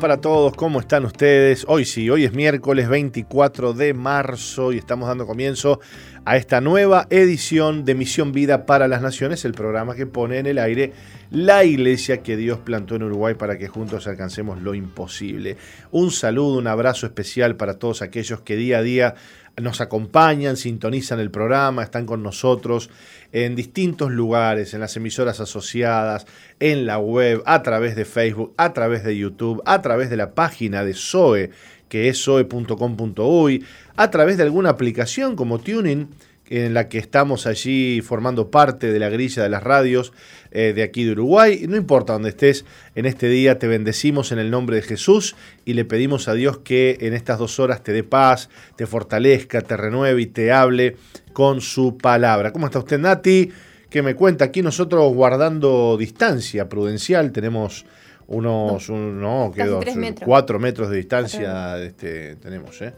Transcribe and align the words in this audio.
para 0.00 0.16
todos, 0.18 0.54
¿cómo 0.54 0.80
están 0.80 1.04
ustedes? 1.04 1.66
Hoy 1.68 1.84
sí, 1.84 2.08
hoy 2.08 2.24
es 2.24 2.32
miércoles 2.32 2.88
24 2.88 3.74
de 3.74 3.92
marzo 3.92 4.72
y 4.72 4.78
estamos 4.78 5.06
dando 5.06 5.26
comienzo 5.26 5.78
a 6.24 6.38
esta 6.38 6.62
nueva 6.62 7.06
edición 7.10 7.84
de 7.84 7.94
Misión 7.94 8.32
Vida 8.32 8.64
para 8.64 8.88
las 8.88 9.02
Naciones, 9.02 9.44
el 9.44 9.52
programa 9.52 9.94
que 9.94 10.06
pone 10.06 10.38
en 10.38 10.46
el 10.46 10.58
aire 10.58 10.94
la 11.30 11.64
iglesia 11.64 12.22
que 12.22 12.38
Dios 12.38 12.60
plantó 12.60 12.96
en 12.96 13.02
Uruguay 13.02 13.34
para 13.34 13.58
que 13.58 13.68
juntos 13.68 14.06
alcancemos 14.06 14.62
lo 14.62 14.74
imposible. 14.74 15.58
Un 15.90 16.10
saludo, 16.10 16.56
un 16.56 16.66
abrazo 16.66 17.04
especial 17.04 17.56
para 17.56 17.78
todos 17.78 18.00
aquellos 18.00 18.40
que 18.40 18.56
día 18.56 18.78
a 18.78 18.82
día 18.82 19.14
nos 19.62 19.80
acompañan, 19.80 20.56
sintonizan 20.56 21.20
el 21.20 21.30
programa, 21.30 21.82
están 21.82 22.06
con 22.06 22.22
nosotros 22.22 22.90
en 23.32 23.56
distintos 23.56 24.10
lugares, 24.10 24.74
en 24.74 24.80
las 24.80 24.96
emisoras 24.96 25.40
asociadas, 25.40 26.26
en 26.58 26.86
la 26.86 26.98
web, 26.98 27.42
a 27.46 27.62
través 27.62 27.96
de 27.96 28.04
Facebook, 28.04 28.54
a 28.56 28.72
través 28.72 29.04
de 29.04 29.16
YouTube, 29.16 29.62
a 29.64 29.82
través 29.82 30.10
de 30.10 30.16
la 30.16 30.34
página 30.34 30.84
de 30.84 30.94
SOE, 30.94 31.50
que 31.88 32.08
es 32.08 32.18
soe.com.uy, 32.18 33.64
a 33.96 34.10
través 34.10 34.36
de 34.36 34.44
alguna 34.44 34.70
aplicación 34.70 35.36
como 35.36 35.58
Tuning 35.58 36.08
en 36.50 36.74
la 36.74 36.88
que 36.88 36.98
estamos 36.98 37.46
allí 37.46 38.00
formando 38.02 38.50
parte 38.50 38.92
de 38.92 38.98
la 38.98 39.08
grilla 39.08 39.42
de 39.42 39.48
las 39.48 39.62
radios 39.62 40.12
eh, 40.50 40.72
de 40.74 40.82
aquí 40.82 41.04
de 41.04 41.12
Uruguay. 41.12 41.64
No 41.68 41.76
importa 41.76 42.12
dónde 42.12 42.30
estés, 42.30 42.64
en 42.96 43.06
este 43.06 43.28
día 43.28 43.58
te 43.60 43.68
bendecimos 43.68 44.32
en 44.32 44.40
el 44.40 44.50
nombre 44.50 44.76
de 44.76 44.82
Jesús 44.82 45.36
y 45.64 45.74
le 45.74 45.84
pedimos 45.84 46.26
a 46.26 46.34
Dios 46.34 46.58
que 46.58 46.98
en 47.00 47.14
estas 47.14 47.38
dos 47.38 47.60
horas 47.60 47.84
te 47.84 47.92
dé 47.92 48.02
paz, 48.02 48.50
te 48.74 48.86
fortalezca, 48.86 49.62
te 49.62 49.76
renueve 49.76 50.20
y 50.20 50.26
te 50.26 50.50
hable 50.50 50.96
con 51.32 51.60
su 51.60 51.96
palabra. 51.96 52.52
¿Cómo 52.52 52.66
está 52.66 52.80
usted, 52.80 52.98
Nati? 52.98 53.52
Que 53.88 54.02
me 54.02 54.16
cuenta 54.16 54.44
aquí 54.44 54.60
nosotros 54.60 55.14
guardando 55.14 55.96
distancia 55.96 56.68
prudencial, 56.68 57.30
tenemos 57.30 57.86
unos, 58.26 58.90
no, 58.90 59.52
cuatro 60.24 60.58
metros 60.58 60.90
de 60.90 60.96
distancia 60.96 61.80
este, 61.82 62.36
tenemos, 62.36 62.80
¿eh? 62.82 62.92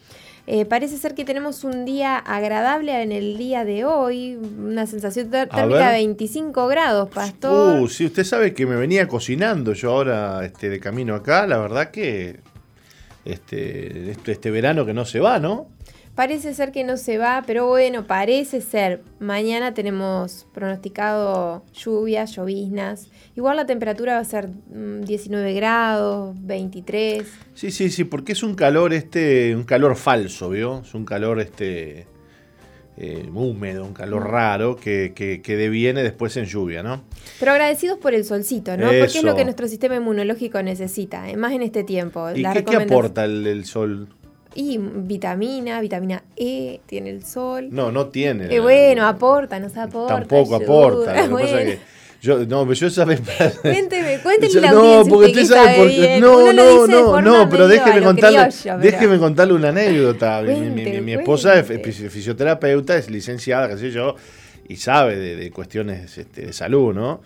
Eh, 0.46 0.66
parece 0.66 0.98
ser 0.98 1.16
que 1.16 1.24
tenemos 1.24 1.64
un 1.64 1.86
día 1.86 2.18
agradable 2.18 3.02
en 3.02 3.14
el 3.14 3.38
día 3.38 3.64
de 3.64 3.86
hoy, 3.86 4.36
una 4.36 4.86
sensación 4.88 5.30
térmica 5.30 5.92
de 5.92 5.94
25 5.94 6.68
grados, 6.68 7.10
pastor. 7.10 7.80
Uh, 7.80 7.88
sí, 7.88 8.08
usted 8.08 8.26
sabe 8.26 8.54
que 8.54 8.66
me 8.66 8.76
venía 8.76 9.08
cocinando 9.08 9.72
yo 9.72 9.92
ahora 9.92 10.44
este, 10.46 10.70
de 10.70 10.82
camino 10.82 11.16
acá, 11.16 11.48
la 11.48 11.60
verdad 11.60 11.92
que 11.92 12.42
este, 13.24 14.12
este, 14.12 14.34
este 14.34 14.52
verano 14.52 14.86
que 14.86 14.94
no 14.94 15.06
se 15.06 15.22
va, 15.22 15.40
¿no? 15.40 15.70
Parece 16.16 16.54
ser 16.54 16.72
que 16.72 16.84
no 16.84 16.98
se 16.98 17.18
va, 17.18 17.44
pero 17.48 17.66
bueno, 17.66 18.06
parece 18.06 18.62
ser. 18.62 19.02
Mañana 19.20 19.74
tenemos 19.74 20.46
pronosticado 20.54 21.64
lluvias, 21.74 22.36
lloviznas. 22.36 23.08
Igual 23.36 23.58
la 23.58 23.66
temperatura 23.66 24.14
va 24.14 24.20
a 24.20 24.26
ser 24.26 24.50
19 24.70 25.52
mm, 25.52 25.56
grados, 25.56 26.36
23. 26.40 27.24
Sí, 27.56 27.72
sí, 27.72 27.90
sí, 27.90 28.04
porque 28.04 28.34
es 28.34 28.44
un 28.44 28.54
calor 28.54 28.94
este, 28.94 29.56
un 29.56 29.64
calor 29.64 29.96
falso, 29.96 30.52
¿vio? 30.52 30.82
Es 30.86 30.94
un 30.94 31.04
calor 31.04 31.40
este 31.40 32.06
eh, 32.96 33.28
húmedo, 33.34 33.84
un 33.84 33.94
calor 33.94 34.30
raro 34.30 34.76
que, 34.76 35.14
que, 35.16 35.58
deviene 35.58 36.04
después 36.04 36.38
en 36.38 36.46
lluvia, 36.46 36.84
¿no? 36.84 37.02
Pero 37.40 37.54
agradecidos 37.54 37.98
por 37.98 38.14
el 38.14 38.24
solcito, 38.24 38.78
¿no? 38.78 38.86
Porque 38.86 39.06
es 39.06 39.24
lo 39.24 39.36
que 39.36 39.46
nuestro 39.46 39.68
sistema 39.68 39.96
inmunológico 39.96 40.62
necesita, 40.62 41.28
eh, 41.28 41.38
más 41.38 41.54
en 41.54 41.64
este 41.64 41.84
tiempo. 41.84 42.30
¿Y 42.36 42.44
qué, 42.44 42.76
aporta 42.76 43.26
el 43.26 43.66
sol? 43.66 44.10
Y 44.56 44.78
vitamina, 44.78 45.82
vitamina 45.82 46.24
E, 46.36 46.82
tiene 46.86 47.10
el 47.10 47.24
sol. 47.24 47.70
No, 47.72 47.92
no 47.92 48.08
tiene. 48.08 48.50
Que 48.50 48.60
bueno, 48.60 49.08
aporta, 49.08 49.60
nos 49.60 49.76
aporta. 49.78 50.16
Tampoco 50.16 50.56
aporta. 50.56 51.28
Lo 51.28 51.38
que 51.38 51.44
pasa 51.46 51.58
que 51.60 51.94
yo, 52.24 52.46
no, 52.46 52.72
yo 52.72 52.90
sabes. 52.90 53.20
Cuénteme, 53.62 54.20
cuénteme 54.20 54.62
la 54.62 54.72
No, 54.72 55.04
porque 55.10 55.32
usted 55.32 55.44
sabe 55.44 55.76
por 55.76 56.22
No, 56.22 56.54
no, 56.54 56.88
no, 56.88 57.22
no, 57.22 57.50
pero 57.50 57.68
déjeme 57.68 58.02
contarle, 58.02 58.50
déjeme 58.80 59.20
contarle 59.20 59.54
una 59.54 59.70
anécdota. 59.70 60.42
mi, 60.42 61.14
esposa 61.14 61.60
es 61.60 61.68
fisioterapeuta, 62.10 62.96
es 62.96 63.10
licenciada, 63.10 63.68
qué 63.68 63.78
sé 63.78 63.92
yo, 63.92 64.16
y 64.70 64.78
sabe 64.78 65.18
de, 65.18 65.36
de 65.36 65.52
cuestiones 65.52 66.18
este, 66.18 66.46
de 66.46 66.54
salud, 66.54 66.94
¿no? 66.94 67.20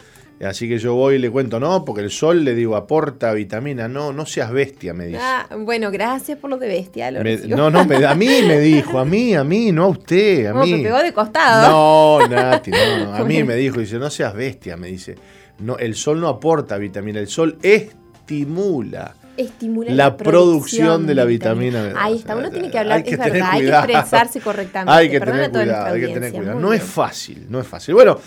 Así 0.45 0.69
que 0.69 0.77
yo 0.77 0.93
voy 0.93 1.15
y 1.15 1.17
le 1.17 1.31
cuento, 1.31 1.59
no, 1.59 1.83
porque 1.83 2.03
el 2.03 2.11
sol 2.11 2.43
le 2.43 2.53
digo 2.53 2.75
aporta 2.75 3.33
vitamina, 3.33 3.87
no, 3.87 4.13
no 4.13 4.27
seas 4.27 4.51
bestia, 4.51 4.93
me 4.93 5.07
dice. 5.07 5.19
Ah, 5.19 5.47
bueno, 5.57 5.89
gracias 5.89 6.37
por 6.37 6.51
lo 6.51 6.57
de 6.57 6.67
bestia. 6.67 7.09
Lo 7.09 7.23
no, 7.23 7.71
no, 7.71 7.79
a 7.79 8.15
mí 8.15 8.27
me 8.47 8.59
dijo, 8.59 8.99
a 8.99 9.05
mí, 9.05 9.33
a 9.33 9.43
mí, 9.43 9.71
no 9.71 9.85
a 9.85 9.87
usted, 9.87 10.45
a 10.45 10.53
mí. 10.53 10.73
Me 10.73 10.83
pegó 10.83 10.99
de 10.99 11.11
costado. 11.11 12.19
No, 12.19 12.27
Nati, 12.27 12.69
no, 12.69 13.13
a 13.15 13.23
mí 13.23 13.43
me 13.43 13.55
dijo, 13.55 13.79
dice, 13.79 13.97
no 13.97 14.11
seas 14.11 14.35
bestia, 14.35 14.77
me 14.77 14.87
dice. 14.89 15.15
No, 15.59 15.77
el 15.77 15.95
sol 15.95 16.19
no 16.19 16.27
aporta 16.27 16.77
vitamina, 16.77 17.19
el 17.19 17.27
sol 17.27 17.57
estimula. 17.63 19.15
Estimula 19.37 19.91
la, 19.91 20.17
producción, 20.17 21.07
de 21.07 21.15
la 21.15 21.25
vitamina. 21.25 21.93
Ahí 21.95 22.15
está, 22.17 22.35
uno 22.35 22.51
tiene 22.51 22.69
que 22.69 22.77
hablar, 22.77 23.03
es 23.05 23.17
verdad, 23.17 23.49
hay 23.51 23.61
que 23.61 23.69
expresarse 23.69 24.39
correctamente. 24.39 24.91
Hay 24.91 25.09
que 25.09 25.19
tener 25.19 25.51
cuidado, 25.51 25.93
hay 25.93 26.01
que 26.01 26.07
tener 26.07 26.33
cuidado. 26.33 26.59
No 26.59 26.73
es 26.73 26.83
fácil, 26.83 27.47
no 27.49 27.59
es 27.59 27.67
fácil. 27.67 27.95
Bueno, 27.95 28.19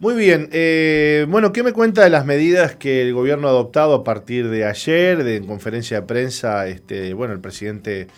muy 0.00 0.14
bien. 0.14 0.48
Eh, 0.52 1.26
bueno, 1.28 1.52
¿qué 1.52 1.62
me 1.62 1.72
cuenta 1.72 2.02
de 2.02 2.10
las 2.10 2.26
medidas 2.26 2.76
que 2.76 3.02
el 3.02 3.14
gobierno 3.14 3.48
ha 3.48 3.50
adoptado 3.50 3.94
a 3.94 4.04
partir 4.04 4.48
de 4.48 4.64
ayer, 4.64 5.22
de, 5.22 5.36
en 5.36 5.46
conferencia 5.46 6.00
de 6.00 6.06
prensa? 6.06 6.66
Este, 6.66 7.14
bueno, 7.14 7.32
el 7.32 7.40
presidente 7.40 8.08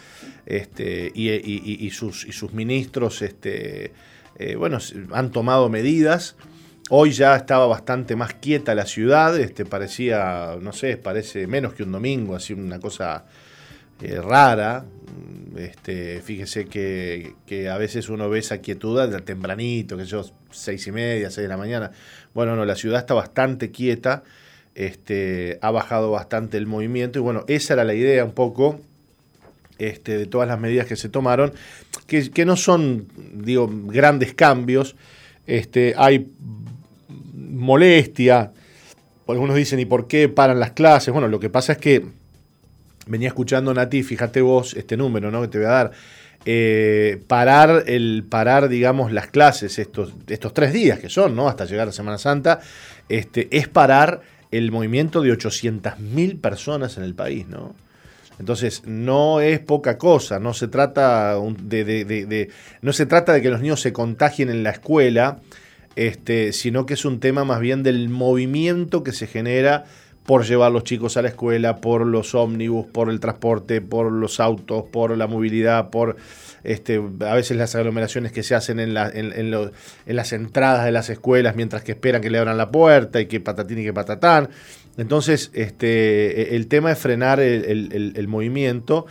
este, 0.46 1.12
y, 1.14 1.90
sus, 1.90 2.52
ministros 2.52 3.20
este, 3.22 3.92
eh, 4.38 4.56
bueno, 4.56 4.78
han 5.12 5.30
tomado 5.30 5.68
medidas. 5.68 6.36
Hoy 6.88 7.10
ya 7.10 7.34
estaba 7.34 7.66
bastante 7.66 8.14
más 8.14 8.34
quieta 8.34 8.74
la 8.74 8.86
ciudad, 8.86 9.38
este, 9.38 9.64
parecía, 9.64 10.56
no 10.60 10.72
sé, 10.72 10.96
parece 10.96 11.48
menos 11.48 11.74
que 11.74 11.82
un 11.82 11.90
domingo, 11.90 12.36
así 12.36 12.52
una 12.52 12.78
cosa 12.78 13.26
eh, 14.00 14.20
rara. 14.20 14.84
Este, 15.56 16.20
fíjese 16.20 16.66
que, 16.66 17.68
a 17.70 17.78
veces 17.78 18.08
uno 18.08 18.28
ve 18.28 18.40
esa 18.40 18.58
quietud 18.58 19.00
de 19.08 19.20
tempranito, 19.20 19.96
que 19.96 20.04
yo, 20.04 20.24
seis 20.50 20.86
y 20.86 20.92
media, 20.92 21.30
seis 21.30 21.44
de 21.44 21.48
la 21.48 21.56
mañana. 21.56 21.90
Bueno, 22.34 22.56
no, 22.56 22.64
la 22.64 22.76
ciudad 22.76 23.00
está 23.00 23.14
bastante 23.14 23.70
quieta, 23.70 24.22
este, 24.74 25.58
ha 25.62 25.70
bajado 25.70 26.10
bastante 26.10 26.58
el 26.58 26.66
movimiento 26.66 27.18
y 27.18 27.22
bueno, 27.22 27.44
esa 27.48 27.74
era 27.74 27.84
la 27.84 27.94
idea 27.94 28.24
un 28.24 28.32
poco 28.32 28.78
este, 29.78 30.18
de 30.18 30.26
todas 30.26 30.46
las 30.46 30.60
medidas 30.60 30.86
que 30.86 30.96
se 30.96 31.08
tomaron, 31.08 31.52
que, 32.06 32.30
que 32.30 32.44
no 32.44 32.56
son, 32.56 33.08
digo, 33.34 33.70
grandes 33.70 34.34
cambios. 34.34 34.96
Este, 35.46 35.94
hay 35.96 36.30
molestia, 37.34 38.52
algunos 39.26 39.56
dicen, 39.56 39.80
¿y 39.80 39.86
por 39.86 40.06
qué 40.06 40.28
paran 40.28 40.60
las 40.60 40.72
clases? 40.72 41.12
Bueno, 41.12 41.28
lo 41.28 41.40
que 41.40 41.50
pasa 41.50 41.72
es 41.72 41.78
que 41.78 42.04
venía 43.06 43.28
escuchando 43.28 43.72
Nati, 43.72 44.02
fíjate 44.02 44.40
vos 44.40 44.74
este 44.74 44.96
número 44.96 45.30
¿no? 45.30 45.40
que 45.42 45.48
te 45.48 45.58
voy 45.58 45.66
a 45.66 45.70
dar. 45.70 45.92
Eh, 46.48 47.20
parar, 47.26 47.84
el, 47.88 48.24
parar, 48.28 48.68
digamos, 48.68 49.10
las 49.10 49.26
clases 49.26 49.80
estos, 49.80 50.14
estos 50.28 50.54
tres 50.54 50.72
días 50.72 51.00
que 51.00 51.08
son, 51.08 51.34
¿no? 51.34 51.48
Hasta 51.48 51.64
llegar 51.64 51.88
a 51.88 51.92
Semana 51.92 52.18
Santa, 52.18 52.60
este, 53.08 53.48
es 53.50 53.66
parar 53.66 54.20
el 54.52 54.70
movimiento 54.70 55.22
de 55.22 55.32
800.000 55.32 56.40
personas 56.40 56.98
en 56.98 57.02
el 57.02 57.16
país, 57.16 57.48
¿no? 57.48 57.74
Entonces, 58.38 58.82
no 58.84 59.40
es 59.40 59.58
poca 59.60 59.98
cosa, 59.98 60.38
no 60.38 60.52
se, 60.52 60.68
trata 60.68 61.36
de, 61.36 62.50
no 62.82 62.92
se 62.92 63.06
trata 63.06 63.32
de 63.32 63.42
que 63.42 63.50
los 63.50 63.60
niños 63.60 63.80
se 63.80 63.92
contagien 63.92 64.50
en 64.50 64.62
la 64.62 64.70
escuela, 64.70 65.40
este, 65.96 66.52
sino 66.52 66.84
que 66.84 66.94
es 66.94 67.04
un 67.04 67.18
tema 67.18 67.44
más 67.44 67.60
bien 67.60 67.82
del 67.82 68.08
movimiento 68.08 69.02
que 69.02 69.12
se 69.12 69.26
genera 69.26 69.86
por 70.26 70.44
llevar 70.44 70.72
los 70.72 70.84
chicos 70.84 71.16
a 71.16 71.22
la 71.22 71.28
escuela, 71.28 71.76
por 71.76 72.04
los 72.04 72.34
ómnibus, 72.34 72.86
por 72.86 73.10
el 73.10 73.20
transporte, 73.20 73.80
por 73.80 74.10
los 74.10 74.40
autos, 74.40 74.84
por 74.90 75.16
la 75.16 75.26
movilidad, 75.26 75.90
por 75.90 76.16
este, 76.64 77.00
a 77.20 77.34
veces 77.34 77.56
las 77.56 77.76
aglomeraciones 77.76 78.32
que 78.32 78.42
se 78.42 78.56
hacen 78.56 78.80
en, 78.80 78.92
las 78.92 80.32
entradas 80.32 80.84
de 80.84 80.90
las 80.90 81.08
escuelas 81.10 81.54
mientras 81.54 81.82
que 81.84 81.92
esperan 81.92 82.20
que 82.20 82.28
le 82.28 82.38
abran 82.38 82.58
la 82.58 82.72
puerta 82.72 83.20
y 83.20 83.26
que 83.26 83.38
patatín 83.38 83.78
y 83.78 83.84
que 83.84 83.92
patatán. 83.92 84.48
Entonces, 84.96 85.50
este, 85.54 86.56
el 86.56 86.66
tema 86.66 86.90
es 86.90 86.98
frenar 86.98 87.38
el, 87.38 88.26
movimiento. 88.28 89.06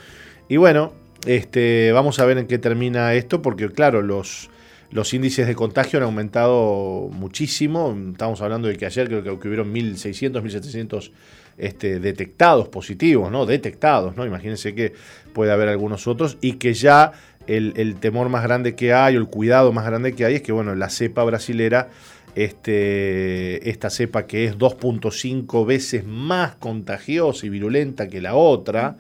Y 0.50 0.57
bueno, 0.57 0.91
este, 1.25 1.94
vamos 1.94 2.19
a 2.19 2.25
ver 2.25 2.39
en 2.39 2.47
qué 2.47 2.57
termina 2.57 3.13
esto, 3.13 3.41
porque 3.41 3.69
claro, 3.69 4.01
los, 4.01 4.50
los 4.95 5.13
índices 5.13 5.45
de 5.45 5.56
contagio 5.56 6.00
han 6.00 6.03
aumentado 6.03 7.09
muchísimo. 7.12 7.94
Estamos 8.13 8.42
hablando 8.42 8.69
de 8.69 8.77
que 8.77 8.86
ayer 8.86 9.09
creo 9.09 9.42
que 9.42 9.47
hubieron 9.50 9.74
1.600, 9.74 10.42
1.700 10.42 11.12
este, 11.57 12.00
detectados 12.00 12.69
positivos, 12.69 13.30
¿no? 13.30 13.45
Detectados, 13.45 14.15
¿no? 14.15 14.25
Imagínense 14.25 14.74
que 14.74 14.94
puede 15.33 15.51
haber 15.51 15.68
algunos 15.68 16.07
otros 16.07 16.38
y 16.39 16.53
que 16.53 16.74
ya 16.74 17.12
el, 17.45 17.97
temor 18.00 18.30
más 18.30 18.44
grande 18.44 18.75
que 18.75 18.94
hay 18.94 19.18
o 19.18 19.19
el 19.19 19.27
cuidado 19.27 19.74
más 19.74 19.86
grande 19.86 20.15
que 20.15 20.24
hay 20.24 20.36
es 20.36 20.42
que, 20.42 20.53
bueno, 20.53 20.74
la 20.75 20.89
cepa 20.89 21.25
brasilera, 21.25 21.89
este, 22.36 23.69
esta 23.69 23.89
cepa 23.89 24.25
que 24.25 24.45
es 24.45 24.57
2.5 24.57 25.65
veces 25.65 26.06
más 26.06 26.56
contagiosa 26.56 27.45
y 27.45 27.50
virulenta 27.50 28.07
que 28.07 28.21
la 28.21 28.36
otra, 28.36 28.95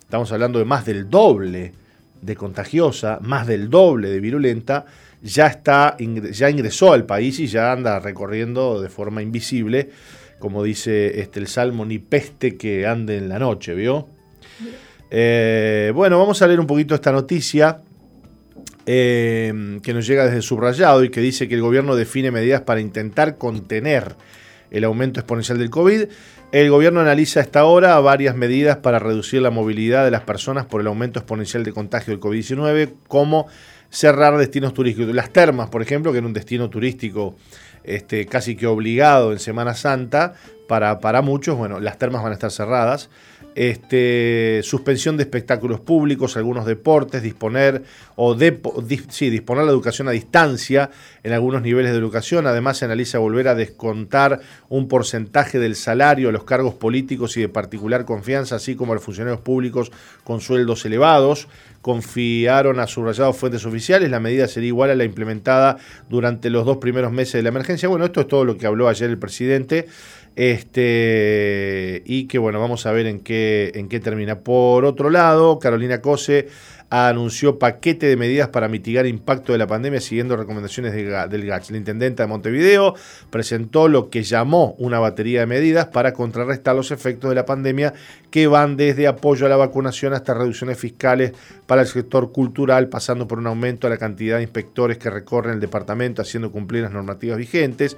estamos 0.00 0.32
hablando 0.32 0.58
de 0.58 0.64
más 0.64 0.84
del 0.84 1.08
doble 1.08 1.72
de 2.20 2.34
contagiosa, 2.34 3.20
más 3.22 3.46
del 3.46 3.70
doble 3.70 4.08
de 4.08 4.18
virulenta, 4.18 4.86
ya, 5.22 5.46
está, 5.46 5.96
ya 5.98 6.50
ingresó 6.50 6.92
al 6.92 7.06
país 7.06 7.38
y 7.40 7.46
ya 7.46 7.72
anda 7.72 7.98
recorriendo 7.98 8.80
de 8.80 8.88
forma 8.88 9.22
invisible, 9.22 9.90
como 10.38 10.62
dice 10.62 11.20
este, 11.20 11.40
el 11.40 11.46
Salmo, 11.46 11.84
ni 11.84 11.98
peste 11.98 12.56
que 12.56 12.86
ande 12.86 13.16
en 13.16 13.28
la 13.28 13.38
noche, 13.38 13.74
¿vio? 13.74 14.08
Eh, 15.10 15.92
bueno, 15.94 16.18
vamos 16.18 16.42
a 16.42 16.46
leer 16.46 16.60
un 16.60 16.66
poquito 16.66 16.94
esta 16.94 17.12
noticia 17.12 17.80
eh, 18.84 19.80
que 19.82 19.94
nos 19.94 20.06
llega 20.06 20.26
desde 20.26 20.42
subrayado 20.42 21.02
y 21.04 21.10
que 21.10 21.20
dice 21.20 21.48
que 21.48 21.54
el 21.54 21.60
gobierno 21.60 21.96
define 21.96 22.30
medidas 22.30 22.62
para 22.62 22.80
intentar 22.80 23.36
contener 23.36 24.14
el 24.70 24.84
aumento 24.84 25.20
exponencial 25.20 25.58
del 25.58 25.70
COVID. 25.70 26.04
El 26.52 26.70
gobierno 26.70 27.00
analiza 27.00 27.40
hasta 27.40 27.60
ahora 27.60 27.98
varias 28.00 28.36
medidas 28.36 28.76
para 28.76 28.98
reducir 28.98 29.42
la 29.42 29.50
movilidad 29.50 30.04
de 30.04 30.10
las 30.10 30.22
personas 30.22 30.66
por 30.66 30.80
el 30.80 30.86
aumento 30.86 31.18
exponencial 31.18 31.64
de 31.64 31.72
contagio 31.72 32.12
del 32.12 32.20
COVID-19, 32.20 32.92
como 33.08 33.48
cerrar 33.96 34.36
destinos 34.36 34.74
turísticos. 34.74 35.14
Las 35.14 35.30
termas, 35.30 35.70
por 35.70 35.80
ejemplo, 35.80 36.12
que 36.12 36.18
era 36.18 36.26
un 36.26 36.34
destino 36.34 36.68
turístico 36.68 37.34
este, 37.82 38.26
casi 38.26 38.54
que 38.54 38.66
obligado 38.66 39.32
en 39.32 39.38
Semana 39.38 39.74
Santa, 39.74 40.34
para, 40.68 41.00
para 41.00 41.22
muchos, 41.22 41.56
bueno, 41.56 41.80
las 41.80 41.96
termas 41.96 42.22
van 42.22 42.32
a 42.32 42.34
estar 42.34 42.50
cerradas 42.50 43.08
este, 43.56 44.60
suspensión 44.62 45.16
de 45.16 45.22
espectáculos 45.22 45.80
públicos, 45.80 46.36
algunos 46.36 46.66
deportes, 46.66 47.22
disponer 47.22 47.82
o 48.14 48.34
de, 48.34 48.60
disponer 49.18 49.64
la 49.64 49.70
educación 49.70 50.08
a 50.08 50.10
distancia 50.10 50.90
en 51.22 51.32
algunos 51.32 51.62
niveles 51.62 51.92
de 51.92 51.98
educación. 51.98 52.46
Además, 52.46 52.76
se 52.76 52.84
analiza 52.84 53.18
volver 53.18 53.48
a 53.48 53.54
descontar 53.54 54.40
un 54.68 54.88
porcentaje 54.88 55.58
del 55.58 55.74
salario 55.74 56.28
a 56.28 56.32
los 56.32 56.44
cargos 56.44 56.74
políticos 56.74 57.38
y 57.38 57.40
de 57.40 57.48
particular 57.48 58.04
confianza, 58.04 58.56
así 58.56 58.76
como 58.76 58.92
a 58.92 58.96
los 58.96 59.04
funcionarios 59.04 59.40
públicos 59.40 59.90
con 60.22 60.42
sueldos 60.42 60.84
elevados. 60.84 61.48
Confiaron 61.80 62.78
a 62.78 62.86
subrayados 62.86 63.38
fuentes 63.38 63.64
oficiales. 63.64 64.10
La 64.10 64.20
medida 64.20 64.48
sería 64.48 64.68
igual 64.68 64.90
a 64.90 64.96
la 64.96 65.04
implementada 65.04 65.78
durante 66.10 66.50
los 66.50 66.66
dos 66.66 66.76
primeros 66.76 67.10
meses 67.10 67.34
de 67.34 67.42
la 67.42 67.48
emergencia. 67.48 67.88
Bueno, 67.88 68.04
esto 68.04 68.20
es 68.20 68.28
todo 68.28 68.44
lo 68.44 68.58
que 68.58 68.66
habló 68.66 68.88
ayer 68.88 69.08
el 69.08 69.18
presidente. 69.18 69.86
Este, 70.36 72.02
y 72.04 72.26
que 72.26 72.38
bueno, 72.38 72.60
vamos 72.60 72.84
a 72.84 72.92
ver 72.92 73.06
en 73.06 73.20
qué, 73.20 73.72
en 73.74 73.88
qué 73.88 74.00
termina. 74.00 74.40
Por 74.40 74.84
otro 74.84 75.08
lado, 75.08 75.58
Carolina 75.58 76.02
Cose 76.02 76.48
anunció 76.90 77.58
paquete 77.58 78.06
de 78.06 78.16
medidas 78.16 78.48
para 78.48 78.68
mitigar 78.68 79.06
impacto 79.06 79.52
de 79.52 79.58
la 79.58 79.66
pandemia 79.66 80.00
siguiendo 80.00 80.36
recomendaciones 80.36 80.92
del 80.92 81.46
GACH. 81.46 81.70
La 81.70 81.78
intendenta 81.78 82.22
de 82.22 82.28
Montevideo 82.28 82.94
presentó 83.30 83.88
lo 83.88 84.08
que 84.08 84.22
llamó 84.22 84.74
una 84.78 84.98
batería 84.98 85.40
de 85.40 85.46
medidas 85.46 85.86
para 85.86 86.12
contrarrestar 86.12 86.76
los 86.76 86.90
efectos 86.90 87.30
de 87.30 87.34
la 87.34 87.44
pandemia 87.44 87.94
que 88.30 88.46
van 88.46 88.76
desde 88.76 89.08
apoyo 89.08 89.46
a 89.46 89.48
la 89.48 89.56
vacunación 89.56 90.12
hasta 90.12 90.34
reducciones 90.34 90.78
fiscales 90.78 91.32
para 91.66 91.82
el 91.82 91.88
sector 91.88 92.30
cultural, 92.30 92.88
pasando 92.88 93.26
por 93.26 93.38
un 93.38 93.46
aumento 93.46 93.88
de 93.88 93.94
la 93.94 93.98
cantidad 93.98 94.36
de 94.36 94.42
inspectores 94.42 94.98
que 94.98 95.10
recorren 95.10 95.54
el 95.54 95.60
departamento 95.60 96.22
haciendo 96.22 96.52
cumplir 96.52 96.82
las 96.82 96.92
normativas 96.92 97.38
vigentes. 97.38 97.96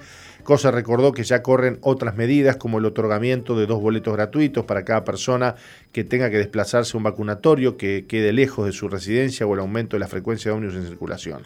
Cosa 0.48 0.70
recordó 0.70 1.12
que 1.12 1.24
ya 1.24 1.42
corren 1.42 1.76
otras 1.82 2.16
medidas 2.16 2.56
como 2.56 2.78
el 2.78 2.86
otorgamiento 2.86 3.54
de 3.54 3.66
dos 3.66 3.82
boletos 3.82 4.14
gratuitos 4.14 4.64
para 4.64 4.82
cada 4.82 5.04
persona 5.04 5.56
que 5.92 6.04
tenga 6.04 6.30
que 6.30 6.38
desplazarse 6.38 6.96
a 6.96 6.96
un 6.96 7.02
vacunatorio 7.02 7.76
que 7.76 8.06
quede 8.06 8.32
lejos 8.32 8.64
de 8.64 8.72
su 8.72 8.88
residencia 8.88 9.46
o 9.46 9.52
el 9.52 9.60
aumento 9.60 9.96
de 9.96 10.00
la 10.00 10.08
frecuencia 10.08 10.50
de 10.50 10.56
ómnibus 10.56 10.76
en 10.76 10.86
circulación. 10.86 11.42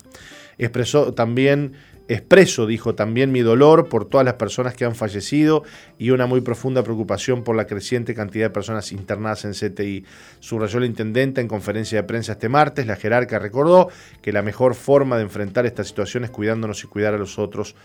Expresó 0.56 1.14
también 1.14 1.72
Expreso, 2.08 2.66
dijo 2.66 2.94
también, 2.94 3.32
mi 3.32 3.40
dolor 3.40 3.88
por 3.88 4.04
todas 4.04 4.24
las 4.24 4.34
personas 4.34 4.74
que 4.74 4.84
han 4.84 4.94
fallecido 4.94 5.62
y 5.98 6.10
una 6.10 6.26
muy 6.26 6.40
profunda 6.40 6.82
preocupación 6.82 7.44
por 7.44 7.56
la 7.56 7.66
creciente 7.66 8.14
cantidad 8.14 8.46
de 8.46 8.50
personas 8.50 8.92
internadas 8.92 9.44
en 9.44 9.52
CTI. 9.52 10.04
Subrayó 10.40 10.80
la 10.80 10.86
intendente 10.86 11.40
en 11.40 11.48
conferencia 11.48 11.98
de 11.98 12.06
prensa 12.06 12.32
este 12.32 12.48
martes. 12.48 12.86
La 12.86 12.96
jerarca 12.96 13.38
recordó 13.38 13.88
que 14.20 14.32
la 14.32 14.42
mejor 14.42 14.74
forma 14.74 15.16
de 15.16 15.22
enfrentar 15.22 15.64
esta 15.64 15.84
situación 15.84 16.24
es 16.24 16.30
cuidándonos 16.30 16.82
y 16.84 16.88
cuidar 16.88 17.14
a 17.14 17.18
los 17.18 17.38
otros. 17.38 17.76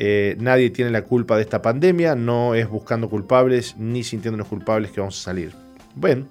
Eh, 0.00 0.36
nadie 0.38 0.70
tiene 0.70 0.92
la 0.92 1.02
culpa 1.02 1.34
de 1.34 1.42
esta 1.42 1.60
pandemia, 1.60 2.14
no 2.14 2.54
es 2.54 2.68
buscando 2.68 3.10
culpables 3.10 3.76
ni 3.78 4.04
sintiéndonos 4.04 4.46
culpables 4.46 4.92
que 4.92 5.00
vamos 5.00 5.18
a 5.20 5.24
salir. 5.24 5.50
Bueno, 5.96 6.28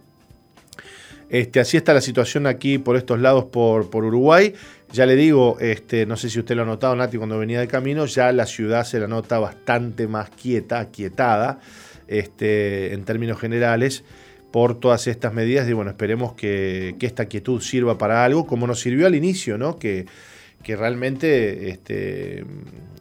este, 1.29 1.59
así 1.59 1.75
está 1.75 1.93
la 1.93 1.99
situación 1.99 2.47
aquí 2.47 2.77
por 2.77 2.95
estos 2.95 3.19
lados, 3.19 3.43
por, 3.51 3.89
por 3.89 4.05
Uruguay. 4.05 4.53
Ya 4.93 5.05
le 5.05 5.17
digo, 5.17 5.57
este, 5.59 6.05
no 6.05 6.15
sé 6.15 6.29
si 6.29 6.39
usted 6.39 6.55
lo 6.55 6.61
ha 6.61 6.65
notado, 6.65 6.95
Nati, 6.95 7.17
cuando 7.17 7.37
venía 7.37 7.59
de 7.59 7.67
camino, 7.67 8.05
ya 8.05 8.31
la 8.31 8.45
ciudad 8.45 8.85
se 8.85 9.01
la 9.01 9.07
nota 9.07 9.37
bastante 9.37 10.07
más 10.07 10.29
quieta, 10.29 10.85
quietada, 10.85 11.59
este, 12.07 12.93
en 12.93 13.03
términos 13.03 13.37
generales, 13.37 14.05
por 14.49 14.79
todas 14.79 15.07
estas 15.07 15.33
medidas. 15.33 15.67
Y 15.67 15.73
bueno, 15.73 15.91
esperemos 15.91 16.31
que, 16.35 16.95
que, 16.99 17.05
esta 17.05 17.25
quietud 17.25 17.59
sirva 17.59 17.97
para 17.97 18.23
algo, 18.23 18.47
como 18.47 18.65
nos 18.65 18.79
sirvió 18.79 19.07
al 19.07 19.15
inicio, 19.15 19.57
¿no? 19.57 19.77
Que 19.77 20.05
que 20.63 20.75
realmente 20.75 21.69
este, 21.69 22.43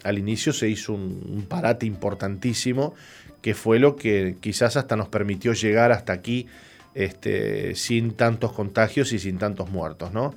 al 0.06 0.18
inicio 0.18 0.52
se 0.52 0.68
hizo 0.68 0.92
un, 0.92 1.46
parate 1.48 1.86
importantísimo, 1.86 2.94
que 3.42 3.54
fue 3.54 3.78
lo 3.78 3.96
que 3.96 4.36
quizás 4.40 4.76
hasta 4.76 4.96
nos 4.96 5.08
permitió 5.08 5.52
llegar 5.52 5.92
hasta 5.92 6.12
aquí 6.12 6.46
este, 6.94 7.74
sin 7.74 8.12
tantos 8.12 8.52
contagios 8.52 9.12
y 9.12 9.18
sin 9.18 9.38
tantos 9.38 9.70
muertos. 9.70 10.12
¿no? 10.12 10.34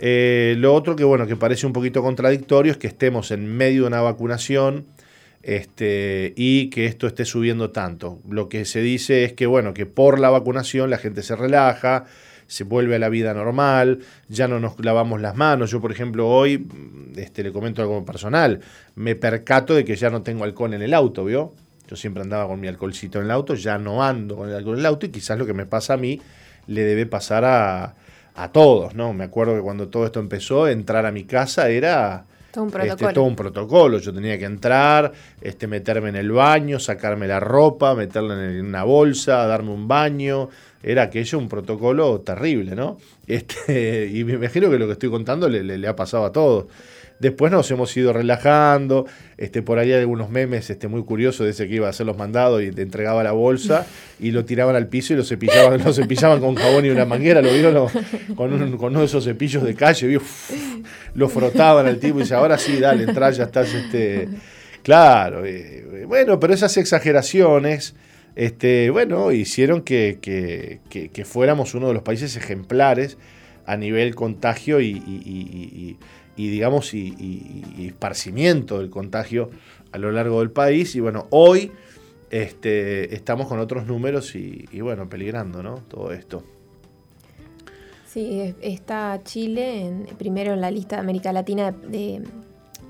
Eh, 0.00 0.54
lo 0.58 0.74
otro 0.74 0.96
que, 0.96 1.04
bueno, 1.04 1.26
que 1.26 1.36
parece 1.36 1.66
un 1.66 1.72
poquito 1.72 2.02
contradictorio 2.02 2.72
es 2.72 2.78
que 2.78 2.86
estemos 2.86 3.30
en 3.30 3.46
medio 3.56 3.82
de 3.82 3.88
una 3.88 4.00
vacunación 4.00 4.86
este, 5.42 6.32
y 6.36 6.70
que 6.70 6.86
esto 6.86 7.06
esté 7.06 7.24
subiendo 7.24 7.70
tanto. 7.70 8.20
Lo 8.28 8.48
que 8.48 8.64
se 8.64 8.80
dice 8.80 9.24
es 9.24 9.32
que, 9.32 9.46
bueno, 9.46 9.74
que 9.74 9.86
por 9.86 10.18
la 10.18 10.30
vacunación 10.30 10.90
la 10.90 10.98
gente 10.98 11.22
se 11.22 11.36
relaja, 11.36 12.06
se 12.48 12.64
vuelve 12.64 12.96
a 12.96 12.98
la 12.98 13.08
vida 13.10 13.32
normal, 13.34 14.00
ya 14.28 14.48
no 14.48 14.58
nos 14.58 14.82
lavamos 14.84 15.20
las 15.20 15.36
manos. 15.36 15.70
Yo, 15.70 15.80
por 15.80 15.92
ejemplo, 15.92 16.28
hoy, 16.28 16.66
este, 17.14 17.44
le 17.44 17.52
comento 17.52 17.82
algo 17.82 18.04
personal, 18.04 18.60
me 18.96 19.14
percato 19.14 19.74
de 19.74 19.84
que 19.84 19.94
ya 19.94 20.10
no 20.10 20.22
tengo 20.22 20.42
alcohol 20.42 20.74
en 20.74 20.82
el 20.82 20.94
auto, 20.94 21.24
¿vio? 21.24 21.52
Yo 21.88 21.94
siempre 21.94 22.22
andaba 22.22 22.48
con 22.48 22.58
mi 22.58 22.66
alcoholcito 22.66 23.18
en 23.18 23.26
el 23.26 23.30
auto, 23.30 23.54
ya 23.54 23.78
no 23.78 24.02
ando 24.02 24.36
con 24.36 24.48
el 24.48 24.56
alcohol 24.56 24.74
en 24.74 24.80
el 24.80 24.86
auto 24.86 25.06
y 25.06 25.10
quizás 25.10 25.38
lo 25.38 25.46
que 25.46 25.54
me 25.54 25.66
pasa 25.66 25.94
a 25.94 25.96
mí 25.96 26.20
le 26.66 26.82
debe 26.82 27.06
pasar 27.06 27.44
a, 27.44 27.94
a 28.34 28.52
todos, 28.52 28.94
¿no? 28.94 29.12
Me 29.12 29.24
acuerdo 29.24 29.54
que 29.54 29.62
cuando 29.62 29.88
todo 29.88 30.06
esto 30.06 30.20
empezó, 30.20 30.68
entrar 30.68 31.04
a 31.06 31.12
mi 31.12 31.24
casa 31.24 31.68
era... 31.68 32.24
Todo 32.52 32.64
un 32.64 32.70
este, 32.70 32.78
protocolo. 32.80 33.12
todo 33.12 33.24
un 33.24 33.36
protocolo. 33.36 33.98
Yo 33.98 34.12
tenía 34.14 34.38
que 34.38 34.46
entrar, 34.46 35.12
este, 35.40 35.66
meterme 35.66 36.08
en 36.08 36.16
el 36.16 36.30
baño, 36.30 36.78
sacarme 36.78 37.26
la 37.26 37.40
ropa, 37.40 37.94
meterla 37.94 38.34
en 38.42 38.64
una 38.64 38.84
bolsa, 38.84 39.46
darme 39.46 39.70
un 39.70 39.86
baño, 39.86 40.48
era 40.82 41.02
aquello 41.02 41.38
un 41.38 41.48
protocolo 41.48 42.20
terrible, 42.20 42.74
¿no? 42.74 42.98
Este, 43.26 44.10
y 44.10 44.24
me 44.24 44.34
imagino 44.34 44.70
que 44.70 44.78
lo 44.78 44.86
que 44.86 44.92
estoy 44.92 45.10
contando 45.10 45.50
le, 45.50 45.86
ha 45.86 45.94
pasado 45.94 46.24
a 46.24 46.32
todos. 46.32 46.66
Después 47.18 47.52
nos 47.52 47.70
hemos 47.70 47.94
ido 47.94 48.14
relajando. 48.14 49.06
Este, 49.36 49.60
por 49.60 49.78
ahí 49.78 49.92
hay 49.92 50.00
algunos 50.00 50.30
memes 50.30 50.70
este, 50.70 50.88
muy 50.88 51.04
curiosos 51.04 51.44
de 51.44 51.50
ese 51.50 51.68
que 51.68 51.74
iba 51.74 51.88
a 51.88 51.90
hacer 51.90 52.06
los 52.06 52.16
mandados 52.16 52.62
y 52.62 52.70
te 52.70 52.80
entregaba 52.80 53.22
la 53.22 53.32
bolsa 53.32 53.86
y 54.18 54.30
lo 54.30 54.46
tiraban 54.46 54.76
al 54.76 54.86
piso 54.86 55.12
y 55.12 55.16
lo 55.16 55.24
cepillaban, 55.24 55.84
lo 55.84 55.92
cepillaban 55.92 56.40
con 56.40 56.54
jabón 56.54 56.86
y 56.86 56.90
una 56.90 57.04
manguera. 57.04 57.42
¿Lo 57.42 57.52
vieron? 57.52 57.88
con, 58.34 58.52
uno 58.52 59.00
de 59.00 59.04
esos 59.04 59.24
cepillos 59.24 59.62
de 59.62 59.74
calle. 59.74 60.18
lo 61.14 61.28
frotaban 61.28 61.86
al 61.86 61.98
tipo 61.98 62.18
y 62.18 62.22
dice, 62.22 62.34
ahora 62.34 62.56
sí, 62.56 62.78
dale, 62.78 63.04
entra, 63.04 63.30
ya 63.30 63.44
estás. 63.44 63.74
Este... 63.74 64.28
Claro. 64.82 65.44
Eh, 65.44 66.04
bueno, 66.06 66.40
pero 66.40 66.54
esas 66.54 66.74
exageraciones 66.78 67.94
este, 68.38 68.88
bueno, 68.90 69.32
hicieron 69.32 69.82
que, 69.82 70.80
fuéramos 71.24 71.74
uno 71.74 71.88
de 71.88 71.94
los 71.94 72.04
países 72.04 72.36
ejemplares 72.36 73.18
a 73.66 73.76
nivel 73.76 74.14
contagio 74.14 74.80
y, 74.80 75.98
digamos, 76.36 76.94
y, 76.94 77.64
esparcimiento 77.80 78.78
del 78.78 78.90
contagio 78.90 79.50
a 79.90 79.98
lo 79.98 80.12
largo 80.12 80.38
del 80.38 80.52
país. 80.52 80.94
Y 80.94 81.00
bueno, 81.00 81.26
hoy 81.30 81.72
este, 82.30 83.12
estamos 83.12 83.48
con 83.48 83.58
otros 83.58 83.88
números 83.88 84.36
y, 84.36 84.68
bueno, 84.82 85.08
peligrando, 85.08 85.64
¿no? 85.64 85.82
Todo 85.88 86.12
esto. 86.12 86.44
Sí, 88.06 88.54
está 88.60 89.20
Chile 89.24 89.84
en, 89.84 90.06
primero 90.16 90.54
en 90.54 90.60
la 90.60 90.70
lista 90.70 90.94
de 90.94 91.00
América 91.00 91.32
Latina 91.32 91.72
de, 91.72 92.22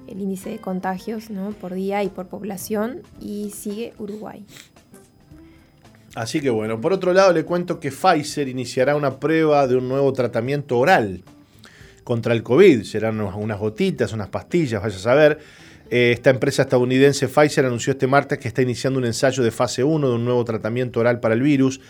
el 0.08 0.20
índice 0.20 0.50
de 0.50 0.58
contagios 0.58 1.30
¿no? 1.30 1.52
por 1.52 1.72
día 1.72 2.04
y 2.04 2.08
por 2.08 2.26
población 2.28 3.00
y 3.18 3.48
sigue 3.48 3.94
Uruguay. 3.98 4.44
Así 6.14 6.40
que 6.40 6.50
bueno, 6.50 6.80
por 6.80 6.92
otro 6.92 7.12
lado 7.12 7.32
le 7.32 7.44
cuento 7.44 7.78
que 7.80 7.90
Pfizer 7.90 8.48
iniciará 8.48 8.96
una 8.96 9.20
prueba 9.20 9.66
de 9.66 9.76
un 9.76 9.88
nuevo 9.88 10.12
tratamiento 10.12 10.78
oral 10.78 11.22
contra 12.04 12.32
el 12.32 12.42
COVID. 12.42 12.82
Serán 12.84 13.20
unas 13.20 13.58
gotitas, 13.58 14.12
unas 14.12 14.28
pastillas, 14.28 14.82
vaya 14.82 14.96
a 14.96 15.00
saber. 15.00 15.38
Eh, 15.90 16.12
esta 16.12 16.30
empresa 16.30 16.62
estadounidense 16.62 17.28
Pfizer 17.28 17.64
anunció 17.64 17.92
este 17.92 18.06
martes 18.06 18.38
que 18.38 18.48
está 18.48 18.60
iniciando 18.62 18.98
un 18.98 19.06
ensayo 19.06 19.42
de 19.42 19.50
fase 19.50 19.84
1 19.84 20.08
de 20.08 20.14
un 20.14 20.24
nuevo 20.24 20.44
tratamiento 20.44 21.00
oral 21.00 21.20
para 21.20 21.34
el 21.34 21.42
virus. 21.42 21.80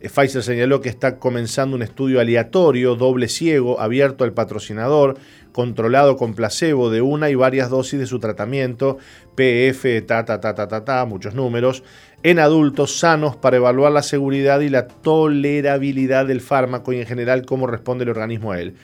Eh, 0.00 0.08
Pfizer 0.08 0.42
señaló 0.42 0.80
que 0.80 0.88
está 0.88 1.18
comenzando 1.18 1.76
un 1.76 1.82
estudio 1.82 2.20
aleatorio, 2.20 2.96
doble 2.96 3.28
ciego, 3.28 3.80
abierto 3.80 4.24
al 4.24 4.32
patrocinador, 4.32 5.16
controlado 5.52 6.16
con 6.16 6.34
placebo 6.34 6.90
de 6.90 7.02
una 7.02 7.30
y 7.30 7.34
varias 7.34 7.70
dosis 7.70 8.00
de 8.00 8.06
su 8.06 8.18
tratamiento, 8.18 8.98
PF, 9.36 10.02
ta, 10.02 10.24
ta, 10.24 10.40
ta, 10.40 10.54
ta, 10.54 10.66
ta, 10.66 10.84
ta, 10.84 11.04
muchos 11.04 11.34
números, 11.34 11.84
en 12.22 12.38
adultos 12.38 12.98
sanos 12.98 13.34
para 13.36 13.56
evaluar 13.56 13.90
la 13.92 14.02
seguridad 14.02 14.60
y 14.60 14.68
la 14.68 14.86
tolerabilidad 14.86 16.26
del 16.26 16.40
fármaco 16.40 16.92
y 16.92 16.98
en 17.00 17.06
general 17.06 17.44
cómo 17.44 17.66
responde 17.66 18.04
el 18.04 18.10
organismo 18.10 18.52
a 18.52 18.60
él. 18.60 18.74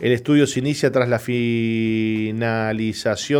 El 0.00 0.12
estudio 0.12 0.46
se 0.46 0.60
inicia 0.60 0.90
tras 0.92 1.08
la 1.08 1.18
finalización 1.18 2.34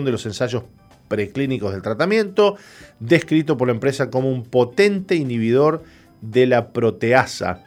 de 0.04 0.12
los 0.12 0.26
ensayos 0.26 0.64
preclínicos 1.08 1.72
del 1.72 1.82
tratamiento, 1.82 2.56
descrito 3.00 3.56
por 3.56 3.68
la 3.68 3.74
empresa 3.74 4.10
como 4.10 4.30
un 4.30 4.44
potente 4.44 5.14
inhibidor 5.16 5.82
de 6.20 6.46
la 6.46 6.72
proteasa, 6.72 7.64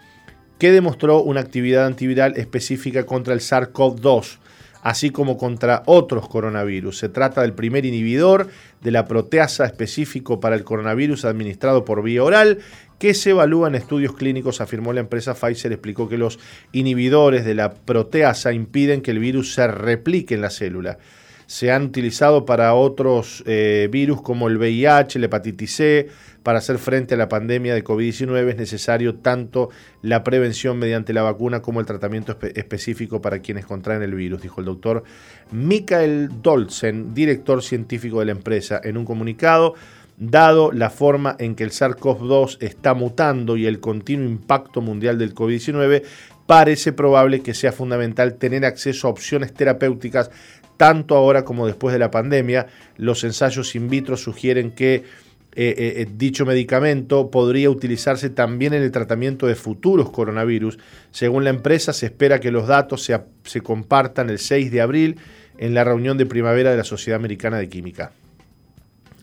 que 0.59 0.71
demostró 0.71 1.23
una 1.23 1.41
actividad 1.41 1.85
antiviral 1.87 2.37
específica 2.37 3.05
contra 3.05 3.33
el 3.33 3.39
SARS-CoV-2, 3.39 4.37
así 4.83 5.09
como 5.09 5.37
contra 5.37 5.83
otros 5.85 6.27
coronavirus. 6.27 6.97
Se 6.97 7.09
trata 7.09 7.41
del 7.41 7.53
primer 7.53 7.85
inhibidor 7.85 8.47
de 8.81 8.91
la 8.91 9.07
proteasa 9.07 9.65
específico 9.65 10.39
para 10.39 10.55
el 10.55 10.63
coronavirus 10.63 11.25
administrado 11.25 11.85
por 11.85 12.03
vía 12.03 12.23
oral 12.23 12.59
que 12.99 13.13
se 13.13 13.31
evalúa 13.31 13.67
en 13.67 13.75
estudios 13.75 14.13
clínicos, 14.13 14.61
afirmó 14.61 14.93
la 14.93 14.99
empresa 14.99 15.33
Pfizer, 15.33 15.71
explicó 15.71 16.07
que 16.07 16.17
los 16.17 16.39
inhibidores 16.71 17.45
de 17.45 17.55
la 17.55 17.73
proteasa 17.73 18.53
impiden 18.53 19.01
que 19.01 19.11
el 19.11 19.19
virus 19.19 19.53
se 19.53 19.67
replique 19.67 20.35
en 20.35 20.41
la 20.41 20.51
célula 20.51 20.99
se 21.51 21.69
han 21.69 21.83
utilizado 21.83 22.45
para 22.45 22.73
otros 22.75 23.43
eh, 23.45 23.89
virus 23.91 24.21
como 24.21 24.47
el 24.47 24.57
VIH, 24.57 25.19
la 25.19 25.25
hepatitis 25.25 25.75
C. 25.75 26.07
Para 26.43 26.59
hacer 26.59 26.77
frente 26.77 27.15
a 27.15 27.17
la 27.17 27.27
pandemia 27.27 27.73
de 27.73 27.83
COVID-19 27.83 28.51
es 28.51 28.55
necesario 28.55 29.15
tanto 29.15 29.69
la 30.01 30.23
prevención 30.23 30.79
mediante 30.79 31.11
la 31.11 31.23
vacuna 31.23 31.61
como 31.61 31.81
el 31.81 31.85
tratamiento 31.85 32.37
específico 32.55 33.21
para 33.21 33.39
quienes 33.39 33.65
contraen 33.65 34.01
el 34.01 34.15
virus, 34.15 34.41
dijo 34.41 34.61
el 34.61 34.65
doctor 34.65 35.03
Mikael 35.51 36.29
Dolzen, 36.41 37.13
director 37.13 37.61
científico 37.61 38.21
de 38.21 38.27
la 38.27 38.31
empresa, 38.31 38.79
en 38.81 38.95
un 38.95 39.03
comunicado. 39.03 39.73
Dado 40.17 40.71
la 40.71 40.91
forma 40.91 41.35
en 41.39 41.55
que 41.55 41.63
el 41.63 41.71
SARS-CoV-2 41.71 42.57
está 42.61 42.93
mutando 42.93 43.57
y 43.57 43.65
el 43.65 43.79
continuo 43.79 44.29
impacto 44.29 44.79
mundial 44.79 45.17
del 45.17 45.33
COVID-19, 45.33 46.03
parece 46.45 46.91
probable 46.91 47.41
que 47.41 47.53
sea 47.53 47.71
fundamental 47.71 48.35
tener 48.35 48.65
acceso 48.65 49.07
a 49.07 49.11
opciones 49.11 49.53
terapéuticas 49.53 50.29
tanto 50.81 51.15
ahora 51.15 51.45
como 51.45 51.67
después 51.67 51.93
de 51.93 51.99
la 51.99 52.09
pandemia. 52.09 52.65
Los 52.97 53.23
ensayos 53.23 53.75
in 53.75 53.87
vitro 53.87 54.17
sugieren 54.17 54.71
que 54.71 54.95
eh, 54.95 55.03
eh, 55.53 55.93
eh, 55.97 56.07
dicho 56.17 56.43
medicamento 56.43 57.29
podría 57.29 57.69
utilizarse 57.69 58.31
también 58.31 58.73
en 58.73 58.81
el 58.81 58.89
tratamiento 58.89 59.45
de 59.45 59.53
futuros 59.53 60.09
coronavirus. 60.09 60.79
Según 61.11 61.43
la 61.43 61.51
empresa, 61.51 61.93
se 61.93 62.07
espera 62.07 62.39
que 62.39 62.49
los 62.49 62.65
datos 62.65 63.03
se, 63.03 63.15
se 63.43 63.61
compartan 63.61 64.31
el 64.31 64.39
6 64.39 64.71
de 64.71 64.81
abril 64.81 65.17
en 65.59 65.75
la 65.75 65.83
reunión 65.83 66.17
de 66.17 66.25
primavera 66.25 66.71
de 66.71 66.77
la 66.77 66.83
Sociedad 66.83 67.19
Americana 67.19 67.59
de 67.59 67.69
Química. 67.69 68.11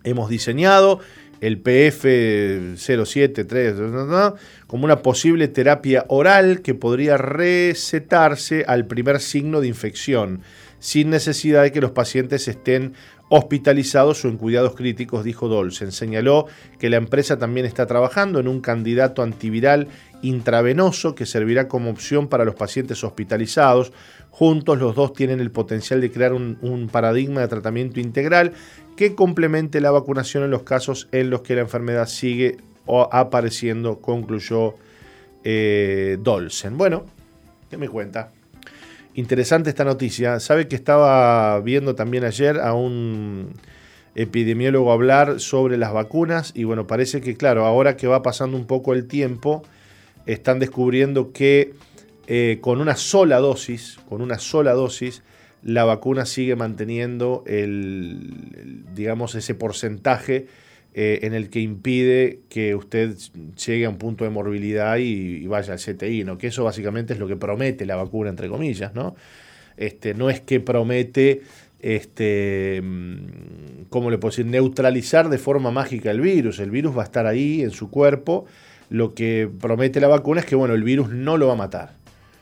Hemos 0.05 0.31
diseñado 0.31 1.01
el 1.41 1.61
PF073 1.61 4.35
como 4.69 4.85
una 4.85 5.03
posible 5.03 5.49
terapia 5.49 6.05
oral 6.07 6.63
que 6.63 6.75
podría 6.75 7.17
recetarse 7.17 8.65
al 8.69 8.87
primer 8.87 9.19
signo 9.19 9.61
de 9.61 9.67
infección 9.67 10.43
sin 10.79 11.11
necesidad 11.11 11.63
de 11.63 11.73
que 11.73 11.81
los 11.81 11.91
pacientes 11.91 12.49
estén 12.49 12.95
hospitalizados 13.29 14.25
o 14.25 14.29
en 14.29 14.37
cuidados 14.37 14.75
críticos, 14.75 15.25
dijo 15.25 15.49
Dolcen. 15.49 15.93
Señaló 15.93 16.47
que 16.79 16.89
la 16.89 16.97
empresa 16.97 17.39
también 17.39 17.67
está 17.67 17.87
trabajando 17.87 18.41
en 18.41 18.49
un 18.49 18.61
candidato 18.61 19.23
antiviral 19.23 19.89
intravenoso 20.23 21.15
que 21.15 21.27
servirá 21.27 21.69
como 21.69 21.91
opción 21.91 22.29
para 22.29 22.45
los 22.45 22.55
pacientes 22.55 23.05
hospitalizados. 23.05 23.93
Juntos 24.31 24.79
los 24.79 24.95
dos 24.95 25.13
tienen 25.13 25.41
el 25.41 25.51
potencial 25.51 26.01
de 26.01 26.11
crear 26.11 26.33
un, 26.33 26.89
paradigma 26.91 27.41
de 27.41 27.49
tratamiento 27.49 28.01
integral 28.01 28.53
que 28.97 29.15
complemente 29.15 29.81
la 29.81 29.91
vacunación 29.91 30.45
en 30.45 30.51
los 30.51 30.63
casos 30.63 31.09
en 31.13 31.31
los 31.31 31.43
que 31.43 31.55
la 31.55 31.63
enfermedad 31.63 32.07
sigue 32.07 32.57
apareciendo, 33.11 34.01
concluyó 34.01 34.75
eh. 35.45 36.19
Bueno, 36.73 37.05
¿qué 37.71 37.77
me 37.77 37.89
cuenta? 37.89 38.31
Interesante 39.19 39.69
esta 39.69 39.85
noticia. 39.85 40.39
Sabe 40.39 40.69
que 40.69 40.77
estaba 40.77 41.59
viendo 41.59 41.97
también 41.97 42.23
ayer 42.23 42.61
a 42.61 42.73
un 42.73 43.53
epidemiólogo 44.15 44.93
hablar 44.93 45.41
sobre 45.41 45.77
las 45.77 45.93
vacunas 45.93 46.53
y 46.55 46.63
bueno, 46.63 46.87
parece 46.87 47.21
que 47.21 47.37
claro, 47.37 47.67
ahora 47.67 47.97
que 47.97 48.07
va 48.07 48.23
pasando 48.23 48.57
un 48.57 48.69
poco 48.69 48.93
el 48.93 49.09
tiempo, 49.09 49.65
están 50.27 50.61
descubriendo 50.61 51.33
que 51.33 51.75
eh, 52.29 52.59
con 52.61 52.81
una 52.81 52.95
sola 52.95 53.39
dosis, 53.39 53.99
con 54.09 54.23
una 54.23 54.39
sola 54.39 54.73
dosis, 54.73 55.25
la 55.65 55.83
vacuna 55.83 56.25
sigue 56.25 56.55
manteniendo 56.55 57.43
el 57.45 58.85
digamos, 58.95 59.35
ese 59.35 59.57
porcentaje 59.57 60.47
eh, 60.95 61.21
en 61.23 61.35
el 61.35 61.51
que 61.51 61.61
impide 61.61 62.41
que 62.49 62.75
usted 62.75 63.15
llegue 63.67 63.85
a 63.85 63.91
un 63.91 63.99
punto 63.99 64.25
de 64.25 64.31
morbilidad 64.31 64.97
y, 64.97 65.47
vaya 65.47 65.75
al 65.75 65.79
CTI, 65.79 66.25
¿no? 66.25 66.39
Que 66.39 66.49
eso 66.49 66.65
básicamente 66.65 67.13
es 67.13 67.19
lo 67.19 67.29
que 67.29 67.37
promete 67.37 67.87
la 67.87 67.97
vacuna, 67.97 68.31
entre 68.31 68.49
comillas, 68.49 68.95
¿no? 68.95 69.15
Este, 69.77 70.15
no 70.15 70.29
es 70.31 70.41
que 70.41 70.61
promete, 70.61 71.43
este, 71.81 72.81
mm, 72.83 73.85
¿cómo 73.91 74.11
le 74.11 74.19
puedo 74.19 74.31
decir? 74.31 74.47
Neutralizar 74.47 75.29
de 75.29 75.39
forma 75.39 75.71
mágica 75.71 76.11
el 76.11 76.21
virus. 76.21 76.59
El 76.59 76.71
virus 76.71 76.97
va 76.97 77.03
a 77.03 77.05
estar 77.05 77.27
ahí 77.27 77.63
en 77.63 77.71
su 77.71 77.91
cuerpo. 77.91 78.47
Lo 78.91 79.15
que 79.15 79.49
promete 79.61 80.01
la 80.01 80.09
vacuna 80.09 80.41
es 80.41 80.47
que, 80.47 80.57
bueno, 80.57 80.75
el 80.75 80.83
virus 80.83 81.11
no 81.11 81.37
lo 81.37 81.47
va 81.49 81.53
a 81.53 81.57
matar. 81.57 81.93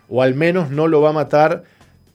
O 0.09 0.23
al 0.23 0.35
menos 0.35 0.71
no 0.71 0.87
lo 0.87 1.01
va 1.01 1.11
a 1.11 1.13
matar 1.13 1.65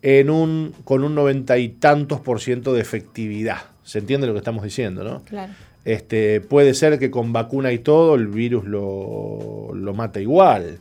en 0.02 0.30
un, 0.30 0.74
con 0.86 1.04
un 1.04 1.14
noventa 1.14 1.58
y 1.58 1.70
tantos 1.70 2.22
por 2.22 2.40
ciento 2.40 2.74
de 2.74 2.82
efectividad. 2.82 3.60
¿Se 3.84 4.00
entiende 4.00 4.26
lo 4.28 4.34
que 4.34 4.40
estamos 4.40 4.64
diciendo, 4.64 5.04
no? 5.04 5.22
Claro. 5.24 5.54
Este, 5.84 6.42
puede 6.42 6.74
ser 6.74 7.00
que 7.00 7.10
con 7.10 7.34
vacuna 7.34 7.72
y 7.72 7.80
todo 7.80 8.16
el 8.16 8.28
virus 8.28 8.66
lo, 8.66 9.72
lo 9.74 9.94
mata 9.94 10.22
igual, 10.22 10.78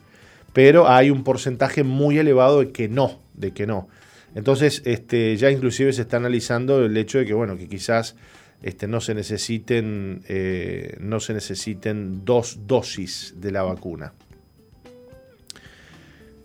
pero 0.52 0.88
hay 0.88 1.10
un 1.10 1.24
porcentaje 1.24 1.84
muy 1.84 2.18
elevado 2.18 2.60
de 2.60 2.70
que 2.70 2.88
no, 2.88 3.18
de 3.34 3.52
que 3.52 3.66
no. 3.66 3.88
Entonces, 4.34 4.82
este, 4.84 5.36
ya 5.36 5.50
inclusive 5.50 5.92
se 5.92 6.02
está 6.02 6.18
analizando 6.18 6.84
el 6.84 6.96
hecho 6.96 7.18
de 7.18 7.26
que, 7.26 7.34
bueno, 7.34 7.56
que 7.56 7.68
quizás 7.68 8.14
este, 8.62 8.86
no 8.86 9.00
se 9.00 9.14
necesiten, 9.14 10.22
eh, 10.28 10.96
no 11.00 11.18
se 11.18 11.32
necesiten 11.32 12.24
dos 12.24 12.60
dosis 12.66 13.34
de 13.38 13.50
la 13.52 13.62
vacuna. 13.62 14.12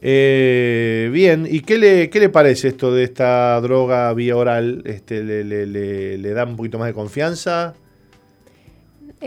Eh, 0.01 1.09
bien, 1.11 1.47
¿y 1.49 1.61
qué 1.61 1.77
le, 1.77 2.09
qué 2.09 2.19
le, 2.19 2.29
parece 2.29 2.67
esto 2.67 2.93
de 2.93 3.03
esta 3.03 3.59
droga 3.61 4.13
vía 4.13 4.37
oral? 4.37 4.83
Este, 4.85 5.23
le, 5.23 5.43
le, 5.43 6.17
¿Le 6.17 6.29
da 6.31 6.45
un 6.45 6.55
poquito 6.55 6.77
más 6.77 6.87
de 6.87 6.93
confianza? 6.93 7.73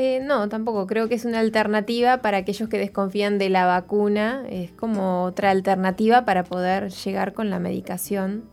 Eh, 0.01 0.21
no, 0.23 0.49
tampoco. 0.49 0.87
Creo 0.87 1.09
que 1.09 1.17
es 1.17 1.25
una 1.25 1.41
alternativa 1.41 2.19
para 2.19 2.37
aquellos 2.37 2.69
que 2.69 2.79
desconfían 2.79 3.37
de 3.37 3.49
la 3.49 3.67
vacuna. 3.67 4.45
Es 4.49 4.71
como 4.71 5.25
otra 5.25 5.51
alternativa 5.51 6.25
para 6.25 6.45
poder 6.45 6.91
llegar 6.91 7.33
con 7.33 7.51
la 7.51 7.59
medicación 7.59 8.45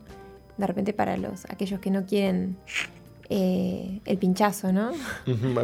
de 0.57 0.65
repente 0.65 0.91
para 0.91 1.17
los 1.17 1.45
aquellos 1.45 1.79
que 1.79 1.91
no 1.91 2.07
quieren 2.07 2.57
eh, 3.29 3.99
el 4.05 4.17
pinchazo, 4.17 4.73
¿no? 4.73 4.91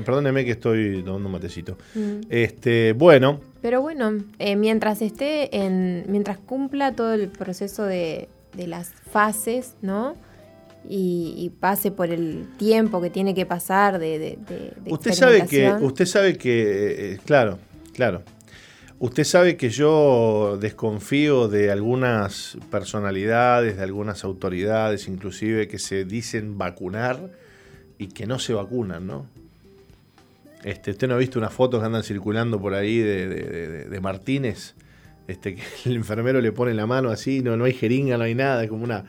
Perdóneme 0.05 0.45
que 0.45 0.51
estoy 0.51 1.01
tomando 1.01 1.25
un 1.25 1.31
matecito. 1.31 1.79
Mm. 1.95 2.27
Este, 2.29 2.93
bueno. 2.93 3.39
Pero 3.63 3.81
bueno, 3.81 4.19
eh, 4.37 4.55
mientras 4.55 5.01
esté 5.01 5.63
en. 5.63 6.05
mientras 6.09 6.37
cumpla 6.37 6.95
todo 6.95 7.15
el 7.15 7.27
proceso 7.29 7.85
de, 7.85 8.29
las 8.55 8.93
fases, 9.09 9.77
¿no? 9.81 10.15
Y, 10.89 11.51
pase 11.59 11.91
por 11.91 12.09
el 12.09 12.47
tiempo 12.57 13.01
que 13.01 13.09
tiene 13.09 13.35
que 13.35 13.45
pasar 13.45 13.99
de, 13.99 14.17
de, 14.19 14.73
usted 14.91 15.11
sabe 15.13 15.45
que 15.45 15.71
usted 15.79 16.05
sabe 16.05 16.37
que 16.37 17.19
claro 17.23 17.59
claro. 17.91 18.23
Usted 18.99 19.23
sabe 19.23 19.57
que 19.57 19.69
yo 19.69 20.57
desconfío 20.61 21.47
de 21.47 21.71
algunas 21.71 22.57
personalidades, 22.69 23.77
de 23.77 23.83
algunas 23.83 24.23
autoridades, 24.23 25.07
inclusive 25.07 25.67
que 25.67 25.79
se 25.79 26.05
dicen 26.05 26.57
vacunar 26.57 27.31
y 27.97 28.07
que 28.07 28.27
no 28.27 28.37
se 28.37 28.53
vacunan, 28.53 29.07
¿no? 29.07 29.25
Este, 30.63 30.91
usted 30.91 31.07
no 31.07 31.15
ha 31.15 31.17
visto 31.17 31.39
unas 31.39 31.51
fotos 31.51 31.79
que 31.79 31.87
andan 31.87 32.03
circulando 32.03 32.61
por 32.61 32.75
ahí 32.75 32.99
de, 32.99 33.99
Martínez, 34.01 34.75
este, 35.27 35.55
que 35.55 35.63
el 35.85 35.95
enfermero 35.95 36.39
le 36.39 36.51
pone 36.51 36.75
la 36.75 36.85
mano 36.85 37.09
así, 37.09 37.41
no, 37.41 37.57
no 37.57 37.65
hay 37.65 37.73
jeringa, 37.73 38.17
no 38.17 38.23
hay 38.23 38.35
nada, 38.35 38.63
es 38.63 38.69
como 38.69 38.83
una, 38.83 39.05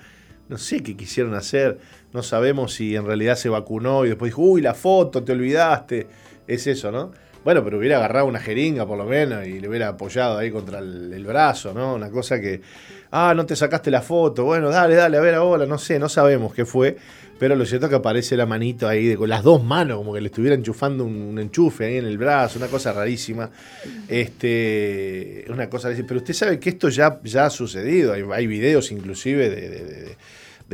no 0.52 0.58
sé 0.58 0.82
qué 0.82 0.96
quisieron 0.96 1.34
hacer, 1.34 1.78
no 2.12 2.22
sabemos 2.22 2.74
si 2.74 2.94
en 2.94 3.06
realidad 3.06 3.36
se 3.36 3.48
vacunó 3.48 4.04
y 4.04 4.08
después 4.08 4.30
dijo, 4.30 4.42
uy, 4.42 4.60
la 4.60 4.74
foto, 4.74 5.24
te 5.24 5.32
olvidaste, 5.32 6.06
es 6.46 6.66
eso, 6.66 6.92
¿no? 6.92 7.10
Bueno, 7.42 7.64
pero 7.64 7.78
hubiera 7.78 7.96
agarrado 7.96 8.26
una 8.26 8.38
jeringa 8.38 8.86
por 8.86 8.98
lo 8.98 9.04
menos 9.04 9.44
y 9.46 9.58
le 9.58 9.68
hubiera 9.68 9.88
apoyado 9.88 10.38
ahí 10.38 10.50
contra 10.50 10.78
el, 10.78 11.24
brazo, 11.24 11.72
¿no? 11.72 11.94
Una 11.94 12.10
cosa 12.10 12.38
que, 12.38 12.60
ah, 13.10 13.32
no 13.34 13.46
te 13.46 13.56
sacaste 13.56 13.90
la 13.90 14.02
foto, 14.02 14.44
bueno, 14.44 14.68
dale, 14.68 14.94
dale, 14.94 15.16
a 15.16 15.20
ver 15.20 15.34
ahora, 15.34 15.66
no 15.66 15.78
sé, 15.78 15.98
no 15.98 16.08
sabemos 16.08 16.52
qué 16.52 16.66
fue, 16.66 16.96
pero 17.38 17.56
lo 17.56 17.64
cierto 17.64 17.86
es 17.86 17.90
que 17.90 17.96
aparece 17.96 18.36
la 18.36 18.44
manito 18.46 18.86
ahí 18.86 19.16
con 19.16 19.28
las 19.28 19.42
dos 19.42 19.64
manos, 19.64 19.96
como 19.96 20.12
que 20.12 20.20
le 20.20 20.26
estuviera 20.26 20.54
enchufando 20.54 21.04
un, 21.04 21.36
enchufe 21.38 21.86
ahí 21.86 21.96
en 21.96 22.04
el 22.04 22.18
brazo, 22.18 22.58
una 22.58 22.68
cosa 22.68 22.92
rarísima. 22.92 23.50
Este, 24.06 25.46
una 25.48 25.68
cosa 25.68 25.90
pero 26.06 26.18
usted 26.18 26.34
sabe 26.34 26.60
que 26.60 26.68
esto 26.68 26.90
ya, 26.90 27.18
ya 27.24 27.46
ha 27.46 27.50
sucedido, 27.50 28.12
hay, 28.12 28.46
videos 28.46 28.92
inclusive 28.92 29.48
de 29.48 29.68
de 29.68 30.16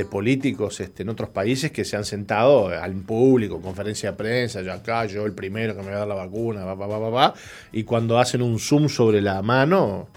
políticos 0.05 0.81
este, 0.81 1.03
en 1.03 1.09
otros 1.09 1.31
países 1.31 1.73
que 1.73 1.85
se 1.85 1.97
han 1.97 2.05
sentado 2.05 2.69
al 2.69 2.95
público, 2.95 3.61
conferencia 3.61 4.13
de 4.13 4.17
prensa, 4.17 4.63
yo 4.63 4.73
acá, 4.73 5.07
yo 5.07 5.27
el 5.27 5.33
primero 5.33 5.77
que 5.77 5.83
me 5.83 5.91
va 5.91 5.97
a 5.97 5.99
dar 6.01 6.09
la 6.09 6.15
vacuna, 6.15 6.65
va, 6.65 6.75
va, 6.75 6.87
va, 6.87 7.11
va, 7.11 7.35
y 7.73 7.85
cuando 7.85 8.19
hacen 8.19 8.43
un 8.43 8.59
zoom 8.59 8.89
sobre 8.89 9.21
la 9.21 9.43
mano, 9.43 10.09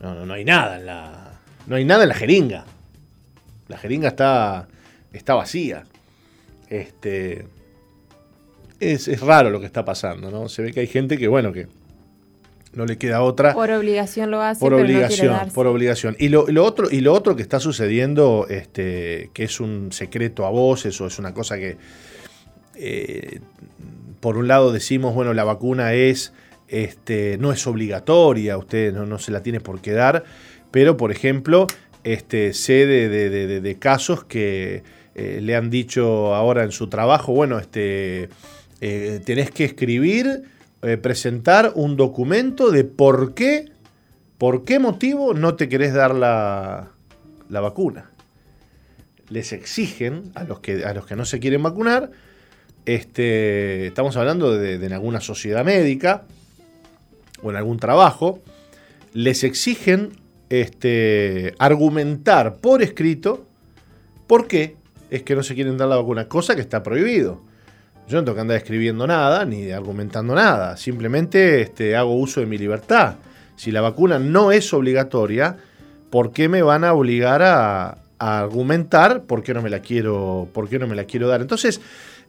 no, 0.00 0.26
no, 0.26 0.34
hay 0.34 0.44
nada 0.44 0.78
en 0.78 0.86
la. 0.86 1.40
No 1.66 1.76
hay 1.76 1.84
nada 1.84 2.02
en 2.02 2.10
la 2.10 2.14
jeringa. 2.14 2.64
La 3.68 3.78
jeringa 3.78 4.08
está, 4.08 4.68
está 5.12 5.34
vacía. 5.34 5.84
Este, 6.68 7.46
es, 8.78 9.08
es 9.08 9.20
raro 9.20 9.50
lo 9.50 9.58
que 9.58 9.66
está 9.66 9.84
pasando, 9.84 10.30
¿no? 10.30 10.48
Se 10.48 10.62
ve 10.62 10.72
que 10.72 10.80
hay 10.80 10.86
gente 10.86 11.18
que, 11.18 11.28
bueno, 11.28 11.52
que 11.52 11.66
no 12.76 12.84
le 12.84 12.98
queda 12.98 13.22
otra. 13.22 13.54
Por 13.54 13.70
obligación 13.70 14.30
lo 14.30 14.42
hace. 14.42 14.60
Por 14.60 14.74
obligación, 14.74 15.48
por 15.54 15.66
obligación. 15.66 16.14
Y 16.18 16.28
lo, 16.28 16.44
otro, 16.62 16.88
y 16.90 17.00
lo 17.00 17.14
otro 17.14 17.34
que 17.34 17.40
está 17.40 17.58
sucediendo, 17.58 18.46
este, 18.50 19.30
que 19.32 19.44
es 19.44 19.60
un 19.60 19.92
secreto 19.92 20.44
a 20.44 20.50
voces 20.50 21.00
o 21.00 21.06
es 21.06 21.18
una 21.18 21.32
cosa 21.32 21.56
que, 21.56 21.78
eh, 22.76 23.40
por 24.20 24.36
un 24.36 24.46
lado 24.46 24.72
decimos, 24.72 25.14
bueno, 25.14 25.32
la 25.32 25.44
vacuna 25.44 25.94
es, 25.94 26.34
este, 26.68 27.38
no 27.38 27.50
es 27.50 27.66
obligatoria, 27.66 28.58
usted 28.58 28.92
no, 28.92 29.18
se 29.18 29.32
la 29.32 29.42
tiene 29.42 29.60
por 29.60 29.80
qué 29.80 29.92
dar, 29.92 30.24
pero 30.70 30.98
por 30.98 31.10
ejemplo, 31.10 31.66
este, 32.04 32.52
sé 32.52 32.84
de, 32.84 33.76
casos 33.78 34.24
que 34.24 34.82
eh, 35.14 35.40
le 35.40 35.56
han 35.56 35.70
dicho 35.70 36.34
ahora 36.34 36.62
en 36.62 36.72
su 36.72 36.88
trabajo, 36.88 37.32
bueno, 37.32 37.58
este, 37.58 38.28
eh, 38.82 39.20
tenés 39.24 39.50
que 39.50 39.64
escribir 39.64 40.55
eh, 40.86 40.96
presentar 40.98 41.72
un 41.74 41.96
documento 41.96 42.70
de 42.70 42.84
por 42.84 43.34
qué, 43.34 43.72
por 44.38 44.64
qué 44.64 44.78
motivo 44.78 45.34
no 45.34 45.56
te 45.56 45.68
querés 45.68 45.92
dar 45.92 46.14
la, 46.14 46.92
vacuna. 47.48 48.12
Les 49.28 49.52
exigen 49.52 50.30
a 50.36 50.44
los, 50.44 50.60
que, 50.60 50.84
a 50.84 50.94
los 50.94 51.04
que 51.04 51.16
no 51.16 51.24
se 51.24 51.40
quieren 51.40 51.60
vacunar, 51.64 52.12
este, 52.84 53.88
estamos 53.88 54.16
hablando 54.16 54.56
de, 54.56 54.74
en 54.74 54.92
alguna 54.92 55.20
sociedad 55.20 55.64
médica 55.64 56.22
o 57.42 57.50
en 57.50 57.56
algún 57.56 57.80
trabajo, 57.80 58.38
les 59.12 59.42
exigen 59.42 60.12
este, 60.50 61.56
argumentar 61.58 62.58
por 62.58 62.80
escrito 62.80 63.44
por 64.28 64.46
qué 64.46 64.76
es 65.10 65.24
que 65.24 65.34
no 65.34 65.42
se 65.42 65.56
quieren 65.56 65.78
dar 65.78 65.88
la 65.88 65.96
vacuna, 65.96 66.28
cosa 66.28 66.54
que 66.54 66.60
está 66.60 66.84
prohibido. 66.84 67.42
Yo 68.08 68.18
no 68.18 68.24
tengo 68.24 68.36
que 68.36 68.40
andar 68.40 68.56
escribiendo 68.56 69.06
nada 69.06 69.44
ni 69.44 69.70
argumentando 69.72 70.34
nada. 70.34 70.76
Simplemente 70.76 71.60
este, 71.62 71.96
hago 71.96 72.14
uso 72.14 72.40
de 72.40 72.46
mi 72.46 72.56
libertad. 72.56 73.16
Si 73.56 73.72
la 73.72 73.80
vacuna 73.80 74.18
no 74.18 74.52
es 74.52 74.72
obligatoria, 74.72 75.56
¿por 76.10 76.32
qué 76.32 76.48
me 76.48 76.62
van 76.62 76.84
a 76.84 76.92
obligar 76.92 77.42
a, 77.42 77.98
argumentar 78.18 79.24
por 79.24 79.42
qué 79.42 79.52
no 79.52 79.60
me 79.60 79.68
la 79.68 79.80
quiero, 79.80 80.48
por 80.54 80.68
qué 80.68 80.78
no 80.78 80.86
me 80.86 80.94
la 80.94 81.04
quiero 81.04 81.26
dar? 81.26 81.40
Entonces, 81.40 81.80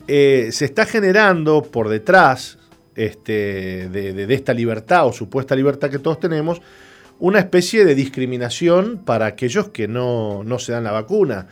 eh, 0.08 0.50
se 0.52 0.66
está 0.66 0.86
generando 0.86 1.62
por 1.62 1.90
detrás 1.90 2.58
este, 2.96 3.88
de, 3.90 4.34
esta 4.34 4.54
libertad 4.54 5.06
o 5.06 5.14
supuesta 5.14 5.56
libertad 5.56 5.92
que 5.92 6.00
todos 6.00 6.20
tenemos, 6.20 6.62
una 7.20 7.40
especie 7.40 7.86
de 7.86 7.94
discriminación 7.94 9.02
para 9.06 9.28
aquellos 9.28 9.70
que 9.70 9.88
no, 9.88 10.44
no 10.44 10.60
se 10.60 10.72
dan 10.72 10.84
la 10.84 10.92
vacuna. 10.92 11.48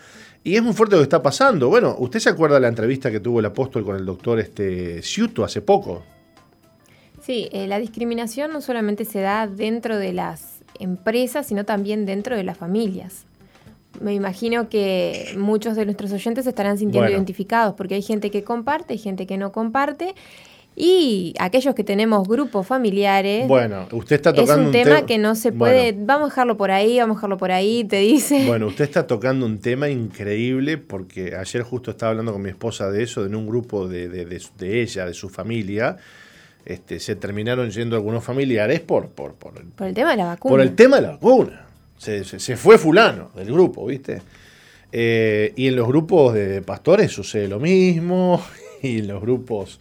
Y 0.45 0.55
es 0.55 0.61
muy 0.61 0.73
fuerte 0.73 0.95
lo 0.95 0.99
que 0.99 1.05
está 1.05 1.23
pasando. 1.23 1.69
Bueno, 1.69 1.95
¿usted 1.97 2.19
se 2.19 2.29
acuerda 2.29 2.55
de 2.55 2.61
la 2.61 2.67
entrevista 2.67 3.09
que 3.09 3.19
tuvo 3.19 3.39
el 3.39 3.47
apóstol 3.47 3.83
con 3.83 3.95
el 3.95 4.05
doctor 4.05 4.39
este, 4.39 5.01
Ciuto 5.01 5.43
hace 5.43 5.59
poco? 5.59 6.03
Sí, 7.19 7.49
eh, 7.51 7.65
la 7.65 7.79
discriminación 7.79 8.53
no 8.53 8.61
solamente 8.61 9.05
se 9.05 9.21
da 9.21 9.47
dentro 9.47 9.97
de 9.97 10.13
las 10.13 10.59
empresas, 10.79 11.47
sino 11.47 11.65
también 11.65 12.05
dentro 12.05 12.37
de 12.37 12.43
las 12.43 12.59
familias. 12.59 13.25
Me 13.99 14.13
imagino 14.13 14.69
que 14.69 15.33
muchos 15.35 15.75
de 15.75 15.85
nuestros 15.85 16.11
oyentes 16.11 16.43
se 16.43 16.51
estarán 16.51 16.77
sintiendo 16.77 17.09
identificados 17.09 17.73
porque 17.73 17.95
hay 17.95 18.03
gente 18.03 18.29
que 18.29 18.43
comparte, 18.43 18.93
hay 18.93 18.99
gente 18.99 19.25
que 19.25 19.39
no 19.39 19.51
comparte 19.51 20.13
y 20.75 21.33
aquellos 21.39 21.73
que 21.73 21.85
tenemos 21.85 22.27
grupos 22.27 22.67
familiares. 22.67 23.47
Bueno, 23.47 23.87
usted 23.91 24.17
está 24.17 24.33
tocando 24.33 24.63
es 24.63 24.67
un, 24.67 24.71
tema 24.73 25.05
que 25.05 25.17
no 25.17 25.35
se 25.35 25.53
puede. 25.53 25.93
Vamos 25.97 26.27
a 26.27 26.31
dejarlo 26.31 26.57
por 26.57 26.71
ahí, 26.71 26.99
vamos 26.99 27.15
a 27.15 27.17
dejarlo 27.19 27.37
por 27.37 27.51
ahí, 27.51 27.85
te 27.85 27.97
dice. 27.97 28.45
Bueno, 28.45 28.67
usted 28.67 28.83
está 28.83 29.07
tocando 29.07 29.45
un 29.45 29.59
tema 29.59 29.87
increíble 29.87 30.77
porque 30.77 31.35
ayer 31.35 31.61
justo 31.63 31.91
estaba 31.91 32.09
hablando 32.11 32.33
con 32.33 32.41
mi 32.41 32.49
esposa 32.49 32.91
de 32.91 33.03
eso, 33.03 33.25
en 33.25 33.35
un 33.35 33.47
grupo 33.47 33.87
de, 33.87 34.09
de, 34.09 34.81
ella, 34.81 35.05
de 35.05 35.13
su 35.13 35.29
familia. 35.29 35.95
Este, 36.65 36.99
se 36.99 37.15
terminaron 37.15 37.69
yendo 37.69 37.95
algunos 37.95 38.23
familiares 38.23 38.81
por, 38.81 39.09
por, 39.09 39.35
por, 39.35 39.53
el 39.85 39.93
tema 39.93 40.11
de 40.11 40.17
la 40.17 40.25
vacuna. 40.25 40.51
Por 40.51 40.61
el 40.61 40.75
tema 40.75 40.97
de 40.97 41.03
la 41.03 41.11
vacuna. 41.11 41.67
Se, 41.97 42.25
se, 42.25 42.57
fue 42.57 42.77
fulano 42.77 43.31
del 43.35 43.53
grupo, 43.53 43.85
¿viste? 43.85 44.21
Eh, 44.91 45.53
y 45.55 45.67
en 45.67 45.75
los 45.77 45.87
grupos 45.87 46.33
de 46.33 46.61
pastores 46.61 47.11
sucede 47.11 47.47
lo 47.47 47.61
mismo. 47.61 48.43
Y 48.81 48.99
en 48.99 49.07
los 49.07 49.19
grupos 49.19 49.79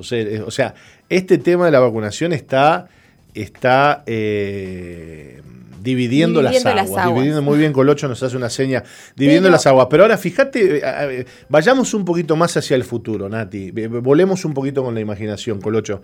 o 0.00 0.50
sea, 0.50 0.74
este 1.08 1.38
tema 1.38 1.66
de 1.66 1.72
la 1.72 1.80
vacunación 1.80 2.32
está, 2.32 2.88
está 3.34 4.02
eh, 4.06 5.40
dividiendo, 5.82 6.42
las, 6.42 6.64
aguas, 6.64 7.06
Dividiendo 7.06 7.42
muy 7.42 7.58
bien, 7.58 7.72
Colocho 7.72 8.08
nos 8.08 8.22
hace 8.22 8.36
una 8.36 8.50
seña, 8.50 8.82
dividiendo 9.16 9.50
las 9.50 9.66
aguas. 9.66 9.88
Pero 9.90 10.04
ahora 10.04 10.18
fíjate, 10.18 10.80
eh, 10.82 11.26
vayamos 11.48 11.94
un 11.94 12.04
poquito 12.04 12.36
más 12.36 12.56
hacia 12.56 12.74
el 12.74 12.84
futuro, 12.84 13.28
Nati. 13.28 13.70
Volemos 13.70 14.44
un 14.44 14.54
poquito 14.54 14.82
con 14.82 14.94
la 14.94 15.00
imaginación, 15.00 15.60
Colocho. 15.60 16.02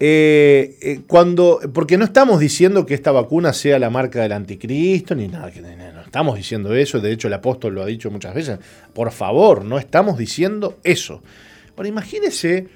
Eh, 0.00 1.00
cuando, 1.08 1.60
porque 1.72 1.98
no 1.98 2.04
estamos 2.04 2.38
diciendo 2.38 2.86
que 2.86 2.94
esta 2.94 3.10
vacuna 3.10 3.52
sea 3.52 3.80
la 3.80 3.90
marca 3.90 4.22
del 4.22 4.32
anticristo, 4.32 5.16
ni 5.16 5.26
nada, 5.26 5.50
no 5.92 6.02
estamos 6.02 6.36
diciendo 6.36 6.72
eso, 6.74 7.00
de 7.00 7.10
hecho 7.10 7.26
el 7.26 7.34
apóstol 7.34 7.74
lo 7.74 7.82
ha 7.82 7.86
dicho 7.86 8.08
muchas 8.10 8.32
veces, 8.32 8.58
por 8.92 9.10
favor, 9.10 9.64
no 9.64 9.78
estamos 9.78 10.16
diciendo 10.16 10.78
eso. 10.84 11.20
Ahora 11.76 11.88
imagínese 11.88 12.68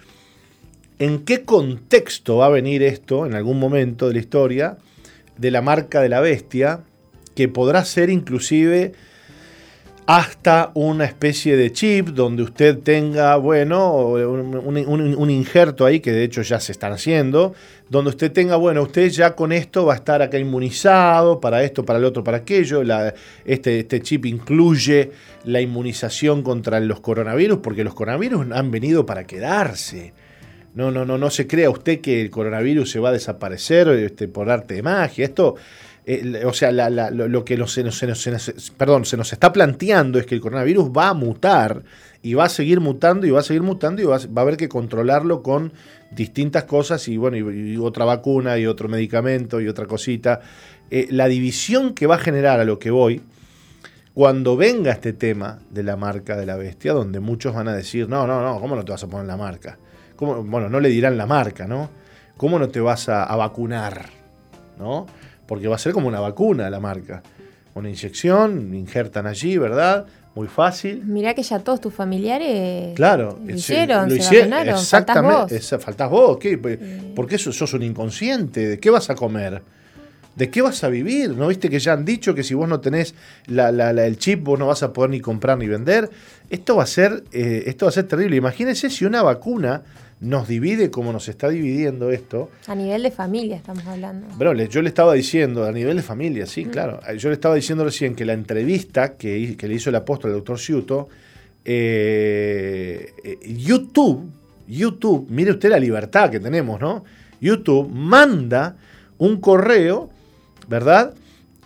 en 0.99 1.25
qué 1.25 1.45
contexto 1.45 2.39
va 2.39 2.47
a 2.47 2.51
venir 2.51 2.83
esto 2.83 3.27
en 3.27 3.35
algún 3.35 3.59
momento 3.59 4.09
de 4.09 4.15
la 4.15 4.21
historia 4.21 4.79
de 5.37 5.51
la 5.51 5.63
marca 5.63 6.01
de 6.01 6.09
la 6.09 6.21
bestia, 6.21 6.81
que 7.35 7.49
podrá 7.49 7.85
ser 7.85 8.11
inclusive 8.11 8.93
hasta 10.07 10.73
una 10.75 11.05
especie 11.05 11.57
de 11.57 11.73
chip 11.73 12.09
donde 12.09 12.43
usted 12.43 12.79
tenga, 12.79 13.37
bueno, 13.37 14.09
un, 14.09 15.31
injerto 15.31 15.87
ahí, 15.87 16.01
que 16.01 16.13
de 16.13 16.25
hecho 16.25 16.43
ya 16.43 16.59
se 16.61 16.73
están 16.73 16.93
haciendo, 16.93 17.55
donde 17.89 18.11
usted 18.11 18.33
tenga, 18.33 18.57
bueno, 18.57 18.83
usted 18.83 19.09
ya 19.11 19.35
con 19.35 19.53
esto 19.53 19.87
va 19.87 19.95
a 19.95 19.97
estar 19.97 20.21
acá 20.21 20.39
inmunizado 20.39 21.41
para 21.41 21.63
esto, 21.63 21.85
para 21.85 21.99
el 21.99 22.05
otro, 22.05 22.25
para 22.25 22.39
aquello. 22.39 22.83
este, 23.45 23.81
este 23.81 24.01
chip 24.01 24.27
incluye 24.27 25.13
la 25.45 25.61
inmunización 25.61 26.43
contra 26.43 26.81
los 26.81 27.01
coronavirus, 27.01 27.59
porque 27.59 27.85
los 27.85 27.95
coronavirus 27.95 28.47
han 28.53 28.71
venido 28.71 29.07
para 29.07 29.25
quedarse 29.25 30.13
No, 30.75 30.91
no, 30.91 31.05
no, 31.05 31.19
no 31.19 31.31
se 31.31 31.47
crea 31.47 31.69
usted 31.69 32.01
que 32.01 32.23
el 32.23 32.31
coronavirus 32.31 32.91
se 32.91 32.99
va 32.99 33.11
a 33.11 33.13
desaparecer 33.13 33.89
este, 33.89 34.27
por 34.27 34.49
arte 34.49 34.75
de 34.75 34.83
magia. 34.83 35.25
Esto, 35.25 35.57
eh, 36.07 36.45
o 36.47 36.53
sea, 36.55 36.73
lo, 36.73 37.45
que 37.45 37.57
se, 37.67 37.83
nos, 37.85 39.33
está 39.33 39.53
planteando 39.53 40.19
es 40.19 40.27
que 40.27 40.35
el 40.35 40.41
coronavirus 40.41 40.91
va 40.91 41.11
a 41.11 41.15
mutar 41.15 41.83
y 42.23 42.35
va 42.35 42.45
a 42.45 42.49
seguir 42.49 42.81
mutando 42.81 43.27
y 43.27 43.31
va 43.31 43.41
a 43.41 43.43
seguir 43.43 43.63
mutando 43.63 44.01
y 44.01 44.07
va, 44.07 44.17
a 44.17 44.41
haber 44.41 44.57
que 44.57 44.69
controlarlo 44.69 45.43
con 45.43 45.73
distintas 46.11 46.65
cosas 46.65 47.07
y 47.09 47.19
bueno, 47.19 47.37
y, 47.37 47.77
otra 47.77 48.07
vacuna 48.07 48.59
y 48.59 48.67
otro 48.67 48.89
medicamento 48.89 49.61
y 49.61 49.69
otra 49.69 49.87
cosita. 49.87 50.41
Eh, 50.91 51.09
la 51.11 51.29
división 51.29 51.93
que 51.95 52.07
va 52.07 52.15
a 52.15 52.19
generar 52.19 52.61
a 52.61 52.65
lo 52.65 52.79
que 52.79 52.91
voy, 52.91 53.21
cuando 54.15 54.57
venga 54.57 54.93
este 54.93 55.13
tema 55.13 55.59
de 55.71 55.83
la 55.83 55.97
marca 55.97 56.37
de 56.37 56.47
la 56.47 56.57
bestia, 56.57 56.95
donde 56.95 57.21
muchos 57.21 57.55
van 57.55 57.69
a 57.69 57.75
decir, 57.75 58.09
no, 58.09 58.27
no, 58.27 58.43
no, 58.43 58.59
¿cómo 58.59 58.75
no 58.75 58.85
te 58.85 58.93
vas 58.93 59.05
a 59.05 59.09
poner 59.09 59.27
la 59.27 59.37
marca? 59.37 59.79
Bueno, 60.27 60.69
no 60.69 60.81
le 60.81 60.89
dirán 60.89 61.17
la 61.17 61.27
marca, 61.27 61.67
¿no? 61.67 61.91
¿Cómo 62.37 62.59
no 62.59 62.69
te 62.69 62.81
vas 62.81 63.09
a, 63.09 63.35
vacunar? 63.37 64.07
¿No? 64.79 65.07
Porque 65.47 65.69
va 65.69 65.77
a 65.77 65.79
ser 65.79 65.93
como 65.93 66.09
una 66.09 66.21
vacuna 66.21 66.69
la 66.71 66.81
marca. 66.81 67.23
Una 67.75 67.89
inyección, 67.89 68.75
injertan 68.75 69.27
allí, 69.27 69.57
¿verdad? 69.59 70.07
Muy 70.35 70.49
fácil. 70.49 71.05
Mirá 71.05 71.35
que 71.35 71.43
ya 71.43 71.59
todos 71.59 71.81
tus 71.81 71.93
familiares 71.93 72.95
claro, 72.95 73.39
lo 73.45 73.55
hicieron, 73.55 74.09
lo 74.09 74.15
Exactamente. 74.73 75.61
Faltás 75.79 76.11
vos. 76.11 76.39
¿Qué? 76.39 76.59
¿Por 77.15 77.27
qué 77.27 77.39
sos 77.39 77.73
un 77.75 77.83
inconsciente? 77.83 78.67
¿De 78.67 78.79
qué 78.79 78.91
vas 78.91 79.11
a 79.11 79.15
comer? 79.15 79.63
¿De 80.35 80.51
qué 80.51 80.63
vas 80.63 80.83
a 80.83 80.89
vivir? 80.89 81.37
¿No 81.37 81.49
viste 81.49 81.69
que 81.69 81.79
ya 81.79 81.93
han 81.93 82.07
dicho 82.07 82.35
que 82.35 82.43
si 82.43 82.55
vos 82.55 82.67
no 82.67 82.81
tenés 82.81 83.15
el 83.47 84.17
chip 84.17 84.43
vos 84.43 84.59
no 84.59 84.67
vas 84.67 84.83
a 84.83 84.93
poder 84.93 85.11
ni 85.11 85.21
comprar 85.21 85.59
ni 85.59 85.69
vender? 85.69 86.09
Esto 86.49 86.77
va 86.77 86.85
a 86.85 86.87
ser, 86.87 87.25
eh, 87.33 87.65
esto 87.67 87.85
va 87.85 87.91
a 87.91 87.93
ser 87.93 88.09
terrible. 88.09 88.37
Imagínense 88.37 88.89
si 88.89 89.05
una 89.05 89.23
vacuna 89.23 89.83
nos 90.23 90.47
divide 90.47 90.91
como 90.91 91.13
nos 91.13 91.29
está 91.29 91.49
dividiendo 91.49 92.11
esto. 92.13 92.49
A 92.69 92.77
nivel 92.77 93.03
de 93.03 93.11
familia 93.11 93.57
estamos 93.57 93.85
hablando. 93.87 94.29
Bueno, 94.37 94.55
yo 94.55 94.81
le 94.81 94.89
estaba 94.89 95.15
diciendo, 95.15 95.65
a 95.65 95.73
nivel 95.73 95.97
de 95.97 96.03
familia, 96.03 96.47
sí, 96.47 96.65
mm. 96.65 96.71
claro. 96.71 97.01
Yo 97.17 97.29
le 97.29 97.35
estaba 97.35 97.57
diciendo 97.57 97.85
recién 97.85 98.15
que 98.15 98.25
la 98.25 98.33
entrevista 98.33 99.17
que, 99.17 99.57
le 99.61 99.75
hizo 99.75 99.91
el 99.91 99.97
apóstol, 99.97 100.31
el 100.31 100.37
doctor 100.37 100.61
Ciuto, 100.61 101.09
eh, 101.65 103.13
eh, 103.25 103.39
YouTube, 103.43 104.31
YouTube, 104.69 105.27
mire 105.29 105.51
usted 105.51 105.71
la 105.71 105.81
libertad 105.81 106.31
que 106.31 106.39
tenemos, 106.39 106.81
¿no? 106.81 107.05
YouTube 107.41 107.91
manda 107.91 108.77
un 109.19 109.41
correo, 109.41 110.09
¿verdad? 110.69 111.15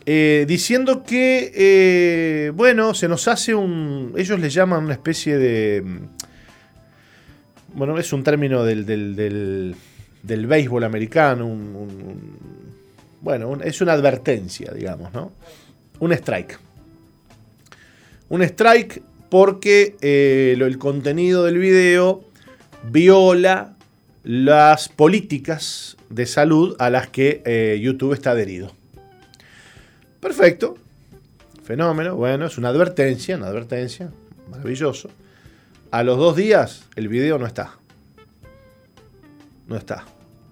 Eh, 0.07 0.47
diciendo 0.49 1.03
que, 1.05 2.51
bueno, 2.55 2.95
se 2.95 3.07
nos 3.07 3.29
hace 3.29 3.55
un, 3.55 4.15
ellos 4.17 4.41
le 4.41 4.49
llaman 4.49 4.85
una 4.85 4.95
especie 4.95 5.37
de 5.37 5.85
bueno, 7.77 7.99
es 7.99 8.13
un 8.13 8.25
término 8.25 8.65
del, 8.65 8.87
del, 8.87 10.47
béisbol 10.47 10.83
americano, 10.83 11.49
bueno, 13.21 13.59
es 13.63 13.81
una 13.83 13.93
advertencia, 13.93 14.73
digamos, 14.73 15.13
¿no? 15.13 15.33
Un 16.01 16.13
strike. 16.13 16.59
Un 18.31 18.43
strike 18.43 19.03
porque 19.29 19.97
eh, 20.01 20.57
el 20.59 20.79
contenido 20.79 21.45
del 21.45 21.59
video 21.59 22.25
viola 22.91 23.77
las 24.25 24.89
políticas 24.89 25.99
de 26.09 26.25
salud 26.25 26.77
a 26.79 26.89
las 26.89 27.09
que 27.09 27.43
eh, 27.45 27.79
YouTube 27.81 28.15
está 28.15 28.31
adherido. 28.31 28.73
Perfecto. 30.21 30.79
Fenómeno. 31.63 32.17
Bueno, 32.17 32.47
es 32.47 32.57
una 32.57 32.69
advertencia, 32.69 33.37
una 33.37 33.49
advertencia. 33.49 34.11
Maravilloso. 34.51 35.11
A 35.91 36.03
los 36.03 36.19
dos 36.19 36.37
días 36.37 36.85
el 36.97 37.09
video 37.09 37.39
no 37.39 37.47
está. 37.47 37.77
No 39.67 39.77
está. 39.77 40.05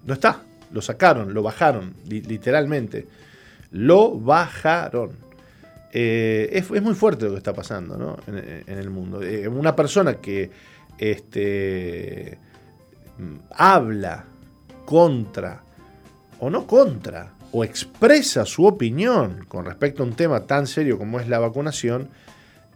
No 0.05 0.15
está. 0.15 0.43
Lo 0.73 0.83
sacaron, 0.83 1.35
lo 1.35 1.43
bajaron, 1.43 1.95
literalmente. 2.09 3.07
Lo 3.71 4.19
bajaron. 4.19 5.13
Eh, 5.93 6.51
es, 6.53 6.69
muy 6.83 6.95
fuerte 6.95 7.27
lo 7.27 7.33
que 7.33 7.37
está 7.39 7.53
pasando 7.53 7.97
¿no? 7.97 8.17
en, 8.27 8.79
el 8.79 8.91
mundo. 8.91 9.23
Eh, 9.23 9.47
una 9.47 9.77
persona 9.77 10.15
que 10.15 10.51
este, 10.99 12.39
habla 13.53 14.25
contra, 14.85 15.63
o 16.41 16.51
no 16.51 16.67
contra, 16.67 17.35
o 17.53 17.63
expresa 17.63 18.45
su 18.45 18.67
opinión 18.67 19.45
con 19.47 19.65
respecto 19.65 20.03
a 20.03 20.07
un 20.07 20.15
tema 20.15 20.41
tan 20.41 20.67
serio 20.67 20.99
como 20.99 21.21
es 21.21 21.29
la 21.29 21.39
vacunación, 21.39 22.09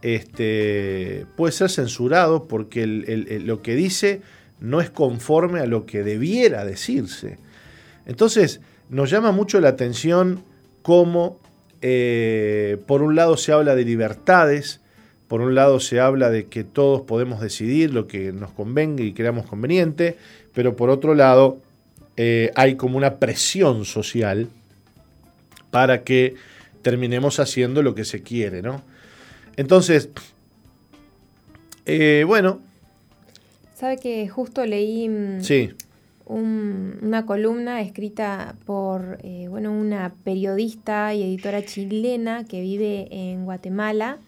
este, 0.01 1.25
puede 1.35 1.51
ser 1.51 1.69
censurado 1.69 2.47
porque 2.47 2.87
lo 2.87 3.61
que 3.61 3.75
dice 3.75 4.21
no 4.59 4.81
es 4.81 4.89
conforme 4.89 5.59
a 5.59 5.65
lo 5.65 5.85
que 5.85 6.03
debiera 6.03 6.65
decirse. 6.65 7.37
Entonces, 8.05 8.61
nos 8.89 9.09
llama 9.09 9.31
mucho 9.31 9.59
la 9.59 9.69
atención 9.69 10.43
cómo, 10.81 11.39
eh, 11.81 12.77
por 12.87 13.01
un 13.01 13.15
lado, 13.15 13.37
se 13.37 13.51
habla 13.51 13.75
de 13.75 13.85
libertades, 13.85 14.81
por 15.27 15.41
un 15.41 15.53
lado, 15.53 15.79
se 15.79 15.99
habla 15.99 16.29
de 16.31 16.47
que 16.47 16.63
todos 16.63 17.01
podemos 17.01 17.39
decidir 17.39 17.93
lo 17.93 18.07
que 18.07 18.31
nos 18.31 18.51
convenga 18.51 19.03
y 19.03 19.13
creamos 19.13 19.45
conveniente, 19.45 20.17
pero 20.53 20.75
por 20.75 20.89
otro 20.89 21.13
lado, 21.13 21.59
eh, 22.17 22.51
hay 22.55 22.75
como 22.75 22.97
una 22.97 23.17
presión 23.19 23.85
social 23.85 24.49
para 25.69 26.03
que 26.03 26.35
terminemos 26.81 27.39
haciendo 27.39 27.83
lo 27.83 27.93
que 27.93 28.05
se 28.05 28.23
quiere, 28.23 28.61
¿no? 28.61 28.81
Entonces, 29.59 30.07
eh, 31.85 32.23
bueno. 32.25 32.61
¿Sabe 33.75 33.97
que 33.97 34.25
justo 34.29 34.65
leí 34.65 35.09
mm, 35.09 35.41
una 36.29 37.25
columna 37.25 37.81
escrita 37.81 38.55
por 38.65 39.17
eh, 39.21 39.47
bueno, 39.49 39.73
una 39.73 40.13
periodista 40.23 41.13
y 41.13 41.23
editora 41.23 41.65
chilena 41.65 42.45
que 42.45 42.61
vive 42.61 43.09
en 43.11 43.43
Guatemala? 43.43 44.19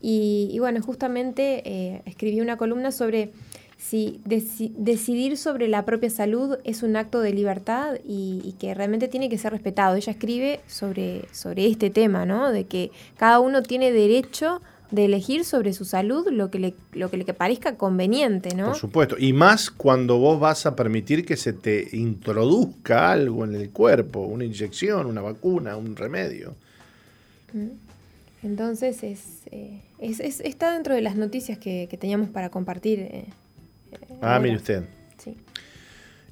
Y, 0.00 0.56
bueno, 0.60 0.80
justamente 0.82 1.68
eh, 1.68 2.02
escribí 2.04 2.40
una 2.40 2.56
columna 2.56 2.92
sobre 2.92 3.32
si 3.78 4.20
decidir 4.24 5.36
sobre 5.36 5.68
la 5.68 5.84
propia 5.84 6.10
salud 6.10 6.58
es 6.64 6.82
un 6.82 6.96
acto 6.96 7.20
de 7.20 7.32
libertad 7.32 7.94
y, 8.04 8.54
que 8.58 8.74
realmente 8.74 9.06
tiene 9.06 9.28
que 9.28 9.38
ser 9.38 9.52
respetado. 9.52 9.94
Ella 9.94 10.12
escribe 10.12 10.60
sobre, 10.66 11.22
sobre 11.32 11.66
este 11.66 11.88
tema, 11.88 12.26
¿no? 12.26 12.50
De 12.50 12.64
que 12.64 12.90
cada 13.16 13.38
uno 13.38 13.62
tiene 13.62 13.92
derecho 13.92 14.60
de 14.90 15.04
elegir 15.04 15.44
sobre 15.44 15.72
su 15.74 15.84
salud 15.84 16.26
lo 16.30 16.50
que 16.50 16.58
le, 16.58 16.74
lo 16.92 17.10
que 17.10 17.18
le 17.18 17.34
parezca 17.34 17.76
conveniente, 17.76 18.54
¿no? 18.54 18.68
Por 18.68 18.76
supuesto, 18.76 19.16
y 19.18 19.32
más 19.32 19.70
cuando 19.70 20.18
vos 20.18 20.40
vas 20.40 20.66
a 20.66 20.74
permitir 20.74 21.24
que 21.24 21.36
se 21.36 21.52
te 21.52 21.96
introduzca 21.96 23.12
algo 23.12 23.44
en 23.44 23.54
el 23.54 23.70
cuerpo, 23.70 24.20
una 24.20 24.44
inyección, 24.44 25.06
una 25.06 25.20
vacuna, 25.20 25.76
un 25.76 25.94
remedio. 25.94 26.54
Mm. 27.52 27.88
Entonces 28.42 29.02
es, 29.02 29.42
eh, 29.50 29.82
es, 29.98 30.40
está 30.40 30.72
dentro 30.72 30.94
de 30.94 31.00
las 31.00 31.16
noticias 31.16 31.58
que, 31.58 31.88
teníamos 32.00 32.30
para 32.30 32.50
compartir 32.50 33.00
eh, 33.00 33.26
Ah, 34.20 34.38
mire 34.38 34.56
usted. 34.56 34.84
Sí. 35.16 35.36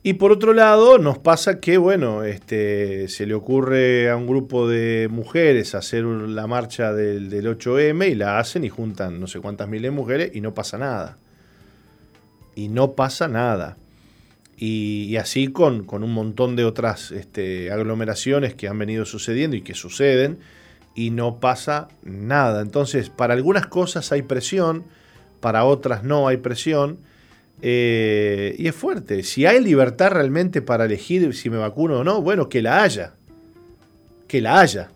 Y 0.06 0.12
por 0.12 0.30
otro 0.30 0.52
lado, 0.52 0.98
nos 0.98 1.18
pasa 1.18 1.58
que, 1.58 1.78
bueno, 1.78 2.22
este, 2.22 3.08
se 3.08 3.26
le 3.26 3.34
ocurre 3.34 4.08
a 4.08 4.14
un 4.14 4.28
grupo 4.28 4.68
de 4.68 5.08
mujeres 5.10 5.74
hacer 5.74 6.04
la 6.04 6.46
marcha 6.46 6.92
del, 6.92 7.28
8M 7.28 8.08
y 8.08 8.14
la 8.14 8.38
hacen 8.38 8.62
y 8.62 8.68
juntan 8.68 9.18
no 9.18 9.26
sé 9.26 9.40
cuántas 9.40 9.68
miles 9.68 9.90
de 9.90 9.96
mujeres 9.96 10.30
y 10.32 10.40
no 10.40 10.54
pasa 10.54 10.78
nada. 10.78 11.18
Y 12.54 12.68
no 12.68 12.92
pasa 12.92 13.26
nada. 13.26 13.78
Y, 14.56 15.16
así 15.16 15.48
con, 15.48 15.82
con, 15.82 16.04
un 16.04 16.14
montón 16.14 16.54
de 16.54 16.64
otras 16.64 17.10
este, 17.10 17.72
aglomeraciones 17.72 18.54
que 18.54 18.68
han 18.68 18.78
venido 18.78 19.06
sucediendo 19.06 19.56
y 19.56 19.62
que 19.62 19.74
suceden 19.74 20.38
y 20.94 21.10
no 21.10 21.40
pasa 21.40 21.88
nada. 22.04 22.62
Entonces, 22.62 23.10
para 23.10 23.34
algunas 23.34 23.66
cosas 23.66 24.12
hay 24.12 24.22
presión, 24.22 24.84
para 25.40 25.64
otras 25.64 26.04
no 26.04 26.28
hay 26.28 26.36
presión 26.36 27.00
eh, 27.62 28.54
y 28.58 28.68
es 28.68 28.74
fuerte. 28.74 29.22
Si 29.22 29.46
hay 29.46 29.62
libertad 29.62 30.10
realmente 30.10 30.62
para 30.62 30.84
elegir 30.84 31.34
si 31.34 31.50
me 31.50 31.56
vacuno 31.56 32.00
o 32.00 32.04
no, 32.04 32.20
bueno, 32.22 32.48
que 32.48 32.62
la 32.62 32.82
haya. 32.82 33.14
Que 34.28 34.40
la 34.40 34.60
haya. 34.60 34.90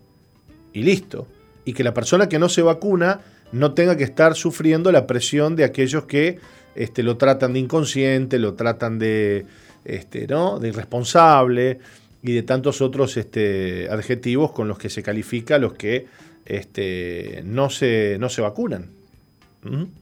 Y 0.73 0.83
listo. 0.83 1.27
Y 1.65 1.73
que 1.73 1.85
la 1.85 1.95
persona 1.95 2.29
que 2.29 2.39
no 2.39 2.49
se 2.49 2.63
vacuna 2.63 3.21
no 3.53 3.75
tenga 3.75 3.97
que 3.97 4.05
estar 4.05 4.35
sufriendo 4.35 4.93
la 4.93 5.07
presión 5.07 5.57
de 5.57 5.65
aquellos 5.65 6.05
que 6.05 6.39
este, 6.75 7.03
lo 7.03 7.17
tratan 7.17 7.53
de 7.53 7.61
inconsciente, 7.61 8.39
lo 8.39 8.55
tratan 8.55 8.99
de, 8.99 9.47
este, 9.85 10.27
¿no? 10.27 10.65
irresponsable 10.65 11.79
y 12.23 12.33
de 12.33 12.43
tantos 12.43 12.81
otros 12.81 13.17
este, 13.17 13.89
adjetivos 13.91 14.53
con 14.53 14.69
los 14.69 14.79
que 14.79 14.91
se 14.91 15.03
califica 15.03 15.57
a 15.57 15.59
los 15.59 15.75
que 15.75 16.07
este, 16.45 17.43
no, 17.45 17.71
se, 17.71 18.17
no 18.21 18.29
se 18.29 18.43
vacunan. 18.43 18.91
¿Mm? 19.63 20.00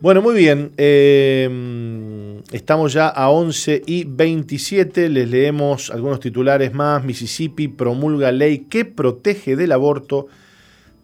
Bueno, 0.00 0.22
muy 0.22 0.34
bien. 0.34 0.72
Em, 0.78 2.38
estamos 2.52 2.94
ya 2.94 3.08
a 3.08 3.28
11 3.28 3.82
y 3.84 4.04
27. 4.04 5.10
Les 5.10 5.28
leemos 5.28 5.90
algunos 5.90 6.20
titulares 6.20 6.72
más. 6.72 7.04
Mississippi 7.04 7.68
promulga 7.68 8.32
ley 8.32 8.60
que 8.60 8.86
protege 8.86 9.56
del 9.56 9.72
aborto 9.72 10.26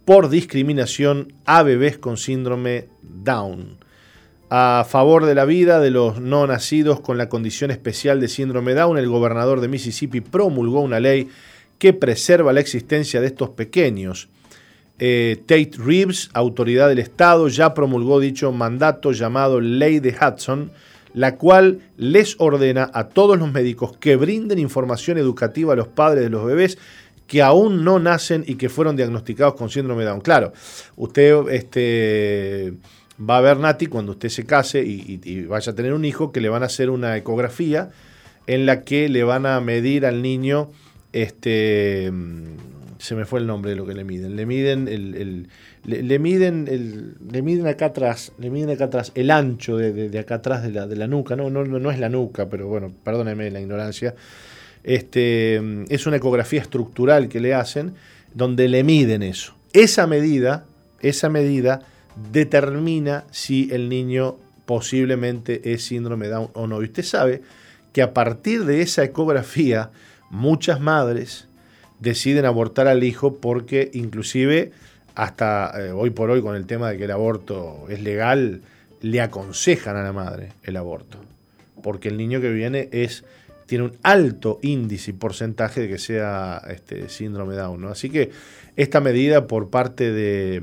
por 0.07 0.31
discriminación 0.31 1.35
a 1.45 1.63
bebés 1.63 1.99
con 1.99 2.17
síndrome 2.17 2.89
Down. 3.03 3.77
a 4.49 4.87
favor 4.89 5.27
de 5.27 5.35
la 5.35 5.45
vida 5.45 5.81
de 5.81 5.91
los 5.91 6.21
no 6.21 6.47
nacidos 6.47 7.01
con 7.01 7.19
la 7.19 7.29
condición 7.29 7.73
especial 7.73 8.21
de 8.21 8.29
síndrome 8.29 8.75
Down, 8.75 8.97
el 8.97 9.09
gobernador 9.09 9.61
de 9.61 9.67
Mississippi 9.67 10.21
promulgó 10.21 10.81
una 10.81 11.01
ley 11.01 11.29
que 11.79 11.93
preserva 11.93 12.53
la 12.53 12.61
existencia 12.61 13.21
de 13.21 13.27
estos 13.27 13.51
pequeños. 13.51 14.29
Eh, 14.99 15.43
Tate 15.47 15.73
Reeves, 15.79 16.31
autoridad 16.33 16.89
del 16.89 16.99
Estado, 16.99 17.49
ya 17.49 17.75
promulgó 17.75 18.19
dicho 18.19 18.51
mandato 18.53 19.13
llamado 19.13 19.61
Ley 19.61 20.01
de 20.01 20.17
Hudson, 20.19 20.71
la 21.13 21.37
cual 21.37 21.81
les 21.97 22.37
ordena 22.39 22.91
a 22.93 23.09
todos 23.09 23.39
los 23.39 23.53
médicos 23.53 23.97
que 23.99 24.17
brinden 24.17 24.59
información 24.59 25.19
educativa 25.19 25.73
a 25.73 25.77
los 25.77 25.89
padres 25.89 26.25
de 26.25 26.31
los 26.31 26.45
bebés 26.45 26.79
que 27.27 27.43
aún 27.43 27.85
no 27.85 27.99
nacen 27.99 28.45
y 28.47 28.55
que 28.55 28.69
fueron 28.69 28.97
diagnosticados 28.97 29.55
con 29.55 29.69
síndrome 29.69 30.05
Down. 30.05 30.21
Claro, 30.21 30.53
usted 30.97 31.49
este, 31.51 32.75
va 33.19 33.39
a 33.39 33.41
ver, 33.41 33.59
Nati, 33.59 33.87
cuando 33.87 34.13
usted 34.13 34.29
se 34.29 34.45
case 34.45 34.83
y, 34.85 35.43
vaya 35.43 35.73
a 35.73 35.75
tener 35.75 35.93
un 35.93 36.05
hijo, 36.05 36.33
que 36.33 36.41
le 36.41 36.49
van 36.49 36.63
a 36.63 36.67
hacer 36.67 36.91
una 36.91 37.17
ecografía 37.17 37.91
en 38.47 38.65
la 38.65 38.85
que 38.85 39.09
le 39.09 39.25
van 39.25 39.45
a 39.47 39.61
medir 39.61 40.07
al 40.07 40.23
niño, 40.23 40.71
este, 41.13 42.13
se 42.99 43.15
me 43.15 43.25
fue 43.25 43.41
el 43.41 43.47
nombre 43.47 43.71
de 43.71 43.77
lo 43.77 43.87
que 43.87 43.95
le 43.95 44.05
miden, 44.05 44.37
le 44.37 44.47
miden 44.47 44.89
el, 44.89 45.49
le, 45.85 46.19
miden 46.19 46.69
el, 46.69 47.15
le 47.31 47.43
miden 47.43 47.67
acá 47.67 47.87
atrás, 47.87 48.33
le 48.39 48.51
miden 48.51 48.71
acá 48.71 48.85
atrás 48.85 49.13
el 49.15 49.31
ancho 49.31 49.77
de, 49.77 50.19
acá 50.19 50.37
atrás 50.37 50.63
de 50.63 50.71
la, 50.71 50.87
de 50.87 50.97
la 50.97 51.07
nuca, 51.07 51.37
no, 51.37 51.51
no, 51.51 51.65
no 51.65 51.91
es 51.91 51.99
la 51.99 52.09
nuca, 52.09 52.49
pero 52.49 52.67
bueno, 52.69 52.93
perdóneme 53.05 53.51
la 53.51 53.61
ignorancia. 53.61 54.15
Este, 54.85 55.61
es 55.89 56.07
una 56.07 56.17
ecografía 56.17 56.61
estructural 56.61 57.29
que 57.29 57.41
le 57.41 57.55
hacen 57.55 57.95
donde 58.35 58.69
le 58.69 58.85
miden 58.85 59.23
eso. 59.23 59.57
Esa 59.73 60.07
medida, 60.07 60.65
esa 61.01 61.29
medida 61.29 61.83
determina 62.33 63.25
si 63.31 63.69
el 63.73 63.89
niño 63.89 64.37
posiblemente 64.65 65.73
es 65.73 65.85
síndrome 65.85 66.29
Down 66.29 66.51
o 66.55 66.67
no. 66.67 66.81
Y 66.83 66.87
usted 66.87 67.03
sabe 67.03 67.43
que 67.93 68.03
a 68.03 68.13
partir 68.13 68.65
de 68.65 68.83
esa 68.83 69.05
ecografía 69.05 69.91
muchas 70.31 70.81
madres 70.81 71.46
deciden 72.01 72.45
abortar 72.45 72.89
al 72.89 73.05
hijo 73.05 73.37
porque 73.37 73.91
inclusive 73.95 74.73
hasta 75.15 75.73
eh, 75.77 75.93
hoy 75.93 76.11
por 76.11 76.31
hoy 76.31 76.43
con 76.43 76.57
el 76.57 76.67
tema 76.67 76.91
de 76.91 76.99
que 76.99 77.05
el 77.05 77.11
aborto 77.11 77.87
es 77.89 78.03
legal, 78.03 78.61
le 79.01 79.21
aconsejan 79.21 79.97
a 79.97 80.03
la 80.03 80.13
madre 80.13 80.53
el 80.63 80.77
aborto. 80.77 81.19
Porque 81.83 82.09
el 82.09 82.17
niño 82.17 82.41
que 82.41 82.51
viene 82.51 82.89
es, 82.93 83.25
tiene 83.67 83.85
un 83.85 83.97
alto 84.03 84.59
índice 84.63 85.13
y 85.13 85.15
porcentaje 85.15 85.83
de 85.83 85.89
que 85.89 85.99
sea 85.99 86.63
este, 86.69 87.09
síndrome 87.09 87.55
Down. 87.55 87.87
Así 87.87 88.11
que 88.11 88.31
esta 88.77 89.01
medida 89.01 89.47
por 89.47 89.71
parte 89.71 90.13
de 90.13 90.63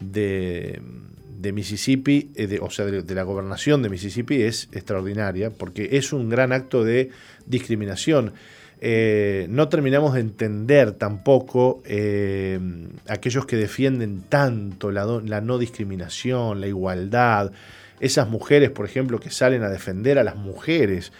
de, 0.00 1.52
Mississippi, 1.52 2.30
eh, 2.34 2.58
o 2.60 2.70
sea, 2.70 2.86
de, 2.86 3.14
la 3.14 3.22
gobernación 3.22 3.82
de 3.82 3.88
Mississippi 3.88 4.42
es 4.42 4.68
extraordinaria 4.72 5.50
porque 5.50 5.90
es 5.92 6.12
un 6.12 6.28
gran 6.28 6.52
acto 6.52 6.84
de 6.84 7.10
discriminación. 7.46 8.32
Eh, 8.80 9.46
no 9.50 9.68
terminamos 9.68 10.14
de 10.14 10.20
entender 10.20 10.92
tampoco 10.92 11.82
eh, 11.84 12.60
aquellos 13.08 13.46
que 13.46 13.56
defienden 13.56 14.22
tanto 14.28 14.90
la, 14.90 15.40
no 15.40 15.58
discriminación, 15.58 16.60
la 16.60 16.68
igualdad, 16.68 17.52
esas 18.00 18.28
mujeres, 18.28 18.70
por 18.70 18.86
ejemplo, 18.86 19.18
que 19.18 19.30
salen 19.30 19.62
a 19.62 19.68
defender 19.68 20.18
a 20.18 20.24
las 20.24 20.36
mujeres, 20.36 21.12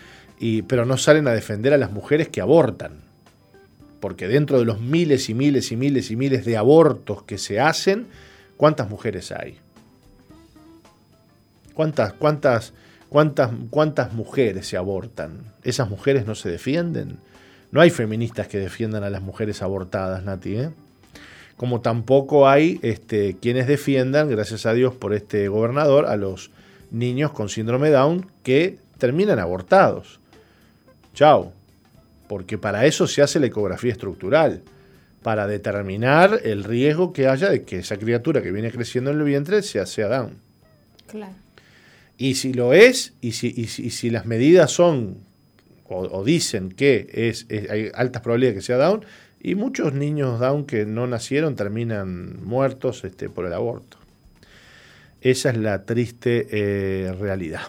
pero 0.68 0.86
no 0.86 0.96
salen 0.96 1.26
a 1.26 1.32
defender 1.32 1.74
a 1.74 1.78
las 1.78 1.90
mujeres 1.90 2.28
que 2.28 2.40
abortan. 2.40 3.00
Porque 3.98 4.28
dentro 4.28 4.60
de 4.60 4.64
los 4.64 4.80
miles 4.80 5.28
y 5.28 5.34
miles 5.34 5.72
y 5.72 5.76
miles 5.76 6.12
y 6.12 6.16
miles 6.16 6.44
de 6.44 6.56
abortos 6.56 7.24
que 7.24 7.36
se 7.36 7.58
hacen, 7.58 8.06
¿Cuántas 8.58 8.90
mujeres 8.90 9.30
hay? 9.30 9.56
¿Cuántas, 11.74 12.12
cuántas, 12.12 12.72
cuántas, 13.08 13.50
cuántas 13.70 14.12
mujeres 14.12 14.66
se 14.66 14.76
abortan? 14.76 15.54
¿Esas 15.62 15.88
mujeres 15.88 16.26
no 16.26 16.34
se 16.34 16.50
defienden? 16.50 17.18
No 17.70 17.80
hay 17.80 17.90
feministas 17.90 18.48
que 18.48 18.58
defiendan 18.58 19.04
a 19.04 19.10
las 19.10 19.22
mujeres 19.22 19.62
abortadas, 19.62 20.24
Nati, 20.24 20.56
¿eh? 20.56 20.70
Como 21.56 21.80
tampoco 21.80 22.48
hay 22.48 22.78
este, 22.82 23.36
quienes 23.40 23.66
defiendan, 23.66 24.30
gracias 24.30 24.64
a 24.64 24.74
Dios 24.74 24.94
por 24.94 25.12
este 25.12 25.48
gobernador, 25.48 26.06
a 26.06 26.16
los 26.16 26.50
niños 26.90 27.32
con 27.32 27.48
síndrome 27.48 27.90
Down 27.90 28.26
que 28.42 28.78
terminan 28.96 29.38
abortados. 29.38 30.20
Chao. 31.14 31.52
Porque 32.28 32.58
para 32.58 32.86
eso 32.86 33.06
se 33.06 33.22
hace 33.22 33.40
la 33.40 33.46
ecografía 33.46 33.90
estructural 33.90 34.62
para 35.22 35.46
determinar 35.46 36.40
el 36.44 36.62
riesgo 36.62 37.12
que 37.12 37.26
haya 37.26 37.50
de 37.50 37.64
que 37.64 37.78
esa 37.78 37.96
criatura 37.96 38.40
que 38.42 38.52
viene 38.52 38.70
creciendo 38.70 39.10
en 39.10 39.18
el 39.18 39.24
vientre 39.24 39.62
sea, 39.62 39.86
sea 39.86 40.08
Down. 40.08 40.38
Claro. 41.06 41.34
Y 42.16 42.34
si 42.34 42.52
lo 42.52 42.72
es, 42.72 43.14
y 43.20 43.32
si, 43.32 43.66
si, 43.66 44.10
las 44.10 44.26
medidas 44.26 44.70
son 44.70 45.18
o, 45.88 46.24
dicen 46.24 46.70
que 46.70 47.08
es, 47.12 47.46
hay 47.70 47.90
altas 47.94 48.22
probabilidades 48.22 48.54
de 48.54 48.58
que 48.60 48.66
sea 48.66 48.76
Down, 48.76 49.04
y 49.40 49.54
muchos 49.54 49.92
niños 49.94 50.40
Down 50.40 50.66
que 50.66 50.84
no 50.84 51.06
nacieron 51.06 51.56
terminan 51.56 52.44
muertos 52.44 53.04
este, 53.04 53.28
por 53.28 53.46
el 53.46 53.52
aborto. 53.52 53.98
Esa 55.20 55.50
es 55.50 55.56
la 55.56 55.84
triste 55.84 56.46
eh, 56.50 57.12
realidad. 57.18 57.62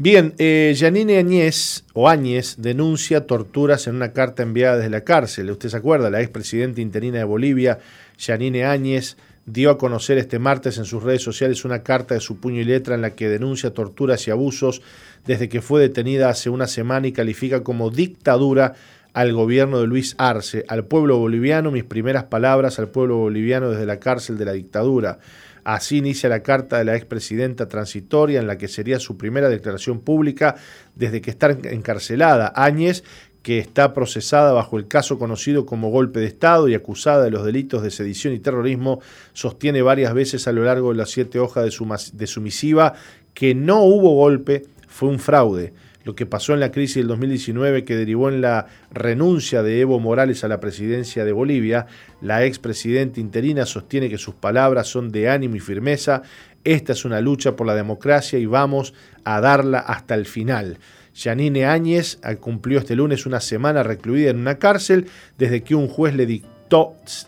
Bien, 0.00 0.34
eh, 0.38 0.76
Janine 0.78 1.18
Añez, 1.18 1.82
o 1.92 2.08
Áñez 2.08 2.54
denuncia 2.58 3.26
torturas 3.26 3.88
en 3.88 3.96
una 3.96 4.12
carta 4.12 4.44
enviada 4.44 4.76
desde 4.76 4.90
la 4.90 5.02
cárcel. 5.02 5.50
Usted 5.50 5.70
se 5.70 5.76
acuerda, 5.76 6.08
la 6.08 6.20
expresidenta 6.20 6.80
interina 6.80 7.18
de 7.18 7.24
Bolivia, 7.24 7.80
Janine 8.16 8.64
Áñez, 8.64 9.16
dio 9.50 9.70
a 9.70 9.78
conocer 9.78 10.18
este 10.18 10.38
martes 10.38 10.78
en 10.78 10.84
sus 10.84 11.02
redes 11.02 11.22
sociales 11.22 11.64
una 11.64 11.82
carta 11.82 12.14
de 12.14 12.20
su 12.20 12.38
puño 12.38 12.60
y 12.60 12.64
letra 12.64 12.94
en 12.94 13.02
la 13.02 13.14
que 13.14 13.28
denuncia 13.28 13.72
torturas 13.72 14.26
y 14.28 14.30
abusos 14.30 14.82
desde 15.26 15.48
que 15.48 15.62
fue 15.62 15.80
detenida 15.80 16.28
hace 16.28 16.50
una 16.50 16.66
semana 16.66 17.06
y 17.06 17.12
califica 17.12 17.62
como 17.62 17.90
dictadura 17.90 18.74
al 19.14 19.32
gobierno 19.32 19.80
de 19.80 19.86
Luis 19.86 20.14
Arce, 20.18 20.64
al 20.68 20.84
pueblo 20.84 21.16
boliviano, 21.18 21.70
mis 21.70 21.84
primeras 21.84 22.24
palabras 22.24 22.78
al 22.78 22.88
pueblo 22.88 23.16
boliviano 23.16 23.70
desde 23.70 23.86
la 23.86 23.98
cárcel 23.98 24.36
de 24.38 24.44
la 24.44 24.52
dictadura. 24.52 25.18
Así 25.64 25.98
inicia 25.98 26.30
la 26.30 26.42
carta 26.42 26.78
de 26.78 26.84
la 26.84 26.96
expresidenta 26.96 27.68
transitoria 27.68 28.40
en 28.40 28.46
la 28.46 28.56
que 28.56 28.68
sería 28.68 28.98
su 28.98 29.18
primera 29.18 29.48
declaración 29.48 30.00
pública 30.00 30.56
desde 30.94 31.20
que 31.20 31.30
está 31.30 31.50
encarcelada. 31.50 32.52
Áñez, 32.54 33.04
que 33.42 33.58
está 33.58 33.94
procesada 33.94 34.52
bajo 34.52 34.78
el 34.78 34.88
caso 34.88 35.18
conocido 35.18 35.64
como 35.66 35.90
golpe 35.90 36.20
de 36.20 36.26
Estado 36.26 36.68
y 36.68 36.74
acusada 36.74 37.24
de 37.24 37.30
los 37.30 37.44
delitos 37.44 37.82
de 37.82 37.90
sedición 37.90 38.34
y 38.34 38.38
terrorismo, 38.38 39.00
sostiene 39.32 39.82
varias 39.82 40.12
veces 40.14 40.48
a 40.48 40.52
lo 40.52 40.64
largo 40.64 40.90
de 40.90 40.96
las 40.96 41.10
siete 41.10 41.38
hojas 41.38 41.64
de 41.64 41.70
su, 41.70 41.86
de 42.12 42.26
su 42.26 42.40
misiva 42.40 42.94
que 43.34 43.54
no 43.54 43.82
hubo 43.82 44.14
golpe, 44.14 44.64
fue 44.88 45.08
un 45.08 45.18
fraude 45.18 45.72
lo 46.08 46.14
que 46.14 46.24
pasó 46.24 46.54
en 46.54 46.60
la 46.60 46.72
crisis 46.72 46.96
del 46.96 47.08
2019 47.08 47.84
que 47.84 47.94
derivó 47.94 48.30
en 48.30 48.40
la 48.40 48.64
renuncia 48.90 49.62
de 49.62 49.82
Evo 49.82 50.00
Morales 50.00 50.42
a 50.42 50.48
la 50.48 50.58
presidencia 50.58 51.22
de 51.22 51.32
Bolivia, 51.32 51.86
la 52.22 52.46
expresidenta 52.46 53.20
interina 53.20 53.66
sostiene 53.66 54.08
que 54.08 54.16
sus 54.16 54.34
palabras 54.34 54.86
son 54.88 55.10
de 55.10 55.28
ánimo 55.28 55.56
y 55.56 55.60
firmeza. 55.60 56.22
Esta 56.64 56.92
es 56.92 57.04
una 57.04 57.20
lucha 57.20 57.56
por 57.56 57.66
la 57.66 57.74
democracia 57.74 58.38
y 58.38 58.46
vamos 58.46 58.94
a 59.22 59.42
darla 59.42 59.80
hasta 59.80 60.14
el 60.14 60.24
final. 60.24 60.78
Janine 61.18 61.66
Áñez 61.66 62.20
cumplió 62.40 62.78
este 62.78 62.94
lunes 62.94 63.26
una 63.26 63.40
semana 63.40 63.82
recluida 63.82 64.30
en 64.30 64.38
una 64.38 64.58
cárcel 64.58 65.06
desde 65.36 65.62
que 65.62 65.74
un 65.74 65.88
juez 65.88 66.14
le 66.14 66.26
dictó 66.26 66.58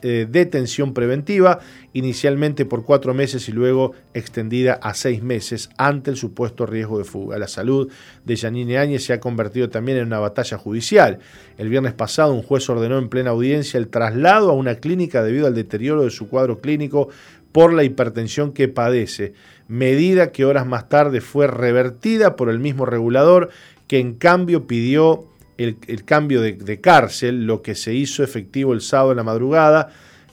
eh, 0.02 0.26
detención 0.30 0.92
preventiva, 0.92 1.60
inicialmente 1.92 2.66
por 2.66 2.84
cuatro 2.84 3.14
meses 3.14 3.48
y 3.48 3.52
luego 3.52 3.94
extendida 4.12 4.74
a 4.74 4.94
seis 4.94 5.22
meses 5.22 5.70
ante 5.78 6.10
el 6.10 6.16
supuesto 6.16 6.66
riesgo 6.66 6.98
de 6.98 7.04
fuga. 7.04 7.38
La 7.38 7.48
salud 7.48 7.90
de 8.24 8.36
Janine 8.36 8.78
Áñez 8.78 9.04
se 9.04 9.14
ha 9.14 9.20
convertido 9.20 9.70
también 9.70 9.98
en 9.98 10.06
una 10.06 10.18
batalla 10.18 10.58
judicial. 10.58 11.18
El 11.56 11.68
viernes 11.68 11.94
pasado 11.94 12.34
un 12.34 12.42
juez 12.42 12.68
ordenó 12.68 12.98
en 12.98 13.08
plena 13.08 13.30
audiencia 13.30 13.78
el 13.78 13.88
traslado 13.88 14.50
a 14.50 14.54
una 14.54 14.76
clínica 14.76 15.22
debido 15.22 15.46
al 15.46 15.54
deterioro 15.54 16.04
de 16.04 16.10
su 16.10 16.28
cuadro 16.28 16.60
clínico 16.60 17.08
por 17.52 17.72
la 17.72 17.82
hipertensión 17.82 18.52
que 18.52 18.68
padece, 18.68 19.32
medida 19.66 20.32
que 20.32 20.44
horas 20.44 20.66
más 20.66 20.88
tarde 20.88 21.20
fue 21.20 21.46
revertida 21.46 22.36
por 22.36 22.48
el 22.48 22.58
mismo 22.58 22.86
regulador 22.86 23.50
que 23.90 23.98
en 23.98 24.14
cambio 24.14 24.68
pidió 24.68 25.26
el, 25.58 26.04
cambio 26.04 26.40
de, 26.42 26.80
cárcel, 26.80 27.44
lo 27.44 27.60
que 27.60 27.74
se 27.74 27.92
hizo 27.92 28.22
efectivo 28.22 28.72
el 28.72 28.82
sábado 28.82 29.10
en 29.10 29.16
la 29.16 29.24
madrugada, 29.24 29.88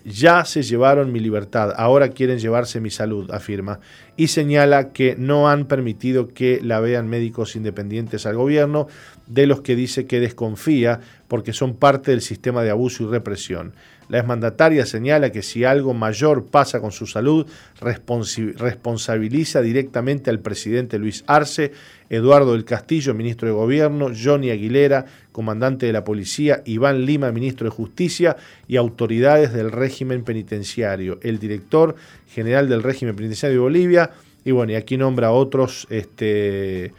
ya 0.06 0.46
se 0.46 0.62
llevaron 0.62 1.12
mi 1.12 1.20
libertad, 1.20 1.74
ahora 1.76 2.10
quieren 2.10 2.38
llevarse 2.38 2.80
mi 2.80 2.92
salud, 2.92 3.32
afirma. 3.32 3.80
y 4.16 4.28
señala 4.28 4.94
que 4.94 5.16
no 5.18 5.50
han 5.50 5.66
permitido 5.66 6.28
que 6.28 6.60
la 6.62 6.80
vean 6.82 7.08
médicos 7.08 7.56
independientes 7.56 8.28
al 8.28 8.36
gobierno, 8.36 8.90
de 9.26 9.48
los 9.48 9.62
que 9.62 9.76
dice 9.76 10.06
que 10.06 10.20
desconfía 10.20 11.00
porque 11.28 11.52
son 11.52 11.78
parte 11.78 12.12
del 12.12 12.22
sistema 12.22 12.62
de 12.62 12.70
abuso 12.70 13.06
y 13.06 13.08
represión. 13.08 13.74
La 14.10 14.20
exmandataria 14.20 14.86
señala 14.86 15.32
que 15.32 15.42
si 15.42 15.66
algo 15.66 15.94
mayor 15.94 16.46
pasa 16.46 16.80
con 16.80 16.92
su 16.92 17.08
salud, 17.08 17.46
responsabiliza 17.80 19.62
directamente 19.62 20.30
al 20.30 20.40
presidente 20.40 20.98
Luis 20.98 21.24
Arce, 21.28 21.74
Eduardo 22.10 22.54
del 22.54 22.64
Castillo, 22.64 23.14
ministro 23.14 23.50
de 23.50 23.54
Gobierno, 23.54 24.12
Johnny 24.16 24.50
Aguilera, 24.50 25.06
comandante 25.34 25.86
de 25.86 25.94
la 25.94 26.06
policía, 26.06 26.62
Iván 26.66 27.06
Lima, 27.06 27.32
ministro 27.32 27.66
de 27.66 27.76
Justicia, 27.76 28.38
y 28.68 28.78
autoridades 28.78 29.52
del 29.52 29.72
régimen 29.72 30.24
penitenciario, 30.24 31.20
el 31.22 31.38
director 31.38 31.96
general 32.30 32.70
del 32.70 32.84
régimen 32.84 33.16
penitenciario 33.16 33.58
de 33.58 33.64
Bolivia, 33.64 34.12
y 34.46 34.52
bueno, 34.52 34.72
y 34.72 34.76
aquí 34.76 34.96
nombra 34.96 35.32
otros, 35.32 35.86
este, 35.90 36.94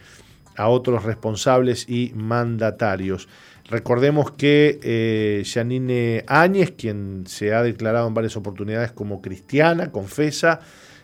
a 0.59 0.69
otros 0.69 1.05
responsables 1.05 1.89
y 1.89 2.13
mandatarios. 2.15 3.29
Recordemos 3.71 4.33
que 4.33 4.81
eh, 4.83 5.45
Janine 5.47 6.25
Áñez, 6.27 6.73
quien 6.73 7.25
se 7.27 7.55
ha 7.55 7.63
declarado 7.63 8.09
en 8.09 8.15
varias 8.15 8.37
oportunidades 8.37 8.91
como 8.91 9.23
cristiana, 9.23 9.93
confesa, 9.93 10.61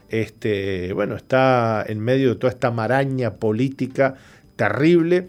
este, 0.09 0.93
bueno, 0.93 1.15
está 1.15 1.85
en 1.87 2.01
medio 2.01 2.31
de 2.31 2.35
toda 2.37 2.53
esta 2.53 2.71
maraña 2.71 3.35
política 3.35 4.15
terrible 4.57 5.29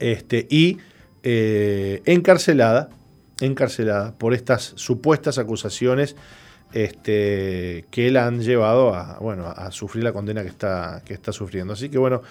este, 0.00 0.46
y 0.50 0.78
eh, 1.22 2.02
encarcelada, 2.06 2.88
encarcelada 3.40 4.14
por 4.18 4.34
estas 4.34 4.72
supuestas 4.76 5.38
acusaciones 5.38 6.16
este, 6.74 7.84
que 7.90 8.10
la 8.10 8.26
han 8.26 8.40
llevado 8.40 8.94
a, 8.94 9.18
bueno, 9.20 9.46
a 9.46 9.70
sufrir 9.70 10.02
la 10.02 10.12
condena 10.12 10.42
que 10.42 10.48
está, 10.48 11.02
que 11.04 11.14
está 11.14 11.32
sufriendo. 11.32 11.72
Así 11.74 11.88
que 11.88 11.98
bueno, 11.98 12.22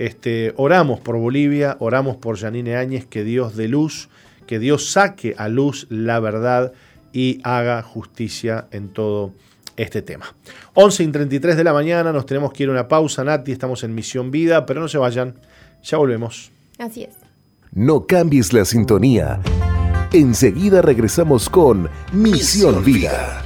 este, 0.00 0.54
oramos 0.56 0.98
por 0.98 1.18
Bolivia, 1.18 1.76
oramos 1.78 2.16
por 2.16 2.38
Janine 2.38 2.74
Áñez, 2.74 3.04
que 3.04 3.22
Dios 3.22 3.54
dé 3.54 3.68
luz, 3.68 4.08
que 4.46 4.58
Dios 4.58 4.90
saque 4.90 5.34
a 5.36 5.48
luz 5.48 5.86
la 5.90 6.18
verdad 6.20 6.72
y 7.12 7.38
haga 7.44 7.82
justicia 7.82 8.66
en 8.70 8.88
todo 8.88 9.34
este 9.76 10.00
tema. 10.00 10.34
11 10.72 11.04
y 11.04 11.06
33 11.08 11.54
de 11.54 11.64
la 11.64 11.74
mañana, 11.74 12.12
nos 12.12 12.24
tenemos 12.24 12.50
que 12.50 12.62
ir 12.62 12.70
a 12.70 12.72
una 12.72 12.88
pausa, 12.88 13.24
Nati, 13.24 13.52
estamos 13.52 13.84
en 13.84 13.94
Misión 13.94 14.30
Vida, 14.30 14.64
pero 14.64 14.80
no 14.80 14.88
se 14.88 14.96
vayan, 14.96 15.34
ya 15.82 15.98
volvemos. 15.98 16.50
Así 16.78 17.02
es. 17.02 17.16
No 17.72 18.06
cambies 18.06 18.54
la 18.54 18.64
sintonía. 18.64 19.42
Enseguida 20.14 20.80
regresamos 20.80 21.50
con 21.50 21.90
Misión, 22.14 22.82
Vida. 22.82 23.42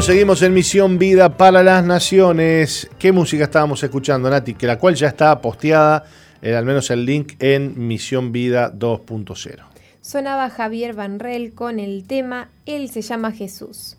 Seguimos, 0.00 0.40
en 0.40 0.54
Misión 0.54 0.98
Vida 0.98 1.36
para 1.36 1.62
las 1.62 1.84
Naciones. 1.84 2.88
¿Qué 2.98 3.12
música 3.12 3.44
estábamos 3.44 3.82
escuchando, 3.82 4.30
Nati? 4.30 4.54
Que 4.54 4.66
la 4.66 4.78
cual 4.78 4.94
ya 4.94 5.08
está 5.08 5.38
posteada, 5.42 6.04
eh, 6.40 6.54
al 6.56 6.64
menos 6.64 6.90
el 6.90 7.04
link, 7.04 7.34
en 7.38 7.86
Misión 7.86 8.32
Vida 8.32 8.72
2.0. 8.72 9.58
Sonaba 10.00 10.48
Javier 10.48 10.94
Vanrel 10.94 11.52
con 11.52 11.78
el 11.78 12.04
tema 12.04 12.48
Él 12.64 12.88
se 12.88 13.02
llama 13.02 13.30
Jesús. 13.30 13.96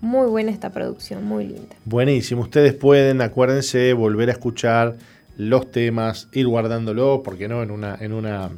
Muy 0.00 0.28
buena 0.28 0.52
esta 0.52 0.70
producción, 0.70 1.24
muy 1.24 1.48
linda. 1.48 1.74
Buenísimo. 1.84 2.42
Ustedes 2.42 2.72
pueden, 2.72 3.20
acuérdense, 3.20 3.92
volver 3.94 4.28
a 4.28 4.32
escuchar 4.32 4.96
los 5.36 5.72
temas, 5.72 6.28
ir 6.32 6.46
guardándolo, 6.46 7.22
porque 7.24 7.48
no, 7.48 7.64
en 7.64 7.72
una, 7.72 7.96
en 8.00 8.12
una 8.12 8.50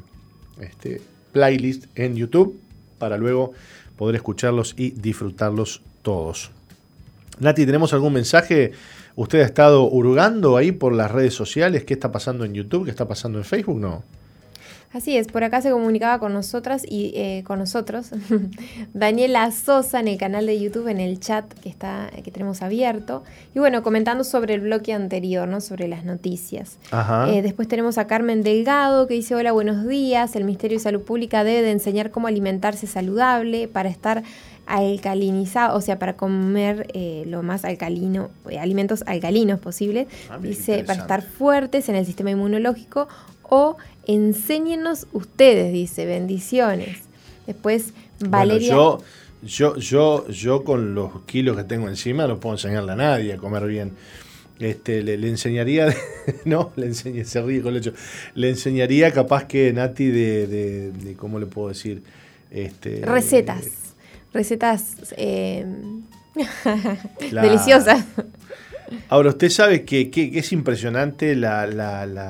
este, 0.60 1.00
playlist 1.32 1.86
en 1.94 2.14
YouTube, 2.14 2.60
para 2.98 3.16
luego 3.16 3.52
poder 3.96 4.16
escucharlos 4.16 4.74
y 4.76 4.90
disfrutarlos 4.90 5.80
todos. 6.06 6.52
Nati, 7.40 7.66
¿tenemos 7.66 7.92
algún 7.92 8.12
mensaje? 8.12 8.70
¿Usted 9.16 9.40
ha 9.40 9.44
estado 9.44 9.90
hurgando 9.90 10.56
ahí 10.56 10.70
por 10.70 10.92
las 10.92 11.10
redes 11.10 11.34
sociales? 11.34 11.82
¿Qué 11.82 11.94
está 11.94 12.12
pasando 12.12 12.44
en 12.44 12.54
YouTube? 12.54 12.84
¿Qué 12.84 12.92
está 12.92 13.08
pasando 13.08 13.38
en 13.38 13.44
Facebook? 13.44 13.80
No. 13.80 14.04
Así 14.92 15.16
es, 15.16 15.26
por 15.26 15.44
acá 15.44 15.60
se 15.60 15.70
comunicaba 15.70 16.18
con 16.18 16.32
nosotras 16.32 16.84
y 16.88 17.12
eh, 17.14 17.42
con 17.46 17.58
nosotros 17.58 18.10
Daniela 18.94 19.50
Sosa 19.50 20.00
en 20.00 20.08
el 20.08 20.16
canal 20.16 20.46
de 20.46 20.58
YouTube, 20.58 20.88
en 20.88 21.00
el 21.00 21.20
chat 21.20 21.52
que 21.60 21.68
está, 21.68 22.10
que 22.24 22.30
tenemos 22.30 22.62
abierto. 22.62 23.22
Y 23.54 23.58
bueno, 23.58 23.82
comentando 23.82 24.24
sobre 24.24 24.54
el 24.54 24.60
bloque 24.60 24.92
anterior, 24.92 25.48
¿no? 25.48 25.60
Sobre 25.60 25.88
las 25.88 26.04
noticias. 26.04 26.78
Eh, 27.28 27.42
después 27.42 27.68
tenemos 27.68 27.98
a 27.98 28.06
Carmen 28.06 28.42
Delgado 28.42 29.06
que 29.06 29.14
dice: 29.14 29.34
Hola, 29.34 29.52
buenos 29.52 29.86
días. 29.86 30.34
El 30.36 30.44
Ministerio 30.44 30.78
de 30.78 30.82
Salud 30.82 31.02
Pública 31.02 31.44
debe 31.44 31.62
de 31.62 31.72
enseñar 31.72 32.10
cómo 32.10 32.26
alimentarse 32.26 32.86
saludable 32.86 33.68
para 33.68 33.88
estar 33.88 34.22
alcalinizado, 34.66 35.76
o 35.76 35.80
sea, 35.80 35.98
para 35.98 36.16
comer 36.16 36.88
eh, 36.92 37.24
lo 37.26 37.42
más 37.42 37.64
alcalino, 37.64 38.30
eh, 38.50 38.58
alimentos 38.58 39.04
alcalinos 39.06 39.60
posibles, 39.60 40.08
ah, 40.28 40.38
dice, 40.38 40.84
para 40.84 41.00
estar 41.00 41.22
fuertes 41.22 41.88
en 41.88 41.94
el 41.94 42.04
sistema 42.04 42.32
inmunológico 42.32 43.08
o 43.48 43.76
enséñenos 44.06 45.06
ustedes, 45.12 45.72
dice, 45.72 46.06
bendiciones. 46.06 46.98
Después, 47.46 47.92
Valeria... 48.20 48.68
yo, 48.68 48.98
yo, 49.42 49.76
yo, 49.76 50.28
yo 50.28 50.64
con 50.64 50.94
los 50.94 51.22
kilos 51.26 51.56
que 51.56 51.64
tengo 51.64 51.88
encima 51.88 52.26
no 52.26 52.40
puedo 52.40 52.54
enseñarle 52.54 52.92
a 52.92 52.96
nadie 52.96 53.32
a 53.34 53.36
comer 53.36 53.66
bien. 53.66 53.92
Este, 54.58 55.02
le, 55.02 55.14
enseñaría, 55.28 55.94
no, 56.46 56.72
le 56.76 56.86
enseñé, 56.86 57.24
se 57.26 57.42
ríe 57.42 57.60
con 57.60 57.72
el 57.74 57.80
hecho, 57.80 57.92
le 58.34 58.48
enseñaría 58.48 59.12
capaz 59.12 59.44
que 59.44 59.70
Nati 59.72 60.06
de, 60.06 60.46
de, 60.46 60.92
de 60.92 61.14
¿cómo 61.14 61.38
le 61.38 61.44
puedo 61.44 61.68
decir? 61.68 62.02
Este, 62.50 63.02
Recetas 63.04 63.86
recetas 64.36 65.14
eh, 65.16 65.66
deliciosas. 67.32 68.04
Ahora, 69.08 69.30
usted 69.30 69.50
sabe 69.50 69.84
que, 69.84 70.10
es 70.34 70.52
impresionante, 70.52 71.34
la, 71.36 71.62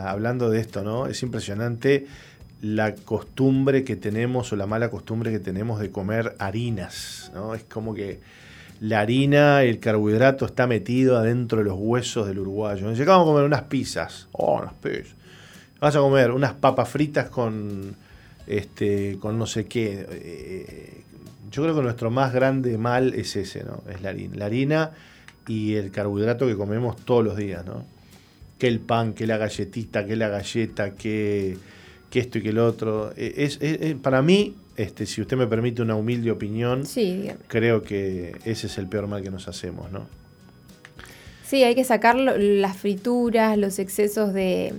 hablando 0.09 0.51
de 0.51 0.61
esto, 0.61 0.83
¿no? 0.83 1.07
Es 1.07 1.23
impresionante 1.23 2.07
la 2.63 2.95
costumbre 2.95 3.85
que 3.85 3.97
tenemos 3.97 4.53
o 4.53 4.57
la 4.57 4.67
mala 4.67 4.91
costumbre 4.91 5.31
que 5.31 5.39
tenemos 5.39 5.81
de 5.81 5.91
comer 5.91 6.35
harinas, 6.39 7.31
¿no? 7.35 7.55
Es 7.55 7.65
como 7.65 7.95
que 7.95 8.21
la 8.81 9.01
harina, 9.01 9.63
el 9.63 9.79
carbohidrato 9.79 10.47
está 10.47 10.67
metido 10.67 11.17
adentro 11.17 11.59
de 11.59 11.65
los 11.65 11.77
huesos 11.79 12.27
del 12.27 12.39
uruguayo. 12.39 12.93
Llegamos 12.93 13.27
a 13.27 13.31
comer 13.31 13.45
unas 13.45 13.63
pizzas, 13.63 14.29
oh, 14.33 14.61
unas 14.61 14.75
pizzas. 14.75 15.15
Vas 15.81 15.97
a 15.97 16.01
comer 16.01 16.31
unas 16.31 16.55
papas 16.55 16.89
fritas 16.89 17.29
con, 17.29 17.95
este, 18.47 19.19
con 19.21 19.39
no 19.39 19.47
sé 19.47 19.67
qué, 19.67 20.07
eh, 20.11 21.03
yo 21.51 21.63
creo 21.63 21.77
que 21.77 21.83
nuestro 21.83 22.11
más 22.11 22.33
grande 22.33 22.77
mal 22.77 23.15
es 23.15 23.37
ese, 23.37 23.65
¿no? 23.65 23.83
Es 23.91 24.03
la 24.03 24.11
harina. 24.11 24.37
La 24.37 24.47
harina 24.47 24.91
y 25.47 25.75
el 25.75 25.91
carbohidrato 25.91 26.47
que 26.47 26.57
comemos 26.57 26.97
todos 26.97 27.25
los 27.25 27.37
días, 27.37 27.65
¿no? 27.65 27.85
Que 28.59 28.69
el 28.69 28.81
pan, 28.81 29.13
que 29.13 29.27
la 29.27 29.37
galletita, 29.37 30.07
que 30.07 30.17
la 30.17 30.29
galleta, 30.29 30.95
que, 30.95 31.57
esto 32.13 32.39
y 32.39 32.43
que 32.43 32.49
el 32.49 32.59
otro. 32.59 33.13
E, 33.17 33.35
es, 33.37 33.59
para 33.97 34.23
mí, 34.23 34.55
este, 34.77 35.05
si 35.05 35.21
usted 35.21 35.37
me 35.37 35.47
permite 35.47 35.83
una 35.83 35.95
humilde 35.95 36.31
opinión, 36.31 36.85
creo 37.49 37.83
que 37.83 38.37
ese 38.45 38.69
es 38.69 38.79
el 38.79 38.87
peor 38.89 39.07
mal 39.07 39.23
que 39.23 39.31
nos 39.31 39.49
hacemos, 39.49 39.93
¿no? 39.93 40.07
Sí, 41.45 41.63
hay 41.63 41.75
que 41.75 41.85
sacar 41.85 42.17
las 42.17 42.77
frituras, 42.77 43.57
los 43.57 43.79
excesos 43.79 44.33
de 44.33 44.73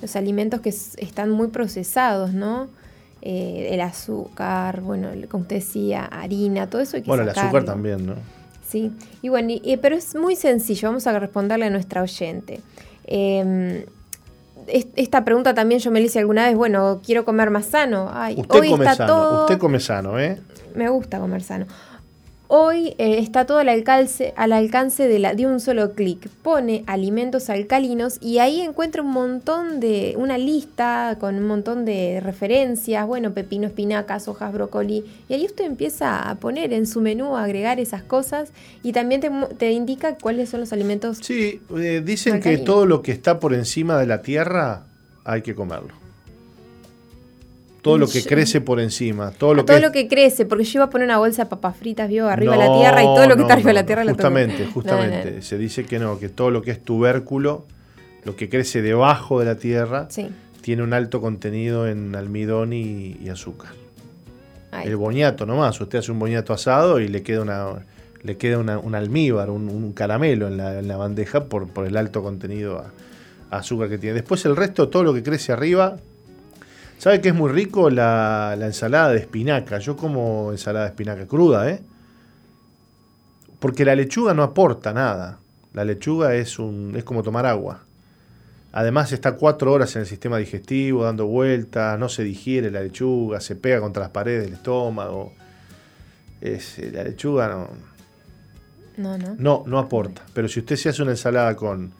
los 0.00 0.16
alimentos 0.16 0.60
que 0.60 0.70
están 0.70 1.30
muy 1.30 1.48
procesados, 1.48 2.32
¿no? 2.32 2.68
Eh, 3.20 3.68
el 3.72 3.80
azúcar, 3.80 4.80
bueno, 4.80 5.10
como 5.28 5.42
usted 5.42 5.56
decía, 5.56 6.04
harina, 6.04 6.68
todo 6.68 6.80
eso 6.80 6.96
hay 6.96 7.02
que 7.02 7.08
Bueno, 7.08 7.24
el 7.24 7.30
azúcar 7.30 7.64
también, 7.64 8.06
¿no? 8.06 8.14
Sí, 8.68 8.92
y 9.22 9.30
bueno, 9.30 9.54
pero 9.80 9.96
es 9.96 10.14
muy 10.14 10.36
sencillo, 10.36 10.88
vamos 10.88 11.06
a 11.06 11.18
responderle 11.18 11.66
a 11.66 11.70
nuestra 11.70 12.02
oyente. 12.02 12.60
Em, 13.06 13.84
esta 14.94 15.24
pregunta 15.24 15.54
también 15.54 15.80
yo 15.80 15.90
me 15.90 16.00
la 16.00 16.06
hice 16.06 16.18
alguna 16.18 16.46
vez, 16.46 16.54
bueno, 16.54 17.00
quiero 17.02 17.24
comer 17.24 17.48
más 17.48 17.64
sano. 17.64 18.10
usted 18.36 18.46
come 18.46 18.68
está 18.68 18.94
sano, 18.94 19.12
todo... 19.14 19.40
usted 19.44 19.58
come 19.58 19.80
sano, 19.80 20.18
¿eh? 20.18 20.38
Me 20.74 20.90
gusta 20.90 21.18
comer 21.18 21.42
sano. 21.42 21.66
Hoy 22.50 22.94
eh, 22.96 23.18
está 23.18 23.44
todo 23.44 23.58
al 23.58 23.68
alcance, 23.68 24.32
al 24.34 24.54
alcance 24.54 25.06
de, 25.06 25.18
la, 25.18 25.34
de 25.34 25.46
un 25.46 25.60
solo 25.60 25.92
clic. 25.92 26.30
Pone 26.42 26.82
alimentos 26.86 27.50
alcalinos 27.50 28.16
y 28.22 28.38
ahí 28.38 28.62
encuentra 28.62 29.02
un 29.02 29.10
montón 29.10 29.80
de, 29.80 30.14
una 30.16 30.38
lista 30.38 31.18
con 31.20 31.34
un 31.36 31.46
montón 31.46 31.84
de 31.84 32.20
referencias, 32.20 33.06
bueno, 33.06 33.34
pepino, 33.34 33.66
espinacas, 33.66 34.28
hojas, 34.28 34.50
brócoli. 34.54 35.04
Y 35.28 35.34
ahí 35.34 35.44
usted 35.44 35.66
empieza 35.66 36.30
a 36.30 36.36
poner 36.36 36.72
en 36.72 36.86
su 36.86 37.02
menú, 37.02 37.36
a 37.36 37.44
agregar 37.44 37.80
esas 37.80 38.02
cosas 38.02 38.50
y 38.82 38.92
también 38.92 39.20
te, 39.58 39.72
indica 39.72 40.16
cuáles 40.16 40.48
son 40.48 40.60
los 40.60 40.72
alimentos. 40.72 41.18
Sí, 41.20 41.60
eh, 41.76 42.02
dicen 42.02 42.40
que 42.40 42.56
todo 42.56 42.86
lo 42.86 43.02
que 43.02 43.12
está 43.12 43.40
por 43.40 43.52
encima 43.52 43.98
de 43.98 44.06
la 44.06 44.22
tierra 44.22 44.84
hay 45.22 45.42
que 45.42 45.54
comerlo. 45.54 46.07
Todo 47.82 47.98
lo 47.98 48.08
que 48.08 48.24
crece 48.24 48.60
por 48.60 48.80
encima. 48.80 49.30
Todo 49.30 49.54
lo, 49.54 49.64
todo 49.64 49.76
que, 49.76 49.82
lo 49.82 49.92
que 49.92 50.08
crece, 50.08 50.44
porque 50.46 50.64
yo 50.64 50.78
iba 50.78 50.84
a 50.86 50.90
poner 50.90 51.06
una 51.06 51.18
bolsa 51.18 51.44
de 51.44 51.50
papas 51.50 51.76
fritas, 51.76 52.08
vio, 52.08 52.28
arriba 52.28 52.52
de 52.56 52.58
la 52.58 52.78
tierra 52.78 53.02
y 53.02 53.06
todo 53.06 53.28
lo 53.28 53.36
que 53.36 53.42
está 53.42 53.54
arriba 53.54 53.68
de 53.68 53.74
la 53.74 53.86
tierra 53.86 54.04
Justamente, 54.04 54.66
justamente. 54.74 55.42
Se 55.42 55.58
dice 55.58 55.84
que 55.84 55.98
no, 55.98 56.18
que 56.18 56.28
todo 56.28 56.50
lo 56.50 56.62
que 56.62 56.72
es 56.72 56.82
tubérculo, 56.82 57.66
lo 58.24 58.36
que 58.36 58.48
crece 58.48 58.82
debajo 58.82 59.38
de 59.38 59.46
la 59.46 59.56
tierra, 59.56 60.08
tiene 60.60 60.82
un 60.82 60.92
alto 60.92 61.20
contenido 61.20 61.86
en 61.86 62.14
almidón 62.14 62.72
y, 62.72 63.28
azúcar. 63.30 63.72
El 64.84 64.96
boñato 64.96 65.46
nomás, 65.46 65.80
usted 65.80 65.98
hace 65.98 66.12
un 66.12 66.18
boñato 66.18 66.52
asado 66.52 67.00
y 67.00 67.08
le 67.08 67.22
queda 67.22 67.42
una 67.42 67.68
le 68.22 68.36
queda 68.36 68.58
un 68.58 68.94
almíbar, 68.94 69.48
un, 69.48 69.92
caramelo 69.92 70.48
en 70.48 70.56
la, 70.56 70.96
bandeja 70.96 71.44
por, 71.44 71.68
por 71.68 71.86
el 71.86 71.96
alto 71.96 72.22
contenido 72.22 72.84
azúcar 73.50 73.88
que 73.88 73.98
tiene. 73.98 74.14
Después 74.14 74.44
el 74.44 74.56
resto, 74.56 74.88
todo 74.88 75.04
lo 75.04 75.14
que 75.14 75.22
crece 75.22 75.52
arriba, 75.52 75.96
¿Sabe 76.98 77.20
que 77.20 77.28
es 77.28 77.34
muy 77.34 77.50
rico 77.52 77.90
la, 77.90 78.56
ensalada 78.60 79.10
de 79.10 79.20
espinaca? 79.20 79.78
Yo 79.78 79.96
como 79.96 80.50
ensalada 80.50 80.86
de 80.86 80.90
espinaca 80.90 81.26
cruda, 81.26 81.70
¿eh? 81.70 81.80
Porque 83.60 83.84
la 83.84 83.94
lechuga 83.94 84.34
no 84.34 84.42
aporta 84.42 84.92
nada. 84.92 85.38
La 85.74 85.84
lechuga 85.84 86.34
es, 86.34 86.58
un, 86.58 86.94
es 86.96 87.04
como 87.04 87.22
tomar 87.22 87.46
agua. 87.46 87.82
Además 88.72 89.12
está 89.12 89.36
cuatro 89.36 89.72
horas 89.72 89.94
en 89.94 90.02
el 90.02 90.06
sistema 90.08 90.38
digestivo, 90.38 91.04
dando 91.04 91.26
vueltas, 91.26 91.98
no 91.98 92.08
se 92.08 92.24
digiere 92.24 92.70
la 92.70 92.80
lechuga, 92.80 93.40
se 93.40 93.54
pega 93.54 93.80
contra 93.80 94.02
las 94.02 94.10
paredes 94.10 94.44
del 94.44 94.54
estómago. 94.54 95.32
Es, 96.40 96.80
eh, 96.80 96.90
la 96.92 97.04
lechuga 97.04 97.48
no, 97.48 97.68
no, 98.96 99.18
no. 99.18 99.36
No, 99.38 99.64
no 99.66 99.78
aporta. 99.78 100.22
Pero 100.34 100.48
si 100.48 100.60
usted 100.60 100.74
se 100.74 100.88
hace 100.88 101.02
una 101.02 101.12
ensalada 101.12 101.54
con 101.54 101.92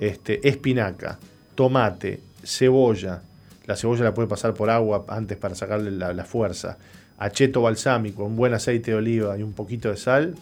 este, 0.00 0.46
espinaca, 0.46 1.18
tomate, 1.54 2.20
cebolla, 2.44 3.22
la 3.66 3.76
cebolla 3.76 4.04
la 4.04 4.14
puede 4.14 4.28
pasar 4.28 4.54
por 4.54 4.70
agua 4.70 5.04
antes 5.08 5.36
para 5.38 5.54
sacarle 5.54 5.90
la, 5.90 6.24
fuerza. 6.24 6.78
Acheto 7.18 7.62
balsámico, 7.62 8.24
un 8.24 8.36
buen 8.36 8.54
aceite 8.54 8.92
de 8.92 8.96
oliva 8.96 9.36
y 9.38 9.42
un 9.42 9.52
poquito 9.52 9.90
de 9.90 9.96
sal. 9.96 10.34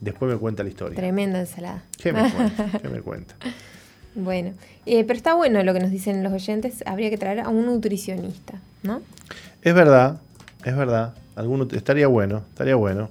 Después 0.00 0.32
me 0.32 0.38
cuenta 0.38 0.62
la 0.62 0.70
historia. 0.70 0.96
Tremenda 0.96 1.40
ensalada. 1.40 1.82
¿Qué 1.98 2.12
me 2.12 2.30
cuenta? 2.30 2.78
¿Qué 2.82 2.88
me 2.88 3.00
cuenta? 3.02 3.34
Bueno, 4.14 4.54
eh, 4.86 5.04
pero 5.04 5.16
está 5.16 5.34
bueno 5.34 5.62
lo 5.62 5.72
que 5.72 5.80
nos 5.80 5.90
dicen 5.90 6.22
los 6.22 6.32
oyentes. 6.32 6.82
Habría 6.86 7.10
que 7.10 7.18
traer 7.18 7.40
a 7.40 7.48
un 7.48 7.66
nutricionista, 7.66 8.54
¿no? 8.82 9.02
Es 9.62 9.74
verdad, 9.74 10.18
es 10.64 10.74
verdad. 10.76 11.14
Alguno 11.36 11.68
estaría 11.70 12.08
bueno, 12.08 12.42
estaría 12.50 12.74
bueno. 12.74 13.10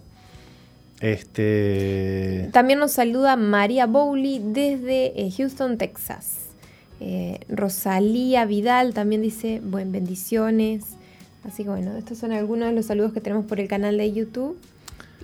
Este. 1.00 2.50
También 2.52 2.80
nos 2.80 2.92
saluda 2.92 3.36
María 3.36 3.86
Bowley 3.86 4.42
desde 4.44 5.22
eh, 5.22 5.32
Houston, 5.38 5.78
Texas. 5.78 6.39
Eh, 7.00 7.40
Rosalía 7.48 8.46
Vidal 8.46 8.94
también 8.94 9.22
dice, 9.22 9.62
buen 9.64 9.92
bendiciones. 9.92 10.86
Así 11.44 11.64
que 11.64 11.70
bueno, 11.70 11.96
estos 11.98 12.18
son 12.18 12.32
algunos 12.32 12.70
de 12.70 12.76
los 12.76 12.86
saludos 12.86 13.14
que 13.14 13.22
tenemos 13.22 13.46
por 13.46 13.60
el 13.60 13.68
canal 13.68 13.98
de 13.98 14.12
YouTube. 14.12 14.58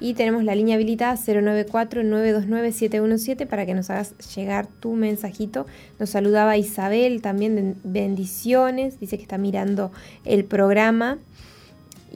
Y 0.01 0.13
tenemos 0.13 0.43
la 0.43 0.55
línea 0.55 0.75
habilitada 0.75 1.15
094-929-717 1.15 3.47
para 3.47 3.65
que 3.65 3.73
nos 3.73 3.89
hagas 3.89 4.13
llegar 4.35 4.67
tu 4.67 4.91
mensajito. 4.93 5.65
Nos 5.99 6.09
saludaba 6.09 6.57
Isabel 6.57 7.21
también 7.21 7.77
bendiciones. 7.83 8.99
Dice 8.99 9.15
que 9.15 9.23
está 9.23 9.37
mirando 9.37 9.93
el 10.25 10.43
programa. 10.43 11.17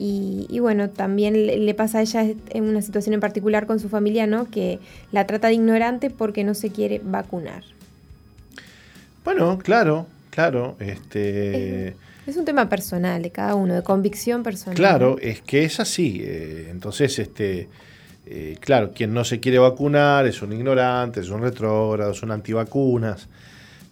Y, 0.02 0.58
bueno, 0.60 0.88
también 0.88 1.34
le, 1.34 1.74
pasa 1.74 1.98
a 1.98 2.00
ella 2.00 2.22
en 2.22 2.64
una 2.64 2.80
situación 2.80 3.12
en 3.12 3.20
particular 3.20 3.66
con 3.66 3.80
su 3.80 3.90
familia, 3.90 4.26
¿no? 4.26 4.46
Que 4.46 4.78
la 5.12 5.26
trata 5.26 5.48
de 5.48 5.54
ignorante 5.54 6.08
porque 6.08 6.42
no 6.42 6.54
se 6.54 6.70
quiere 6.70 7.02
vacunar. 7.04 7.64
Bueno, 9.30 9.58
claro, 9.58 10.08
claro. 10.30 10.76
Este, 10.80 11.94
es, 12.26 12.36
un 12.36 12.44
tema 12.44 12.68
personal 12.68 13.22
de 13.22 13.30
cada 13.30 13.54
uno, 13.54 13.74
de 13.74 13.82
convicción 13.84 14.42
personal. 14.42 14.74
Claro, 14.74 15.18
es 15.20 15.40
que 15.40 15.62
es 15.62 15.78
así. 15.78 16.20
Eh, 16.20 16.66
entonces, 16.68 17.16
este, 17.20 17.68
eh, 18.26 18.56
claro, 18.58 18.90
quien 18.92 19.14
no 19.14 19.22
se 19.22 19.38
quiere 19.38 19.60
vacunar 19.60 20.26
es 20.26 20.42
un 20.42 20.52
ignorante, 20.52 21.20
es 21.20 21.30
un 21.30 21.42
retrógrado, 21.42 22.12
son 22.12 22.32
antivacunas. 22.32 23.28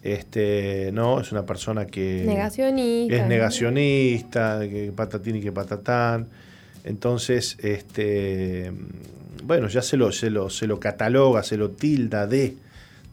Este, 0.03 0.91
no, 0.91 1.21
es 1.21 1.31
una 1.31 1.45
persona 1.45 1.87
que 1.87 2.25
negacionista, 2.27 3.15
es 3.15 3.25
negacionista, 3.25 4.59
que 4.59 4.91
patatín 4.93 5.37
y 5.37 5.41
que 5.41 5.53
patatán. 5.53 6.27
Entonces, 6.83 7.55
este, 7.63 8.73
bueno, 9.45 9.69
ya 9.69 9.83
se 9.83 9.95
lo, 9.95 10.11
se 10.11 10.29
lo, 10.31 10.49
se 10.49 10.67
lo 10.67 10.81
cataloga, 10.81 11.43
se 11.43 11.55
lo 11.55 11.69
tilda 11.69 12.27
de 12.27 12.57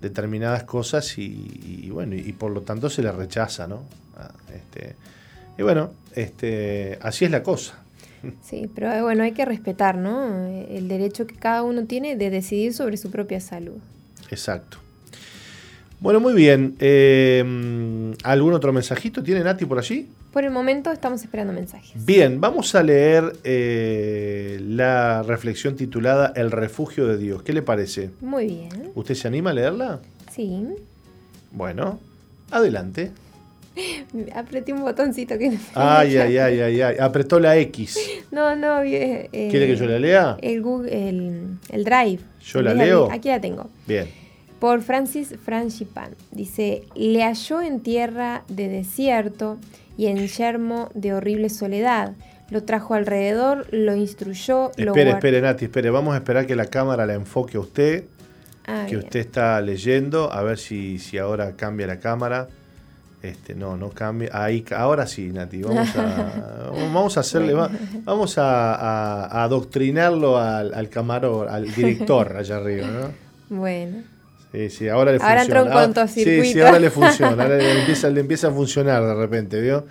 determinadas 0.00 0.64
cosas 0.64 1.18
y, 1.18 1.88
bueno, 1.92 2.14
y, 2.14 2.32
por 2.32 2.52
lo 2.52 2.62
tanto 2.62 2.90
se 2.90 3.02
le 3.02 3.12
rechaza, 3.12 3.66
¿no? 3.66 3.82
Ah, 4.16 4.30
este, 4.54 4.94
y 5.58 5.62
bueno, 5.62 5.90
este, 6.14 6.98
así 7.02 7.24
es 7.24 7.30
la 7.30 7.42
cosa. 7.42 7.78
Sí, 8.42 8.68
pero 8.74 8.92
eh, 8.92 9.02
bueno, 9.02 9.22
hay 9.22 9.32
que 9.32 9.44
respetar, 9.44 9.96
¿no? 9.96 10.46
El 10.46 10.88
derecho 10.88 11.26
que 11.26 11.36
cada 11.36 11.62
uno 11.62 11.84
tiene 11.84 12.16
de 12.16 12.30
decidir 12.30 12.74
sobre 12.74 12.96
su 12.96 13.10
propia 13.10 13.40
salud. 13.40 13.78
Exacto. 14.30 14.78
Bueno, 16.00 16.20
muy 16.20 16.34
bien. 16.34 16.76
Eh, 16.78 18.14
¿Algún 18.22 18.52
otro 18.52 18.72
mensajito 18.72 19.22
tiene 19.22 19.42
Nati 19.42 19.64
por 19.64 19.78
allí? 19.78 20.08
Por 20.32 20.44
el 20.44 20.50
momento 20.50 20.90
estamos 20.92 21.22
esperando 21.22 21.52
mensajes. 21.52 22.04
Bien, 22.04 22.40
vamos 22.40 22.74
a 22.74 22.82
leer 22.82 23.32
eh, 23.44 24.60
la 24.62 25.22
reflexión 25.22 25.76
titulada 25.76 26.32
El 26.36 26.50
refugio 26.50 27.06
de 27.06 27.16
Dios. 27.16 27.42
¿Qué 27.42 27.54
le 27.54 27.62
parece? 27.62 28.10
Muy 28.20 28.46
bien. 28.46 28.92
¿Usted 28.94 29.14
se 29.14 29.28
anima 29.28 29.50
a 29.50 29.54
leerla? 29.54 30.00
Sí. 30.30 30.66
Bueno, 31.52 31.98
adelante. 32.50 33.12
Apreté 34.34 34.72
un 34.74 34.82
botoncito 34.82 35.38
que 35.38 35.50
no 35.50 35.58
Ay, 35.74 36.16
ay, 36.16 36.36
ay, 36.36 36.60
ay, 36.60 36.80
ay. 36.82 36.96
Apretó 37.00 37.40
la 37.40 37.56
X. 37.56 37.98
No, 38.30 38.54
no. 38.54 38.82
Eh, 38.82 39.28
¿Quiere 39.32 39.66
que 39.66 39.76
yo 39.76 39.86
la 39.86 39.98
lea? 39.98 40.36
El, 40.42 40.60
Google, 40.60 41.56
el, 41.70 41.84
Drive. 41.84 42.18
¿Yo 42.44 42.60
la 42.60 42.74
leo? 42.74 43.08
Aquí 43.10 43.28
la 43.28 43.40
tengo. 43.40 43.70
Bien. 43.86 44.25
Por 44.58 44.82
Francis 44.82 45.34
Franchipan. 45.44 46.10
Dice, 46.30 46.84
le 46.94 47.22
halló 47.22 47.60
en 47.60 47.80
tierra 47.80 48.44
de 48.48 48.68
desierto 48.68 49.58
y 49.98 50.06
en 50.06 50.26
yermo 50.26 50.90
de 50.94 51.14
horrible 51.14 51.48
soledad. 51.48 52.14
Lo 52.50 52.62
trajo 52.62 52.94
alrededor, 52.94 53.66
lo 53.72 53.96
instruyó. 53.96 54.70
Espere, 54.76 55.10
espere, 55.10 55.40
Nati, 55.40 55.64
espere. 55.64 55.90
Vamos 55.90 56.14
a 56.14 56.18
esperar 56.18 56.46
que 56.46 56.54
la 56.54 56.66
cámara 56.66 57.04
la 57.04 57.14
enfoque 57.14 57.56
a 57.56 57.60
usted. 57.60 58.04
Ah, 58.66 58.86
que 58.88 58.96
usted 58.96 59.20
está 59.20 59.60
leyendo. 59.60 60.32
A 60.32 60.42
ver 60.42 60.58
si, 60.58 60.98
si 60.98 61.18
ahora 61.18 61.52
cambia 61.56 61.86
la 61.86 61.98
cámara. 61.98 62.48
Este, 63.22 63.56
no, 63.56 63.76
no 63.76 63.90
cambia. 63.90 64.30
Ahí, 64.32 64.64
ahora 64.76 65.06
sí, 65.06 65.28
Nati. 65.32 65.62
Vamos 65.62 65.96
a, 65.96 66.70
vamos 66.92 67.16
a 67.16 67.20
hacerle. 67.20 67.54
Vamos 68.04 68.38
a, 68.38 69.42
adoctrinarlo 69.42 70.38
al, 70.38 70.72
al 70.72 70.88
camarón, 70.88 71.48
al 71.48 71.72
director 71.74 72.36
allá 72.36 72.56
arriba, 72.56 72.86
¿no? 72.86 73.56
Bueno. 73.56 74.15
Sí, 74.70 74.88
ahora 74.88 75.12
le 75.12 75.18
ahora 75.18 75.40
funciona. 75.40 75.60
Ahora 75.60 75.84
entró 75.84 76.02
un 76.02 76.08
Sí, 76.08 76.44
sí, 76.44 76.60
ahora 76.60 76.78
le 76.78 76.90
funciona. 76.90 77.42
Ahora 77.42 77.56
le 77.56 77.78
empieza, 77.80 78.08
le 78.08 78.20
empieza 78.20 78.48
a 78.48 78.50
funcionar 78.52 79.04
de 79.04 79.14
repente, 79.14 79.60
¿vio? 79.60 79.84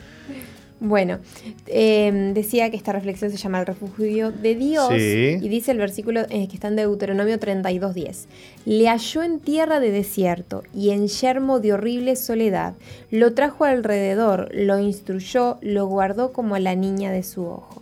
Bueno, 0.82 1.20
em, 1.68 2.34
decía 2.34 2.70
que 2.70 2.76
esta 2.76 2.92
reflexión 2.92 3.32
se 3.32 3.38
llama 3.38 3.62
El 3.62 3.66
refugio 3.66 4.32
de 4.32 4.56
Dios 4.56 4.92
y 4.92 5.48
dice 5.48 5.72
el 5.72 5.78
versículo 5.78 6.22
eh, 6.30 6.50
que 6.50 6.56
está 6.56 6.68
en 6.68 6.76
Deuteronomio 6.76 7.40
32.10. 7.40 8.26
Le 8.66 8.90
halló 8.90 9.24
en 9.24 9.40
tierra 9.40 9.80
de 9.80 9.92
desierto 9.92 10.64
y 10.74 10.90
en 10.90 11.08
yermo 11.08 11.62
de 11.62 11.74
horrible 11.74 12.18
soledad. 12.18 12.74
Lo 13.10 13.34
trajo 13.34 13.64
alrededor, 13.64 14.50
lo 14.54 14.78
instruyó, 14.78 15.58
lo 15.62 15.86
guardó 15.88 16.34
como 16.34 16.56
a 16.56 16.60
la 16.60 16.76
niña 16.76 17.12
de 17.12 17.24
su 17.24 17.46
ojo. 17.46 17.82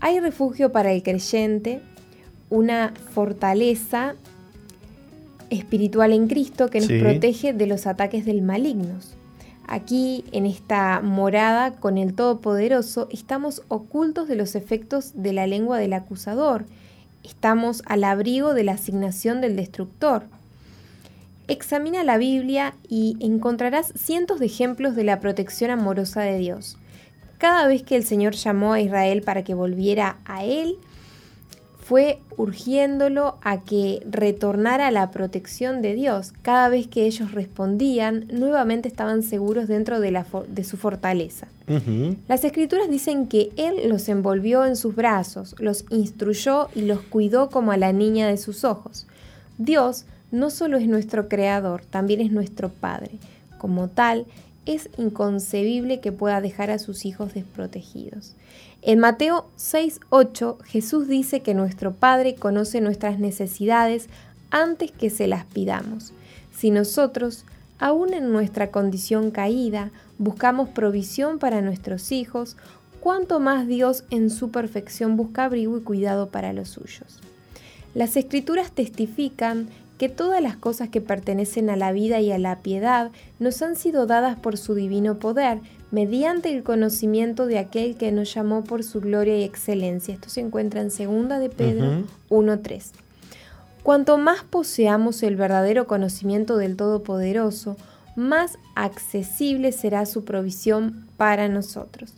Hay 0.00 0.20
refugio 0.20 0.70
para 0.70 0.92
el 0.92 1.02
creyente, 1.02 1.80
una 2.50 2.94
fortaleza 3.12 4.14
espiritual 5.50 6.12
en 6.12 6.28
Cristo 6.28 6.68
que 6.70 6.80
nos 6.80 6.88
protege 6.88 7.52
de 7.52 7.66
los 7.66 7.86
ataques 7.86 8.24
del 8.24 8.42
malignos. 8.42 9.14
Aquí, 9.66 10.24
en 10.32 10.46
esta 10.46 11.00
morada 11.02 11.72
con 11.72 11.98
el 11.98 12.14
Todopoderoso, 12.14 13.06
estamos 13.12 13.62
ocultos 13.68 14.26
de 14.26 14.34
los 14.34 14.54
efectos 14.54 15.12
de 15.14 15.34
la 15.34 15.46
lengua 15.46 15.78
del 15.78 15.92
acusador. 15.92 16.64
estamos 17.22 17.82
al 17.84 18.04
abrigo 18.04 18.54
de 18.54 18.64
la 18.64 18.72
asignación 18.72 19.42
del 19.42 19.56
destructor. 19.56 20.24
Examina 21.46 22.02
la 22.02 22.16
Biblia 22.16 22.74
y 22.88 23.16
encontrarás 23.20 23.92
cientos 23.94 24.40
de 24.40 24.46
ejemplos 24.46 24.96
de 24.96 25.04
la 25.04 25.20
protección 25.20 25.70
amorosa 25.70 26.22
de 26.22 26.38
Dios. 26.38 26.78
Cada 27.36 27.66
vez 27.66 27.82
que 27.82 27.96
el 27.96 28.04
Señor 28.04 28.34
llamó 28.34 28.72
a 28.72 28.80
Israel 28.80 29.22
para 29.22 29.44
que 29.44 29.52
volviera 29.52 30.16
a 30.24 30.44
Él, 30.44 30.76
fue 31.88 32.18
urgiéndolo 32.36 33.38
a 33.40 33.62
que 33.62 34.02
retornara 34.10 34.88
a 34.88 34.90
la 34.90 35.10
protección 35.10 35.80
de 35.80 35.94
Dios. 35.94 36.34
Cada 36.42 36.68
vez 36.68 36.86
que 36.86 37.06
ellos 37.06 37.32
respondían, 37.32 38.26
nuevamente 38.30 38.88
estaban 38.88 39.22
seguros 39.22 39.68
dentro 39.68 39.98
de, 39.98 40.10
la 40.10 40.26
de 40.48 40.64
su 40.64 40.76
fortaleza. 40.76 41.48
Las 42.28 42.44
escrituras 42.44 42.90
dicen 42.90 43.26
que 43.26 43.52
Él 43.56 43.88
los 43.88 44.10
envolvió 44.10 44.66
en 44.66 44.76
sus 44.76 44.94
brazos, 44.94 45.54
los 45.60 45.86
instruyó 45.88 46.68
y 46.74 46.82
los 46.82 47.00
cuidó 47.00 47.48
como 47.48 47.72
a 47.72 47.78
la 47.78 47.94
niña 47.94 48.28
de 48.28 48.36
sus 48.36 48.64
ojos. 48.64 49.06
Dios 49.56 50.04
no 50.30 50.50
solo 50.50 50.76
es 50.76 50.86
nuestro 50.88 51.26
creador, 51.30 51.86
también 51.86 52.20
es 52.20 52.30
nuestro 52.30 52.68
Padre. 52.68 53.12
Como 53.56 53.88
tal, 53.88 54.26
es 54.66 54.90
inconcebible 54.98 56.00
que 56.00 56.12
pueda 56.12 56.42
dejar 56.42 56.70
a 56.70 56.78
sus 56.78 57.06
hijos 57.06 57.32
desprotegidos. 57.32 58.34
En 58.82 59.00
Mateo 59.00 59.46
6:8 59.56 60.58
Jesús 60.64 61.08
dice 61.08 61.40
que 61.40 61.52
nuestro 61.52 61.92
Padre 61.94 62.36
conoce 62.36 62.80
nuestras 62.80 63.18
necesidades 63.18 64.08
antes 64.50 64.92
que 64.92 65.10
se 65.10 65.26
las 65.26 65.44
pidamos. 65.44 66.12
Si 66.56 66.70
nosotros, 66.70 67.44
aún 67.78 68.14
en 68.14 68.30
nuestra 68.30 68.70
condición 68.70 69.30
caída, 69.32 69.90
buscamos 70.18 70.68
provisión 70.68 71.38
para 71.40 71.60
nuestros 71.60 72.12
hijos, 72.12 72.56
cuánto 73.00 73.40
más 73.40 73.66
Dios 73.66 74.04
en 74.10 74.30
su 74.30 74.50
perfección 74.50 75.16
busca 75.16 75.44
abrigo 75.44 75.76
y 75.76 75.82
cuidado 75.82 76.28
para 76.28 76.52
los 76.52 76.68
suyos. 76.68 77.20
Las 77.94 78.16
escrituras 78.16 78.70
testifican 78.70 79.68
que 79.98 80.08
todas 80.08 80.40
las 80.40 80.56
cosas 80.56 80.88
que 80.88 81.00
pertenecen 81.00 81.68
a 81.68 81.76
la 81.76 81.90
vida 81.90 82.20
y 82.20 82.30
a 82.30 82.38
la 82.38 82.60
piedad 82.60 83.10
nos 83.40 83.60
han 83.62 83.74
sido 83.74 84.06
dadas 84.06 84.38
por 84.38 84.56
su 84.56 84.74
divino 84.74 85.18
poder, 85.18 85.60
mediante 85.90 86.54
el 86.54 86.62
conocimiento 86.62 87.46
de 87.46 87.58
aquel 87.58 87.96
que 87.96 88.12
nos 88.12 88.32
llamó 88.32 88.64
por 88.64 88.84
su 88.84 89.00
gloria 89.00 89.38
y 89.38 89.44
excelencia. 89.44 90.14
Esto 90.14 90.28
se 90.28 90.40
encuentra 90.40 90.80
en 90.80 90.88
2 90.88 91.40
de 91.40 91.48
Pedro 91.48 92.04
1.3. 92.30 92.92
Cuanto 93.82 94.18
más 94.18 94.42
poseamos 94.42 95.22
el 95.22 95.36
verdadero 95.36 95.86
conocimiento 95.86 96.56
del 96.56 96.76
Todopoderoso, 96.76 97.76
más 98.16 98.58
accesible 98.74 99.72
será 99.72 100.04
su 100.04 100.24
provisión 100.24 101.06
para 101.16 101.48
nosotros. 101.48 102.12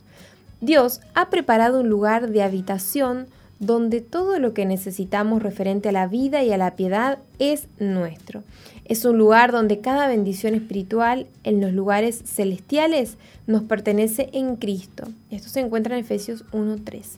Dios 0.59 0.99
ha 1.13 1.29
preparado 1.29 1.81
un 1.81 1.89
lugar 1.89 2.29
de 2.29 2.43
habitación 2.43 3.27
donde 3.59 4.01
todo 4.01 4.39
lo 4.39 4.53
que 4.53 4.65
necesitamos 4.65 5.41
referente 5.43 5.89
a 5.89 5.91
la 5.91 6.07
vida 6.07 6.43
y 6.43 6.51
a 6.51 6.57
la 6.57 6.75
piedad 6.75 7.19
es 7.37 7.67
nuestro. 7.79 8.43
Es 8.85 9.05
un 9.05 9.17
lugar 9.17 9.51
donde 9.51 9.79
cada 9.79 10.07
bendición 10.07 10.55
espiritual 10.55 11.27
en 11.43 11.61
los 11.61 11.71
lugares 11.73 12.21
celestiales 12.25 13.17
nos 13.47 13.63
pertenece 13.63 14.29
en 14.33 14.55
Cristo. 14.55 15.05
Esto 15.29 15.49
se 15.49 15.61
encuentra 15.61 15.95
en 15.95 16.03
Efesios 16.03 16.45
1.13. 16.51 17.17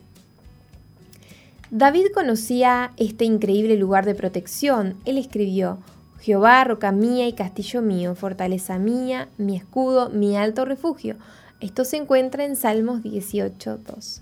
David 1.72 2.06
conocía 2.14 2.92
este 2.98 3.26
increíble 3.26 3.78
lugar 3.78 4.06
de 4.06 4.14
protección. 4.14 4.96
Él 5.06 5.18
escribió, 5.18 5.80
Jehová, 6.20 6.64
roca 6.64 6.92
mía 6.92 7.28
y 7.28 7.34
castillo 7.34 7.82
mío, 7.82 8.14
fortaleza 8.14 8.78
mía, 8.78 9.28
mi 9.38 9.58
escudo, 9.58 10.10
mi 10.10 10.38
alto 10.38 10.66
refugio. 10.66 11.16
Esto 11.60 11.84
se 11.84 11.98
encuentra 11.98 12.46
en 12.46 12.56
Salmos 12.56 13.02
18.2. 13.02 14.22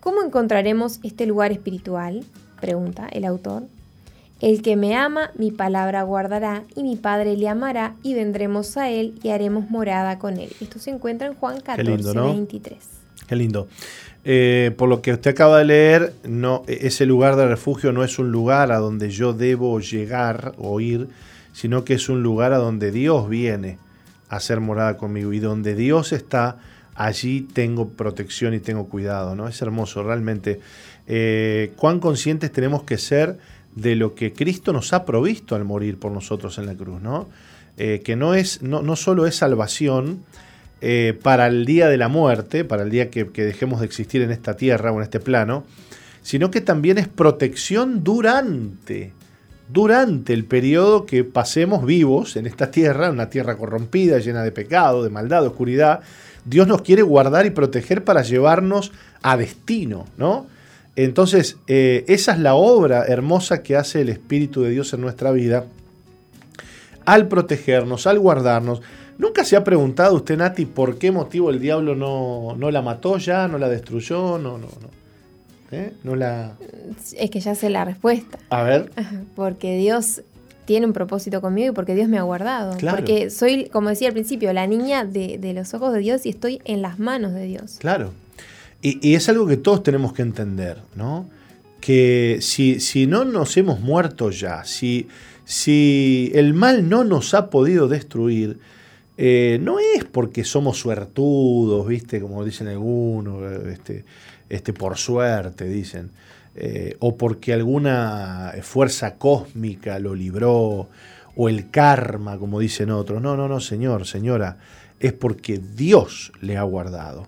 ¿Cómo 0.00 0.22
encontraremos 0.22 1.00
este 1.02 1.26
lugar 1.26 1.50
espiritual? 1.50 2.24
Pregunta 2.60 3.08
el 3.10 3.24
autor. 3.24 3.64
El 4.40 4.62
que 4.62 4.76
me 4.76 4.94
ama, 4.94 5.32
mi 5.36 5.50
palabra 5.50 6.02
guardará, 6.02 6.62
y 6.76 6.84
mi 6.84 6.96
Padre 6.96 7.36
le 7.36 7.48
amará, 7.48 7.96
y 8.02 8.14
vendremos 8.14 8.76
a 8.76 8.88
él 8.88 9.18
y 9.22 9.30
haremos 9.30 9.68
morada 9.68 10.18
con 10.18 10.38
él. 10.38 10.50
Esto 10.60 10.78
se 10.78 10.90
encuentra 10.90 11.26
en 11.26 11.34
Juan 11.34 11.60
14, 11.60 12.12
23. 12.12 12.78
Qué 13.26 13.36
lindo. 13.36 13.66
Eh, 14.24 14.72
por 14.76 14.88
lo 14.88 15.02
que 15.02 15.12
usted 15.12 15.32
acaba 15.32 15.58
de 15.58 15.64
leer, 15.64 16.14
no, 16.24 16.62
ese 16.68 17.04
lugar 17.04 17.34
de 17.36 17.48
refugio 17.48 17.92
no 17.92 18.04
es 18.04 18.18
un 18.18 18.30
lugar 18.30 18.70
a 18.70 18.78
donde 18.78 19.10
yo 19.10 19.32
debo 19.32 19.80
llegar 19.80 20.54
o 20.58 20.80
ir, 20.80 21.08
sino 21.52 21.84
que 21.84 21.94
es 21.94 22.08
un 22.08 22.22
lugar 22.22 22.52
a 22.52 22.58
donde 22.58 22.92
Dios 22.92 23.28
viene 23.28 23.78
a 24.28 24.36
hacer 24.36 24.60
morada 24.60 24.96
conmigo 24.96 25.32
y 25.32 25.40
donde 25.40 25.74
Dios 25.74 26.12
está 26.12 26.58
allí 26.94 27.42
tengo 27.42 27.90
protección 27.90 28.54
y 28.54 28.60
tengo 28.60 28.88
cuidado, 28.88 29.34
¿no? 29.34 29.48
Es 29.48 29.62
hermoso, 29.62 30.02
realmente. 30.02 30.60
Eh, 31.06 31.72
cuán 31.76 32.00
conscientes 32.00 32.52
tenemos 32.52 32.82
que 32.82 32.98
ser 32.98 33.38
de 33.80 33.94
lo 33.94 34.14
que 34.14 34.32
Cristo 34.32 34.72
nos 34.72 34.92
ha 34.92 35.04
provisto 35.04 35.54
al 35.54 35.64
morir 35.64 35.98
por 35.98 36.12
nosotros 36.12 36.58
en 36.58 36.66
la 36.66 36.74
cruz, 36.74 37.00
¿no? 37.00 37.28
Eh, 37.76 38.02
que 38.04 38.16
no, 38.16 38.34
es, 38.34 38.60
no, 38.62 38.82
no, 38.82 38.96
solo 38.96 39.26
es 39.26 39.36
salvación 39.36 40.24
eh, 40.80 41.16
para 41.22 41.46
el 41.46 41.64
día 41.64 41.88
de 41.88 41.96
la 41.96 42.08
muerte, 42.08 42.64
para 42.64 42.82
el 42.82 42.90
día 42.90 43.08
que, 43.08 43.28
que 43.28 43.44
dejemos 43.44 43.80
de 43.80 43.86
existir 43.86 44.20
en 44.22 44.32
esta 44.32 44.56
tierra 44.56 44.90
o 44.90 44.96
en 44.96 45.04
este 45.04 45.20
plano, 45.20 45.64
sino 46.22 46.50
que 46.50 46.60
también 46.60 46.98
es 46.98 47.06
protección 47.06 48.02
durante, 48.02 49.12
durante 49.72 50.32
el 50.32 50.44
periodo 50.44 51.06
que 51.06 51.22
pasemos 51.22 51.86
vivos 51.86 52.36
en 52.36 52.46
esta 52.46 52.72
tierra, 52.72 53.10
una 53.10 53.30
tierra 53.30 53.56
corrompida, 53.56 54.18
llena 54.18 54.42
de 54.42 54.50
pecado, 54.50 55.04
de 55.04 55.10
maldad, 55.10 55.42
de 55.42 55.48
oscuridad, 55.48 56.00
Dios 56.44 56.66
nos 56.66 56.82
quiere 56.82 57.02
guardar 57.02 57.46
y 57.46 57.50
proteger 57.50 58.02
para 58.02 58.22
llevarnos 58.22 58.90
a 59.22 59.36
destino, 59.36 60.06
¿no? 60.16 60.46
Entonces, 61.04 61.58
eh, 61.68 62.04
esa 62.08 62.32
es 62.32 62.40
la 62.40 62.56
obra 62.56 63.04
hermosa 63.04 63.62
que 63.62 63.76
hace 63.76 64.00
el 64.00 64.08
Espíritu 64.08 64.62
de 64.62 64.70
Dios 64.70 64.92
en 64.92 65.00
nuestra 65.00 65.30
vida 65.30 65.66
al 67.04 67.28
protegernos, 67.28 68.08
al 68.08 68.18
guardarnos. 68.18 68.82
¿Nunca 69.16 69.44
se 69.44 69.54
ha 69.54 69.62
preguntado 69.62 70.16
usted, 70.16 70.36
Nati, 70.36 70.66
por 70.66 70.98
qué 70.98 71.12
motivo 71.12 71.50
el 71.50 71.60
diablo 71.60 71.94
no, 71.94 72.56
no 72.56 72.72
la 72.72 72.82
mató 72.82 73.16
ya, 73.18 73.46
no 73.46 73.58
la 73.58 73.68
destruyó? 73.68 74.38
No, 74.38 74.58
no, 74.58 74.66
no. 74.66 74.88
¿Eh? 75.70 75.92
No 76.02 76.16
la... 76.16 76.54
Es 77.16 77.30
que 77.30 77.38
ya 77.38 77.54
sé 77.54 77.70
la 77.70 77.84
respuesta. 77.84 78.36
A 78.50 78.64
ver. 78.64 78.90
Porque 79.36 79.76
Dios 79.76 80.22
tiene 80.64 80.84
un 80.84 80.92
propósito 80.94 81.40
conmigo 81.40 81.70
y 81.70 81.74
porque 81.76 81.94
Dios 81.94 82.08
me 82.08 82.18
ha 82.18 82.22
guardado. 82.22 82.76
Porque 82.76 83.30
soy, 83.30 83.66
como 83.66 83.88
decía 83.88 84.08
al 84.08 84.14
principio, 84.14 84.52
la 84.52 84.66
niña 84.66 85.04
de, 85.04 85.52
los 85.54 85.74
ojos 85.74 85.92
de 85.92 86.00
Dios 86.00 86.26
y 86.26 86.30
estoy 86.30 86.60
en 86.64 86.82
las 86.82 86.98
manos 86.98 87.34
de 87.34 87.44
Dios. 87.44 87.76
Claro. 87.78 88.10
Y, 88.80 89.14
es 89.14 89.28
algo 89.28 89.46
que 89.46 89.56
todos 89.56 89.82
tenemos 89.82 90.12
que 90.12 90.22
entender, 90.22 90.78
¿no? 90.94 91.28
Que 91.80 92.38
si, 92.40 92.80
si 92.80 93.06
no 93.06 93.24
nos 93.24 93.56
hemos 93.56 93.80
muerto 93.80 94.30
ya, 94.30 94.64
si, 94.64 95.08
si 95.44 96.30
el 96.34 96.54
mal 96.54 96.88
no 96.88 97.04
nos 97.04 97.34
ha 97.34 97.50
podido 97.50 97.88
destruir, 97.88 98.58
eh, 99.16 99.58
no 99.60 99.78
es 99.80 100.04
porque 100.04 100.44
somos 100.44 100.78
suertudos, 100.78 101.86
¿viste? 101.86 102.20
Como 102.20 102.44
dicen 102.44 102.68
algunos, 102.68 103.42
este, 103.66 104.04
este, 104.48 104.72
por 104.72 104.96
suerte, 104.96 105.64
dicen. 105.64 106.10
Eh, 106.60 106.96
o 106.98 107.16
porque 107.16 107.52
alguna 107.52 108.52
fuerza 108.62 109.14
cósmica 109.14 109.98
lo 110.00 110.14
libró, 110.14 110.88
o 111.36 111.48
el 111.48 111.70
karma, 111.70 112.36
como 112.36 112.58
dicen 112.58 112.90
otros. 112.90 113.22
No, 113.22 113.36
no, 113.36 113.48
no, 113.48 113.60
señor, 113.60 114.06
señora, 114.06 114.58
es 114.98 115.12
porque 115.12 115.58
Dios 115.58 116.32
le 116.40 116.56
ha 116.56 116.62
guardado. 116.62 117.26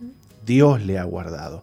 Dios 0.51 0.85
le 0.85 0.99
ha 0.99 1.05
guardado. 1.05 1.63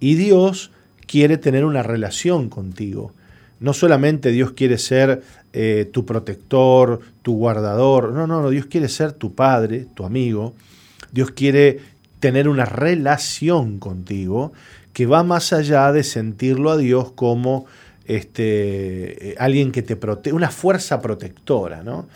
Y 0.00 0.16
Dios 0.16 0.72
quiere 1.06 1.38
tener 1.38 1.64
una 1.64 1.84
relación 1.84 2.48
contigo. 2.48 3.12
No 3.60 3.72
solamente 3.72 4.32
Dios 4.32 4.50
quiere 4.52 4.76
ser 4.76 5.22
eh, 5.52 5.88
tu 5.92 6.04
protector, 6.04 6.98
tu 7.22 7.36
guardador, 7.36 8.12
no, 8.12 8.26
no, 8.26 8.42
no, 8.42 8.50
Dios 8.50 8.66
quiere 8.66 8.88
ser 8.88 9.12
tu 9.12 9.36
padre, 9.36 9.86
tu 9.94 10.04
amigo. 10.04 10.52
Dios 11.12 11.30
quiere 11.30 11.78
tener 12.18 12.48
una 12.48 12.64
relación 12.64 13.78
contigo 13.78 14.52
que 14.92 15.06
va 15.06 15.22
más 15.22 15.52
allá 15.52 15.92
de 15.92 16.02
sentirlo 16.02 16.72
a 16.72 16.76
Dios 16.76 17.12
como 17.12 17.66
este, 18.04 19.30
eh, 19.30 19.34
alguien 19.38 19.70
que 19.70 19.82
te 19.82 19.94
protege, 19.94 20.34
una 20.34 20.50
fuerza 20.50 21.00
protectora. 21.00 21.84
¿no? 21.84 22.08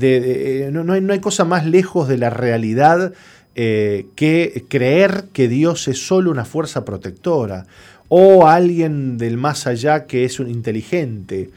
Eh, 0.00 0.70
no, 0.72 0.92
hay, 0.92 1.20
cosa 1.20 1.44
más 1.44 1.66
lejos 1.66 2.08
de 2.08 2.18
la 2.18 2.30
realidad 2.30 3.12
eh, 3.60 4.06
que 4.14 4.64
creer 4.68 5.24
que 5.32 5.48
Dios 5.48 5.88
es 5.88 6.06
solo 6.06 6.30
una 6.30 6.44
fuerza 6.44 6.84
protectora 6.84 7.66
o 8.08 8.46
alguien 8.46 9.18
del 9.18 9.36
más 9.36 9.66
allá 9.66 10.06
que 10.06 10.24
es 10.24 10.38
un 10.38 10.48
inteligente 10.48 11.50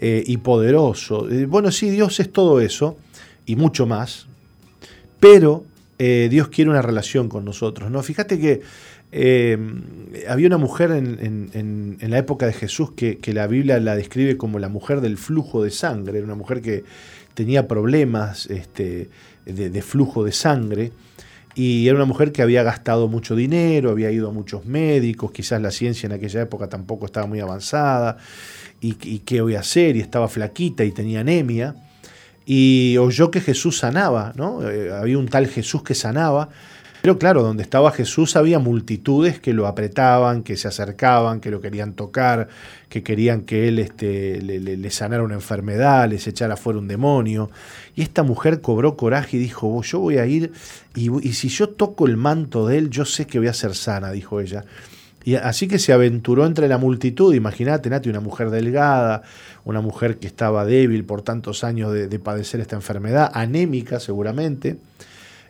y 0.00 0.36
poderoso. 0.36 1.26
bueno, 1.48 1.72
sí, 1.72 1.90
Dios 1.90 2.20
es 2.20 2.32
todo 2.32 2.60
eso 2.60 2.96
y 3.46 3.56
mucho 3.56 3.84
más, 3.84 4.28
pero 5.18 5.64
Dios 5.98 6.48
quiere 6.48 6.70
una 6.70 6.82
relación 6.82 7.28
con 7.28 7.44
nosotros. 7.44 7.90
¿no? 7.90 8.00
Fíjate 8.04 8.38
que 8.38 8.62
eh, 9.10 9.56
había 10.28 10.48
una 10.48 10.58
mujer 10.58 10.90
en, 10.90 11.96
la 12.00 12.18
época 12.18 12.46
de 12.46 12.52
Jesús 12.52 12.92
que, 12.92 13.18
la 13.32 13.46
Biblia 13.46 13.80
la 13.80 13.96
describe 13.96 14.36
como 14.36 14.58
la 14.58 14.68
mujer 14.68 15.00
del 15.00 15.16
flujo 15.16 15.62
de 15.62 15.70
sangre, 15.70 16.18
era 16.18 16.26
una 16.26 16.34
mujer 16.34 16.60
que 16.60 16.84
tenía 17.34 17.66
problemas 17.66 18.46
este, 18.46 19.08
de, 19.46 19.82
flujo 19.82 20.24
de 20.24 20.32
sangre 20.32 20.92
y 21.58 21.88
era 21.88 21.96
una 21.96 22.04
mujer 22.04 22.30
que 22.30 22.40
había 22.40 22.62
gastado 22.62 23.08
mucho 23.08 23.34
dinero, 23.34 23.90
había 23.90 24.12
ido 24.12 24.28
a 24.28 24.32
muchos 24.32 24.64
médicos, 24.64 25.32
quizás 25.32 25.60
la 25.60 25.72
ciencia 25.72 26.06
en 26.06 26.12
aquella 26.12 26.42
época 26.42 26.68
tampoco 26.68 27.06
estaba 27.06 27.26
muy 27.26 27.40
avanzada, 27.40 28.16
y, 28.80 28.92
qué 28.94 29.40
voy 29.40 29.56
a 29.56 29.60
hacer, 29.60 29.96
y 29.96 30.00
estaba 30.00 30.28
flaquita 30.28 30.84
y 30.84 30.92
tenía 30.92 31.18
anemia, 31.18 31.74
y 32.46 32.96
oyó 32.98 33.32
que 33.32 33.40
Jesús 33.40 33.78
sanaba, 33.78 34.32
¿no? 34.36 34.70
Eh, 34.70 34.92
había 34.92 35.18
un 35.18 35.26
tal 35.26 35.48
Jesús 35.48 35.82
que 35.82 35.96
sanaba, 35.96 36.48
pero 37.00 37.18
claro, 37.18 37.42
donde 37.42 37.62
estaba 37.62 37.92
Jesús 37.92 38.34
había 38.34 38.58
multitudes 38.58 39.38
que 39.40 39.52
lo 39.52 39.66
apretaban, 39.66 40.42
que 40.42 40.56
se 40.56 40.66
acercaban, 40.66 41.40
que 41.40 41.50
lo 41.50 41.60
querían 41.60 41.92
tocar, 41.92 42.48
que 42.88 43.02
querían 43.02 43.42
que 43.42 43.68
él 43.68 43.78
este, 43.78 44.42
le, 44.42 44.90
sanara 44.90 45.22
una 45.22 45.34
enfermedad, 45.34 46.08
les 46.08 46.26
echara 46.26 46.56
fuera 46.56 46.78
un 46.78 46.88
demonio. 46.88 47.50
Y 47.94 48.02
esta 48.02 48.24
mujer 48.24 48.60
cobró 48.60 48.96
coraje 48.96 49.36
y 49.36 49.40
dijo, 49.40 49.80
yo 49.82 50.00
voy 50.00 50.18
a 50.18 50.26
ir 50.26 50.52
y, 50.94 51.32
si 51.32 51.48
yo 51.48 51.68
toco 51.68 52.06
el 52.06 52.16
manto 52.16 52.66
de 52.66 52.78
él, 52.78 52.90
yo 52.90 53.04
sé 53.04 53.26
que 53.26 53.38
voy 53.38 53.48
a 53.48 53.54
ser 53.54 53.74
sana, 53.74 54.10
dijo 54.10 54.40
ella. 54.40 54.64
Y 55.24 55.36
así 55.36 55.68
que 55.68 55.78
se 55.78 55.92
aventuró 55.92 56.46
entre 56.46 56.68
la 56.68 56.78
multitud, 56.78 57.34
imagínate, 57.34 57.90
Nati, 57.90 58.08
una 58.08 58.20
mujer 58.20 58.50
delgada, 58.50 59.22
una 59.64 59.80
mujer 59.82 60.18
que 60.18 60.26
estaba 60.26 60.64
débil 60.64 61.04
por 61.04 61.22
tantos 61.22 61.64
años 61.64 61.92
de 61.92 62.18
padecer 62.18 62.60
esta 62.60 62.76
enfermedad, 62.76 63.30
anémica 63.34 64.00
seguramente 64.00 64.78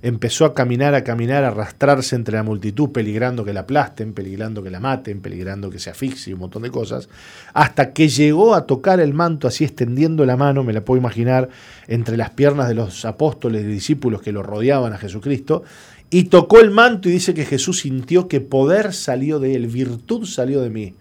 empezó 0.03 0.45
a 0.45 0.55
caminar, 0.55 0.95
a 0.95 1.05
caminar, 1.05 1.45
a 1.45 1.49
arrastrarse 1.49 2.17
entre 2.17 2.37
la 2.37 2.43
multitud, 2.43 2.91
peligrando 2.91 3.45
que 3.45 3.53
la 3.53 3.61
aplasten, 3.61 4.13
peligrando 4.13 4.63
que 4.63 4.71
la 4.71 4.81
maten, 4.81 5.21
peligrando 5.21 5.71
que 5.71 5.79
se 5.79 5.91
asfixie, 5.91 6.35
un 6.35 6.41
montón 6.41 6.63
de 6.63 6.71
cosas, 6.71 7.09
hasta 7.53 7.93
que 7.93 8.09
llegó 8.09 8.55
a 8.55 8.67
tocar 8.67 9.01
el 9.01 9.15
manto 9.15 9.49
así 9.49 9.65
extendiendo 9.65 10.25
la 10.25 10.37
mano, 10.37 10.63
me 10.63 10.73
la 10.73 10.85
puedo 10.85 11.01
imaginar, 11.01 11.49
entre 11.87 12.17
las 12.17 12.31
piernas 12.31 12.69
de 12.69 12.75
los 12.75 13.05
apóstoles 13.05 13.63
y 13.65 13.67
discípulos 13.67 14.23
que 14.23 14.33
lo 14.33 14.43
rodeaban 14.43 14.93
a 14.93 14.99
Jesucristo, 14.99 15.65
y 16.11 16.25
tocó 16.25 16.61
el 16.61 16.71
manto 16.71 17.09
y 17.09 17.13
dice 17.13 17.35
que 17.35 17.45
Jesús 17.45 17.81
sintió 17.81 18.29
que 18.29 18.41
poder 18.41 18.95
salió 18.95 19.39
de 19.41 19.55
él, 19.55 19.67
virtud 19.67 20.27
salió 20.27 20.63
de 20.63 20.71
mí. 20.71 20.95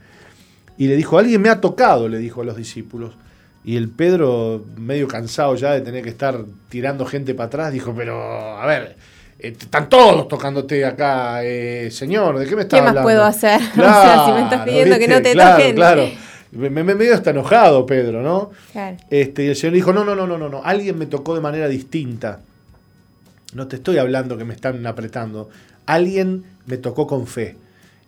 Y 0.77 0.87
le 0.87 0.95
dijo, 0.95 1.17
alguien 1.17 1.41
me 1.41 1.49
ha 1.49 1.61
tocado, 1.61 2.07
le 2.09 2.19
dijo 2.19 2.41
a 2.41 2.45
los 2.45 2.57
discípulos. 2.57 3.15
Y 3.67 3.75
el 3.75 3.89
Pedro, 3.89 4.63
medio 4.77 5.09
cansado 5.09 5.53
ya 5.57 5.73
de 5.73 5.81
tener 5.81 6.01
que 6.01 6.09
estar 6.09 6.39
tirando 6.69 7.05
gente 7.05 7.33
para 7.33 7.47
atrás, 7.47 7.73
dijo, 7.73 7.93
pero 7.93 8.57
a 8.57 8.65
ver, 8.65 8.95
eh, 9.39 9.57
están 9.59 9.89
todos 9.89 10.29
tocándote 10.29 10.85
acá, 10.85 11.43
eh, 11.43 11.91
señor, 11.91 12.39
¿de 12.39 12.45
qué 12.45 12.55
me 12.55 12.61
estás 12.61 12.79
hablando? 12.79 13.01
¿Qué 13.01 13.03
más 13.03 13.03
puedo 13.03 13.25
hacer? 13.25 13.59
o 13.73 13.75
sea, 13.75 14.25
si 14.25 14.31
me 14.31 14.43
estás 14.43 14.61
pidiendo 14.63 14.97
que 14.97 15.07
no 15.09 15.21
te 15.21 15.33
claro, 15.33 15.57
toquen. 15.57 15.75
Claro, 15.75 16.09
me, 16.53 16.69
me, 16.69 16.95
medio 16.95 17.13
está 17.13 17.31
enojado 17.31 17.85
Pedro, 17.85 18.23
¿no? 18.23 18.51
Claro. 18.71 18.95
Este, 19.09 19.43
y 19.43 19.47
el 19.49 19.57
Señor 19.57 19.73
dijo, 19.73 19.91
no, 19.91 20.05
no, 20.05 20.15
no, 20.15 20.25
no, 20.25 20.37
no, 20.37 20.47
no, 20.47 20.61
alguien 20.63 20.97
me 20.97 21.05
tocó 21.05 21.35
de 21.35 21.41
manera 21.41 21.67
distinta. 21.67 22.39
No 23.51 23.67
te 23.67 23.75
estoy 23.75 23.97
hablando 23.97 24.37
que 24.37 24.45
me 24.45 24.53
están 24.53 24.87
apretando. 24.87 25.49
Alguien 25.85 26.45
me 26.67 26.77
tocó 26.77 27.05
con 27.05 27.27
fe. 27.27 27.57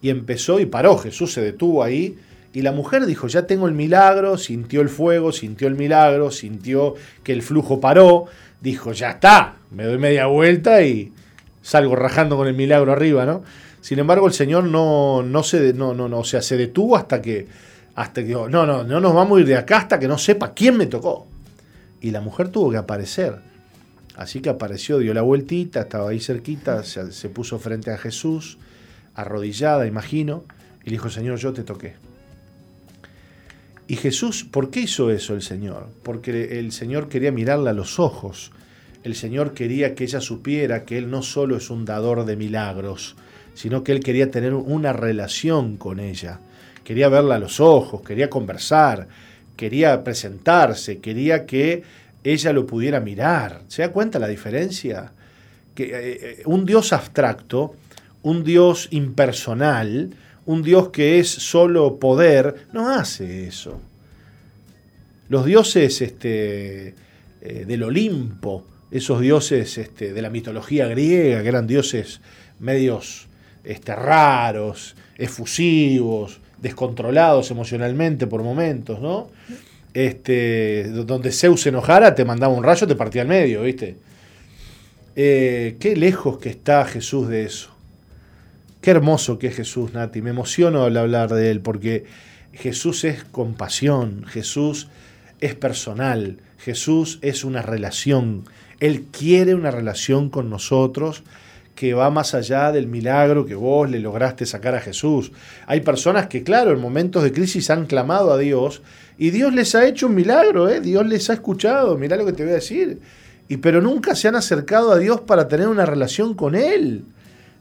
Y 0.02 0.10
empezó 0.10 0.62
y 0.62 0.68
paró, 0.68 0.98
Jesús 0.98 1.34
se 1.34 1.42
detuvo 1.42 1.84
ahí 1.84 2.18
y 2.52 2.62
la 2.62 2.72
mujer 2.72 3.06
dijo, 3.06 3.28
ya 3.28 3.46
tengo 3.46 3.68
el 3.68 3.76
milagro, 3.76 4.38
sintió 4.38 4.82
el 4.82 4.90
fuego, 4.90 5.32
sintió 5.32 5.68
el 5.68 5.76
milagro, 5.76 6.32
sintió 6.32 6.96
que 7.24 7.32
el 7.32 7.44
flujo 7.44 7.80
paró, 7.80 8.26
dijo, 8.60 8.92
ya 8.92 9.12
está, 9.12 9.56
me 9.72 9.84
doy 9.84 10.00
media 10.00 10.26
vuelta 10.26 10.82
y 10.82 11.14
salgo 11.62 11.96
rajando 11.96 12.38
con 12.38 12.48
el 12.48 12.56
milagro 12.56 12.92
arriba, 12.92 13.26
¿no? 13.26 13.44
Sin 13.82 14.00
embargo, 14.00 14.28
el 14.28 14.34
Señor 14.34 14.64
no, 14.64 15.22
no 15.22 15.44
se, 15.44 15.74
no, 15.74 15.94
no, 15.94 16.10
no, 16.10 16.20
o 16.20 16.24
sea, 16.24 16.42
se 16.42 16.58
detuvo 16.58 16.98
hasta 16.98 17.22
que, 17.22 17.48
hasta 17.96 18.24
que, 18.24 18.34
no, 18.34 18.48
no, 18.48 18.84
no 18.84 19.00
nos 19.00 19.14
vamos 19.14 19.38
a 19.38 19.42
ir 19.42 19.48
de 19.48 19.56
acá 19.56 19.78
hasta 19.78 20.00
que 20.00 20.08
no 20.08 20.18
sepa 20.18 20.54
quién 20.54 20.76
me 20.76 20.88
tocó. 20.88 21.28
Y 22.02 22.12
la 22.12 22.22
mujer 22.22 22.50
tuvo 22.50 22.72
que 22.72 22.78
aparecer. 22.78 23.38
Así 24.16 24.42
que 24.42 24.50
apareció, 24.50 24.98
dio 24.98 25.14
la 25.14 25.22
vueltita, 25.22 25.82
estaba 25.82 26.10
ahí 26.10 26.20
cerquita, 26.20 26.84
se, 26.84 27.12
se 27.12 27.30
puso 27.30 27.60
frente 27.60 27.92
a 27.92 27.98
Jesús, 27.98 28.58
arrodillada, 29.14 29.86
imagino, 29.86 30.44
y 30.84 30.86
le 30.86 30.92
dijo, 30.92 31.10
Señor, 31.10 31.38
yo 31.38 31.54
te 31.54 31.64
toqué. 31.64 32.09
Y 33.90 33.96
Jesús, 33.96 34.44
¿por 34.44 34.70
qué 34.70 34.82
hizo 34.82 35.10
eso 35.10 35.34
el 35.34 35.42
Señor? 35.42 35.88
Porque 36.04 36.60
el 36.60 36.72
Señor 36.72 37.10
quería 37.10 37.32
mirarla 37.32 37.72
a 37.72 37.74
los 37.74 37.98
ojos. 37.98 38.52
El 39.04 39.16
Señor 39.16 39.56
quería 39.56 39.96
que 39.96 40.04
ella 40.04 40.22
supiera 40.22 40.86
que 40.86 41.00
Él 41.00 41.10
no 41.10 41.24
solo 41.24 41.58
es 41.58 41.72
un 41.72 41.86
dador 41.86 42.24
de 42.26 42.36
milagros, 42.36 43.16
sino 43.56 43.84
que 43.84 43.92
Él 43.92 44.02
quería 44.02 44.30
tener 44.30 44.54
una 44.54 44.94
relación 44.94 45.76
con 45.78 46.00
ella. 46.00 46.40
Quería 46.84 47.10
verla 47.10 47.36
a 47.36 47.40
los 47.40 47.60
ojos, 47.60 48.04
quería 48.04 48.30
conversar, 48.30 49.08
quería 49.58 50.04
presentarse, 50.04 51.00
quería 51.00 51.48
que 51.48 51.82
ella 52.24 52.54
lo 52.54 52.68
pudiera 52.68 53.00
mirar. 53.00 53.64
¿Se 53.70 53.82
da 53.82 53.92
cuenta 53.92 54.20
la 54.20 54.28
diferencia? 54.28 55.14
Que 55.74 55.86
eh, 55.86 55.90
eh, 55.96 56.42
un 56.46 56.64
Dios 56.64 56.94
abstracto, 56.94 57.74
un 58.22 58.44
Dios 58.44 58.88
impersonal, 58.92 60.12
un 60.50 60.64
Dios 60.64 60.90
que 60.90 61.20
es 61.20 61.30
solo 61.30 62.00
poder, 62.00 62.66
no 62.74 62.90
hace 62.90 63.46
eso. 63.46 63.80
Los 65.28 65.46
dioses 65.46 66.02
este, 66.02 66.96
eh, 67.42 67.66
del 67.68 67.84
Olimpo, 67.84 68.66
esos 68.90 69.22
dioses 69.22 69.78
este, 69.78 70.12
de 70.12 70.22
la 70.24 70.32
mitología 70.32 70.88
griega, 70.88 71.44
que 71.44 71.50
eran 71.50 71.68
dioses 71.68 72.22
medios 72.60 73.28
este, 73.64 73.96
raros, 73.96 74.96
efusivos, 75.20 76.40
descontrolados 76.60 77.52
emocionalmente 77.52 78.26
por 78.26 78.42
momentos, 78.42 79.00
¿no? 79.00 79.30
Este, 79.94 80.86
donde 80.90 81.32
Zeus 81.32 81.62
se 81.62 81.70
enojara, 81.70 82.16
te 82.16 82.26
mandaba 82.26 82.52
un 82.52 82.64
rayo, 82.64 82.88
te 82.88 82.96
partía 82.96 83.22
al 83.22 83.28
medio, 83.28 83.62
¿viste? 83.62 83.98
Eh, 85.16 85.76
qué 85.80 85.96
lejos 85.96 86.40
que 86.40 86.50
está 86.50 86.86
Jesús 86.86 87.28
de 87.28 87.44
eso. 87.44 87.69
Qué 88.82 88.92
hermoso 88.92 89.40
que 89.40 89.48
es 89.48 89.56
Jesús, 89.58 89.94
Nati. 89.94 90.22
Me 90.22 90.30
emociono 90.30 90.86
al 90.86 90.96
hablar 90.96 91.34
de 91.34 91.52
él 91.52 91.60
porque 91.60 92.06
Jesús 92.54 93.04
es 93.04 93.26
compasión, 93.26 94.24
Jesús 94.26 94.88
es 95.42 95.54
personal, 95.54 96.38
Jesús 96.58 97.20
es 97.22 97.44
una 97.44 97.62
relación. 97.62 98.46
Él 98.80 99.08
quiere 99.12 99.54
una 99.54 99.70
relación 99.70 100.30
con 100.30 100.50
nosotros 100.50 101.24
que 101.76 101.94
va 101.94 102.10
más 102.10 102.34
allá 102.34 102.72
del 102.72 102.88
milagro 102.88 103.46
que 103.46 103.56
vos 103.56 103.90
le 103.90 104.00
lograste 104.00 104.46
sacar 104.46 104.76
a 104.76 104.82
Jesús. 104.82 105.34
Hay 105.66 105.82
personas 105.82 106.28
que, 106.28 106.44
claro, 106.44 106.72
en 106.72 106.80
momentos 106.80 107.24
de 107.24 107.34
crisis 107.34 107.70
han 107.70 107.86
clamado 107.86 108.32
a 108.32 108.38
Dios 108.38 108.82
y 109.18 109.32
Dios 109.32 109.54
les 109.54 109.76
ha 109.76 109.88
hecho 109.88 110.08
un 110.08 110.16
milagro, 110.16 110.70
¿eh? 110.70 110.80
Dios 110.80 111.06
les 111.06 111.30
ha 111.30 111.34
escuchado, 111.34 111.98
mirá 111.98 112.16
lo 112.16 112.26
que 112.26 112.34
te 112.34 112.44
voy 112.44 112.54
a 112.54 112.56
decir. 112.56 113.02
Y 113.50 113.58
pero 113.58 113.82
nunca 113.82 114.16
se 114.16 114.30
han 114.30 114.36
acercado 114.36 114.94
a 114.94 114.98
Dios 114.98 115.20
para 115.22 115.50
tener 115.50 115.68
una 115.68 115.86
relación 115.86 116.34
con 116.34 116.56
Él. 116.56 117.04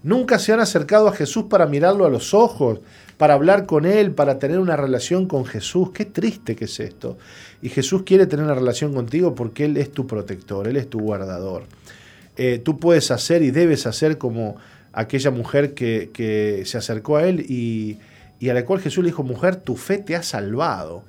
Nunca 0.02 0.38
se 0.38 0.52
han 0.52 0.60
acercado 0.60 1.08
a 1.08 1.12
Jesús 1.12 1.44
para 1.50 1.66
mirarlo 1.66 2.06
a 2.06 2.10
los 2.10 2.34
ojos, 2.34 2.80
para 3.16 3.34
hablar 3.34 3.66
con 3.66 3.84
Él, 3.84 4.12
para 4.12 4.38
tener 4.38 4.60
una 4.60 4.76
relación 4.76 5.26
con 5.26 5.44
Jesús. 5.44 5.90
Qué 5.90 6.04
triste 6.04 6.54
que 6.54 6.66
es 6.66 6.80
esto. 6.80 7.18
Y 7.60 7.68
Jesús 7.68 8.02
quiere 8.04 8.26
tener 8.26 8.44
una 8.44 8.54
relación 8.54 8.94
contigo 8.94 9.34
porque 9.34 9.64
Él 9.64 9.76
es 9.76 9.90
tu 9.90 10.06
protector, 10.06 10.68
Él 10.68 10.76
es 10.76 10.88
tu 10.88 11.00
guardador. 11.00 11.64
Eh, 12.36 12.60
tú 12.64 12.78
puedes 12.78 13.10
hacer 13.10 13.42
y 13.42 13.50
debes 13.50 13.86
hacer 13.86 14.18
como 14.18 14.56
aquella 14.92 15.32
mujer 15.32 15.74
que, 15.74 16.62
se 16.64 16.78
acercó 16.78 17.16
a 17.16 17.26
Él 17.26 17.40
y, 17.48 17.98
y 18.38 18.48
a 18.48 18.54
la 18.54 18.64
cual 18.64 18.80
Jesús 18.80 19.02
le 19.02 19.10
dijo, 19.10 19.24
mujer, 19.24 19.56
tu 19.56 19.76
fe 19.76 19.98
te 19.98 20.14
ha 20.14 20.22
salvado. 20.22 21.02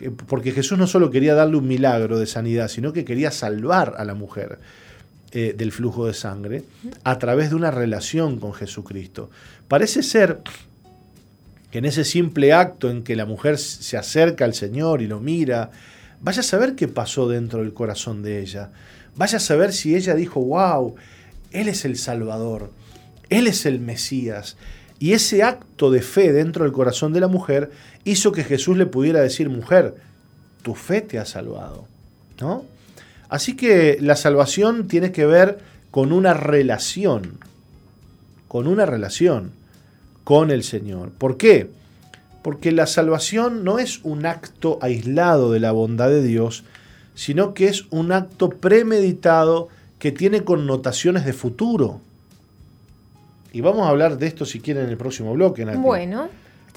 Eh, 0.00 0.10
porque 0.10 0.52
Jesús 0.52 0.78
no 0.78 0.86
solo 0.86 1.10
quería 1.10 1.34
darle 1.34 1.56
un 1.56 1.66
milagro 1.66 2.18
de 2.18 2.26
sanidad, 2.26 2.68
sino 2.68 2.92
que 2.92 3.04
quería 3.04 3.30
salvar 3.30 3.94
a 3.96 4.04
la 4.04 4.14
mujer. 4.14 4.58
Eh, 5.38 5.52
del 5.54 5.70
flujo 5.70 6.06
de 6.06 6.14
sangre 6.14 6.62
a 7.04 7.18
través 7.18 7.50
de 7.50 7.56
una 7.56 7.70
relación 7.70 8.40
con 8.40 8.54
Jesucristo. 8.54 9.28
Parece 9.68 10.02
ser 10.02 10.40
que 11.70 11.76
en 11.76 11.84
ese 11.84 12.04
simple 12.04 12.54
acto 12.54 12.88
en 12.88 13.02
que 13.02 13.16
la 13.16 13.26
mujer 13.26 13.58
se 13.58 13.98
acerca 13.98 14.46
al 14.46 14.54
Señor 14.54 15.02
y 15.02 15.06
lo 15.06 15.20
mira, 15.20 15.72
vaya 16.22 16.40
a 16.40 16.42
saber 16.42 16.74
qué 16.74 16.88
pasó 16.88 17.28
dentro 17.28 17.60
del 17.60 17.74
corazón 17.74 18.22
de 18.22 18.40
ella. 18.40 18.70
Vaya 19.14 19.36
a 19.36 19.40
saber 19.40 19.74
si 19.74 19.94
ella 19.94 20.14
dijo, 20.14 20.40
wow, 20.40 20.94
Él 21.50 21.68
es 21.68 21.84
el 21.84 21.98
Salvador, 21.98 22.72
Él 23.28 23.46
es 23.46 23.66
el 23.66 23.78
Mesías. 23.78 24.56
Y 24.98 25.12
ese 25.12 25.42
acto 25.42 25.90
de 25.90 26.00
fe 26.00 26.32
dentro 26.32 26.64
del 26.64 26.72
corazón 26.72 27.12
de 27.12 27.20
la 27.20 27.28
mujer 27.28 27.70
hizo 28.04 28.32
que 28.32 28.42
Jesús 28.42 28.78
le 28.78 28.86
pudiera 28.86 29.20
decir, 29.20 29.50
mujer, 29.50 29.96
tu 30.62 30.74
fe 30.74 31.02
te 31.02 31.18
ha 31.18 31.26
salvado. 31.26 31.86
¿No? 32.40 32.64
Así 33.28 33.56
que 33.56 33.98
la 34.00 34.16
salvación 34.16 34.88
tiene 34.88 35.12
que 35.12 35.26
ver 35.26 35.58
con 35.90 36.12
una 36.12 36.34
relación, 36.34 37.38
con 38.48 38.66
una 38.66 38.86
relación 38.86 39.52
con 40.24 40.50
el 40.50 40.64
Señor. 40.64 41.10
¿Por 41.10 41.36
qué? 41.36 41.70
Porque 42.42 42.72
la 42.72 42.86
salvación 42.86 43.64
no 43.64 43.78
es 43.78 44.00
un 44.02 44.26
acto 44.26 44.78
aislado 44.82 45.52
de 45.52 45.60
la 45.60 45.72
bondad 45.72 46.08
de 46.08 46.22
Dios, 46.22 46.64
sino 47.14 47.54
que 47.54 47.68
es 47.68 47.84
un 47.90 48.12
acto 48.12 48.50
premeditado 48.50 49.68
que 49.98 50.12
tiene 50.12 50.44
connotaciones 50.44 51.24
de 51.24 51.32
futuro. 51.32 52.00
Y 53.52 53.60
vamos 53.60 53.86
a 53.86 53.90
hablar 53.90 54.18
de 54.18 54.26
esto 54.26 54.44
si 54.44 54.60
quieren 54.60 54.84
en 54.84 54.90
el 54.90 54.96
próximo 54.96 55.32
bloque. 55.32 55.64
Bueno, 55.64 56.28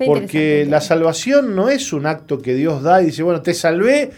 porque 0.06 0.66
la 0.70 0.80
salvación 0.80 1.56
no 1.56 1.70
es 1.70 1.91
un 1.91 2.06
acto 2.06 2.39
que 2.41 2.54
Dios 2.54 2.84
da 2.84 3.02
y 3.02 3.08
dice, 3.08 3.24
bueno, 3.24 3.41
te 3.41 3.54
salvé, 3.54 4.12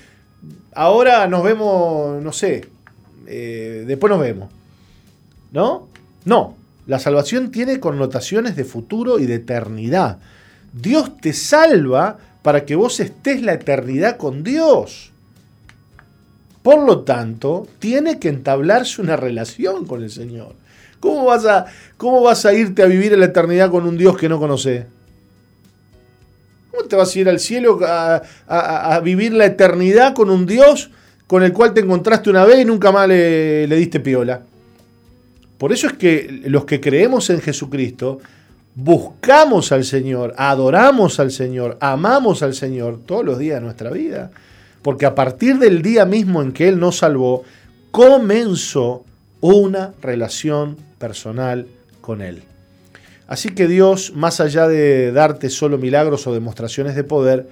ahora 0.74 1.28
nos 1.28 1.44
vemos, 1.44 2.22
no 2.22 2.32
sé, 2.32 2.68
eh, 3.28 3.84
después 3.88 4.10
nos 4.10 4.20
vemos. 4.20 4.50
¿No? 5.52 5.88
No. 6.26 6.56
La 6.88 7.00
salvación 7.00 7.52
tiene 7.52 7.80
connotaciones 7.80 8.56
de 8.56 8.66
futuro 8.66 9.20
y 9.20 9.26
de 9.26 9.36
eternidad. 9.36 10.18
Dios 10.74 11.18
te 11.18 11.34
salva 11.34 12.18
para 12.42 12.66
que 12.66 12.76
vos 12.76 13.00
estés 13.00 13.42
la 13.42 13.54
eternidad 13.54 14.18
con 14.18 14.44
Dios. 14.44 15.12
Por 16.64 16.86
lo 16.86 17.02
tanto, 17.02 17.68
tiene 17.80 18.20
que 18.20 18.30
entablarse 18.30 19.02
una 19.02 19.16
relación 19.16 19.86
con 19.86 20.04
el 20.04 20.10
Señor. 20.10 20.56
¿Cómo 21.00 21.26
vas 21.26 21.46
a, 21.46 21.66
cómo 21.98 22.22
vas 22.22 22.46
a 22.46 22.54
irte 22.54 22.84
a 22.84 22.88
vivir 22.88 23.14
en 23.14 23.20
la 23.20 23.26
eternidad 23.28 23.72
con 23.72 23.88
un 23.88 23.98
Dios 23.98 24.18
que 24.18 24.30
no 24.30 24.40
conoces? 24.40 24.86
¿Cómo 26.72 26.88
te 26.88 26.96
vas 26.96 27.16
a 27.16 27.20
ir 27.20 27.30
al 27.30 27.40
cielo 27.40 27.80
a, 27.84 29.02
vivir 29.04 29.34
la 29.34 29.46
eternidad 29.46 30.14
con 30.14 30.30
un 30.30 30.46
Dios 30.46 30.90
con 31.28 31.44
el 31.44 31.54
cual 31.54 31.74
te 31.74 31.82
encontraste 31.82 32.30
una 32.30 32.46
vez 32.46 32.62
y 32.62 32.66
nunca 32.66 32.92
más 32.92 33.08
le, 33.08 33.68
le 33.68 33.76
diste 33.76 34.00
piola? 34.00 34.42
Por 35.58 35.72
eso 35.72 35.88
es 35.88 35.94
que 35.94 36.42
los 36.46 36.66
que 36.66 36.80
creemos 36.80 37.30
en 37.30 37.42
Jesucristo 37.42 38.20
buscamos 38.74 39.72
al 39.72 39.84
Señor, 39.84 40.34
adoramos 40.38 41.20
al 41.20 41.32
Señor, 41.32 41.78
amamos 41.82 42.42
al 42.42 42.54
Señor 42.54 43.00
todos 43.06 43.26
los 43.26 43.38
días 43.38 43.60
de 43.60 43.66
nuestra 43.66 43.92
vida. 43.92 44.32
Porque 44.82 45.06
a 45.06 45.14
partir 45.14 45.60
del 45.60 45.82
día 45.82 46.06
mismo 46.06 46.42
en 46.42 46.54
que 46.54 46.68
Él 46.68 46.80
nos 46.80 46.98
salvó, 46.98 47.44
comenzó 47.92 49.04
una 49.42 49.94
relación 50.02 50.78
personal 50.98 51.68
con 52.02 52.22
Él. 52.22 52.44
Así 53.32 53.48
que 53.48 53.70
Dios, 53.70 54.12
más 54.14 54.42
allá 54.42 54.68
de 54.68 55.14
darte 55.14 55.50
solo 55.50 55.78
milagros 55.78 56.28
o 56.28 56.34
demostraciones 56.34 56.98
de 56.98 57.06
poder, 57.06 57.48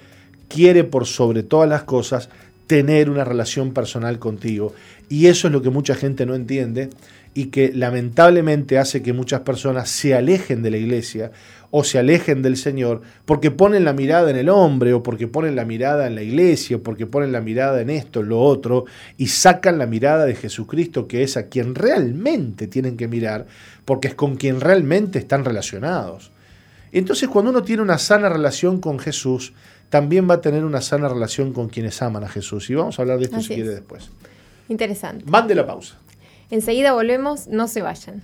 quiere 0.49 0.83
por 0.83 1.05
sobre 1.05 1.41
todas 1.41 1.69
las 1.69 1.83
cosas 1.83 2.27
tener 2.67 3.09
una 3.09 3.23
relación 3.23 3.73
personal 3.73 4.19
contigo. 4.19 4.73
Y 5.07 5.27
eso 5.27 5.47
es 5.47 5.53
lo 5.53 5.61
que 5.61 5.69
mucha 5.69 5.95
gente 5.95 6.25
no 6.25 6.35
entiende 6.35 6.89
y 7.33 7.45
que 7.45 7.71
lamentablemente 7.73 8.77
hace 8.77 9.01
que 9.01 9.13
muchas 9.13 9.39
personas 9.39 9.89
se 9.89 10.13
alejen 10.13 10.63
de 10.63 10.71
la 10.71 10.75
iglesia 10.75 11.31
o 11.71 11.83
se 11.83 11.99
alejen 11.99 12.41
del 12.41 12.57
Señor 12.57 13.01
porque 13.25 13.51
ponen 13.51 13.85
la 13.85 13.93
mirada 13.93 14.29
en 14.29 14.37
el 14.37 14.49
hombre 14.49 14.93
o 14.93 15.03
porque 15.03 15.27
ponen 15.27 15.55
la 15.55 15.65
mirada 15.65 16.07
en 16.07 16.15
la 16.15 16.23
iglesia 16.23 16.77
o 16.77 16.81
porque 16.81 17.05
ponen 17.05 17.31
la 17.31 17.41
mirada 17.41 17.81
en 17.81 17.89
esto, 17.89 18.21
en 18.21 18.29
lo 18.29 18.41
otro 18.41 18.85
y 19.17 19.27
sacan 19.27 19.77
la 19.77 19.85
mirada 19.85 20.25
de 20.25 20.35
Jesucristo 20.35 21.07
que 21.07 21.23
es 21.23 21.37
a 21.37 21.47
quien 21.47 21.75
realmente 21.75 22.67
tienen 22.67 22.97
que 22.97 23.07
mirar 23.07 23.45
porque 23.85 24.09
es 24.09 24.15
con 24.15 24.35
quien 24.35 24.61
realmente 24.61 25.19
están 25.19 25.45
relacionados. 25.45 26.31
Entonces 26.91 27.29
cuando 27.29 27.51
uno 27.51 27.63
tiene 27.63 27.83
una 27.83 27.97
sana 27.97 28.29
relación 28.29 28.81
con 28.81 28.99
Jesús, 28.99 29.53
también 29.89 30.29
va 30.29 30.35
a 30.35 30.41
tener 30.41 30.63
una 30.65 30.81
sana 30.81 31.09
relación 31.09 31.53
con 31.53 31.69
quienes 31.69 32.01
aman 32.01 32.23
a 32.23 32.29
Jesús. 32.29 32.69
Y 32.69 32.75
vamos 32.75 32.99
a 32.99 33.01
hablar 33.01 33.17
de 33.19 33.25
esto 33.25 33.41
si 33.41 33.55
quiere 33.55 33.69
después. 33.69 34.09
Interesante. 34.69 35.25
Mande 35.25 35.55
la 35.55 35.65
pausa. 35.65 35.97
Enseguida 36.51 36.93
volvemos, 36.93 37.47
no 37.47 37.67
se 37.67 37.81
vayan. 37.81 38.23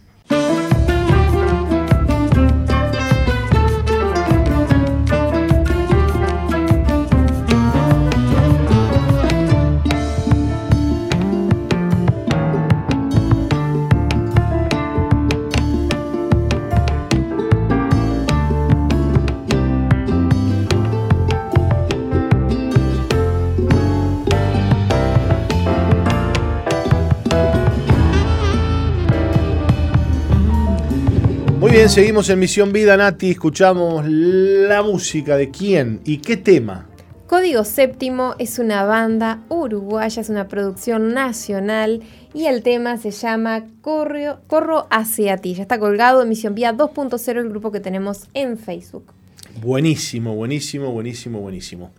Bien, 31.76 31.90
seguimos 31.90 32.30
en 32.30 32.40
Misión 32.40 32.72
Vida, 32.72 32.96
Nati. 32.96 33.32
Escuchamos 33.32 34.06
la 34.08 34.82
música 34.82 35.36
de 35.36 35.52
quién 35.52 36.00
y 36.06 36.20
qué 36.20 36.38
tema. 36.38 36.88
Código 37.28 37.66
Séptimo 37.66 38.34
es 38.40 38.60
una 38.60 38.86
banda 38.86 39.44
uruguaya, 39.50 40.22
es 40.22 40.30
una 40.30 40.48
producción 40.48 41.14
nacional 41.14 42.02
y 42.34 42.46
el 42.46 42.64
tema 42.64 42.96
se 42.96 43.12
llama 43.12 43.66
Corro, 43.82 44.40
Corro 44.48 44.88
hacia 44.90 45.36
ti. 45.36 45.54
Ya 45.54 45.64
está 45.64 45.78
colgado 45.78 46.22
en 46.24 46.30
Misión 46.30 46.56
Vida 46.56 46.72
2.0, 46.72 47.42
el 47.42 47.50
grupo 47.50 47.74
que 47.74 47.82
tenemos 47.82 48.30
en 48.34 48.58
Facebook. 48.58 49.12
Buenísimo, 49.60 50.34
buenísimo, 50.34 50.94
buenísimo, 50.94 51.42
buenísimo. 51.42 51.92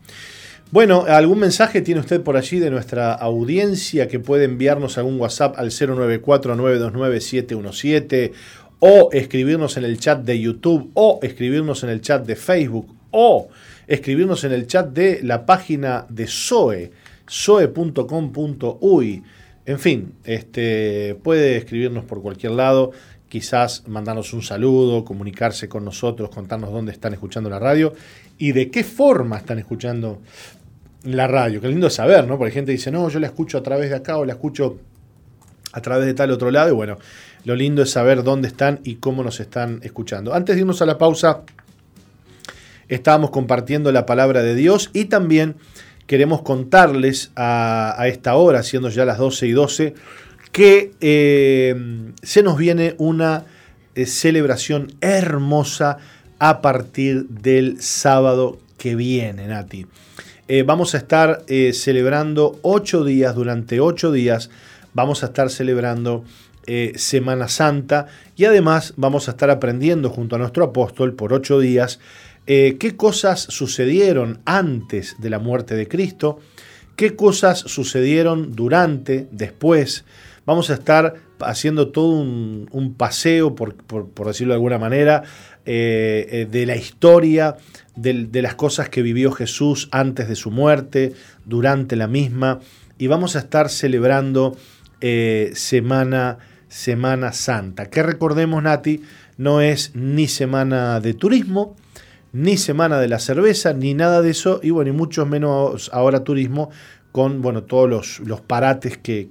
Bueno, 0.72 1.05
¿algún 1.07 1.39
mensaje 1.39 1.81
tiene 1.81 2.01
usted 2.01 2.22
por 2.22 2.37
allí 2.37 2.59
de 2.59 2.70
nuestra 2.70 3.12
audiencia 3.12 4.09
que 4.09 4.18
puede 4.18 4.45
enviarnos 4.45 4.99
algún 4.99 5.20
WhatsApp 5.20 5.57
al 5.59 5.68
094 5.68 6.57
929 6.57 7.20
717 7.20 8.33
o 8.79 9.11
escribirnos 9.12 9.77
en 9.77 9.85
el 9.85 9.99
chat 9.99 10.22
de 10.22 10.41
YouTube, 10.41 10.91
o 10.95 11.18
escribirnos 11.22 11.83
en 11.85 11.91
el 11.91 12.01
chat 12.01 12.24
de 12.27 12.37
Facebook, 12.37 12.95
o 13.11 13.49
escribirnos 13.87 14.45
en 14.45 14.53
el 14.53 14.66
chat 14.66 14.89
de 14.89 15.20
la 15.22 15.47
página 15.47 16.07
de 16.09 16.27
SOE, 16.27 16.93
soe.com.uy. 17.27 19.22
En 19.64 19.79
fin, 19.79 20.12
este, 20.24 21.16
puede 21.22 21.57
escribirnos 21.57 22.05
por 22.05 22.22
cualquier 22.22 22.53
lado, 22.53 22.93
quizás 23.29 23.87
mandarnos 23.89 24.33
un 24.33 24.43
saludo, 24.43 25.05
comunicarse 25.05 25.68
con 25.68 25.85
nosotros, 25.85 26.31
contarnos 26.31 26.72
dónde 26.72 26.93
están 26.93 27.14
escuchando 27.14 27.51
la 27.51 27.59
radio 27.59 27.93
y 28.39 28.53
de 28.53 28.70
qué 28.70 28.85
forma 28.85 29.39
están 29.39 29.59
escuchando 29.59 30.20
la 31.03 31.27
radio. 31.27 31.61
Qué 31.61 31.68
lindo 31.68 31.91
saber, 31.91 32.27
¿no? 32.27 32.39
Porque 32.39 32.53
gente 32.53 32.72
dice, 32.72 32.91
no, 32.91 33.09
yo 33.09 33.18
la 33.18 33.27
escucho 33.27 33.59
a 33.59 33.62
través 33.62 33.91
de 33.91 33.97
acá 33.97 34.18
o 34.18 34.24
la 34.24 34.35
escucho 34.35 34.79
a 35.72 35.81
través 35.81 36.07
de 36.07 36.14
tal 36.14 36.31
otro 36.31 36.51
lado. 36.51 36.70
Y 36.70 36.74
bueno, 36.74 36.99
lo 37.47 37.55
lindo 37.55 37.80
es 37.80 37.90
saber 37.90 38.24
dónde 38.24 38.49
están 38.49 38.80
y 38.82 38.97
cómo 38.97 39.22
nos 39.22 39.38
están 39.38 39.78
escuchando. 39.84 40.34
Antes 40.34 40.57
de 40.57 40.62
irnos 40.62 40.82
a 40.82 40.86
la 40.86 40.99
pausa, 40.99 41.42
estábamos 42.88 43.30
compartiendo 43.30 43.92
la 43.92 44.05
palabra 44.05 44.42
de 44.42 44.57
Dios 44.57 44.90
y 44.92 45.05
también 45.05 45.55
queremos 46.09 46.42
contarles 46.42 47.30
a, 47.36 48.05
esta 48.09 48.34
hora, 48.34 48.64
siendo 48.64 48.88
ya 48.88 49.05
las 49.05 49.18
12 49.18 49.47
y 49.47 49.53
12, 49.53 49.94
que 50.51 50.90
eh, 51.01 52.12
se 52.20 52.42
nos 52.42 52.59
viene 52.59 52.97
una 52.99 53.44
eh, 53.94 54.07
celebración 54.07 54.92
hermosa 55.01 55.99
a 56.40 56.61
partir 56.61 57.28
del 57.28 57.80
sábado 57.80 58.59
que 58.76 58.97
viene, 58.97 59.47
Nati. 59.47 59.86
Eh, 60.49 60.64
vamos 60.64 60.97
a 60.97 60.99
estar 60.99 61.44
celebrando 61.72 62.59
ocho 62.62 63.05
días, 63.05 63.36
durante 63.36 63.78
ocho 63.78 64.11
días, 64.11 64.51
vamos 64.94 65.22
a 65.22 65.26
estar 65.26 65.49
celebrando 65.49 66.24
eh, 66.68 66.92
Semana 66.96 67.48
Santa 67.48 68.06
y 68.36 68.44
además 68.44 68.94
vamos 68.96 69.28
a 69.28 69.32
estar 69.32 69.50
aprendiendo 69.50 70.10
junto 70.10 70.34
a 70.34 70.38
nuestro 70.40 70.64
apóstol 70.64 71.14
por 71.14 71.32
ocho 71.32 71.60
días 71.60 72.00
eh, 72.48 72.76
qué 72.78 72.96
cosas 72.96 73.40
sucedieron 73.40 74.40
antes 74.44 75.16
de 75.18 75.30
la 75.30 75.38
muerte 75.38 75.74
de 75.74 75.88
Cristo, 75.88 76.40
qué 76.96 77.16
cosas 77.16 77.58
sucedieron 77.58 78.54
durante, 78.54 79.28
después. 79.32 80.04
Vamos 80.44 80.70
a 80.70 80.74
estar 80.74 81.14
haciendo 81.40 81.88
todo 81.88 82.10
un, 82.10 82.94
paseo, 82.96 83.54
por, 83.54 83.76
decirlo 84.26 84.54
de 84.54 84.56
alguna 84.56 84.78
manera, 84.78 85.24
eh, 85.66 86.46
de 86.48 86.66
la 86.66 86.76
historia, 86.76 87.56
de, 87.96 88.42
las 88.42 88.54
cosas 88.54 88.88
que 88.88 89.02
vivió 89.02 89.32
Jesús 89.32 89.88
antes 89.90 90.28
de 90.28 90.36
su 90.36 90.52
muerte, 90.52 91.14
durante 91.44 91.96
la 91.96 92.06
misma, 92.06 92.60
y 92.96 93.08
vamos 93.08 93.36
a 93.36 93.40
estar 93.40 93.68
celebrando 93.68 94.56
Semana 95.52 96.38
Semana 96.68 97.32
Santa, 97.32 97.90
que 97.90 98.02
recordemos, 98.02 98.62
Nati, 98.62 99.02
no 99.38 99.60
es 99.60 99.92
ni 99.94 100.26
semana 100.26 101.00
de 101.00 101.14
turismo, 101.14 101.76
ni 102.32 102.56
semana 102.56 102.98
de 102.98 103.08
la 103.08 103.18
cerveza, 103.18 103.72
ni 103.72 103.94
nada 103.94 104.20
de 104.22 104.30
eso, 104.30 104.60
y 104.62 104.70
bueno, 104.70 104.90
y 104.90 104.92
mucho 104.92 105.26
menos 105.26 105.90
ahora 105.92 106.24
turismo, 106.24 106.70
con 107.16 107.40
bueno, 107.40 107.62
todos 107.62 108.20
los, 108.20 108.40
parates 108.42 108.98
que, 108.98 109.30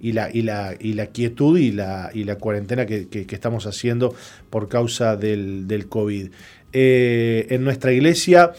y, 0.00 0.12
la, 0.12 0.30
la, 0.32 1.06
quietud 1.08 1.58
y 1.58 1.72
la, 1.72 2.10
y 2.14 2.24
la 2.24 2.36
cuarentena 2.36 2.86
que, 2.86 3.26
estamos 3.28 3.66
haciendo 3.66 4.14
por 4.48 4.70
causa 4.70 5.16
del, 5.16 5.86
COVID. 5.90 6.30
Eh, 6.72 7.46
en 7.50 7.64
nuestra 7.64 7.92
iglesia, 7.92 8.52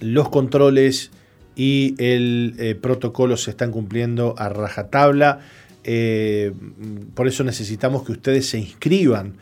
los 0.00 0.30
controles 0.30 1.10
y 1.54 1.94
el 1.98 2.54
eh, 2.58 2.76
protocolo 2.76 3.36
se 3.36 3.50
están 3.50 3.70
cumpliendo 3.70 4.34
a 4.38 4.48
rajatabla. 4.48 5.40
Eh, 5.84 6.52
por 7.14 7.28
eso 7.28 7.44
necesitamos 7.44 8.04
que 8.04 8.12
ustedes 8.12 8.48
se 8.48 8.58
inscriban 8.58 9.36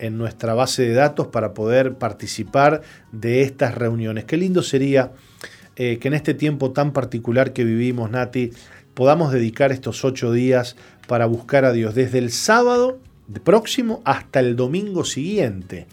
en 0.00 0.18
nuestra 0.18 0.52
base 0.52 0.82
de 0.82 0.92
datos 0.92 1.28
para 1.28 1.54
poder 1.54 1.94
participar 1.94 2.82
de 3.12 3.40
estas 3.40 3.74
reuniones. 3.74 4.24
Qué 4.24 4.36
lindo 4.36 4.62
sería 4.62 5.12
eh, 5.76 5.98
que 5.98 6.08
en 6.08 6.14
este 6.14 6.34
tiempo 6.34 6.72
tan 6.72 6.92
particular 6.92 7.54
que 7.54 7.64
vivimos, 7.64 8.10
Nati, 8.10 8.50
podamos 8.92 9.32
dedicar 9.32 9.72
estos 9.72 10.04
ocho 10.04 10.30
días 10.30 10.76
para 11.08 11.24
buscar 11.24 11.64
a 11.64 11.72
Dios 11.72 11.94
desde 11.94 12.18
el 12.18 12.32
sábado 12.32 12.98
próximo 13.44 14.02
hasta 14.04 14.40
el 14.40 14.56
domingo 14.56 15.04
siguiente, 15.04 15.86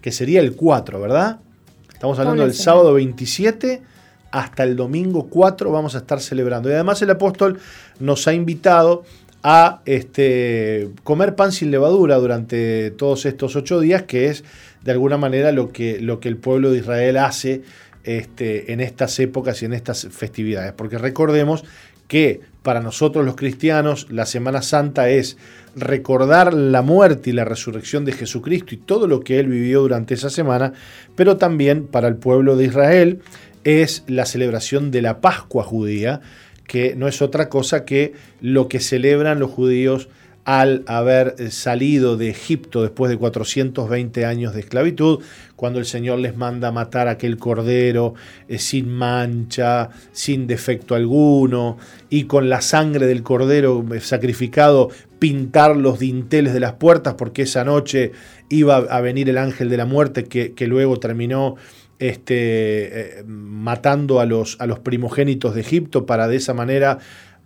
que 0.00 0.10
sería 0.10 0.40
el 0.40 0.56
4, 0.56 0.98
¿verdad? 0.98 1.40
Estamos 1.92 2.18
hablando 2.18 2.42
del 2.42 2.54
sábado 2.54 2.94
27 2.94 3.82
hasta 4.34 4.64
el 4.64 4.74
domingo 4.74 5.28
4 5.30 5.70
vamos 5.70 5.94
a 5.94 5.98
estar 5.98 6.20
celebrando. 6.20 6.68
Y 6.68 6.72
además 6.72 7.00
el 7.02 7.10
apóstol 7.10 7.60
nos 8.00 8.26
ha 8.26 8.34
invitado 8.34 9.04
a 9.44 9.80
este, 9.84 10.88
comer 11.04 11.36
pan 11.36 11.52
sin 11.52 11.70
levadura 11.70 12.16
durante 12.16 12.90
todos 12.90 13.26
estos 13.26 13.54
ocho 13.54 13.78
días, 13.78 14.02
que 14.02 14.26
es 14.26 14.42
de 14.82 14.90
alguna 14.90 15.18
manera 15.18 15.52
lo 15.52 15.70
que, 15.70 16.00
lo 16.00 16.18
que 16.18 16.28
el 16.28 16.36
pueblo 16.36 16.72
de 16.72 16.78
Israel 16.78 17.18
hace 17.18 17.62
este, 18.02 18.72
en 18.72 18.80
estas 18.80 19.16
épocas 19.20 19.62
y 19.62 19.66
en 19.66 19.72
estas 19.72 20.08
festividades. 20.10 20.72
Porque 20.72 20.98
recordemos 20.98 21.62
que 22.08 22.40
para 22.64 22.80
nosotros 22.80 23.24
los 23.24 23.36
cristianos 23.36 24.08
la 24.10 24.26
Semana 24.26 24.62
Santa 24.62 25.10
es 25.10 25.36
recordar 25.76 26.54
la 26.54 26.82
muerte 26.82 27.30
y 27.30 27.34
la 27.34 27.44
resurrección 27.44 28.04
de 28.04 28.12
Jesucristo 28.12 28.74
y 28.74 28.78
todo 28.78 29.06
lo 29.06 29.20
que 29.20 29.38
él 29.38 29.46
vivió 29.46 29.82
durante 29.82 30.14
esa 30.14 30.28
semana, 30.28 30.72
pero 31.14 31.36
también 31.36 31.86
para 31.86 32.08
el 32.08 32.16
pueblo 32.16 32.56
de 32.56 32.64
Israel 32.64 33.20
es 33.64 34.04
la 34.06 34.26
celebración 34.26 34.90
de 34.90 35.02
la 35.02 35.20
Pascua 35.20 35.64
judía, 35.64 36.20
que 36.66 36.94
no 36.96 37.08
es 37.08 37.20
otra 37.22 37.48
cosa 37.48 37.84
que 37.84 38.14
lo 38.40 38.68
que 38.68 38.80
celebran 38.80 39.38
los 39.38 39.50
judíos 39.50 40.08
al 40.44 40.84
haber 40.86 41.50
salido 41.50 42.18
de 42.18 42.28
Egipto 42.28 42.82
después 42.82 43.10
de 43.10 43.16
420 43.16 44.26
años 44.26 44.54
de 44.54 44.60
esclavitud, 44.60 45.22
cuando 45.56 45.78
el 45.78 45.86
Señor 45.86 46.18
les 46.18 46.36
manda 46.36 46.70
matar 46.70 47.08
aquel 47.08 47.38
cordero 47.38 48.14
eh, 48.48 48.58
sin 48.58 48.90
mancha, 48.90 49.88
sin 50.12 50.46
defecto 50.46 50.94
alguno, 50.94 51.78
y 52.10 52.24
con 52.24 52.50
la 52.50 52.60
sangre 52.60 53.06
del 53.06 53.22
cordero 53.22 53.84
eh, 53.94 54.00
sacrificado 54.00 54.90
pintar 55.18 55.76
los 55.76 55.98
dinteles 55.98 56.52
de 56.52 56.60
las 56.60 56.74
puertas, 56.74 57.14
porque 57.14 57.42
esa 57.42 57.64
noche 57.64 58.12
iba 58.50 58.76
a 58.76 59.00
venir 59.00 59.30
el 59.30 59.38
ángel 59.38 59.70
de 59.70 59.78
la 59.78 59.86
muerte 59.86 60.24
que, 60.24 60.66
luego 60.66 60.98
terminó 60.98 61.56
este, 61.98 63.22
matando 63.26 64.20
a 64.20 64.26
los, 64.26 64.56
a 64.60 64.66
los 64.66 64.80
primogénitos 64.80 65.54
de 65.54 65.60
Egipto 65.60 66.06
para 66.06 66.28
de 66.28 66.36
esa 66.36 66.54
manera 66.54 66.98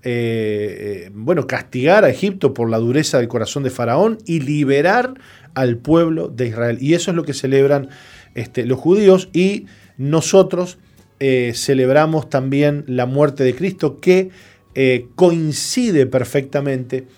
eh, 0.04 1.06
eh, 1.06 1.10
bueno, 1.12 1.48
castigar 1.48 2.04
a 2.04 2.08
Egipto 2.08 2.54
por 2.54 2.70
la 2.70 2.78
dureza 2.78 3.18
del 3.18 3.26
corazón 3.26 3.64
de 3.64 3.70
Faraón 3.70 4.18
y 4.26 4.40
liberar 4.40 5.14
al 5.54 5.76
pueblo 5.76 6.28
de 6.28 6.46
Israel. 6.46 6.78
Y 6.80 6.94
eso 6.94 7.10
es 7.10 7.16
lo 7.16 7.24
que 7.24 7.34
celebran 7.34 7.88
este, 8.34 8.64
los 8.64 8.78
judíos 8.78 9.28
y 9.32 9.66
nosotros 9.96 10.78
eh, 11.18 11.52
celebramos 11.54 12.30
también 12.30 12.84
la 12.86 13.06
muerte 13.06 13.42
de 13.42 13.54
Cristo 13.54 13.98
que 14.00 14.30
coincide 15.16 16.06
perfectamente 16.06 17.08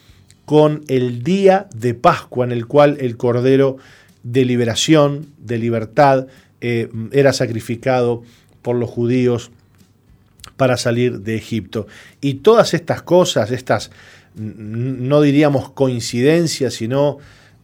con 0.47 0.83
el 0.89 1.23
día 1.23 1.69
de 1.75 1.93
Pascua 1.93 2.47
en 2.47 2.53
el 2.53 2.67
cual 2.67 2.97
el 3.01 3.19
Cordero 3.19 3.77
de 4.23 4.47
liberación, 4.47 5.27
de 5.37 5.59
libertad, 5.59 6.27
era 6.61 7.33
sacrificado 7.33 8.23
por 8.63 8.77
los 8.77 8.91
judíos 8.91 9.51
para 10.57 10.77
salir 10.77 11.21
de 11.21 11.37
Egipto. 11.37 11.87
Y 12.21 12.35
todas 12.35 12.75
estas 12.75 13.03
cosas, 13.03 13.51
estas, 13.51 13.91
no 14.35 15.23
diríamos 15.23 15.71
coincidencias, 15.71 16.75
sino 16.75 17.19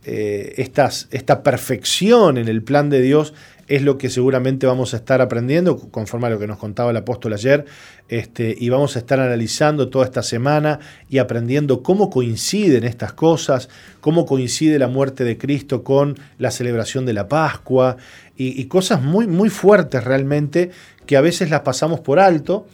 eh, 0.05 0.55
estas, 0.57 1.09
esta 1.11 1.43
perfección 1.43 2.39
en 2.39 2.49
el 2.49 2.63
plan 2.63 2.89
de 2.89 3.03
Dios, 3.03 3.35
es 3.69 3.83
lo 3.83 3.99
que 3.99 4.11
seguramente 4.11 4.67
vamos 4.67 4.95
a 4.95 4.99
estar 4.99 5.21
aprendiendo, 5.21 5.79
conforme 5.91 6.29
a 6.29 6.31
lo 6.31 6.39
que 6.39 6.47
nos 6.47 6.59
contaba 6.59 6.91
el 6.91 6.97
apóstol 6.97 7.33
ayer, 7.33 7.65
este, 8.09 8.55
y 8.57 8.69
vamos 8.69 8.97
a 8.97 9.01
estar 9.01 9.19
analizando 9.21 9.89
toda 9.89 10.05
esta 10.05 10.23
semana 10.23 10.79
y 11.09 11.19
aprendiendo 11.19 11.83
cómo 11.83 12.11
coinciden 12.11 12.85
estas 12.85 13.13
cosas, 13.13 13.69
cómo 14.01 14.27
coincide 14.27 14.79
la 14.79 14.89
muerte 14.89 15.25
de 15.25 15.37
Cristo 15.39 15.83
con 15.83 16.17
la 16.39 16.51
celebración 16.51 17.07
de 17.07 17.13
la 17.13 17.29
Pascua, 17.29 17.97
y, 18.39 18.63
cosas 18.67 19.03
muy, 19.03 19.27
muy 19.27 19.49
fuertes 19.49 20.05
realmente 20.05 20.71
que 21.07 21.17
a 21.17 21.23
veces 21.23 21.49
las 21.49 21.61
pasamos 21.61 22.01
por 22.01 22.19
alto 22.19 22.67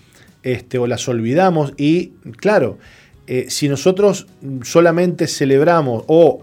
este, 0.43 0.79
o 0.79 0.89
las 0.89 1.07
olvidamos 1.09 1.73
y 1.77 2.15
claro, 2.39 2.79
eh, 3.29 3.47
si 3.49 3.69
nosotros 3.69 4.27
solamente 4.65 5.29
celebramos 5.29 6.03
o, 6.09 6.41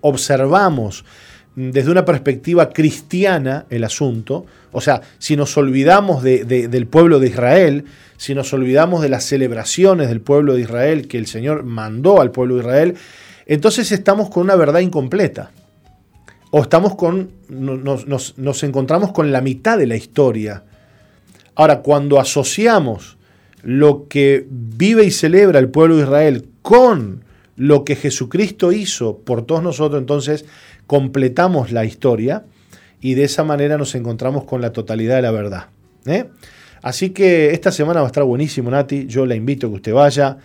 observamos 0.00 1.04
desde 1.56 1.90
una 1.90 2.04
perspectiva 2.04 2.70
cristiana 2.70 3.66
el 3.70 3.82
asunto, 3.82 4.46
o 4.72 4.80
sea, 4.80 5.00
si 5.18 5.36
nos 5.36 5.56
olvidamos 5.56 6.22
del 6.22 6.86
pueblo 6.86 7.18
de 7.18 7.28
Israel, 7.28 7.84
si 8.16 8.34
nos 8.34 8.52
olvidamos 8.52 9.02
de 9.02 9.08
las 9.08 9.24
celebraciones 9.24 10.08
del 10.08 10.20
pueblo 10.20 10.54
de 10.54 10.60
Israel 10.60 11.08
que 11.08 11.18
el 11.18 11.26
Señor 11.26 11.64
mandó 11.64 12.20
al 12.20 12.30
pueblo 12.30 12.54
de 12.54 12.60
Israel, 12.60 12.94
entonces 13.46 13.90
estamos 13.90 14.30
con 14.30 14.44
una 14.44 14.56
verdad 14.56 14.80
incompleta. 14.80 15.50
O 16.52 16.62
estamos 16.62 16.94
con, 16.94 17.32
nos 17.48 18.62
encontramos 18.62 19.12
con 19.12 19.32
la 19.32 19.40
mitad 19.40 19.76
de 19.76 19.86
la 19.86 19.96
historia 19.96 20.62
Ahora, 21.56 21.80
cuando 21.80 22.20
asociamos 22.20 23.16
lo 23.62 24.06
que 24.08 24.46
vive 24.48 25.04
y 25.04 25.10
celebra 25.10 25.58
el 25.58 25.70
pueblo 25.70 25.96
de 25.96 26.02
Israel 26.02 26.48
con 26.60 27.24
lo 27.56 27.82
que 27.82 27.96
Jesucristo 27.96 28.72
hizo 28.72 29.18
por 29.18 29.46
todos 29.46 29.62
nosotros, 29.62 29.98
entonces 29.98 30.44
completamos 30.86 31.72
la 31.72 31.84
historia 31.84 32.44
y 33.00 33.14
de 33.14 33.24
esa 33.24 33.44
manera 33.44 33.78
nos 33.78 33.94
encontramos 33.94 34.44
con 34.44 34.60
la 34.60 34.72
totalidad 34.72 35.16
de 35.16 35.22
la 35.22 35.30
verdad. 35.30 35.66
¿eh? 36.06 36.26
Así 36.82 37.10
que 37.10 37.50
esta 37.52 37.72
semana 37.72 38.00
va 38.00 38.06
a 38.06 38.10
estar 38.10 38.24
buenísimo, 38.24 38.70
Nati. 38.70 39.06
Yo 39.06 39.26
la 39.26 39.34
invito 39.34 39.66
a 39.66 39.70
que 39.70 39.76
usted 39.76 39.92
vaya 39.92 40.38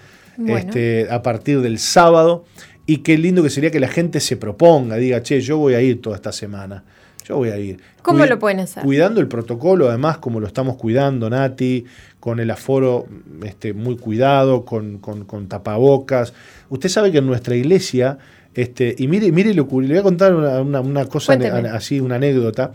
este, 0.48 1.08
a 1.10 1.22
partir 1.22 1.62
del 1.62 1.80
sábado. 1.80 2.46
Y 2.86 2.98
qué 2.98 3.18
lindo 3.18 3.44
que 3.44 3.50
sería 3.50 3.72
que 3.72 3.80
la 3.80 3.88
gente 3.88 4.20
se 4.20 4.38
proponga, 4.38 4.98
diga, 4.98 5.22
che, 5.22 5.40
yo 5.40 5.58
voy 5.58 5.76
a 5.76 5.82
ir 5.82 6.02
toda 6.02 6.16
esta 6.16 6.32
semana. 6.32 6.84
Yo 7.24 7.38
voy 7.38 7.50
a 7.50 7.58
ir. 7.58 7.80
¿Cómo 8.02 8.26
lo 8.26 8.40
pueden 8.40 8.60
hacer? 8.60 8.84
Cuidando 8.84 9.22
el 9.22 9.28
protocolo, 9.28 9.88
además, 9.88 10.18
como 10.18 10.40
lo 10.40 10.48
estamos 10.48 10.76
cuidando, 10.78 11.30
Nati, 11.30 11.86
con 12.20 12.40
el 12.40 12.50
aforo 12.50 13.06
este, 13.44 13.74
muy 13.74 13.98
cuidado, 13.98 14.66
con, 14.66 15.00
tapabocas. 15.48 16.34
Usted 16.70 16.90
sabe 16.90 17.12
que 17.12 17.20
en 17.20 17.28
nuestra 17.28 17.56
iglesia, 17.56 18.18
este, 18.54 18.96
y 18.98 19.08
mire, 19.08 19.32
mire 19.32 19.54
lo 19.54 19.64
le 19.64 19.88
voy 19.88 19.98
a 19.98 20.04
contar 20.04 20.34
una, 20.34 21.06
cosa 21.06 21.34
así, 21.74 22.00
una 22.00 22.16
anécdota. 22.16 22.72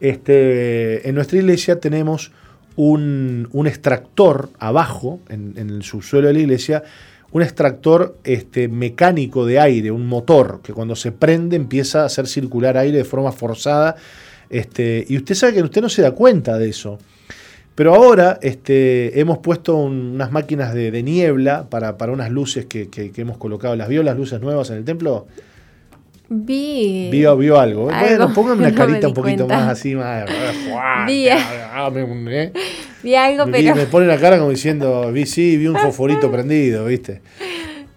Este, 0.00 1.08
en 1.08 1.14
nuestra 1.14 1.38
iglesia 1.38 1.80
tenemos 1.80 2.32
un, 2.76 3.48
extractor 3.66 4.50
abajo, 4.58 5.20
en, 5.28 5.54
en 5.56 5.70
el 5.70 5.82
subsuelo 5.82 6.28
de 6.28 6.34
la 6.34 6.40
iglesia, 6.40 6.82
un 7.34 7.42
extractor 7.42 8.16
este, 8.22 8.68
mecánico 8.68 9.44
de 9.44 9.58
aire, 9.58 9.90
un 9.90 10.06
motor, 10.06 10.60
que 10.62 10.72
cuando 10.72 10.94
se 10.94 11.10
prende 11.10 11.56
empieza 11.56 12.02
a 12.02 12.06
hacer 12.06 12.28
circular 12.28 12.76
aire 12.76 12.98
de 12.98 13.04
forma 13.04 13.32
forzada. 13.32 13.96
Este, 14.50 15.04
y 15.08 15.16
usted 15.16 15.34
sabe 15.34 15.54
que 15.54 15.62
usted 15.62 15.82
no 15.82 15.88
se 15.88 16.02
da 16.02 16.12
cuenta 16.12 16.56
de 16.58 16.68
eso. 16.68 16.98
Pero 17.74 17.94
ahora 17.94 18.38
este, 18.40 19.18
hemos 19.18 19.38
puesto 19.38 19.76
unas 19.76 20.30
máquinas 20.30 20.74
de, 20.74 21.02
niebla 21.02 21.68
para, 21.68 21.98
para, 21.98 22.12
unas 22.12 22.30
luces 22.30 22.66
que, 22.66 22.88
hemos 23.16 23.36
colocado. 23.36 23.74
¿Las 23.74 23.88
vio 23.88 24.02
las 24.02 24.16
luces 24.16 24.40
nuevas 24.40 24.70
en 24.70 24.76
el 24.76 24.84
templo? 24.84 25.26
Vi. 26.28 27.08
Vio, 27.10 27.36
vio 27.36 27.58
algo. 27.58 27.86
Bueno, 27.86 28.32
póngame 28.32 28.62
una 28.66 28.74
carita 28.74 29.08
un 29.08 29.14
poquito 29.14 29.48
más 29.48 29.68
así, 29.68 29.94
más. 29.94 30.24
Vi. 31.06 31.28
Vi 33.02 33.14
algo, 33.14 33.44
pero. 33.50 33.74
Me 33.74 33.86
pone 33.86 34.06
la 34.06 34.18
cara 34.18 34.38
como 34.38 34.50
diciendo, 34.50 35.12
vi 35.12 35.26
sí, 35.26 35.56
vi 35.56 35.66
un 35.66 35.76
fosforito 35.76 36.30
prendido, 36.32 36.86
¿viste? 36.86 37.20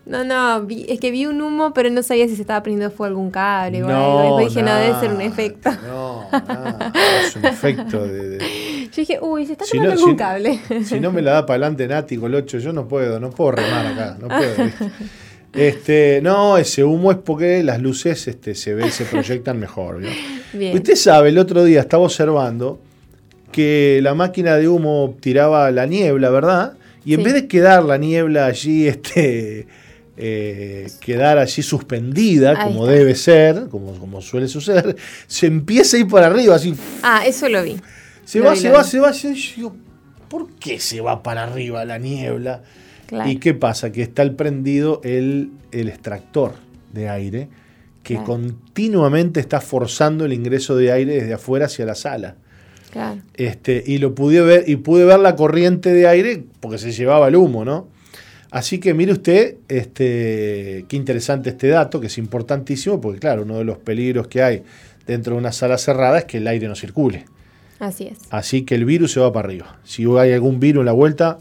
No, 0.06 0.24
no, 0.24 0.66
es 0.70 1.00
que 1.00 1.12
vi 1.12 1.26
un 1.26 1.42
humo, 1.42 1.74
pero 1.74 1.90
no 1.90 2.02
sabía 2.02 2.28
si 2.28 2.36
se 2.36 2.42
estaba 2.42 2.64
prendiendo 2.64 2.96
fuego 2.96 3.10
algún 3.10 3.30
cable 3.30 3.84
o 3.84 3.90
algo. 3.90 4.40
dije, 4.40 4.64
no, 4.64 4.74
debe 4.76 5.00
ser 5.00 5.12
un 5.12 5.22
efecto. 5.22 5.70
No, 5.86 6.30
no, 6.32 6.78
es 7.26 7.36
un 7.36 7.46
efecto 7.46 8.08
de. 8.08 8.38
Yo 8.92 9.02
dije, 9.02 9.20
uy, 9.22 9.46
se 9.46 9.54
está 9.54 9.66
si 9.66 9.78
algún 9.78 10.16
cable. 10.16 10.60
Si 10.84 11.00
no 11.00 11.12
me 11.12 11.22
la 11.22 11.34
da 11.34 11.46
para 11.46 11.66
adelante 11.66 11.88
Nati 11.88 12.16
el 12.16 12.36
8, 12.36 12.60
yo 12.60 12.74
no 12.74 12.88
puedo, 12.88 13.20
no 13.20 13.30
puedo 13.30 13.52
remar 13.52 13.86
acá, 13.88 14.18
no 14.20 14.28
puedo. 14.28 14.54
Este, 15.54 16.20
no, 16.22 16.58
ese 16.58 16.84
humo 16.84 17.12
es 17.12 17.18
porque 17.18 17.64
las 17.64 17.82
luces 17.82 18.28
este, 18.28 18.54
se 18.54 18.76
ven, 18.76 18.92
se 18.92 19.06
proyectan 19.06 19.60
mejor. 19.60 20.02
Usted 20.54 20.96
sabe, 20.96 21.30
el 21.30 21.38
otro 21.40 21.64
día 21.64 21.80
estaba 21.80 22.04
observando 22.04 22.80
que 23.52 24.00
la 24.04 24.14
máquina 24.14 24.56
de 24.56 24.68
humo 24.68 25.18
tiraba 25.20 25.72
la 25.72 25.88
niebla, 25.88 26.30
¿verdad? 26.30 26.74
Y 27.06 27.16
en 27.16 27.24
vez 27.24 27.34
de 27.34 27.48
quedar 27.48 27.84
la 27.86 27.98
niebla 27.98 28.46
allí, 28.46 28.88
este, 28.88 29.66
eh, 30.18 30.88
quedar 31.00 31.38
allí 31.38 31.64
suspendida, 31.64 32.64
como 32.64 32.86
debe 32.86 33.16
ser, 33.16 33.68
como, 33.70 33.94
como 33.94 34.22
suele 34.22 34.48
suceder, 34.48 34.96
se 35.26 35.48
empieza 35.48 35.98
a 35.98 36.02
ir 36.02 36.08
para 36.08 36.28
arriba, 36.28 36.56
así. 36.56 36.76
Ah, 37.02 37.24
eso 37.26 37.48
lo 37.50 37.64
vi. 37.64 37.78
Se 38.28 38.42
va, 38.42 38.58
se 38.58 38.70
va, 38.70 38.84
se 38.84 39.00
va, 39.00 39.14
se 39.14 39.30
va. 39.64 39.72
¿por 40.28 40.52
qué 40.56 40.82
se 40.82 41.00
va 41.00 41.24
para 41.24 41.44
arriba 41.44 41.86
la 41.86 41.98
niebla? 41.98 42.62
¿Y 43.26 43.38
qué 43.38 43.54
pasa? 43.54 43.94
Que 43.94 44.02
está 44.02 44.22
el 44.22 44.36
prendido 44.36 45.00
el, 45.06 45.52
el 45.72 45.88
extractor 45.88 46.56
de 46.92 47.08
aire 47.08 47.48
que 48.04 48.18
continuamente 48.18 49.40
está 49.40 49.62
forzando 49.62 50.26
el 50.26 50.34
ingreso 50.34 50.76
de 50.76 50.92
aire 50.92 51.16
desde 51.16 51.34
afuera 51.34 51.68
hacia 51.68 51.86
la 51.86 51.96
sala. 51.96 52.36
Este, 53.36 53.82
y 53.86 54.00
lo 54.00 54.14
pude 54.14 54.42
ver, 54.42 54.68
y 54.68 54.76
pude 54.76 55.06
ver 55.06 55.20
la 55.20 55.38
corriente 55.38 55.94
de 55.94 56.06
aire 56.06 56.44
porque 56.60 56.80
se 56.80 56.92
llevaba 56.92 57.30
el 57.30 57.38
humo, 57.38 57.64
¿no? 57.64 57.88
Así 58.52 58.80
que 58.80 58.94
mire 58.94 59.14
usted, 59.14 59.56
este, 59.70 60.86
qué 60.90 60.98
interesante 60.98 61.52
este 61.52 61.68
dato, 61.68 62.02
que 62.02 62.08
es 62.08 62.18
importantísimo, 62.18 63.00
porque 63.00 63.20
claro, 63.20 63.44
uno 63.44 63.58
de 63.58 63.64
los 63.64 63.78
peligros 63.78 64.28
que 64.28 64.42
hay 64.42 64.64
dentro 65.06 65.34
de 65.34 65.40
una 65.40 65.54
sala 65.54 65.78
cerrada 65.78 66.20
es 66.20 66.26
que 66.26 66.40
el 66.40 66.48
aire 66.48 66.68
no 66.68 66.76
circule. 66.76 67.26
Así 67.80 68.08
es. 68.08 68.20
Así 68.30 68.64
que 68.64 68.76
el 68.76 68.86
virus 68.86 69.12
se 69.14 69.20
va 69.20 69.32
para 69.32 69.48
arriba. 69.48 69.80
Si 69.84 70.06
hay 70.18 70.34
algún 70.34 70.60
virus 70.60 70.82
en 70.82 70.86
la 70.86 70.92
vuelta, 70.92 71.38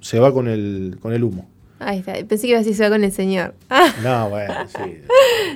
se 0.00 0.18
va 0.18 0.32
con 0.32 0.48
el, 0.48 0.98
con 1.00 1.12
el 1.12 1.24
humo. 1.24 1.48
Ahí 1.84 1.98
está. 1.98 2.12
Pensé 2.12 2.42
que 2.42 2.48
iba 2.48 2.58
a 2.58 2.62
decir 2.62 2.76
se 2.76 2.84
va 2.84 2.90
con 2.90 3.04
el 3.04 3.12
Señor. 3.12 3.54
No, 4.02 4.30
bueno, 4.30 4.54
sí. 4.68 4.98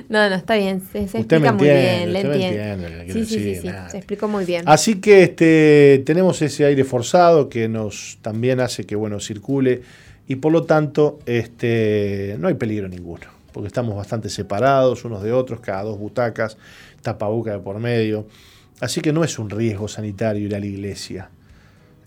no, 0.09 0.29
no, 0.29 0.35
está 0.35 0.55
bien. 0.55 0.81
Se, 0.91 0.99
explica 0.99 1.53
muy 1.53 1.67
bien. 1.67 2.13
Le 2.13 2.21
entiendo. 2.21 2.87
sí, 3.13 3.25
sí, 3.25 3.39
sí, 3.39 3.55
sí, 3.55 3.69
Se 3.91 3.97
explicó 3.97 4.27
muy 4.27 4.45
bien. 4.45 4.63
Así 4.65 4.95
que 4.95 5.23
este, 5.23 6.03
tenemos 6.05 6.41
ese 6.41 6.65
aire 6.65 6.83
forzado 6.83 7.49
que 7.49 7.67
nos 7.67 8.17
también 8.21 8.59
hace 8.59 8.85
que 8.85 8.95
bueno 8.95 9.19
circule 9.19 9.81
y 10.27 10.35
por 10.35 10.51
lo 10.51 10.63
tanto 10.63 11.19
este, 11.25 12.35
no 12.39 12.47
hay 12.47 12.55
peligro 12.55 12.87
ninguno. 12.87 13.27
Porque 13.53 13.67
estamos 13.67 13.95
bastante 13.95 14.29
separados 14.29 15.05
unos 15.05 15.23
de 15.23 15.31
otros, 15.31 15.61
cada 15.61 15.83
dos 15.83 15.97
butacas, 15.97 16.57
tapabuca 17.01 17.51
de 17.51 17.59
por 17.59 17.79
medio. 17.79 18.27
Así 18.79 19.01
que 19.01 19.13
no 19.13 19.23
es 19.23 19.39
un 19.39 19.49
riesgo 19.49 19.87
sanitario 19.87 20.45
ir 20.45 20.55
a 20.55 20.59
la 20.59 20.65
iglesia 20.65 21.29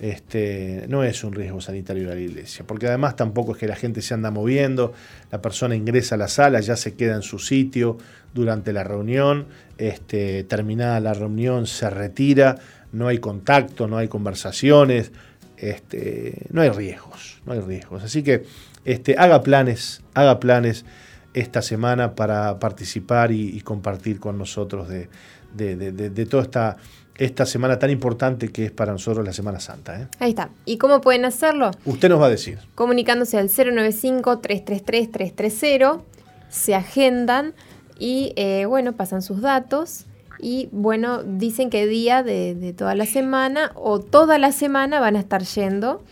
este, 0.00 0.86
no 0.88 1.04
es 1.04 1.22
un 1.24 1.34
riesgo 1.34 1.60
sanitario 1.60 2.08
de 2.08 2.14
la 2.14 2.20
iglesia, 2.20 2.64
porque 2.66 2.88
además 2.88 3.16
tampoco 3.16 3.52
es 3.52 3.58
que 3.58 3.68
la 3.68 3.76
gente 3.76 4.00
se 4.00 4.14
anda 4.14 4.30
moviendo, 4.30 4.94
la 5.30 5.42
persona 5.42 5.76
ingresa 5.76 6.14
a 6.14 6.18
la 6.18 6.28
sala, 6.28 6.60
ya 6.60 6.76
se 6.76 6.94
queda 6.94 7.14
en 7.16 7.22
su 7.22 7.38
sitio 7.38 7.98
durante 8.32 8.72
la 8.72 8.82
reunión, 8.82 9.46
este, 9.76 10.44
terminada 10.44 11.00
la 11.00 11.12
reunión 11.12 11.66
se 11.66 11.90
retira, 11.90 12.56
no 12.92 13.08
hay 13.08 13.18
contacto, 13.18 13.86
no 13.88 13.98
hay 13.98 14.08
conversaciones, 14.08 15.12
este, 15.58 16.46
no 16.50 16.62
hay 16.62 16.70
riesgos, 16.70 17.42
no 17.44 17.52
hay 17.52 17.60
riesgos. 17.60 18.02
Así 18.02 18.22
que 18.22 18.44
este, 18.86 19.16
haga 19.18 19.42
planes, 19.42 20.00
haga 20.14 20.40
planes 20.40 20.86
esta 21.34 21.62
semana 21.62 22.14
para 22.14 22.58
participar 22.58 23.32
y, 23.32 23.60
compartir 23.60 24.20
con 24.20 24.38
nosotros 24.38 24.88
de, 24.88 25.08
de, 25.54 25.92
de 25.92 26.26
toda 26.26 26.42
esta 26.42 26.76
esta 27.20 27.44
semana 27.44 27.78
tan 27.78 27.90
importante 27.90 28.48
que 28.48 28.64
es 28.64 28.72
para 28.72 28.92
nosotros 28.92 29.26
la 29.26 29.34
Semana 29.34 29.60
Santa. 29.60 30.00
¿eh? 30.00 30.08
Ahí 30.18 30.30
está. 30.30 30.48
¿Y 30.64 30.78
cómo 30.78 31.02
pueden 31.02 31.26
hacerlo? 31.26 31.70
Usted 31.84 32.08
nos 32.08 32.18
va 32.18 32.24
a 32.26 32.30
decir. 32.30 32.58
Comunicándose 32.74 33.36
al 33.36 33.50
095-333-330, 33.50 36.00
se 36.48 36.74
agendan 36.74 37.52
y, 37.98 38.32
eh, 38.36 38.64
bueno, 38.64 38.94
pasan 38.94 39.20
sus 39.20 39.42
datos. 39.42 40.06
Y 40.38 40.70
bueno, 40.72 41.22
dicen 41.22 41.68
qué 41.68 41.86
día 41.86 42.22
de, 42.22 42.54
de, 42.54 42.72
toda 42.72 42.94
la 42.94 43.04
semana 43.04 43.72
o 43.74 44.00
toda 44.00 44.38
la 44.38 44.52
semana 44.52 44.98
van 44.98 45.16
a 45.16 45.20
estar 45.20 45.42
yendo, 45.42 46.02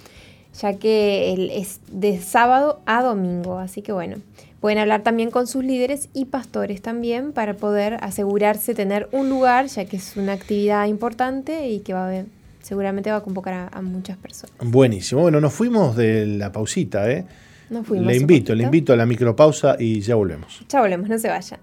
ya 0.60 0.74
que 0.74 1.58
es 1.58 1.80
de 1.90 2.20
sábado 2.20 2.82
a 2.84 3.02
domingo. 3.02 3.58
Así 3.58 3.80
que 3.80 3.92
bueno, 3.92 4.18
Pueden 4.60 4.78
hablar 4.78 5.02
también 5.02 5.30
con 5.30 5.46
sus 5.46 5.64
líderes 5.64 6.08
y 6.14 6.26
pastores 6.26 6.82
también 6.82 7.32
para 7.32 7.54
poder 7.54 7.98
asegurarse 8.00 8.74
tener 8.74 9.08
un 9.12 9.28
lugar, 9.28 9.66
ya 9.66 9.84
que 9.84 9.96
es 9.96 10.16
una 10.16 10.32
actividad 10.32 10.86
importante 10.86 11.68
y 11.68 11.80
que 11.80 11.94
va 11.94 12.10
a 12.10 12.24
seguramente 12.68 13.10
va 13.10 13.16
a 13.16 13.22
convocar 13.22 13.70
a, 13.72 13.82
muchas 13.82 14.18
personas. 14.18 14.54
Buenísimo. 14.60 15.22
Bueno, 15.22 15.40
nos 15.40 15.54
fuimos 15.54 15.96
de 15.96 16.26
la 16.26 16.52
pausita, 16.52 17.10
¿eh? 17.10 17.24
Nos 17.70 17.86
fuimos. 17.86 18.06
Le 18.06 18.16
invito, 18.16 18.54
le 18.54 18.64
invito 18.64 18.92
a 18.92 18.96
la 18.96 19.06
micropausa 19.06 19.76
y 19.78 20.00
ya 20.00 20.16
volvemos. 20.16 20.62
Ya 20.68 20.80
volvemos, 20.80 21.08
no 21.08 21.18
se 21.18 21.28
vaya. 21.28 21.58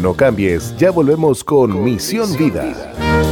No 0.00 0.14
cambies, 0.14 0.76
ya 0.76 0.90
volvemos 0.90 1.42
con, 1.42 1.82
Misión, 1.82 2.36
Vida. 2.36 3.31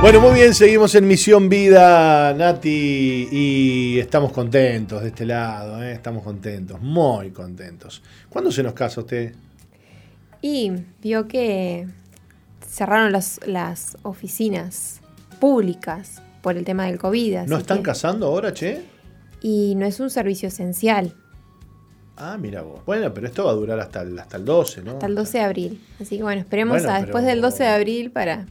Bueno, 0.00 0.22
muy 0.22 0.32
bien, 0.32 0.54
seguimos 0.54 0.94
en 0.94 1.06
Misión 1.06 1.50
Vida, 1.50 2.32
Nati, 2.32 3.28
y 3.30 3.98
estamos 3.98 4.32
contentos 4.32 5.02
de 5.02 5.08
este 5.08 5.26
lado, 5.26 5.82
¿eh? 5.82 5.92
estamos 5.92 6.24
contentos, 6.24 6.80
muy 6.80 7.32
contentos. 7.32 8.02
¿Cuándo 8.30 8.50
se 8.50 8.62
nos 8.62 8.72
casa 8.72 9.02
usted? 9.02 9.34
Y 10.40 10.72
vio 11.02 11.28
que 11.28 11.86
cerraron 12.66 13.12
las, 13.12 13.40
las 13.46 13.98
oficinas 14.02 15.02
públicas 15.38 16.22
por 16.40 16.56
el 16.56 16.64
tema 16.64 16.86
del 16.86 16.98
COVID. 16.98 17.40
¿No 17.40 17.58
están 17.58 17.82
casando 17.82 18.28
ahora, 18.28 18.54
che? 18.54 18.82
Y 19.42 19.74
no 19.74 19.84
es 19.84 20.00
un 20.00 20.08
servicio 20.08 20.48
esencial. 20.48 21.14
Ah, 22.16 22.38
mira 22.40 22.62
vos. 22.62 22.80
Bueno, 22.86 23.12
pero 23.12 23.26
esto 23.26 23.44
va 23.44 23.50
a 23.50 23.54
durar 23.54 23.78
hasta 23.78 24.00
el, 24.00 24.18
hasta 24.18 24.38
el 24.38 24.46
12, 24.46 24.82
¿no? 24.82 24.92
Hasta 24.92 25.06
el 25.06 25.14
12 25.14 25.38
de 25.38 25.44
abril. 25.44 25.80
Así 26.00 26.16
que 26.16 26.22
bueno, 26.22 26.40
esperemos 26.40 26.86
a 26.86 27.02
después 27.02 27.22
del 27.26 27.42
12 27.42 27.64
de 27.64 27.68
abril 27.68 28.10
para 28.10 28.46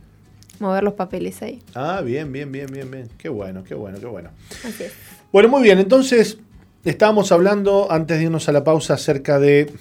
mover 0.62 0.84
los 0.84 0.94
papeles 0.94 1.42
ahí. 1.42 1.62
Ah, 1.74 2.02
bien, 2.02 2.32
bien, 2.32 2.52
bien, 2.52 2.68
bien, 2.72 2.90
bien. 2.90 3.10
Qué 3.18 3.30
bueno, 3.30 3.64
qué 3.64 3.76
bueno, 3.76 4.00
qué 4.00 4.06
bueno. 4.06 4.30
Así 4.64 4.84
es. 4.84 4.94
Bueno, 5.32 5.50
muy 5.50 5.64
bien. 5.64 5.80
Entonces, 5.80 6.38
estábamos 6.84 7.32
hablando 7.32 7.92
antes 7.92 8.18
de 8.18 8.26
irnos 8.26 8.50
a 8.50 8.52
la 8.52 8.64
pausa 8.64 8.96
acerca 8.96 9.40
de 9.40 9.72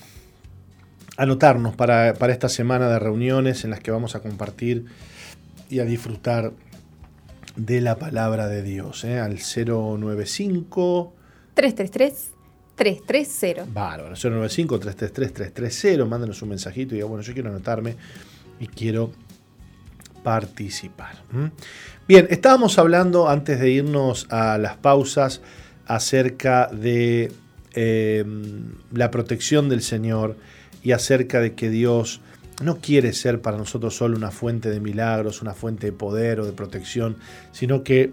anotarnos 1.17 1.75
para, 1.75 2.11
esta 2.11 2.49
semana 2.49 2.89
de 2.89 2.99
reuniones 2.99 3.65
en 3.65 3.71
las 3.71 3.81
que 3.81 3.91
vamos 3.91 4.15
a 4.15 4.21
compartir 4.21 4.87
y 5.69 5.81
a 5.81 5.85
disfrutar 5.85 6.53
de 7.57 7.81
la 7.81 7.97
palabra 7.97 8.47
de 8.47 8.63
Dios. 8.63 9.05
¿eh? 9.05 9.19
Al 9.19 9.39
095 9.39 11.13
333 11.55 12.31
330. 12.77 13.73
Bárbaro, 13.73 14.15
095 14.15 14.79
333 14.79 15.53
330. 15.53 16.05
Mándenos 16.05 16.41
un 16.43 16.51
mensajito 16.51 16.95
y 16.95 16.99
diga, 16.99 17.09
bueno, 17.09 17.23
yo 17.23 17.35
quiero 17.35 17.51
anotarme 17.51 17.97
y 18.61 18.69
quiero 18.69 19.11
participar. 20.23 21.23
Bien, 22.07 22.27
estábamos 22.31 22.79
hablando 22.79 23.29
antes 23.29 23.61
de 23.61 23.71
irnos 23.71 24.27
a 24.31 24.59
las 24.59 24.77
pausas 24.77 25.41
acerca 25.87 26.69
de 26.69 27.33
em, 27.75 28.73
la 28.93 29.11
protección 29.11 29.69
del 29.69 29.83
Señor 29.83 30.37
y 30.83 30.93
acerca 30.93 31.41
de 31.41 31.55
que 31.55 31.71
Dios 31.71 32.21
no 32.63 32.79
quiere 32.79 33.13
ser 33.13 33.41
para 33.41 33.57
nosotros 33.57 33.97
solo 33.97 34.17
una 34.17 34.31
fuente 34.31 34.71
de 34.71 34.81
milagros, 34.81 35.43
una 35.43 35.55
fuente 35.55 35.87
de 35.87 35.93
poder 35.93 36.41
o 36.41 36.47
de 36.47 36.53
protección, 36.53 37.17
sino 37.53 37.83
que 37.83 38.13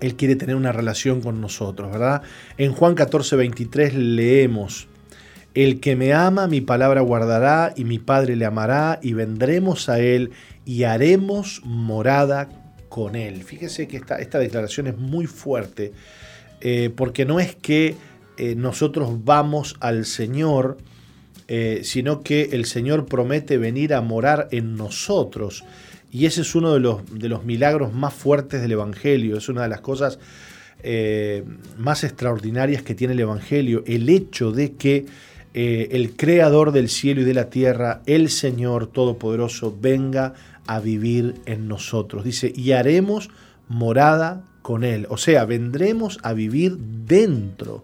Él 0.00 0.14
quiere 0.14 0.36
tener 0.36 0.56
una 0.56 0.72
relación 0.72 1.20
con 1.20 1.40
nosotros, 1.40 1.90
¿verdad? 1.90 2.22
En 2.58 2.72
Juan 2.72 2.94
14, 2.94 3.36
23 3.36 3.94
leemos, 3.94 4.88
El 5.54 5.80
que 5.80 5.96
me 5.96 6.12
ama, 6.12 6.46
mi 6.46 6.60
palabra 6.60 7.00
guardará, 7.00 7.72
y 7.76 7.84
mi 7.84 7.98
Padre 7.98 8.36
le 8.36 8.46
amará, 8.46 9.00
y 9.02 9.14
vendremos 9.14 9.88
a 9.88 9.98
Él, 9.98 10.30
y 10.64 10.84
haremos 10.84 11.62
morada 11.64 12.48
con 12.90 13.16
Él. 13.16 13.42
Fíjese 13.42 13.88
que 13.88 13.96
esta, 13.96 14.16
esta 14.18 14.38
declaración 14.38 14.88
es 14.88 14.98
muy 14.98 15.26
fuerte, 15.26 15.92
eh, 16.60 16.90
porque 16.94 17.24
no 17.24 17.40
es 17.40 17.54
que 17.54 17.94
eh, 18.36 18.54
nosotros 18.56 19.24
vamos 19.24 19.76
al 19.80 20.04
Señor, 20.04 20.76
eh, 21.48 21.80
sino 21.84 22.22
que 22.22 22.50
el 22.52 22.66
Señor 22.66 23.06
promete 23.06 23.56
venir 23.56 23.94
a 23.94 24.02
morar 24.02 24.48
en 24.50 24.76
nosotros. 24.76 25.64
Y 26.10 26.26
ese 26.26 26.42
es 26.42 26.54
uno 26.54 26.74
de 26.74 26.80
los, 26.80 27.18
de 27.18 27.28
los 27.28 27.44
milagros 27.44 27.94
más 27.94 28.12
fuertes 28.12 28.60
del 28.60 28.72
Evangelio, 28.72 29.38
es 29.38 29.48
una 29.48 29.62
de 29.62 29.68
las 29.68 29.80
cosas 29.80 30.18
más 31.76 32.04
extraordinarias 32.04 32.82
que 32.82 32.94
tiene 32.94 33.12
el 33.12 33.20
Evangelio, 33.20 33.84
el 33.86 34.08
hecho 34.08 34.50
de 34.50 34.72
que 34.72 35.04
el 35.52 36.16
Creador 36.16 36.72
del 36.72 36.88
cielo 36.88 37.20
y 37.20 37.24
de 37.24 37.34
la 37.34 37.50
tierra, 37.50 38.00
el 38.06 38.30
Señor 38.30 38.86
Todopoderoso, 38.86 39.76
venga 39.78 40.28
a 40.28 40.32
vivir 40.78 41.34
en 41.46 41.66
nosotros. 41.66 42.22
Dice, 42.22 42.52
y 42.54 42.72
haremos 42.72 43.30
morada 43.68 44.44
con 44.62 44.84
Él. 44.84 45.06
O 45.10 45.16
sea, 45.16 45.44
vendremos 45.44 46.18
a 46.22 46.32
vivir 46.32 46.76
dentro 46.78 47.82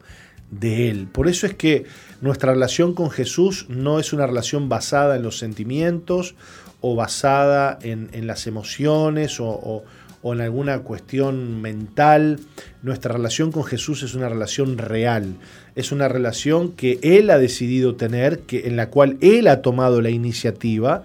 de 0.50 0.90
Él. 0.90 1.08
Por 1.10 1.28
eso 1.28 1.46
es 1.46 1.54
que 1.54 1.86
nuestra 2.20 2.52
relación 2.52 2.94
con 2.94 3.10
Jesús 3.10 3.66
no 3.68 3.98
es 3.98 4.12
una 4.12 4.26
relación 4.26 4.68
basada 4.68 5.16
en 5.16 5.22
los 5.22 5.38
sentimientos 5.38 6.34
o 6.80 6.94
basada 6.94 7.78
en, 7.82 8.08
las 8.26 8.46
emociones 8.46 9.38
o, 9.40 9.84
en 10.22 10.40
alguna 10.40 10.80
cuestión 10.80 11.60
mental. 11.60 12.40
Nuestra 12.82 13.12
relación 13.12 13.52
con 13.52 13.64
Jesús 13.64 14.02
es 14.02 14.14
una 14.14 14.28
relación 14.28 14.78
real, 14.78 15.36
es 15.74 15.92
una 15.92 16.08
relación 16.08 16.72
que 16.72 16.98
Él 17.02 17.30
ha 17.30 17.38
decidido 17.38 17.96
tener, 17.96 18.40
que, 18.40 18.66
en 18.66 18.76
la 18.76 18.90
cual 18.90 19.18
Él 19.20 19.48
ha 19.48 19.62
tomado 19.62 20.00
la 20.00 20.10
iniciativa. 20.10 21.04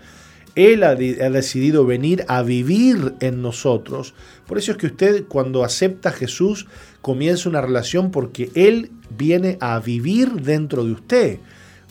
Él 0.56 0.84
ha, 0.84 0.96
decidido 0.96 1.86
venir 1.86 2.26
a 2.28 2.42
vivir 2.42 3.14
en 3.20 3.42
nosotros. 3.42 4.14
Por 4.48 4.58
eso 4.58 4.72
es 4.72 4.78
que 4.78 4.88
usted 4.88 5.26
cuando 5.28 5.64
acepta 5.64 6.10
a 6.10 6.14
Jesús 6.14 6.68
comienza 7.02 7.50
una 7.50 7.62
relación 7.62 8.12
porque 8.12 8.50
Él 8.56 8.92
viene 9.18 9.58
a 9.62 9.80
vivir 9.80 10.30
dentro 10.42 10.84
de 10.84 10.92
usted. 10.92 11.40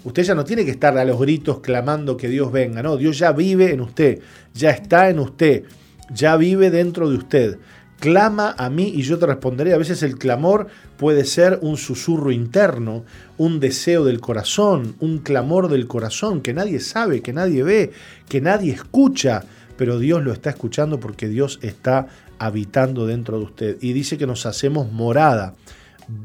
Usted 0.05 0.23
ya 0.23 0.35
no 0.35 0.45
tiene 0.45 0.65
que 0.65 0.71
estar 0.71 0.97
a 0.97 1.05
los 1.05 1.19
gritos 1.19 1.61
clamando 1.61 2.17
que 2.17 2.29
Dios 2.29 2.53
venga, 2.53 2.83
no, 2.83 2.97
Dios 2.97 3.19
ya 3.19 3.33
vive 3.33 3.73
en 3.73 3.81
usted, 3.81 4.21
ya 4.55 4.71
está 4.71 5.11
en 5.11 5.19
usted, 5.19 5.65
ya 6.13 6.37
vive 6.37 6.71
dentro 6.71 7.11
de 7.11 7.17
usted. 7.17 7.59
Clama 8.01 8.55
a 8.59 8.71
mí 8.71 8.93
y 8.95 9.03
yo 9.03 9.19
te 9.19 9.27
responderé. 9.27 9.75
A 9.75 9.79
veces 9.79 10.03
el 10.03 10.19
clamor 10.19 10.67
puede 10.97 11.25
ser 11.25 11.59
un 11.63 11.77
susurro 11.77 12.33
interno, 12.33 13.05
un 13.37 13.61
deseo 13.61 14.05
del 14.05 14.21
corazón, 14.21 14.97
un 15.01 15.19
clamor 15.19 15.69
del 15.69 15.87
corazón 15.87 16.41
que 16.41 16.55
nadie 16.55 16.81
sabe, 16.81 17.21
que 17.21 17.33
nadie 17.33 17.63
ve, 17.63 17.93
que 18.29 18.41
nadie 18.41 18.73
escucha, 18.73 19.45
pero 19.77 19.99
Dios 19.99 20.25
lo 20.25 20.33
está 20.33 20.51
escuchando 20.51 20.99
porque 20.99 21.29
Dios 21.29 21.59
está 21.63 22.09
habitando 22.39 23.07
dentro 23.07 23.39
de 23.39 23.45
usted. 23.45 23.77
Y 23.81 23.93
dice 23.93 24.19
que 24.19 24.27
nos 24.27 24.47
hacemos 24.47 24.91
morada 24.91 25.55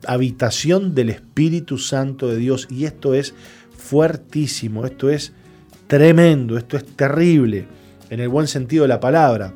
habitación 0.08 0.96
del 0.96 1.10
Espíritu 1.10 1.78
Santo 1.78 2.28
de 2.28 2.38
Dios. 2.38 2.68
Y 2.70 2.86
esto 2.86 3.14
es 3.14 3.34
fuertísimo, 3.78 4.86
esto 4.86 5.10
es 5.10 5.34
tremendo, 5.88 6.58
esto 6.58 6.78
es 6.78 6.86
terrible, 6.86 7.66
en 8.10 8.20
el 8.20 8.30
buen 8.30 8.48
sentido 8.48 8.84
de 8.84 8.88
la 8.90 9.00
palabra. 9.00 9.54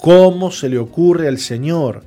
¿Cómo 0.00 0.50
se 0.50 0.70
le 0.70 0.78
ocurre 0.78 1.28
al 1.28 1.36
Señor? 1.36 2.04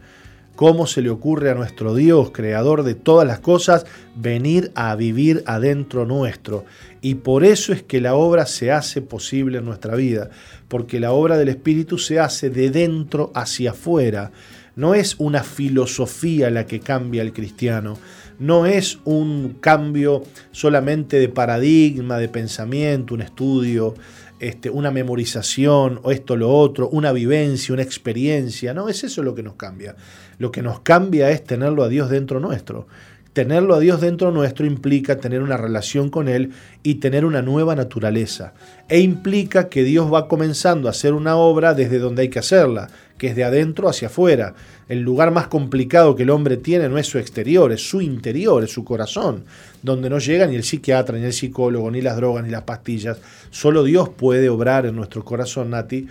¿Cómo 0.56 0.88
se 0.88 1.04
le 1.04 1.12
ocurre 1.12 1.52
a 1.52 1.54
nuestro 1.54 1.94
Dios, 1.94 2.32
creador 2.32 2.82
de 2.82 2.96
todas 2.96 3.28
las 3.28 3.40
cosas, 3.40 3.86
venir 4.16 4.72
a 4.74 4.96
vivir 4.96 5.44
adentro 5.46 6.04
nuestro? 6.08 6.66
Y 7.02 7.16
por 7.16 7.44
eso 7.44 7.72
es 7.72 7.84
que 7.84 8.02
la 8.02 8.16
obra 8.16 8.48
se 8.48 8.72
hace 8.72 9.04
posible 9.04 9.60
en 9.60 9.66
nuestra 9.66 9.96
vida, 9.96 10.32
porque 10.70 11.00
la 11.00 11.12
obra 11.12 11.38
del 11.38 11.50
Espíritu 11.50 12.00
se 12.00 12.20
hace 12.20 12.50
de 12.50 12.72
dentro 12.72 13.32
hacia 13.36 13.72
afuera. 13.72 14.32
No 14.76 14.96
es 14.96 15.16
una 15.20 15.44
filosofía 15.44 16.50
la 16.50 16.66
que 16.66 16.80
cambia 16.80 17.22
al 17.22 17.32
cristiano, 17.32 18.00
no 18.40 18.66
es 18.66 18.98
un 19.06 19.58
cambio 19.60 20.24
solamente 20.52 21.20
de 21.20 21.30
paradigma, 21.30 22.18
de 22.18 22.28
pensamiento, 22.28 23.14
un 23.14 23.22
estudio, 23.22 23.94
este, 24.44 24.70
una 24.70 24.92
memorización 24.92 26.02
o 26.04 26.12
esto, 26.12 26.36
lo 26.36 26.52
otro, 26.52 26.90
una 26.90 27.14
vivencia, 27.14 27.74
una 27.74 27.82
experiencia. 27.82 28.74
No 28.74 28.90
es 28.90 29.04
eso 29.06 29.24
lo 29.24 29.34
que 29.36 29.42
nos 29.42 29.56
cambia. 29.56 29.96
Lo 30.38 30.52
que 30.52 30.62
nos 30.62 30.82
cambia 30.82 31.30
es 31.32 31.46
tenerlo 31.46 31.82
a 31.82 31.88
Dios 31.88 32.10
dentro 32.10 32.42
nuestro. 32.42 32.88
Tenerlo 33.32 33.74
a 33.74 33.80
Dios 33.80 34.02
dentro 34.02 34.32
nuestro 34.32 34.66
implica 34.66 35.18
tener 35.18 35.42
una 35.42 35.56
relación 35.56 36.10
con 36.10 36.28
Él 36.28 36.52
y 36.84 36.96
tener 36.96 37.24
una 37.24 37.42
nueva 37.42 37.74
naturaleza. 37.74 38.54
E 38.90 39.00
implica 39.00 39.70
que 39.70 39.84
Dios 39.86 40.14
va 40.14 40.28
comenzando 40.28 40.90
a 40.90 40.92
hacer 40.92 41.14
una 41.14 41.38
obra 41.38 41.74
desde 41.74 41.98
donde 41.98 42.24
hay 42.24 42.30
que 42.30 42.40
hacerla, 42.40 42.90
que 43.24 43.30
es 43.30 43.38
de 43.38 43.46
adentro 43.46 43.88
hacia 43.88 44.10
afuera. 44.10 44.54
El 44.90 45.00
lugar 45.00 45.32
más 45.32 45.48
complicado 45.48 46.14
que 46.14 46.24
el 46.24 46.30
hombre 46.30 46.58
tiene 46.58 46.90
no 46.90 46.98
es 46.98 47.08
su 47.08 47.20
exterior, 47.20 47.72
es 47.72 47.80
su 47.80 48.02
interior, 48.02 48.62
es 48.66 48.72
su 48.74 48.84
corazón, 48.84 49.46
donde 49.82 50.10
no 50.10 50.20
llega 50.20 50.46
ni 50.46 50.58
el 50.58 50.66
psiquiatra, 50.66 51.18
ni 51.18 51.24
el 51.24 51.32
psicólogo, 51.32 51.90
ni 51.90 52.02
las 52.02 52.18
drogas, 52.18 52.44
ni 52.44 52.50
las 52.50 52.64
pastillas. 52.64 53.20
Solo 53.50 53.86
Dios 53.86 54.10
puede 54.10 54.50
obrar 54.50 54.86
en 54.86 54.98
nuestro 54.98 55.24
corazón, 55.24 55.70
Nati, 55.70 56.06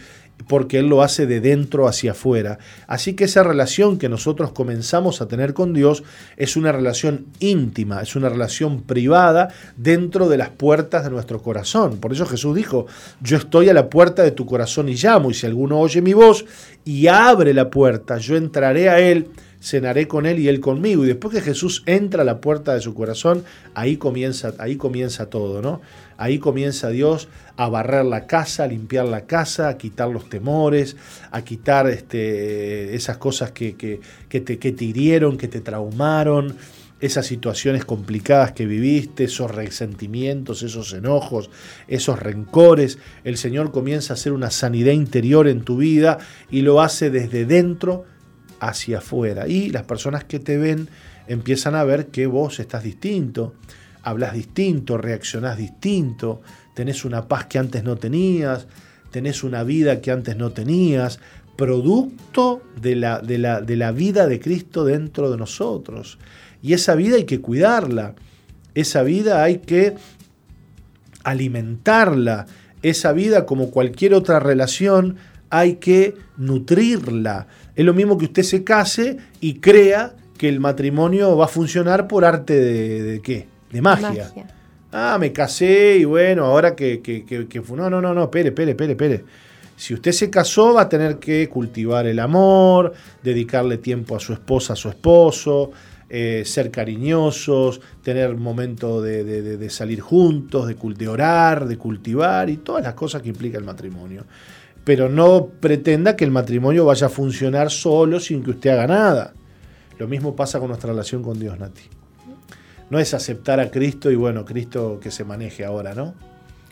porque 0.46 0.78
Él 0.78 0.86
lo 0.86 1.02
hace 1.02 1.26
de 1.26 1.40
dentro 1.40 1.88
hacia 1.88 2.12
afuera. 2.12 2.58
Así 2.86 3.14
que 3.14 3.24
esa 3.24 3.42
relación 3.42 3.98
que 3.98 4.08
nosotros 4.08 4.52
comenzamos 4.52 5.20
a 5.20 5.28
tener 5.28 5.54
con 5.54 5.72
Dios 5.72 6.02
es 6.36 6.56
una 6.56 6.72
relación 6.72 7.26
íntima, 7.38 8.02
es 8.02 8.16
una 8.16 8.28
relación 8.28 8.82
privada 8.82 9.48
dentro 9.76 10.28
de 10.28 10.38
las 10.38 10.50
puertas 10.50 11.04
de 11.04 11.10
nuestro 11.10 11.42
corazón. 11.42 11.98
Por 11.98 12.12
eso 12.12 12.26
Jesús 12.26 12.54
dijo, 12.56 12.86
yo 13.20 13.36
estoy 13.36 13.68
a 13.68 13.74
la 13.74 13.88
puerta 13.88 14.22
de 14.22 14.32
tu 14.32 14.46
corazón 14.46 14.88
y 14.88 14.94
llamo, 14.94 15.30
y 15.30 15.34
si 15.34 15.46
alguno 15.46 15.78
oye 15.78 16.02
mi 16.02 16.12
voz 16.12 16.44
y 16.84 17.06
abre 17.06 17.54
la 17.54 17.70
puerta, 17.70 18.18
yo 18.18 18.36
entraré 18.36 18.88
a 18.88 19.00
Él 19.00 19.28
cenaré 19.62 20.08
con 20.08 20.26
él 20.26 20.40
y 20.40 20.48
él 20.48 20.60
conmigo. 20.60 21.04
Y 21.04 21.08
después 21.08 21.32
que 21.32 21.40
Jesús 21.40 21.84
entra 21.86 22.22
a 22.22 22.24
la 22.24 22.40
puerta 22.40 22.74
de 22.74 22.80
su 22.80 22.94
corazón, 22.94 23.44
ahí 23.74 23.96
comienza, 23.96 24.52
ahí 24.58 24.76
comienza 24.76 25.30
todo, 25.30 25.62
¿no? 25.62 25.80
Ahí 26.22 26.38
comienza 26.38 26.88
Dios 26.88 27.26
a 27.56 27.68
barrer 27.68 28.04
la 28.04 28.28
casa, 28.28 28.62
a 28.62 28.66
limpiar 28.68 29.06
la 29.06 29.26
casa, 29.26 29.68
a 29.68 29.76
quitar 29.76 30.08
los 30.08 30.28
temores, 30.28 30.96
a 31.32 31.42
quitar 31.42 31.88
este, 31.88 32.94
esas 32.94 33.16
cosas 33.16 33.50
que, 33.50 33.74
que, 33.74 34.40
te, 34.40 34.56
que 34.60 34.70
te 34.70 34.84
hirieron, 34.84 35.36
que 35.36 35.48
te 35.48 35.60
traumaron, 35.60 36.54
esas 37.00 37.26
situaciones 37.26 37.84
complicadas 37.84 38.52
que 38.52 38.66
viviste, 38.66 39.24
esos 39.24 39.50
resentimientos, 39.50 40.62
esos 40.62 40.92
enojos, 40.92 41.50
esos 41.88 42.20
rencores. 42.20 42.98
El 43.24 43.36
Señor 43.36 43.72
comienza 43.72 44.12
a 44.12 44.14
hacer 44.14 44.32
una 44.32 44.52
sanidad 44.52 44.92
interior 44.92 45.48
en 45.48 45.62
tu 45.62 45.78
vida 45.78 46.18
y 46.52 46.60
lo 46.60 46.80
hace 46.80 47.10
desde 47.10 47.46
dentro 47.46 48.04
hacia 48.60 48.98
afuera. 48.98 49.48
Y 49.48 49.70
las 49.70 49.82
personas 49.82 50.22
que 50.22 50.38
te 50.38 50.56
ven 50.56 50.88
empiezan 51.26 51.74
a 51.74 51.82
ver 51.82 52.06
que 52.06 52.26
vos 52.26 52.60
estás 52.60 52.84
distinto, 52.84 53.54
hablas 54.02 54.34
distinto, 54.34 54.98
reaccionás 54.98 55.56
distinto, 55.56 56.42
tenés 56.74 57.04
una 57.04 57.28
paz 57.28 57.46
que 57.46 57.58
antes 57.58 57.84
no 57.84 57.96
tenías, 57.96 58.66
tenés 59.10 59.44
una 59.44 59.62
vida 59.62 60.00
que 60.00 60.10
antes 60.10 60.36
no 60.36 60.50
tenías, 60.50 61.20
producto 61.56 62.62
de 62.80 62.96
la, 62.96 63.20
de 63.20 63.38
la, 63.38 63.60
de 63.60 63.76
la 63.76 63.92
vida 63.92 64.26
de 64.26 64.40
Cristo 64.40 64.84
dentro 64.84 65.30
de 65.30 65.36
nosotros. 65.36 66.18
Y 66.62 66.72
esa 66.72 66.94
vida 66.94 67.16
hay 67.16 67.24
que 67.24 67.40
cuidarla, 67.40 68.14
esa 68.74 69.02
vida 69.02 69.42
hay 69.42 69.58
que 69.58 69.94
alimentarla, 71.24 72.46
esa 72.82 73.12
vida 73.12 73.46
como 73.46 73.70
cualquier 73.70 74.14
otra 74.14 74.40
relación 74.40 75.16
hay 75.50 75.74
que 75.76 76.14
nutrirla. 76.36 77.46
Es 77.76 77.84
lo 77.84 77.94
mismo 77.94 78.18
que 78.18 78.24
usted 78.24 78.42
se 78.42 78.64
case 78.64 79.18
y 79.40 79.54
crea 79.54 80.14
que 80.38 80.48
el 80.48 80.60
matrimonio 80.60 81.36
va 81.36 81.44
a 81.44 81.48
funcionar 81.48 82.08
por 82.08 82.24
arte 82.24 82.58
de, 82.58 83.20
qué? 83.20 83.48
De 83.72 83.80
magia. 83.80 84.30
Ah, 84.92 85.16
me 85.18 85.32
casé 85.32 85.96
y 85.98 86.04
bueno, 86.04 86.44
ahora 86.44 86.76
que, 86.76 87.00
que, 87.00 87.24
que, 87.24 87.62
No, 87.74 87.88
no, 87.88 88.00
no, 88.00 88.12
no, 88.12 88.24
espere, 88.24 88.50
espere, 88.50 88.72
espere, 88.72 88.92
espere. 88.92 89.24
Si 89.74 89.94
usted 89.94 90.12
se 90.12 90.28
casó, 90.28 90.74
va 90.74 90.82
a 90.82 90.88
tener 90.88 91.16
que 91.18 91.48
cultivar 91.48 92.06
el 92.06 92.18
amor, 92.18 92.92
dedicarle 93.22 93.78
tiempo 93.78 94.14
a 94.14 94.20
su 94.20 94.34
esposa, 94.34 94.74
a 94.74 94.76
su 94.76 94.90
esposo, 94.90 95.70
eh, 96.10 96.42
ser 96.44 96.70
cariñosos, 96.70 97.80
tener 98.02 98.36
momento 98.36 99.00
de, 99.00 99.24
de, 99.24 99.70
salir 99.70 100.00
juntos, 100.00 100.68
de, 100.68 100.74
de 100.74 101.08
orar, 101.08 101.66
de 101.66 101.78
cultivar 101.78 102.50
y 102.50 102.58
todas 102.58 102.84
las 102.84 102.94
cosas 102.94 103.22
que 103.22 103.30
implica 103.30 103.56
el 103.56 103.64
matrimonio 103.64 104.24
pero 104.84 105.08
no 105.08 105.46
pretenda 105.60 106.16
que 106.16 106.24
el 106.24 106.30
matrimonio 106.30 106.84
vaya 106.84 107.06
a 107.06 107.10
funcionar 107.10 107.70
solo 107.70 108.18
sin 108.18 108.42
que 108.42 108.50
usted 108.50 108.70
haga 108.70 108.86
nada. 108.86 109.32
Lo 109.98 110.08
mismo 110.08 110.34
pasa 110.34 110.58
con 110.58 110.68
nuestra 110.68 110.90
relación 110.90 111.22
con 111.22 111.38
Dios, 111.38 111.58
Nati. 111.58 112.01
No 112.92 112.98
es 112.98 113.14
aceptar 113.14 113.58
a 113.58 113.70
Cristo 113.70 114.10
y 114.10 114.16
bueno, 114.16 114.44
Cristo 114.44 115.00
que 115.00 115.10
se 115.10 115.24
maneje 115.24 115.64
ahora, 115.64 115.94
¿no? 115.94 116.14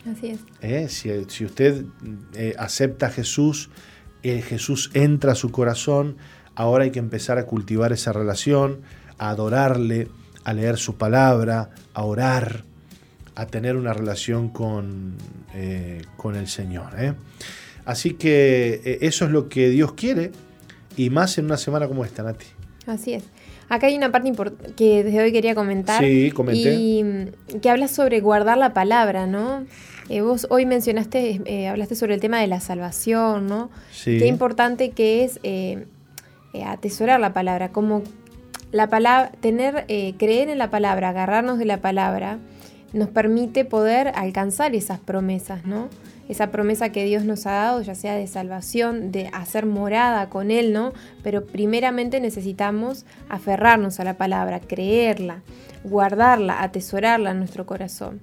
Así 0.06 0.26
es. 0.26 0.40
¿Eh? 0.60 0.86
Si, 0.90 1.44
usted 1.46 1.86
eh, 2.34 2.54
acepta 2.58 3.06
a 3.06 3.10
Jesús, 3.10 3.70
eh, 4.22 4.42
Jesús 4.42 4.90
entra 4.92 5.32
a 5.32 5.34
su 5.34 5.50
corazón, 5.50 6.18
ahora 6.54 6.84
hay 6.84 6.90
que 6.90 6.98
empezar 6.98 7.38
a 7.38 7.46
cultivar 7.46 7.94
esa 7.94 8.12
relación, 8.12 8.82
a 9.16 9.30
adorarle, 9.30 10.08
a 10.44 10.52
leer 10.52 10.76
su 10.76 10.96
palabra, 10.96 11.70
a 11.94 12.04
orar, 12.04 12.64
a 13.34 13.46
tener 13.46 13.76
una 13.76 13.94
relación 13.94 14.50
con, 14.50 15.16
con 16.18 16.36
el 16.36 16.48
Señor. 16.48 16.90
Así 17.86 18.12
que 18.12 18.98
eso 19.00 19.24
es 19.24 19.30
lo 19.30 19.48
que 19.48 19.70
Dios 19.70 19.94
quiere 19.94 20.32
y 20.98 21.08
más 21.08 21.38
en 21.38 21.46
una 21.46 21.56
semana 21.56 21.88
como 21.88 22.04
esta, 22.04 22.22
Nati. 22.22 22.44
Así 22.86 23.14
es. 23.14 23.24
Acá 23.70 23.86
hay 23.86 23.96
una 23.96 24.10
parte 24.10 24.32
que 24.76 25.04
desde 25.04 25.22
hoy 25.22 25.30
quería 25.30 25.54
comentar. 25.54 26.02
Sí, 26.02 26.32
comenté. 26.32 26.74
Y 26.74 27.04
que 27.62 27.70
habla 27.70 27.86
sobre 27.86 28.20
guardar 28.20 28.58
la 28.58 28.74
palabra, 28.74 29.28
¿no? 29.28 29.64
Eh, 30.08 30.22
vos 30.22 30.48
hoy 30.50 30.66
mencionaste, 30.66 31.40
eh, 31.44 31.68
hablaste 31.68 31.94
sobre 31.94 32.14
el 32.14 32.20
tema 32.20 32.40
de 32.40 32.48
la 32.48 32.58
salvación, 32.58 33.46
¿no? 33.46 33.70
Sí. 33.92 34.18
Qué 34.18 34.26
importante 34.26 34.90
que 34.90 35.22
es 35.22 35.38
eh, 35.44 35.86
atesorar 36.66 37.20
la 37.20 37.32
palabra, 37.32 37.70
como 37.70 38.02
la 38.72 38.88
palabra, 38.88 39.30
tener, 39.38 39.86
creer 40.18 40.48
en 40.48 40.58
la 40.58 40.68
palabra, 40.68 41.10
agarrarnos 41.10 41.60
de 41.60 41.64
la 41.64 41.80
palabra, 41.80 42.38
nos 42.92 43.08
permite 43.08 43.64
poder 43.64 44.08
alcanzar 44.16 44.74
esas 44.74 44.98
promesas, 44.98 45.64
¿no? 45.64 45.88
Esa 46.30 46.52
promesa 46.52 46.92
que 46.92 47.04
Dios 47.04 47.24
nos 47.24 47.44
ha 47.46 47.50
dado, 47.50 47.82
ya 47.82 47.96
sea 47.96 48.14
de 48.14 48.28
salvación, 48.28 49.10
de 49.10 49.28
hacer 49.32 49.66
morada 49.66 50.28
con 50.28 50.52
Él, 50.52 50.72
¿no? 50.72 50.92
Pero 51.24 51.44
primeramente 51.44 52.20
necesitamos 52.20 53.04
aferrarnos 53.28 53.98
a 53.98 54.04
la 54.04 54.16
palabra, 54.16 54.60
creerla, 54.60 55.42
guardarla, 55.82 56.62
atesorarla 56.62 57.32
en 57.32 57.38
nuestro 57.38 57.66
corazón, 57.66 58.20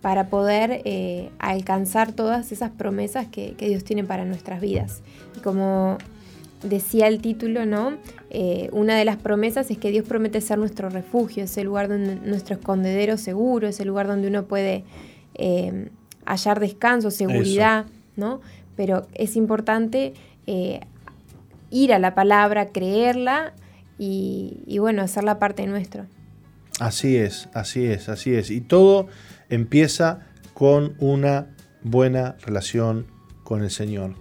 para 0.00 0.28
poder 0.28 0.80
eh, 0.86 1.28
alcanzar 1.38 2.12
todas 2.12 2.50
esas 2.50 2.70
promesas 2.70 3.26
que, 3.26 3.54
Dios 3.58 3.84
tiene 3.84 4.04
para 4.04 4.24
nuestras 4.24 4.62
vidas. 4.62 5.02
Y 5.36 5.40
como 5.40 5.98
decía 6.62 7.08
el 7.08 7.20
título, 7.20 7.66
¿no? 7.66 7.92
Eh, 8.30 8.70
una 8.72 8.96
de 8.96 9.04
las 9.04 9.18
promesas 9.18 9.70
es 9.70 9.76
que 9.76 9.90
Dios 9.90 10.08
promete 10.08 10.40
ser 10.40 10.56
nuestro 10.56 10.88
refugio, 10.88 11.44
es 11.44 11.58
el 11.58 11.66
lugar 11.66 11.88
donde 11.88 12.16
nuestro 12.16 12.54
escondedero 12.54 13.18
seguro, 13.18 13.68
es 13.68 13.80
el 13.80 13.88
lugar 13.88 14.06
donde 14.06 14.28
uno 14.28 14.46
puede 14.46 14.84
eh, 15.34 15.90
hallar 16.26 16.60
descanso, 16.60 17.10
seguridad, 17.10 17.86
¿no? 18.16 18.40
Pero 18.76 19.06
es 19.14 19.36
importante 19.36 20.14
eh, 20.46 20.80
ir 21.70 21.92
a 21.92 21.98
la 21.98 22.14
palabra, 22.14 22.68
creerla 22.68 23.52
y, 23.98 24.78
bueno, 24.78 25.02
hacerla 25.02 25.38
parte 25.38 25.66
nuestro. 25.66 26.06
Así 26.80 27.16
es, 27.16 27.48
así 27.54 27.86
es, 27.86 28.08
así 28.08 28.34
es. 28.34 28.50
Y 28.50 28.60
todo 28.60 29.06
empieza 29.48 30.20
con 30.52 30.96
una 30.98 31.48
buena 31.82 32.36
relación 32.44 33.06
con 33.44 33.62
el 33.62 33.70
Señor. 33.70 34.14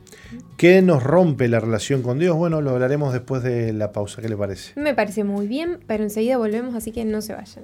¿Qué 0.58 0.82
nos 0.82 1.02
rompe 1.04 1.48
la 1.48 1.60
relación 1.60 2.02
con 2.02 2.20
Dios? 2.20 2.36
Bueno, 2.36 2.62
lo 2.62 2.72
hablaremos 2.72 3.14
después 3.14 3.44
de 3.44 3.74
la 3.74 3.92
pausa. 3.92 4.22
¿Qué 4.22 4.30
le 4.30 4.38
parece? 4.38 4.80
Me 4.80 4.94
parece 4.94 5.24
muy 5.24 5.48
bien, 5.48 5.80
pero 5.88 6.04
enseguida 6.04 6.38
volvemos, 6.38 6.76
así 6.76 6.92
que 6.92 7.06
no 7.06 7.22
se 7.22 7.34
vayan. 7.34 7.64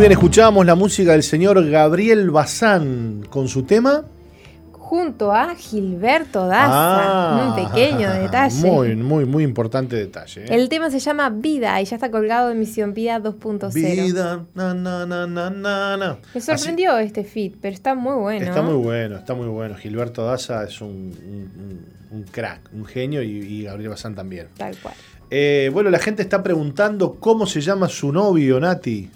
Bien, 0.00 0.12
escuchábamos 0.12 0.64
la 0.64 0.74
música 0.74 1.12
del 1.12 1.22
señor 1.22 1.68
Gabriel 1.68 2.30
Bazán 2.30 3.26
con 3.28 3.46
su 3.48 3.64
tema. 3.64 4.04
Junto 4.72 5.32
a 5.32 5.54
Gilberto 5.54 6.46
Daza. 6.46 6.70
Ah, 6.70 7.54
un 7.56 7.66
pequeño 7.66 8.10
detalle. 8.22 8.56
Muy, 8.66 8.96
muy, 8.96 9.26
muy 9.26 9.44
importante 9.44 9.96
detalle. 9.96 10.44
¿eh? 10.44 10.48
El 10.50 10.68
tema 10.68 10.90
se 10.90 10.98
llama 10.98 11.28
Vida 11.30 11.80
y 11.80 11.84
ya 11.84 11.96
está 11.96 12.10
colgado 12.10 12.50
en 12.50 12.58
Misión 12.58 12.94
Vida 12.94 13.20
2.0. 13.20 13.72
Vida, 13.74 14.44
na, 14.54 14.74
na, 14.74 15.06
na, 15.06 15.50
na, 15.50 16.18
Me 16.34 16.40
sorprendió 16.40 16.98
este 16.98 17.24
fit, 17.24 17.56
pero 17.60 17.74
está 17.74 17.94
muy 17.94 18.14
bueno. 18.14 18.46
Está 18.46 18.62
muy 18.62 18.76
bueno, 18.76 19.16
está 19.16 19.34
muy 19.34 19.48
bueno. 19.48 19.74
Gilberto 19.76 20.24
Daza 20.24 20.64
es 20.64 20.80
un, 20.80 21.14
crack, 22.30 22.70
un 22.72 22.86
genio 22.86 23.22
y, 23.22 23.64
Gabriel 23.64 23.90
Bazán 23.90 24.14
también. 24.14 24.48
Tal 24.56 24.76
cual. 24.78 24.94
Eh, 25.30 25.70
bueno, 25.72 25.90
la 25.90 25.98
gente 25.98 26.22
está 26.22 26.42
preguntando 26.42 27.14
cómo 27.14 27.46
se 27.46 27.60
llama 27.60 27.88
su 27.88 28.10
novio, 28.10 28.58
Nati. 28.58 29.10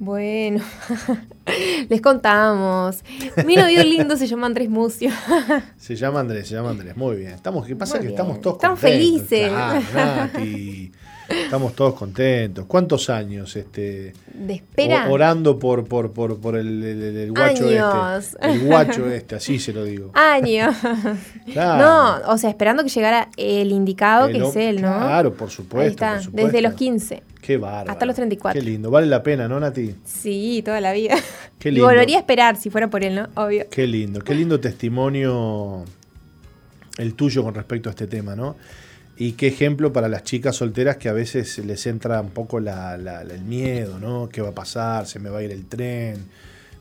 Bueno, 0.00 0.64
les 1.88 2.00
contamos. 2.00 3.02
Mi 3.44 3.56
novio 3.56 3.82
lindo 3.82 4.16
se 4.16 4.28
llama 4.28 4.46
Andrés 4.46 4.70
Mucio. 4.70 5.10
se 5.76 5.96
llama 5.96 6.20
Andrés, 6.20 6.46
se 6.46 6.54
llama 6.54 6.70
Andrés. 6.70 6.96
Muy 6.96 7.16
bien. 7.16 7.32
Estamos, 7.32 7.66
¿Qué 7.66 7.74
pasa? 7.74 7.98
que 7.98 8.08
estamos 8.08 8.40
todos 8.40 8.56
Estamos 8.56 8.78
felices. 8.78 9.50
Estamos 11.28 11.74
todos 11.74 11.94
contentos. 11.94 12.64
¿Cuántos 12.66 13.10
años 13.10 13.54
este, 13.56 14.14
de 14.32 14.54
espera? 14.54 15.08
orando 15.10 15.58
por, 15.58 15.86
por, 15.86 16.12
por, 16.12 16.40
por 16.40 16.56
el, 16.56 17.32
guacho 17.32 17.68
este? 17.68 18.36
El 18.40 18.66
guacho 18.66 19.06
este, 19.10 19.34
así 19.34 19.58
se 19.58 19.72
lo 19.72 19.84
digo. 19.84 20.10
Años. 20.14 20.74
No, 21.54 22.16
o 22.26 22.38
sea, 22.38 22.50
esperando 22.50 22.82
que 22.82 22.88
llegara 22.88 23.28
el 23.36 23.72
indicado 23.72 24.28
que 24.28 24.38
es 24.38 24.56
él, 24.56 24.80
¿no? 24.80 24.88
Claro, 24.88 25.34
por 25.34 25.50
supuesto, 25.50 26.04
Ahí 26.04 26.18
está, 26.18 26.30
desde 26.32 26.62
los 26.62 26.74
15. 26.74 27.22
Qué 27.40 27.56
bárbaro. 27.56 27.90
Hasta 27.90 28.06
los 28.06 28.14
34. 28.14 28.60
Qué 28.60 28.66
lindo. 28.66 28.90
Vale 28.90 29.06
la 29.06 29.22
pena, 29.22 29.48
¿no, 29.48 29.58
Nati? 29.58 29.94
Sí, 30.04 30.62
toda 30.64 30.80
la 30.80 30.92
vida. 30.92 31.16
Qué 31.58 31.70
lindo. 31.70 31.86
Y 31.86 31.88
volvería 31.88 32.16
a 32.16 32.20
esperar 32.20 32.56
si 32.56 32.70
fuera 32.70 32.88
por 32.88 33.04
él, 33.04 33.14
¿no? 33.14 33.28
Obvio. 33.34 33.66
Qué 33.70 33.86
lindo. 33.86 34.20
Qué 34.20 34.34
lindo 34.34 34.60
testimonio 34.60 35.84
el 36.98 37.14
tuyo 37.14 37.42
con 37.42 37.54
respecto 37.54 37.88
a 37.88 37.92
este 37.92 38.06
tema, 38.06 38.36
¿no? 38.36 38.56
Y 39.20 39.32
qué 39.32 39.48
ejemplo 39.48 39.92
para 39.92 40.08
las 40.08 40.22
chicas 40.22 40.54
solteras 40.54 40.96
que 40.96 41.08
a 41.08 41.12
veces 41.12 41.58
les 41.58 41.86
entra 41.88 42.20
un 42.20 42.30
poco 42.30 42.58
el 42.58 43.44
miedo, 43.44 43.98
¿no? 43.98 44.28
¿Qué 44.28 44.40
va 44.40 44.50
a 44.50 44.54
pasar? 44.54 45.08
¿Se 45.08 45.18
me 45.18 45.28
va 45.28 45.40
a 45.40 45.42
ir 45.42 45.50
el 45.50 45.66
tren? 45.66 46.18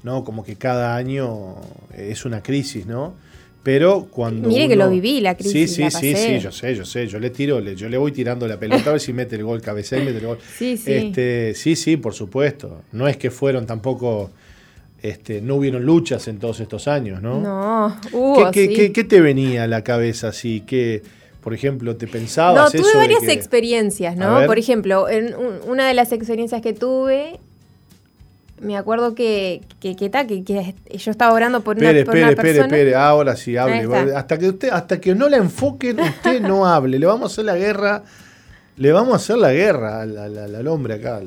¿No? 0.04 0.24
Como 0.24 0.44
que 0.44 0.56
cada 0.56 0.96
año 0.96 1.56
es 1.98 2.26
una 2.26 2.44
crisis, 2.44 2.86
¿no? 2.86 3.16
Pero 3.64 4.08
cuando. 4.12 4.48
Mire 4.48 4.68
que 4.68 4.76
lo 4.76 4.88
viví, 4.90 5.20
la 5.20 5.36
crisis. 5.36 5.74
Sí, 5.74 5.90
sí, 5.90 5.92
sí, 5.92 6.16
sí, 6.16 6.40
yo 6.40 6.52
sé, 6.52 6.76
yo 6.76 6.86
sé. 6.86 7.08
Yo 7.08 7.20
le 7.20 7.32
tiro, 7.32 7.60
yo 7.60 7.90
le 7.90 7.98
voy 7.98 8.12
tirando 8.12 8.48
la 8.48 8.60
pelota 8.60 8.92
a 8.92 8.94
ver 8.94 9.02
si 9.02 9.14
mete 9.14 9.36
el 9.36 9.44
gol, 9.44 9.60
cabecea 9.60 10.00
y 10.00 10.06
mete 10.06 10.20
el 10.20 10.28
gol. 10.28 10.38
Sí, 10.58 10.78
sí. 10.78 10.94
Este, 10.94 11.54
sí, 11.56 11.76
sí, 11.76 11.98
por 11.98 12.14
supuesto. 12.14 12.84
No 12.92 13.08
es 13.08 13.18
que 13.18 13.32
fueron 13.32 13.66
tampoco. 13.66 14.30
Este, 15.02 15.42
no 15.42 15.56
hubieron 15.56 15.84
luchas 15.84 16.28
en 16.28 16.40
todos 16.40 16.60
estos 16.60 16.88
años, 16.88 17.22
¿no? 17.22 17.42
No. 17.42 18.52
¿Qué, 18.52 18.92
qué, 18.94 19.04
te 19.04 19.22
venía 19.22 19.64
a 19.64 19.68
la 19.68 19.84
cabeza 19.84 20.30
así? 20.30 20.64
¿Qué, 20.66 21.02
por 21.48 21.54
ejemplo, 21.54 21.96
te 21.96 22.08
pensabas 22.08 22.74
No, 22.74 22.82
tuve 22.82 22.94
varias 22.94 23.24
experiencias, 23.24 24.18
¿no? 24.18 24.46
Por 24.46 24.60
ejemplo, 24.60 25.08
en 25.08 25.34
una 25.66 25.88
de 25.88 25.94
las 25.94 26.12
experiencias 26.12 26.62
que 26.62 26.74
tuve, 26.74 27.40
me 28.60 28.76
acuerdo 28.76 29.16
que, 29.16 29.62
que, 29.80 29.96
que, 29.96 30.12
que, 30.12 30.76
yo 30.98 31.10
estaba 31.10 31.34
orando 31.34 31.62
por 31.62 31.78
una, 31.78 31.94
por 32.04 32.18
una 32.18 32.36
persona. 32.36 32.66
Espere, 32.66 32.96
ahora 32.96 33.38
sí, 33.38 33.56
hable. 33.56 33.88
Hasta 34.14 34.38
que, 34.38 34.50
usted, 34.50 34.72
hasta 34.72 35.00
que 35.00 35.16
no 35.16 35.30
la 35.30 35.38
enfoquen, 35.38 36.02
usted 36.02 36.42
no 36.42 36.66
hable. 36.66 37.00
Le 37.00 37.06
vamos 37.06 37.32
a 37.32 37.34
hacer 37.34 37.46
la 37.46 37.56
guerra, 37.56 38.04
le 38.76 38.92
vamos 38.92 39.14
a 39.14 39.16
hacer 39.16 39.38
la 39.38 39.54
guerra 39.54 40.02
al, 40.02 40.18
al, 40.18 40.68
hombre 40.68 40.96
acá. 40.96 41.22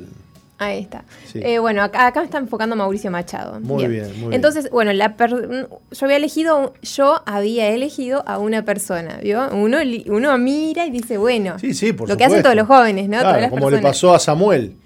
Ahí 0.60 0.80
está. 0.80 1.04
Eh, 1.32 1.58
bueno, 1.58 1.82
acá, 1.82 2.12
me 2.16 2.24
está 2.24 2.36
enfocando 2.36 2.76
Mauricio 2.76 3.10
Machado. 3.10 3.58
Muy 3.60 3.86
bien, 3.86 4.12
muy 4.20 4.34
Entonces, 4.34 4.68
bueno, 4.70 4.92
la 4.92 5.16
yo 5.16 6.04
había 6.04 6.16
elegido, 6.18 6.74
yo 6.82 7.22
había 7.24 7.70
elegido 7.70 8.22
a 8.26 8.36
una 8.36 8.62
persona, 8.62 9.20
¿vio? 9.22 9.48
Uno, 9.52 9.78
uno 10.08 10.36
mira 10.36 10.84
y 10.84 10.90
dice, 10.90 11.16
bueno, 11.16 11.58
sí, 11.58 11.72
sí, 11.72 11.94
lo 12.06 12.14
que 12.14 12.24
hacen 12.26 12.42
todos 12.42 12.54
los 12.54 12.66
jóvenes, 12.66 13.08
¿no? 13.08 13.20
como 13.48 13.70
le 13.70 13.78
pasó 13.78 14.14
a 14.14 14.18
Samuel. 14.18 14.76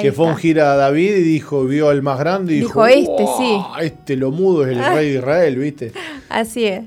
que 0.00 0.10
fue 0.10 0.26
un 0.26 0.34
gira 0.34 0.72
a 0.72 0.76
David 0.76 1.14
y 1.18 1.22
dijo, 1.22 1.64
vio 1.64 1.88
al 1.88 2.02
más 2.02 2.18
grande 2.18 2.54
y 2.54 2.60
dijo, 2.62 2.84
dijo 2.84 3.14
este, 3.16 3.26
sí. 3.38 3.60
Este 3.80 4.16
lo 4.16 4.32
mudo 4.32 4.66
es 4.66 4.76
el 4.76 4.84
rey 4.84 5.10
de 5.10 5.18
Israel, 5.18 5.56
¿viste? 5.56 5.92
Así 6.28 6.64
es. 6.64 6.82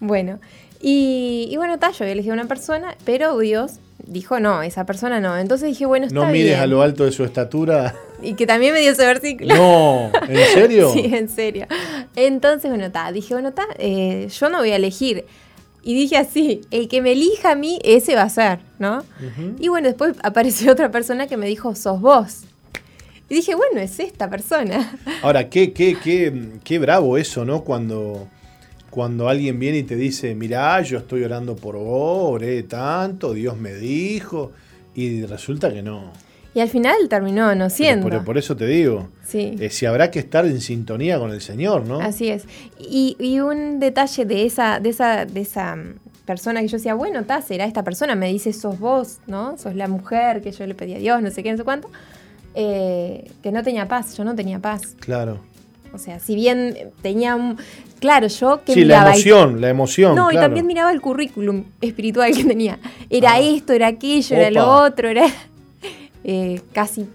Bueno, 0.00 0.38
y, 0.80 1.46
y 1.50 1.56
bueno, 1.58 1.78
tal, 1.78 1.92
yo 1.92 2.04
había 2.04 2.14
elegido 2.14 2.32
a 2.32 2.38
una 2.38 2.48
persona, 2.48 2.96
pero 3.04 3.38
Dios 3.38 3.80
dijo 4.06 4.40
no, 4.40 4.62
esa 4.62 4.86
persona 4.86 5.20
no. 5.20 5.36
Entonces 5.36 5.68
dije, 5.68 5.86
bueno, 5.86 6.06
está 6.06 6.14
No 6.14 6.26
mides 6.26 6.58
a 6.58 6.66
lo 6.66 6.82
alto 6.82 7.04
de 7.04 7.12
su 7.12 7.24
estatura. 7.24 7.94
Y 8.22 8.34
que 8.34 8.46
también 8.46 8.72
me 8.72 8.80
dio 8.80 8.92
ese 8.92 9.06
versículo. 9.06 9.54
No, 9.54 10.10
¿en 10.28 10.46
serio? 10.54 10.90
sí, 10.94 11.10
en 11.12 11.28
serio. 11.28 11.66
Entonces, 12.14 12.70
bueno, 12.70 12.86
está, 12.86 13.12
dije, 13.12 13.34
bueno, 13.34 13.50
está, 13.50 13.66
eh, 13.78 14.28
yo 14.28 14.48
no 14.48 14.58
voy 14.58 14.70
a 14.70 14.76
elegir. 14.76 15.24
Y 15.82 15.94
dije 15.94 16.16
así, 16.16 16.62
el 16.70 16.88
que 16.88 17.00
me 17.00 17.12
elija 17.12 17.52
a 17.52 17.54
mí, 17.54 17.78
ese 17.84 18.16
va 18.16 18.22
a 18.22 18.28
ser, 18.28 18.58
¿no? 18.80 19.04
Y 19.60 19.68
bueno, 19.68 19.86
después 19.86 20.16
apareció 20.22 20.72
otra 20.72 20.90
persona 20.90 21.28
que 21.28 21.36
me 21.36 21.46
dijo, 21.46 21.74
sos 21.74 22.00
vos. 22.00 22.40
Y 23.28 23.34
dije, 23.34 23.54
bueno, 23.54 23.80
es 23.80 24.00
esta 24.00 24.28
persona. 24.30 24.98
Ahora, 25.22 25.48
qué, 25.48 25.72
qué, 25.72 25.96
qué, 26.02 26.58
qué 26.64 26.78
bravo 26.78 27.18
eso, 27.18 27.44
¿no? 27.44 27.62
Cuando 27.62 28.28
cuando 28.96 29.28
alguien 29.28 29.58
viene 29.58 29.76
y 29.76 29.82
te 29.82 29.94
dice, 29.94 30.34
mira, 30.34 30.80
yo 30.80 30.96
estoy 30.96 31.22
orando 31.22 31.54
por 31.54 31.76
vos, 31.76 32.30
oré 32.32 32.62
tanto, 32.62 33.34
Dios 33.34 33.58
me 33.58 33.74
dijo, 33.74 34.52
y 34.94 35.22
resulta 35.26 35.70
que 35.70 35.82
no. 35.82 36.14
Y 36.54 36.60
al 36.60 36.70
final 36.70 36.96
terminó 37.10 37.54
no 37.54 37.68
siendo. 37.68 38.08
Por, 38.08 38.24
por, 38.24 38.38
eso 38.38 38.56
te 38.56 38.66
digo. 38.66 39.10
Sí. 39.22 39.54
Eh, 39.60 39.68
si 39.68 39.84
habrá 39.84 40.10
que 40.10 40.18
estar 40.18 40.46
en 40.46 40.62
sintonía 40.62 41.18
con 41.18 41.30
el 41.30 41.42
Señor, 41.42 41.86
¿no? 41.86 42.00
Así 42.00 42.30
es. 42.30 42.46
Y, 42.78 43.38
un 43.40 43.80
detalle 43.80 44.24
de 44.24 44.46
esa, 44.46 44.80
de 44.80 44.88
esa, 44.88 45.26
de 45.26 45.42
esa 45.42 45.76
persona 46.24 46.62
que 46.62 46.68
yo 46.68 46.78
decía, 46.78 46.94
bueno, 46.94 47.22
ta, 47.24 47.42
será 47.42 47.66
esta 47.66 47.84
persona, 47.84 48.14
me 48.14 48.32
dice, 48.32 48.54
sos 48.54 48.78
vos, 48.78 49.18
¿no? 49.26 49.58
Sos 49.58 49.74
la 49.74 49.88
mujer 49.88 50.40
que 50.40 50.52
yo 50.52 50.66
le 50.66 50.74
pedí 50.74 50.94
a 50.94 50.98
Dios, 50.98 51.20
no 51.20 51.30
sé 51.30 51.42
qué, 51.42 51.50
no 51.50 51.58
sé 51.58 51.64
cuánto. 51.64 51.90
Eh, 52.54 53.30
que 53.42 53.52
no 53.52 53.62
tenía 53.62 53.88
paz, 53.88 54.16
yo 54.16 54.24
no 54.24 54.34
tenía 54.34 54.58
paz. 54.58 54.96
Claro. 55.00 55.40
O 55.96 55.98
sea, 55.98 56.20
si 56.20 56.34
bien 56.34 56.92
tenía 57.02 57.34
un... 57.34 57.58
Claro, 57.98 58.28
yo 58.28 58.62
que 58.64 58.74
sí, 58.74 58.84
la 58.84 59.08
emoción, 59.08 59.60
la 59.60 59.70
emoción. 59.70 60.14
No, 60.14 60.30
y 60.30 60.34
también 60.34 60.66
miraba 60.66 60.92
el 60.92 61.00
currículum 61.00 61.64
espiritual 61.80 62.34
que 62.36 62.44
tenía. 62.44 62.78
Era 63.10 63.32
ah. 63.32 63.40
esto, 63.40 63.72
era 63.72 63.88
aquello, 63.88 64.36
era 64.36 64.50
lo 64.50 64.70
otro, 64.70 65.08
era 65.08 65.26
eh, 66.24 66.60
casi... 66.72 67.06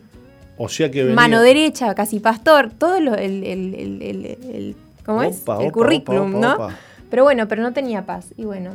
O 0.58 0.70
sea 0.70 0.92
que 0.92 1.04
Mano 1.06 1.42
derecha, 1.42 1.96
casi 1.96 2.20
pastor, 2.20 2.72
todo 2.78 3.00
lo, 3.00 3.16
el, 3.16 3.44
el, 3.44 3.74
el, 4.04 4.76
¿Cómo 5.06 5.24
es? 5.24 5.42
el 5.60 5.72
currículum, 5.72 6.40
¿no? 6.40 6.70
Pero 7.10 7.24
bueno, 7.24 7.48
pero 7.48 7.64
no 7.64 7.74
tenía 7.74 8.06
paz. 8.06 8.28
Y 8.38 8.46
bueno, 8.46 8.72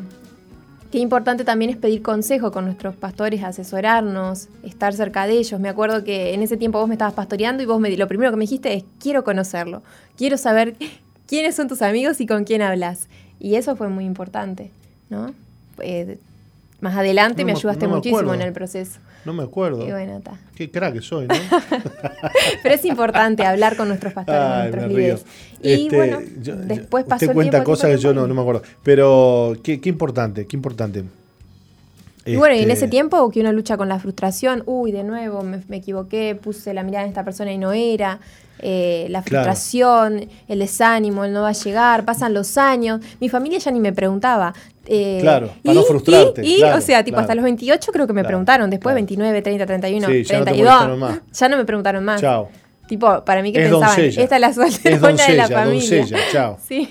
Qué 0.96 1.00
importante 1.00 1.44
también 1.44 1.70
es 1.70 1.76
pedir 1.76 2.00
consejo 2.00 2.50
con 2.50 2.64
nuestros 2.64 2.96
pastores, 2.96 3.44
asesorarnos, 3.44 4.48
estar 4.62 4.94
cerca 4.94 5.26
de 5.26 5.34
ellos. 5.34 5.60
Me 5.60 5.68
acuerdo 5.68 6.04
que 6.04 6.32
en 6.32 6.40
ese 6.40 6.56
tiempo 6.56 6.78
vos 6.78 6.88
me 6.88 6.94
estabas 6.94 7.12
pastoreando 7.12 7.62
y 7.62 7.66
vos 7.66 7.78
me, 7.78 7.94
lo 7.94 8.08
primero 8.08 8.30
que 8.30 8.38
me 8.38 8.44
dijiste 8.44 8.72
es, 8.72 8.84
quiero 8.98 9.22
conocerlo, 9.22 9.82
quiero 10.16 10.38
saber 10.38 10.74
quiénes 11.26 11.54
son 11.54 11.68
tus 11.68 11.82
amigos 11.82 12.22
y 12.22 12.26
con 12.26 12.44
quién 12.44 12.62
hablas. 12.62 13.08
Y 13.38 13.56
eso 13.56 13.76
fue 13.76 13.90
muy 13.90 14.06
importante, 14.06 14.70
¿no? 15.10 15.34
Eh, 15.80 16.18
más 16.80 16.96
adelante 16.96 17.44
me 17.44 17.52
ayudaste 17.52 17.88
muchísimo 17.88 18.34
en 18.34 18.42
el 18.42 18.52
proceso. 18.52 18.98
No 19.24 19.32
me 19.32 19.42
acuerdo. 19.42 19.86
Y 19.86 19.90
bueno, 19.90 20.18
está. 20.18 20.32
Qué 20.54 20.70
crack 20.70 20.94
que 20.94 21.02
soy, 21.02 21.26
¿no? 21.26 21.34
Pero 22.62 22.74
es 22.74 22.84
importante 22.84 23.44
hablar 23.44 23.76
con 23.76 23.88
nuestros 23.88 24.12
pastores, 24.12 24.72
nuestros 24.72 24.88
líderes. 24.88 25.24
Y 25.62 25.86
este, 25.86 25.96
bueno, 25.96 26.20
después 26.66 27.04
pasó 27.04 27.24
usted 27.24 27.34
cuenta 27.34 27.64
cosas 27.64 27.90
que 27.90 27.98
yo 27.98 28.12
no, 28.12 28.26
no, 28.26 28.34
me 28.34 28.40
acuerdo. 28.40 28.62
Pero 28.82 29.56
qué, 29.62 29.80
qué 29.80 29.88
importante, 29.88 30.46
qué 30.46 30.56
importante. 30.56 31.04
Y 32.26 32.36
bueno, 32.36 32.56
y 32.56 32.58
en 32.58 32.70
ese 32.70 32.84
este, 32.84 32.88
tiempo 32.88 33.30
que 33.30 33.40
uno 33.40 33.52
lucha 33.52 33.76
con 33.76 33.88
la 33.88 34.00
frustración, 34.00 34.64
uy, 34.66 34.90
de 34.90 35.04
nuevo 35.04 35.42
me, 35.42 35.62
me 35.68 35.76
equivoqué, 35.76 36.34
puse 36.34 36.74
la 36.74 36.82
mirada 36.82 37.04
en 37.04 37.10
esta 37.10 37.24
persona 37.24 37.52
y 37.52 37.58
no 37.58 37.72
era. 37.72 38.20
Eh, 38.60 39.06
la 39.10 39.22
frustración, 39.22 40.28
el 40.48 40.58
desánimo, 40.60 41.24
el 41.24 41.32
no 41.32 41.42
va 41.42 41.50
a 41.50 41.52
llegar, 41.52 42.04
pasan 42.04 42.32
los 42.32 42.56
años. 42.56 43.00
Mi 43.20 43.28
familia 43.28 43.58
ya 43.58 43.70
ni 43.70 43.80
me 43.80 43.92
preguntaba. 43.92 44.54
Eh, 44.86 45.18
claro, 45.20 45.50
para 45.64 45.74
no 45.74 45.82
frustrarte. 45.82 46.44
Y, 46.44 46.62
o 46.62 46.80
sea, 46.80 47.04
tipo, 47.04 47.18
hasta 47.18 47.34
los 47.34 47.44
28 47.44 47.92
creo 47.92 48.06
que 48.06 48.12
me 48.12 48.24
preguntaron, 48.24 48.70
después 48.70 48.94
29, 48.94 49.42
30, 49.42 49.66
31, 49.66 50.06
32. 50.06 51.20
Ya 51.32 51.48
no 51.48 51.56
me 51.56 51.64
preguntaron 51.64 52.04
más. 52.04 52.20
Chao. 52.20 52.48
Tipo, 52.86 53.24
para 53.24 53.42
mí 53.42 53.52
que 53.52 53.60
pensaban, 53.60 54.00
esta 54.00 54.36
es 54.36 54.40
la 54.40 54.52
solterona 54.52 55.26
de 55.26 55.34
la 55.34 55.48
familia. 55.48 55.98
Doncella, 55.98 56.18
chao. 56.30 56.58
Sí, 56.68 56.88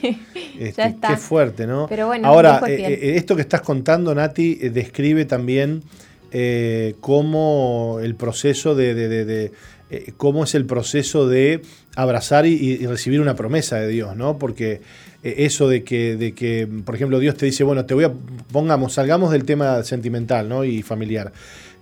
este, 0.59 0.73
ya 0.73 0.87
está. 0.87 1.07
Qué 1.09 1.17
fuerte, 1.17 1.65
¿no? 1.65 1.87
Pero 1.87 2.07
bueno, 2.07 2.27
Ahora, 2.27 2.61
eh, 2.67 3.13
esto 3.15 3.35
que 3.35 3.41
estás 3.41 3.61
contando, 3.61 4.13
Nati, 4.13 4.55
describe 4.69 5.23
también 5.25 5.83
cómo 6.99 7.99
el 8.01 8.15
proceso 8.15 8.75
de 8.75 9.51
eh, 9.91 10.13
cómo 10.17 10.45
es 10.45 10.55
el 10.55 10.65
proceso 10.65 11.27
de 11.27 11.61
abrazar 11.95 12.47
y, 12.47 12.85
recibir 12.87 13.21
una 13.21 13.35
promesa 13.35 13.77
de 13.77 13.87
Dios, 13.87 14.15
¿no? 14.15 14.39
Porque 14.39 14.73
eh, 14.73 14.81
eso 15.25 15.67
de 15.67 15.83
que, 15.83 16.15
de 16.15 16.33
que, 16.33 16.67
por 16.85 16.95
ejemplo, 16.95 17.19
Dios 17.19 17.35
te 17.35 17.47
dice, 17.47 17.63
bueno, 17.63 17.85
te 17.85 17.93
voy 17.93 18.03
a, 18.03 18.13
pongamos, 18.51 18.93
salgamos 18.93 19.31
del 19.31 19.43
tema 19.43 19.83
sentimental 19.83 20.47
¿no? 20.47 20.63
y 20.63 20.83
familiar. 20.83 21.33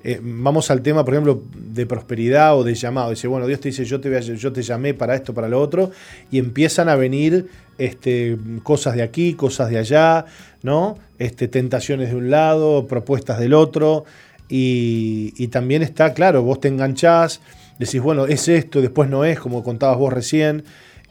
Eh, 0.06 0.20
vamos 0.22 0.70
al 0.70 0.82
tema, 0.82 1.04
por 1.06 1.14
ejemplo, 1.14 1.44
de 1.56 1.86
prosperidad 1.86 2.58
o 2.58 2.64
de 2.64 2.74
llamado. 2.76 3.10
Dice, 3.10 3.28
bueno, 3.28 3.48
Dios 3.48 3.60
te 3.60 3.70
dice, 3.70 3.86
yo 3.86 4.02
te, 4.02 4.22
yo 4.22 4.52
te 4.52 4.62
llamé 4.62 4.94
para 4.94 5.16
esto, 5.16 5.34
para 5.34 5.48
lo 5.48 5.62
otro, 5.62 5.92
y 6.30 6.40
empiezan 6.40 6.90
a 6.90 6.96
venir 6.96 7.48
este, 7.78 8.38
cosas 8.64 8.96
de 8.96 9.04
aquí, 9.04 9.34
cosas 9.34 9.70
de 9.70 9.78
allá, 9.78 10.26
¿no? 10.62 10.98
Este, 11.20 11.48
tentaciones 11.48 12.10
de 12.10 12.16
un 12.16 12.30
lado, 12.30 12.88
propuestas 12.88 13.40
del 13.40 13.54
otro, 13.54 14.04
y, 14.50 15.34
y 15.38 15.48
también 15.48 15.84
está, 15.84 16.14
claro, 16.14 16.44
vos 16.44 16.60
te 16.60 16.68
enganchás, 16.68 17.40
decís, 17.80 18.02
bueno, 18.02 18.26
es 18.26 18.48
esto, 18.48 18.82
después 18.82 19.10
no 19.10 19.24
es, 19.24 19.40
como 19.40 19.64
contabas 19.64 19.98
vos 19.98 20.12
recién. 20.12 20.64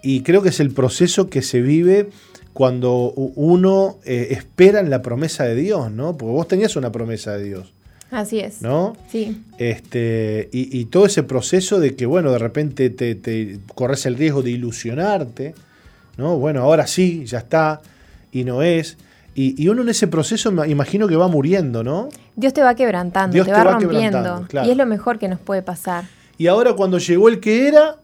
Y 0.02 0.22
creo 0.22 0.42
que 0.42 0.48
es 0.48 0.60
el 0.60 0.70
proceso 0.72 1.28
que 1.30 1.42
se 1.42 1.60
vive 1.60 2.10
cuando 2.52 3.12
uno 3.12 3.98
eh, 4.04 4.28
espera 4.30 4.80
en 4.80 4.90
la 4.90 5.00
promesa 5.00 5.44
de 5.44 5.54
Dios, 5.54 5.90
¿no? 5.90 6.16
Porque 6.16 6.32
vos 6.32 6.48
tenías 6.48 6.76
una 6.76 6.92
promesa 6.92 7.32
de 7.32 7.44
Dios. 7.44 7.72
Así 8.10 8.40
es. 8.40 8.60
¿No? 8.60 8.94
Sí. 9.10 9.42
Este, 9.56 10.50
y, 10.52 10.84
todo 10.86 11.06
ese 11.06 11.22
proceso 11.22 11.80
de 11.80 11.96
que, 11.96 12.04
bueno, 12.04 12.30
de 12.30 12.38
repente 12.38 12.90
te, 12.90 13.58
corres 13.74 14.04
el 14.04 14.16
riesgo 14.16 14.42
de 14.42 14.50
ilusionarte, 14.50 15.54
¿no? 16.18 16.36
Bueno, 16.36 16.60
ahora 16.60 16.86
sí, 16.86 17.24
ya 17.24 17.38
está, 17.38 17.80
y 18.30 18.44
no 18.44 18.62
es. 18.62 18.98
Y, 19.34 19.66
uno 19.68 19.80
en 19.80 19.88
ese 19.88 20.08
proceso 20.08 20.50
imagino 20.66 21.08
que 21.08 21.16
va 21.16 21.26
muriendo, 21.28 21.82
¿no? 21.82 22.10
Dios 22.36 22.52
te 22.52 22.62
va 22.62 22.74
quebrantando, 22.74 23.42
te, 23.42 23.50
va, 23.50 23.64
rompiendo. 23.64 24.46
Y 24.62 24.70
es 24.70 24.76
lo 24.76 24.84
mejor 24.84 25.18
que 25.18 25.28
nos 25.28 25.40
puede 25.40 25.62
pasar. 25.62 26.04
Y 26.36 26.48
ahora 26.48 26.74
cuando 26.74 26.98
llegó 26.98 27.30
el 27.30 27.40
que 27.40 27.66
era, 27.66 27.96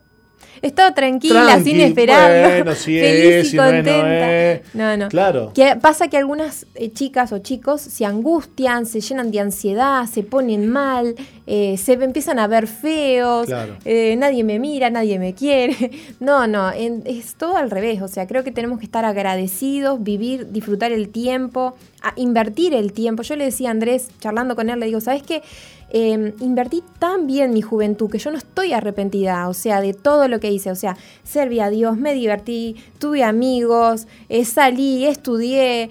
estaba 0.62 0.94
tranquila, 0.94 1.60
sin 1.62 1.80
esperarlo. 1.80 2.74
feliz 2.74 3.52
y 3.52 3.56
contenta. 3.56 4.62
No, 4.74 4.96
no, 4.96 5.08
Claro. 5.08 5.52
Que 5.54 5.76
pasa 5.80 6.08
que 6.08 6.16
algunas 6.16 6.66
eh, 6.74 6.92
chicas 6.92 7.32
o 7.32 7.38
chicos 7.38 7.80
se 7.80 8.04
angustian, 8.04 8.86
se 8.86 9.00
llenan 9.00 9.30
de 9.30 9.40
ansiedad, 9.40 10.06
se 10.06 10.22
ponen 10.22 10.68
mal, 10.68 11.14
eh, 11.46 11.76
se 11.76 11.94
empiezan 11.94 12.38
a 12.38 12.46
ver 12.46 12.66
feos, 12.66 13.48
eh, 13.84 14.16
nadie 14.16 14.44
me 14.44 14.58
mira, 14.58 14.90
nadie 14.90 15.18
me 15.18 15.34
quiere. 15.34 15.76
No, 16.20 16.46
no, 16.46 16.70
es 16.70 17.34
todo 17.36 17.56
al 17.56 17.70
revés. 17.70 18.02
O 18.02 18.08
sea, 18.08 18.26
creo 18.26 18.42
que 18.42 18.50
tenemos 18.50 18.78
que 18.78 18.84
estar 18.84 19.04
agradecidos, 19.04 20.02
vivir, 20.02 20.50
disfrutar 20.50 20.92
el 20.92 21.10
tiempo, 21.10 21.76
invertir 22.16 22.74
el 22.74 22.92
tiempo. 22.92 23.22
Yo 23.22 23.36
le 23.36 23.44
decía 23.44 23.68
a 23.68 23.72
Andrés, 23.72 24.08
charlando 24.20 24.56
con 24.56 24.68
él, 24.68 24.80
le 24.80 24.86
digo, 24.86 25.00
¿sabes 25.00 25.22
qué? 25.22 25.42
Em, 25.90 26.34
invertí 26.40 26.82
tan 26.98 27.26
bien 27.26 27.54
mi 27.54 27.62
juventud 27.62 28.10
que 28.10 28.18
yo 28.18 28.30
no 28.30 28.36
estoy 28.36 28.74
arrepentida, 28.74 29.48
o 29.48 29.54
sea, 29.54 29.80
de 29.80 29.94
todo 29.94 30.28
lo 30.28 30.38
que 30.38 30.50
hice, 30.50 30.70
o 30.70 30.74
sea, 30.74 30.98
serví 31.24 31.60
a 31.60 31.70
Dios, 31.70 31.96
me 31.96 32.12
divertí, 32.12 32.76
tuve 32.98 33.24
amigos, 33.24 34.06
eh, 34.28 34.44
salí, 34.44 35.06
estudié, 35.06 35.88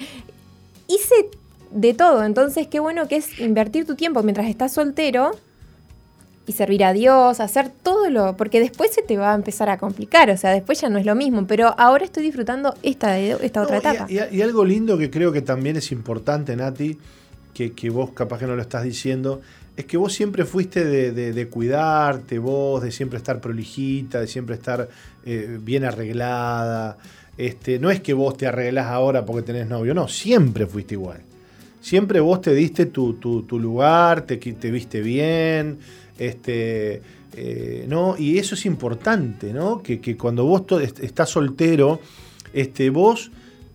hice 0.87 1.29
de 1.71 1.95
todo, 1.95 2.23
entonces 2.23 2.67
qué 2.67 2.79
bueno 2.79 3.07
que 3.07 3.15
es 3.15 3.39
invertir 3.39 3.87
tu 3.87 3.95
tiempo 3.95 4.21
mientras 4.21 4.47
estás 4.47 4.71
soltero 4.71 5.31
y 6.45 6.51
servir 6.51 6.83
a 6.83 6.93
Dios, 6.93 7.39
hacer 7.39 7.71
todo 7.81 8.11
lo, 8.11 8.37
porque 8.37 8.59
después 8.59 8.93
se 8.93 9.01
te 9.01 9.17
va 9.17 9.31
a 9.31 9.35
empezar 9.35 9.67
a 9.69 9.79
complicar, 9.79 10.29
o 10.29 10.37
sea, 10.37 10.51
después 10.51 10.79
ya 10.79 10.89
no 10.89 10.99
es 10.99 11.07
lo 11.07 11.15
mismo, 11.15 11.47
pero 11.47 11.73
ahora 11.75 12.05
estoy 12.05 12.21
disfrutando 12.21 12.75
esta, 12.83 13.17
esta 13.17 13.63
otra 13.63 13.77
etapa. 13.77 14.05
Y, 14.07 14.41
algo 14.41 14.63
lindo 14.63 14.95
que 14.97 15.09
creo 15.09 15.31
que 15.31 15.41
también 15.41 15.75
es 15.75 15.91
importante, 15.91 16.55
Nati, 16.55 16.99
que, 17.55 17.73
que, 17.73 17.89
vos 17.89 18.11
capaz 18.11 18.37
que 18.37 18.45
no 18.45 18.55
lo 18.55 18.61
estás 18.61 18.83
diciendo, 18.83 19.41
es 19.77 19.85
que 19.85 19.95
vos 19.95 20.11
siempre 20.11 20.43
fuiste 20.43 20.83
de, 20.83 21.47
cuidarte, 21.49 22.39
vos, 22.39 22.81
de 22.81 22.91
siempre 22.91 23.17
estar 23.17 23.39
prolijita, 23.39 24.19
de 24.19 24.27
siempre 24.27 24.55
estar 24.55 24.89
eh, 25.23 25.59
bien 25.61 25.85
arreglada. 25.85 26.97
Este, 27.37 27.77
no 27.77 27.91
es 27.91 28.01
que 28.01 28.13
vos 28.13 28.35
te 28.35 28.47
arreglás 28.47 28.87
ahora 28.87 29.23
porque 29.23 29.43
tenés 29.43 29.67
novio, 29.67 29.93
no, 29.93 30.07
siempre 30.07 30.65
fuiste 30.65 30.95
igual. 30.95 31.21
Siempre 31.79 32.19
vos 32.19 32.41
te 32.41 32.55
diste 32.55 32.87
tu, 32.87 33.45
lugar, 33.51 34.23
te, 34.23 34.37
te 34.37 34.71
viste 34.71 35.01
bien, 35.01 35.77
Este, 36.17 37.03
eh, 37.33 37.85
¿no? 37.87 38.15
Y 38.17 38.39
eso 38.39 38.55
es 38.55 38.65
importante, 38.65 39.53
¿no? 39.53 39.83
Que, 39.83 40.17
cuando 40.17 40.43
vos 40.45 40.63
estás 40.81 41.29
soltero, 41.29 41.99
este, 42.51 42.89
vos 42.89 43.29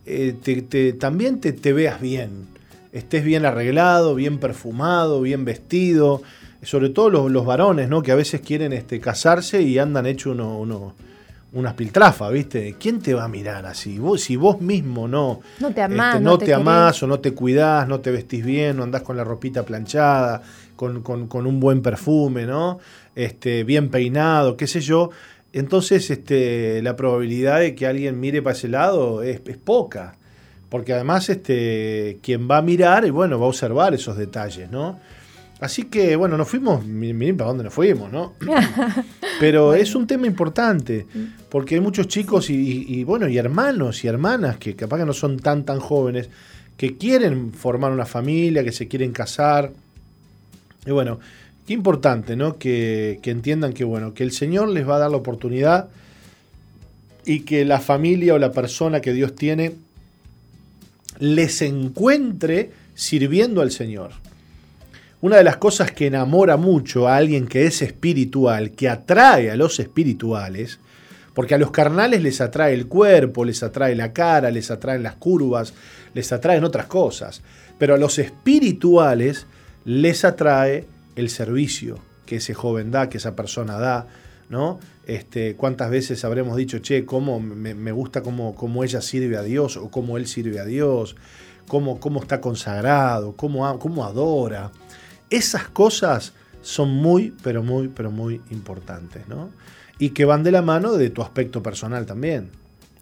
eh, 0.05 0.97
también 0.99 1.41
te, 1.41 1.73
veas 1.73 2.01
bien, 2.01 2.49
estés 2.93 3.25
bien 3.25 3.45
arreglado, 3.45 4.15
bien 4.15 4.39
perfumado, 4.39 5.21
bien 5.21 5.45
vestido, 5.45 6.23
sobre 6.63 6.91
todo 6.91 7.29
los, 7.29 7.47
varones, 7.47 7.89
¿no? 7.89 8.03
Que 8.03 8.13
a 8.13 8.17
veces 8.17 8.41
quieren 8.41 8.73
este, 8.73 9.01
casarse 9.01 9.63
y 9.63 9.79
andan 9.79 10.07
hecho 10.07 10.31
uno, 10.31 10.59
uno 10.59 10.95
unas 11.53 11.75
piltrafas, 11.75 12.33
¿viste? 12.33 12.77
¿Quién 12.79 13.01
te 13.01 13.13
va 13.13 13.25
a 13.25 13.29
mirar 13.29 13.67
así? 13.67 13.99
Vos, 13.99 14.23
si 14.23 14.37
vos 14.37 14.61
mismo 14.61 15.07
no, 15.07 15.41
no 15.61 15.73
te 15.73 15.83
amás, 15.83 16.15
este, 16.15 16.25
no, 16.25 16.39
te, 16.39 16.55
amás 16.55 17.03
o 17.03 17.07
no 17.07 17.21
te 17.21 17.35
cuidás, 17.35 17.87
no 17.87 18.01
te 18.01 18.11
vestís 18.11 18.45
bien, 18.45 18.79
no 18.79 18.85
andás 18.85 19.03
con 19.03 19.17
la 19.17 19.25
ropita 19.25 19.63
planchada, 19.65 20.43
con, 20.77 21.03
un 21.47 21.61
buen 21.61 21.83
perfume, 21.83 22.47
¿no? 22.47 22.79
Este, 23.15 23.65
bien 23.65 23.91
peinado, 23.91 24.57
qué 24.57 24.67
sé 24.67 24.81
yo. 24.81 25.11
Entonces, 25.53 26.11
este, 26.11 26.81
la 26.83 26.97
probabilidad 26.97 27.61
de 27.61 27.75
que 27.75 27.87
alguien 27.87 28.19
mire 28.19 28.41
para 28.41 28.57
ese 28.57 28.69
lado 28.69 29.23
es, 29.23 29.43
es 29.45 29.59
poca. 29.59 30.17
Porque 30.73 30.95
además, 30.95 31.29
este, 31.29 32.19
quien 32.23 32.51
va 32.51 32.57
a 32.57 32.63
mirar, 32.63 33.05
y 33.05 33.11
bueno, 33.11 33.39
va 33.39 33.45
a 33.45 33.49
observar 33.51 33.93
esos 33.93 34.17
detalles, 34.17 34.71
¿no? 34.71 34.99
Así 35.61 35.83
que, 35.83 36.17
bueno, 36.17 36.39
nos 36.39 36.49
fuimos, 36.49 36.83
miren 36.87 37.37
para 37.37 37.49
dónde 37.49 37.65
nos 37.65 37.75
fuimos, 37.75 38.11
¿no? 38.11 38.33
Pero 39.39 39.75
es 39.75 39.95
un 39.95 40.07
tema 40.07 40.27
importante, 40.27 41.07
porque 41.51 41.75
hay 41.75 41.83
muchos 41.83 42.09
chicos 42.09 42.49
y, 42.49 43.05
bueno, 43.05 43.29
y 43.29 43.37
hermanos 43.37 44.03
y 44.03 44.09
hermanas 44.09 44.57
que 44.57 44.75
capaz 44.75 44.97
que 44.97 45.05
no 45.05 45.13
son 45.13 45.39
tan, 45.41 45.65
tan 45.65 45.79
jóvenes, 45.79 46.31
que 46.79 46.97
quieren 46.97 47.53
formar 47.53 47.93
una 47.93 48.07
familia, 48.07 48.65
que 48.65 48.73
se 48.73 48.89
quieren 48.89 49.13
casar. 49.13 49.73
Y 50.87 50.91
bueno, 50.91 51.21
qué 51.67 51.75
importante, 51.75 52.35
¿no? 52.35 52.57
Que, 52.57 53.21
que 53.21 53.31
entiendan 53.31 53.75
que, 53.75 53.85
bueno, 53.85 54.15
que 54.15 54.23
el 54.23 54.33
Señor 54.33 54.71
les 54.71 54.89
va 54.89 54.97
a 54.97 55.01
dar 55.01 55.11
la 55.11 55.19
oportunidad 55.19 55.91
y 57.27 57.41
que 57.41 57.67
la 57.67 57.79
familia 57.79 58.33
o 58.33 58.39
la 58.39 58.53
persona 58.53 59.03
que 59.03 59.13
Dios 59.13 59.37
tiene 59.37 59.73
les 61.23 61.63
encuentre 61.63 62.73
sirviendo 62.95 63.61
al 63.61 63.71
Señor. 63.71 64.11
Una 65.21 65.37
de 65.37 65.45
las 65.45 65.57
cosas 65.57 65.93
que 65.93 66.09
enamora 66.09 66.57
mucho 66.57 67.07
a 67.07 67.15
alguien 67.15 67.47
que 67.47 67.65
es 67.65 67.81
espiritual, 67.81 68.73
que 68.73 68.89
atrae 68.89 69.53
a 69.53 69.57
los 69.57 69.79
espirituales, 69.79 70.81
porque 71.33 71.55
a 71.55 71.59
los 71.59 71.71
carnales 71.71 72.25
les 72.25 72.41
atrae 72.41 72.75
el 72.75 72.89
cuerpo, 72.89 73.45
les 73.45 73.63
atrae 73.63 73.95
la 73.95 74.13
cara, 74.13 74.51
les 74.51 74.73
atraen 74.73 75.05
las 75.05 75.15
curvas, 75.15 75.75
les 76.13 76.33
atraen 76.33 76.65
otras 76.65 76.87
cosas, 76.87 77.43
pero 77.79 77.95
a 77.95 77.99
los 77.99 78.19
espirituales 78.19 79.47
les 79.85 80.25
atrae 80.25 80.89
el 81.15 81.31
servicio 81.31 82.01
que 82.27 82.37
ese 82.37 82.53
joven 82.53 82.91
da, 82.91 83.09
que 83.09 83.19
esa 83.19 83.37
persona 83.37 83.79
da, 83.79 84.09
¿no? 84.49 84.81
Este, 85.07 85.57
¿Cuántas 85.57 85.91
veces 85.91 86.25
habremos 86.25 86.57
dicho, 86.57 86.79
che, 86.79 87.05
cómo 87.05 87.41
me, 87.41 87.93
gusta 87.93 88.23
cómo, 88.23 88.55
cómo, 88.55 88.85
ella 88.85 89.01
sirve 89.01 89.37
a 89.37 89.43
Dios 89.43 89.77
o 89.77 89.91
cómo 89.91 90.17
él 90.17 90.27
sirve 90.27 90.61
a 90.61 90.65
Dios, 90.65 91.17
cómo, 91.67 91.99
cómo 91.99 92.21
está 92.21 92.41
consagrado, 92.41 93.35
cómo, 93.37 93.79
cómo 93.81 94.05
adora? 94.05 94.71
Esas 95.29 95.69
cosas 95.69 96.35
son 96.61 96.91
muy, 96.91 97.35
pero 97.43 97.63
muy, 97.65 97.89
pero 97.89 98.11
muy 98.11 98.41
importantes, 98.51 99.27
¿no? 99.29 99.51
Y 99.99 100.11
que 100.11 100.25
van 100.25 100.45
de 100.45 100.53
la 100.53 100.63
mano 100.63 100.93
de 100.93 101.11
tu 101.11 101.23
aspecto 101.23 101.63
personal 101.63 102.07
también, 102.07 102.51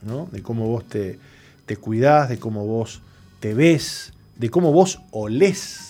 ¿no? 0.03 0.27
De 0.33 0.43
cómo 0.43 0.69
vos 0.69 0.87
te, 0.87 1.19
te 1.67 1.77
cuidás, 1.77 2.31
de 2.31 2.39
cómo 2.39 2.67
vos 2.67 3.03
te 3.41 3.53
ves, 3.53 4.15
de 4.37 4.49
cómo 4.49 4.73
vos 4.73 5.01
olés. 5.11 5.90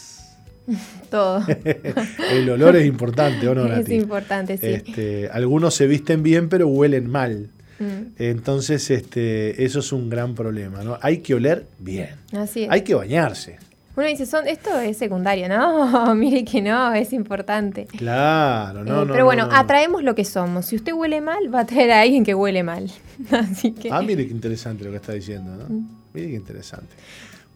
Todo. 1.10 1.44
El 2.32 2.50
olor 2.50 2.76
es 2.76 2.86
importante, 2.86 3.48
¿o 3.48 3.54
no, 3.54 3.64
Nati? 3.68 3.94
Es 3.94 4.02
importante, 4.02 4.56
sí. 4.58 4.66
Este, 4.66 5.28
algunos 5.30 5.74
se 5.74 5.86
visten 5.86 6.22
bien, 6.22 6.48
pero 6.48 6.68
huelen 6.68 7.10
mal. 7.10 7.50
Mm. 7.78 8.12
Entonces, 8.18 8.90
este, 8.90 9.64
eso 9.64 9.80
es 9.80 9.92
un 9.92 10.10
gran 10.10 10.34
problema, 10.34 10.82
¿no? 10.82 10.98
Hay 11.00 11.18
que 11.18 11.34
oler 11.34 11.66
bien. 11.78 12.10
Así 12.32 12.64
es. 12.64 12.70
Hay 12.70 12.82
que 12.82 12.94
bañarse. 12.94 13.58
Uno 13.96 14.06
dice, 14.06 14.24
son, 14.24 14.46
esto 14.46 14.78
es 14.78 14.96
secundario, 14.96 15.48
¿no? 15.48 16.14
Mire 16.14 16.44
que 16.44 16.62
no, 16.62 16.92
es 16.94 17.12
importante. 17.12 17.86
Claro, 17.86 18.84
no, 18.84 19.02
eh, 19.02 19.06
no. 19.06 19.12
Pero 19.12 19.24
bueno, 19.24 19.48
atraemos 19.50 20.02
lo 20.02 20.14
que 20.14 20.24
somos. 20.24 20.66
Si 20.66 20.76
usted 20.76 20.92
huele 20.92 21.20
mal, 21.20 21.52
va 21.52 21.60
a 21.60 21.66
traer 21.66 21.90
a 21.90 22.00
alguien 22.02 22.24
que 22.24 22.34
huele 22.34 22.62
mal. 22.62 22.90
Así 23.30 23.72
que... 23.72 23.90
Ah, 23.90 24.00
mire 24.02 24.26
qué 24.26 24.32
interesante 24.32 24.84
lo 24.84 24.90
que 24.90 24.96
está 24.96 25.12
diciendo, 25.12 25.56
¿no? 25.56 25.64
Mm. 25.68 25.88
Mire 26.14 26.28
qué 26.28 26.34
interesante. 26.34 26.94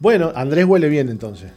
Bueno, 0.01 0.32
Andrés 0.35 0.65
huele 0.65 0.89
bien 0.89 1.09
entonces. 1.09 1.51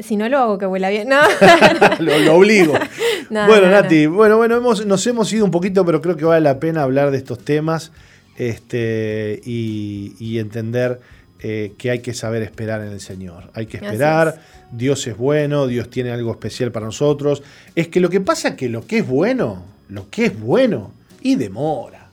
Si 0.00 0.16
no 0.16 0.28
lo 0.28 0.38
hago 0.38 0.58
que 0.58 0.66
huela 0.66 0.90
bien, 0.90 1.08
no. 1.08 1.20
lo, 2.00 2.34
obligo. 2.34 2.74
bueno, 3.30 3.70
Nati, 3.70 4.06
bueno, 4.06 4.36
bueno, 4.36 4.60
nos 4.60 5.06
hemos 5.06 5.32
ido 5.32 5.44
un 5.44 5.50
poquito, 5.50 5.84
pero 5.84 6.00
creo 6.00 6.16
que 6.16 6.24
vale 6.24 6.40
la 6.40 6.58
pena 6.58 6.82
hablar 6.82 7.10
de 7.10 7.18
estos 7.18 7.44
temas 7.44 7.92
este, 8.36 9.40
y, 9.44 10.14
y 10.18 10.38
entender 10.38 11.00
eh, 11.40 11.74
que 11.78 11.92
hay 11.92 12.00
que 12.00 12.14
saber 12.14 12.42
esperar 12.42 12.80
en 12.80 12.88
el 12.88 13.00
Señor. 13.00 13.52
Hay 13.54 13.66
que 13.66 13.76
esperar, 13.76 14.40
Dios 14.72 15.06
es 15.06 15.16
bueno, 15.16 15.68
Dios 15.68 15.88
tiene 15.88 16.10
algo 16.10 16.32
especial 16.32 16.72
para 16.72 16.86
nosotros. 16.86 17.44
Es 17.76 17.86
que 17.86 18.00
lo 18.00 18.10
que 18.10 18.20
pasa 18.20 18.48
es 18.48 18.54
que 18.56 18.68
lo 18.68 18.84
que 18.84 18.98
es 18.98 19.06
bueno, 19.06 19.62
lo 19.88 20.10
que 20.10 20.26
es 20.26 20.40
bueno, 20.40 20.90
y 21.22 21.36
demora. 21.36 22.08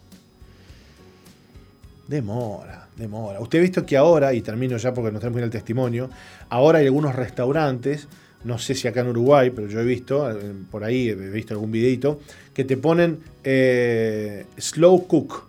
Demora, 2.08 2.75
demora. 2.98 3.40
Usted 3.40 3.60
ha 3.60 3.62
visto 3.62 3.86
que 3.86 3.98
ahora, 3.98 4.34
y 4.34 4.42
termino 4.42 4.78
ya 4.78 4.94
porque 4.94 5.12
nos 5.12 5.20
tenemos 5.20 5.38
que 5.38 5.42
ir 5.42 5.46
al 5.46 5.52
testimonio, 5.52 6.10
ahora 6.50 6.80
hay 6.80 6.86
algunos 6.86 7.16
restaurantes, 7.16 8.08
no 8.44 8.60
sé 8.60 8.76
si 8.76 8.88
acá 8.88 9.02
en 9.02 9.08
Uruguay, 9.08 9.52
pero 9.56 9.68
yo 9.68 9.80
he 9.80 9.86
visto, 9.86 10.30
eh, 10.32 10.54
por 10.70 10.84
ahí 10.84 11.10
he 11.10 11.16
visto 11.16 11.54
algún 11.54 11.72
videito, 11.72 12.20
que 12.54 12.64
te 12.64 12.78
ponen 12.78 13.20
eh, 13.44 14.46
slow 14.58 15.08
cook. 15.08 15.46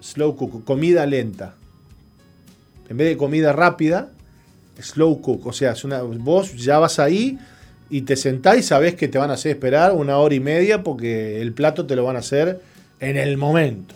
Slow 0.00 0.36
cook, 0.36 0.64
comida 0.64 1.06
lenta 1.06 1.54
en 2.88 2.96
vez 2.96 3.08
de 3.08 3.16
comida 3.16 3.52
rápida, 3.52 4.10
slow 4.80 5.20
cook. 5.20 5.46
O 5.46 5.52
sea, 5.52 5.74
vos 6.18 6.54
ya 6.56 6.78
vas 6.78 6.98
ahí 6.98 7.38
y 7.90 8.02
te 8.02 8.16
sentás 8.16 8.58
y 8.58 8.62
sabés 8.62 8.94
que 8.94 9.08
te 9.08 9.18
van 9.18 9.30
a 9.30 9.34
hacer 9.34 9.52
esperar 9.52 9.92
una 9.92 10.18
hora 10.18 10.34
y 10.34 10.40
media 10.40 10.82
porque 10.82 11.40
el 11.40 11.52
plato 11.52 11.86
te 11.86 11.96
lo 11.96 12.04
van 12.04 12.16
a 12.16 12.20
hacer 12.20 12.60
en 13.00 13.16
el 13.16 13.36
momento. 13.36 13.94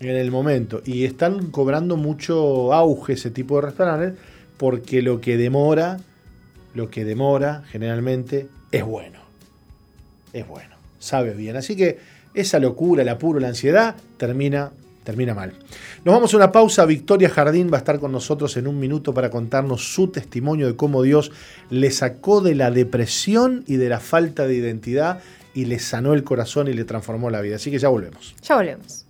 En 0.00 0.16
el 0.16 0.30
momento. 0.30 0.82
Y 0.84 1.04
están 1.04 1.50
cobrando 1.50 1.96
mucho 1.96 2.72
auge 2.72 3.12
ese 3.12 3.30
tipo 3.30 3.56
de 3.56 3.66
restaurantes 3.66 4.14
porque 4.56 5.02
lo 5.02 5.20
que 5.20 5.36
demora, 5.36 5.98
lo 6.74 6.90
que 6.90 7.04
demora 7.04 7.62
generalmente 7.70 8.48
es 8.72 8.84
bueno. 8.84 9.20
Es 10.32 10.48
bueno. 10.48 10.76
Sabe 10.98 11.34
bien. 11.34 11.56
Así 11.56 11.76
que 11.76 11.98
esa 12.32 12.58
locura, 12.58 13.02
el 13.02 13.08
apuro, 13.10 13.40
la 13.40 13.48
ansiedad 13.48 13.94
termina 14.16 14.72
termina 15.04 15.34
mal. 15.34 15.54
Nos 16.04 16.14
vamos 16.14 16.32
a 16.32 16.36
una 16.36 16.52
pausa. 16.52 16.84
Victoria 16.84 17.28
Jardín 17.28 17.70
va 17.72 17.76
a 17.76 17.78
estar 17.78 17.98
con 17.98 18.12
nosotros 18.12 18.56
en 18.56 18.66
un 18.66 18.78
minuto 18.78 19.12
para 19.12 19.30
contarnos 19.30 19.92
su 19.92 20.08
testimonio 20.08 20.66
de 20.66 20.76
cómo 20.76 21.02
Dios 21.02 21.32
le 21.70 21.90
sacó 21.90 22.40
de 22.40 22.54
la 22.54 22.70
depresión 22.70 23.64
y 23.66 23.76
de 23.76 23.88
la 23.88 24.00
falta 24.00 24.46
de 24.46 24.54
identidad 24.54 25.20
y 25.54 25.64
le 25.64 25.78
sanó 25.78 26.14
el 26.14 26.22
corazón 26.22 26.68
y 26.68 26.74
le 26.74 26.84
transformó 26.84 27.30
la 27.30 27.40
vida. 27.40 27.56
Así 27.56 27.70
que 27.70 27.78
ya 27.78 27.88
volvemos. 27.88 28.34
Ya 28.42 28.56
volvemos. 28.56 29.09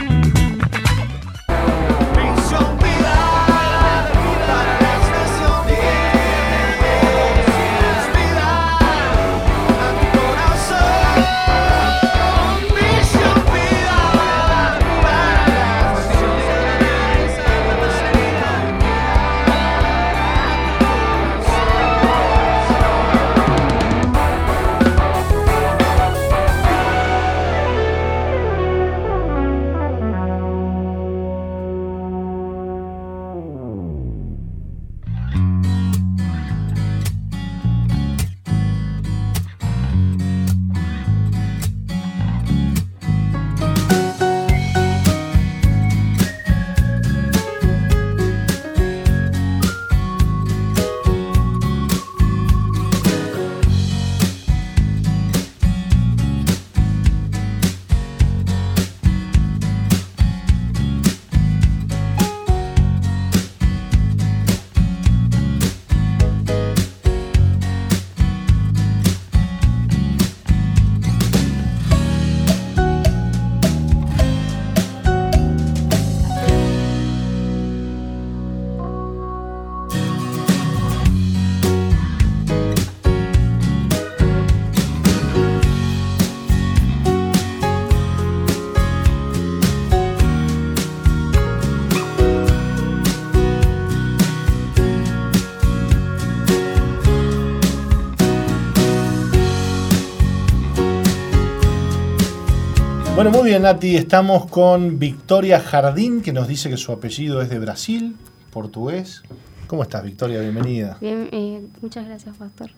Bueno, 103.23 103.37
muy 103.37 103.49
bien, 103.49 103.61
Nati. 103.61 103.97
Estamos 103.97 104.47
con 104.47 104.97
Victoria 104.97 105.59
Jardín, 105.59 106.23
que 106.23 106.33
nos 106.33 106.47
dice 106.47 106.71
que 106.71 106.77
su 106.77 106.91
apellido 106.91 107.39
es 107.43 107.51
de 107.51 107.59
Brasil, 107.59 108.17
portugués. 108.49 109.21
¿Cómo 109.67 109.83
estás, 109.83 110.03
Victoria? 110.03 110.39
Bienvenida. 110.39 110.97
Bien, 110.99 111.29
eh, 111.31 111.61
muchas 111.81 112.07
gracias, 112.07 112.35
Pastor. 112.35 112.71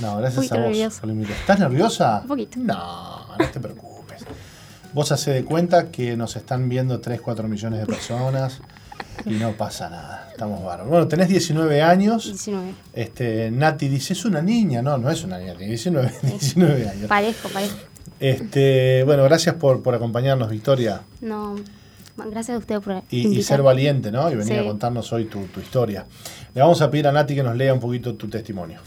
No, 0.00 0.16
gracias 0.16 0.50
a 0.52 0.56
vos. 0.56 0.74
¿Estás 0.74 1.58
nerviosa? 1.58 2.20
Un 2.22 2.28
poquito. 2.28 2.58
No, 2.60 3.26
no 3.38 3.50
te 3.52 3.60
preocupes. 3.60 4.24
Vos 4.94 5.12
hace 5.12 5.32
de 5.32 5.44
cuenta 5.44 5.90
que 5.90 6.16
nos 6.16 6.34
están 6.34 6.70
viendo 6.70 6.98
3, 6.98 7.20
4 7.20 7.46
millones 7.46 7.80
de 7.80 7.86
personas 7.86 8.62
y 9.26 9.34
no 9.34 9.52
pasa 9.52 9.90
nada. 9.90 10.28
Estamos 10.30 10.64
bárbaros. 10.64 10.88
Bueno, 10.88 11.08
tenés 11.08 11.28
19 11.28 11.82
años. 11.82 12.24
19. 12.24 12.72
Este, 12.94 13.50
Nati 13.50 13.88
dice, 13.88 14.14
es 14.14 14.24
una 14.24 14.40
niña. 14.40 14.80
No, 14.80 14.96
no 14.96 15.10
es 15.10 15.24
una 15.24 15.38
niña, 15.38 15.52
tiene 15.56 15.72
19, 15.72 16.10
19 16.22 16.88
años. 16.88 17.06
Parezco, 17.06 17.50
parezco. 17.50 17.89
Este, 18.18 19.04
bueno, 19.04 19.24
gracias 19.24 19.54
por, 19.54 19.82
por 19.82 19.94
acompañarnos, 19.94 20.50
Victoria. 20.50 21.02
No, 21.20 21.56
gracias 22.16 22.56
a 22.56 22.58
usted 22.58 22.80
por 22.80 23.02
y, 23.10 23.28
y 23.28 23.42
ser 23.42 23.62
valiente, 23.62 24.10
¿no? 24.10 24.30
Y 24.30 24.36
venir 24.36 24.58
a 24.58 24.64
contarnos 24.64 25.12
hoy 25.12 25.26
tu, 25.26 25.44
tu 25.46 25.60
historia. 25.60 26.06
Le 26.54 26.60
vamos 26.60 26.82
a 26.82 26.90
pedir 26.90 27.06
a 27.06 27.12
Nati 27.12 27.34
que 27.34 27.42
nos 27.42 27.56
lea 27.56 27.72
un 27.72 27.80
poquito 27.80 28.14
tu 28.14 28.28
testimonio. 28.28 28.80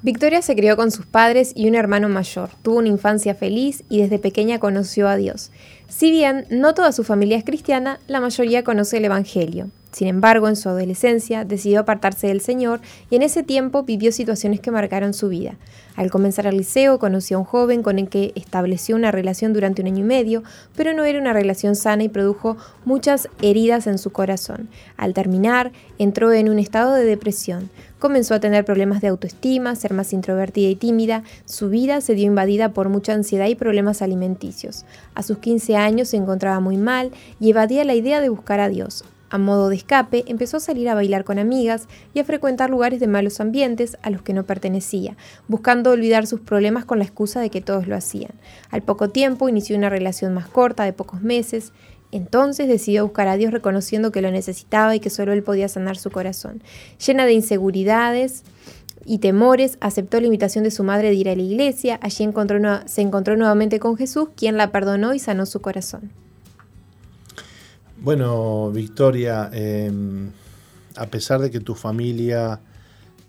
Victoria 0.00 0.42
se 0.42 0.54
crió 0.54 0.76
con 0.76 0.92
sus 0.92 1.06
padres 1.06 1.52
y 1.56 1.66
un 1.66 1.74
hermano 1.74 2.08
mayor. 2.08 2.50
Tuvo 2.62 2.78
una 2.78 2.88
infancia 2.88 3.34
feliz 3.34 3.82
y 3.88 4.00
desde 4.00 4.20
pequeña 4.20 4.60
conoció 4.60 5.08
a 5.08 5.16
Dios. 5.16 5.50
Si 5.88 6.12
bien 6.12 6.46
no 6.50 6.72
toda 6.74 6.92
su 6.92 7.02
familia 7.02 7.36
es 7.36 7.44
cristiana, 7.44 7.98
la 8.06 8.20
mayoría 8.20 8.62
conoce 8.62 8.98
el 8.98 9.06
Evangelio. 9.06 9.70
Sin 9.98 10.06
embargo, 10.06 10.46
en 10.46 10.54
su 10.54 10.68
adolescencia 10.68 11.44
decidió 11.44 11.80
apartarse 11.80 12.28
del 12.28 12.40
Señor 12.40 12.78
y 13.10 13.16
en 13.16 13.22
ese 13.22 13.42
tiempo 13.42 13.82
vivió 13.82 14.12
situaciones 14.12 14.60
que 14.60 14.70
marcaron 14.70 15.12
su 15.12 15.28
vida. 15.28 15.56
Al 15.96 16.08
comenzar 16.08 16.46
el 16.46 16.58
liceo 16.58 17.00
conoció 17.00 17.36
a 17.36 17.40
un 17.40 17.44
joven 17.44 17.82
con 17.82 17.98
el 17.98 18.08
que 18.08 18.30
estableció 18.36 18.94
una 18.94 19.10
relación 19.10 19.52
durante 19.52 19.82
un 19.82 19.88
año 19.88 20.04
y 20.04 20.06
medio, 20.06 20.44
pero 20.76 20.92
no 20.94 21.02
era 21.02 21.18
una 21.18 21.32
relación 21.32 21.74
sana 21.74 22.04
y 22.04 22.08
produjo 22.08 22.56
muchas 22.84 23.28
heridas 23.42 23.88
en 23.88 23.98
su 23.98 24.12
corazón. 24.12 24.68
Al 24.96 25.14
terminar, 25.14 25.72
entró 25.98 26.32
en 26.32 26.48
un 26.48 26.60
estado 26.60 26.94
de 26.94 27.04
depresión. 27.04 27.68
Comenzó 27.98 28.34
a 28.34 28.40
tener 28.40 28.64
problemas 28.64 29.00
de 29.00 29.08
autoestima, 29.08 29.74
ser 29.74 29.94
más 29.94 30.12
introvertida 30.12 30.68
y 30.68 30.76
tímida, 30.76 31.24
su 31.44 31.70
vida 31.70 32.00
se 32.02 32.14
dio 32.14 32.26
invadida 32.26 32.68
por 32.68 32.88
mucha 32.88 33.14
ansiedad 33.14 33.48
y 33.48 33.56
problemas 33.56 34.00
alimenticios. 34.00 34.84
A 35.16 35.24
sus 35.24 35.38
15 35.38 35.74
años 35.74 36.10
se 36.10 36.18
encontraba 36.18 36.60
muy 36.60 36.76
mal 36.76 37.10
y 37.40 37.50
evadía 37.50 37.84
la 37.84 37.96
idea 37.96 38.20
de 38.20 38.28
buscar 38.28 38.60
a 38.60 38.68
Dios. 38.68 39.04
A 39.30 39.38
modo 39.38 39.68
de 39.68 39.76
escape, 39.76 40.24
empezó 40.26 40.56
a 40.56 40.60
salir 40.60 40.88
a 40.88 40.94
bailar 40.94 41.24
con 41.24 41.38
amigas 41.38 41.86
y 42.14 42.20
a 42.20 42.24
frecuentar 42.24 42.70
lugares 42.70 42.98
de 43.00 43.06
malos 43.06 43.40
ambientes 43.40 43.98
a 44.02 44.10
los 44.10 44.22
que 44.22 44.32
no 44.32 44.44
pertenecía, 44.44 45.16
buscando 45.48 45.90
olvidar 45.90 46.26
sus 46.26 46.40
problemas 46.40 46.84
con 46.84 46.98
la 46.98 47.04
excusa 47.04 47.40
de 47.40 47.50
que 47.50 47.60
todos 47.60 47.86
lo 47.86 47.96
hacían. 47.96 48.32
Al 48.70 48.82
poco 48.82 49.10
tiempo 49.10 49.48
inició 49.48 49.76
una 49.76 49.90
relación 49.90 50.32
más 50.32 50.48
corta, 50.48 50.84
de 50.84 50.92
pocos 50.92 51.20
meses. 51.20 51.72
Entonces 52.10 52.68
decidió 52.68 53.04
buscar 53.04 53.28
a 53.28 53.36
Dios 53.36 53.52
reconociendo 53.52 54.12
que 54.12 54.22
lo 54.22 54.30
necesitaba 54.30 54.96
y 54.96 55.00
que 55.00 55.10
solo 55.10 55.32
Él 55.32 55.42
podía 55.42 55.68
sanar 55.68 55.98
su 55.98 56.10
corazón. 56.10 56.62
Llena 57.04 57.26
de 57.26 57.34
inseguridades, 57.34 58.44
y 59.08 59.18
temores, 59.18 59.78
aceptó 59.80 60.20
la 60.20 60.26
invitación 60.26 60.64
de 60.64 60.70
su 60.70 60.84
madre 60.84 61.08
de 61.08 61.14
ir 61.14 61.30
a 61.30 61.34
la 61.34 61.42
iglesia. 61.42 61.98
Allí 62.02 62.16
se 62.16 63.00
encontró 63.00 63.36
nuevamente 63.36 63.80
con 63.80 63.96
Jesús, 63.96 64.28
quien 64.36 64.58
la 64.58 64.70
perdonó 64.70 65.14
y 65.14 65.18
sanó 65.18 65.46
su 65.46 65.60
corazón. 65.60 66.12
Bueno, 68.00 68.70
Victoria, 68.70 69.50
em, 69.52 70.30
a 70.96 71.06
pesar 71.06 71.40
de 71.40 71.50
que 71.50 71.60
tu 71.60 71.74
familia 71.74 72.60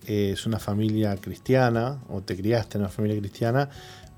eh, 0.05 0.31
es 0.33 0.45
una 0.45 0.59
familia 0.59 1.15
cristiana, 1.17 1.99
o 2.09 2.21
te 2.21 2.35
criaste 2.35 2.77
en 2.77 2.83
una 2.83 2.89
familia 2.89 3.19
cristiana, 3.19 3.69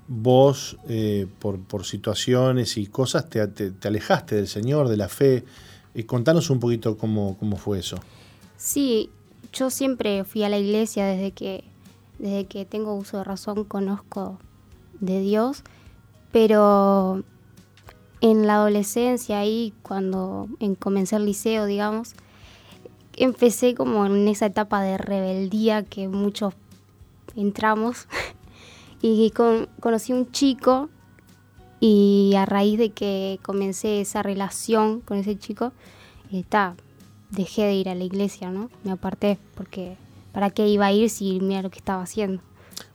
vos, 0.08 0.76
eh, 0.88 1.26
por, 1.38 1.84
situaciones 1.84 2.76
y 2.76 2.86
cosas, 2.86 3.30
te, 3.30 3.40
alejaste 3.82 4.36
del 4.36 4.46
Señor, 4.46 4.88
de 4.88 4.96
la 4.96 5.08
fe. 5.08 5.44
Y 5.94 6.04
contanos 6.04 6.50
un 6.50 6.60
poquito 6.60 6.96
cómo, 6.96 7.36
cómo 7.38 7.56
fue 7.56 7.78
eso. 7.78 7.98
Sí, 8.56 9.10
yo 9.52 9.70
siempre 9.70 10.24
fui 10.24 10.42
a 10.44 10.48
la 10.48 10.58
iglesia 10.58 11.06
desde 11.06 11.32
que, 11.32 11.64
desde 12.18 12.46
que 12.46 12.64
tengo 12.64 12.94
uso 12.94 13.18
de 13.18 13.24
razón, 13.24 13.64
conozco 13.64 14.38
de 15.00 15.20
Dios, 15.20 15.62
pero 16.30 17.24
en 18.22 18.46
la 18.46 18.54
adolescencia, 18.54 19.40
ahí 19.40 19.74
cuando 19.82 20.48
en, 20.60 20.76
comencé 20.76 21.16
el 21.16 21.26
liceo, 21.26 21.66
digamos, 21.66 22.14
empecé 23.16 23.74
como 23.74 24.06
en 24.06 24.28
esa 24.28 24.46
etapa 24.46 24.80
de 24.80 24.96
rebeldía 24.96 25.82
que 25.82 26.06
muchos 26.06 26.54
entramos 27.34 28.06
y 29.02 29.30
con, 29.32 29.68
conocí 29.80 30.12
un 30.12 30.30
chico 30.30 30.88
y 31.80 32.34
a 32.36 32.46
raíz 32.46 32.78
de 32.78 32.90
que 32.90 33.40
comencé 33.42 34.00
esa 34.00 34.22
relación 34.22 35.00
con 35.00 35.18
ese 35.18 35.36
chico, 35.36 35.72
está, 36.30 36.76
dejé 37.30 37.62
de 37.62 37.74
ir 37.74 37.88
a 37.88 37.96
la 37.96 38.04
iglesia, 38.04 38.52
¿no? 38.52 38.70
Me 38.84 38.92
aparté 38.92 39.36
porque 39.56 39.96
¿para 40.32 40.50
qué 40.50 40.68
iba 40.68 40.86
a 40.86 40.92
ir 40.92 41.10
si 41.10 41.40
mira 41.40 41.60
lo 41.60 41.70
que 41.70 41.78
estaba 41.78 42.04
haciendo? 42.04 42.40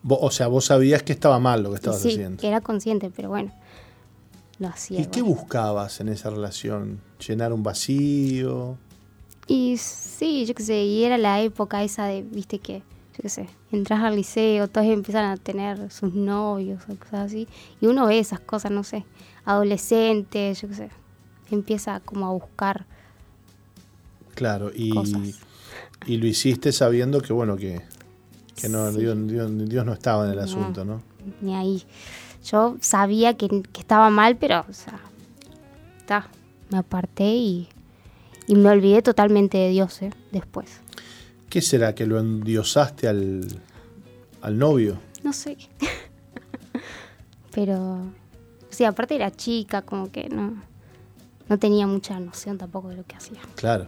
O 0.07 0.31
sea, 0.31 0.47
vos 0.47 0.65
sabías 0.65 1.03
que 1.03 1.11
estaba 1.11 1.37
mal 1.37 1.63
lo 1.63 1.71
que 1.71 1.75
estabas 1.75 2.01
sí, 2.01 2.11
haciendo. 2.11 2.47
Era 2.47 2.61
consciente, 2.61 3.11
pero 3.13 3.27
bueno 3.27 3.51
¿Y 4.89 5.05
qué 5.07 5.21
buscabas 5.21 5.99
en 5.99 6.09
esa 6.09 6.29
relación? 6.29 6.99
¿Llenar 7.25 7.53
un 7.53 7.61
vacío? 7.61 8.77
Y 9.47 9.77
sí, 9.77 10.45
yo 10.45 10.55
qué 10.55 10.63
sé, 10.63 10.83
y 10.83 11.03
era 11.03 11.17
la 11.17 11.41
época 11.41 11.83
esa 11.83 12.05
de, 12.05 12.23
viste 12.23 12.59
que, 12.59 12.79
yo 12.79 13.21
qué 13.21 13.29
sé, 13.29 13.47
entras 13.71 14.03
al 14.03 14.15
liceo, 14.15 14.67
todos 14.67 14.87
empiezan 14.87 15.25
a 15.25 15.37
tener 15.37 15.89
sus 15.91 16.13
novios 16.13 16.83
o 16.89 16.95
cosas 16.95 17.27
así, 17.27 17.47
y 17.79 17.85
uno 17.85 18.07
ve 18.07 18.19
esas 18.19 18.39
cosas, 18.39 18.71
no 18.71 18.83
sé, 18.83 19.05
adolescentes, 19.45 20.61
yo 20.61 20.67
qué 20.67 20.73
sé, 20.73 20.89
empieza 21.49 21.99
como 22.01 22.27
a 22.27 22.31
buscar. 22.31 22.85
Claro, 24.35 24.71
y, 24.75 24.91
y 26.05 26.17
lo 26.17 26.27
hiciste 26.27 26.71
sabiendo 26.73 27.21
que, 27.21 27.31
bueno, 27.31 27.55
que, 27.55 27.81
que 28.55 28.69
no, 28.69 28.91
Dios, 28.91 29.15
no 29.15 29.93
estaba 29.93 30.25
en 30.25 30.31
el 30.33 30.39
asunto, 30.39 30.83
¿no? 30.83 31.01
Ni 31.41 31.55
ahí. 31.55 31.83
Yo 32.49 32.77
sabía 32.79 33.35
que, 33.35 33.63
estaba 33.77 34.09
mal, 34.09 34.37
pero, 34.37 34.65
o 34.69 34.73
sea, 34.73 34.99
está, 35.97 36.29
me 36.69 36.77
aparté 36.77 37.35
y, 37.35 37.67
me 38.47 38.69
olvidé 38.69 39.01
totalmente 39.01 39.57
de 39.57 39.69
Dios 39.69 40.01
¿eh? 40.01 40.13
después. 40.31 40.79
¿Qué 41.49 41.61
será? 41.61 41.93
¿Que 41.93 42.05
lo 42.05 42.19
endiosaste 42.19 43.09
al, 43.09 43.45
al 44.41 44.57
novio? 44.57 44.97
No 45.23 45.33
sé. 45.33 45.57
pero, 47.51 47.99
sí, 48.69 48.85
aparte 48.85 49.15
era 49.15 49.29
chica, 49.29 49.81
como 49.81 50.09
que 50.09 50.29
no, 50.29 50.63
no 51.49 51.59
tenía 51.59 51.85
mucha 51.85 52.17
noción 52.21 52.57
tampoco 52.57 52.87
de 52.87 52.95
lo 52.95 53.03
que 53.03 53.17
hacía. 53.17 53.41
Claro, 53.55 53.87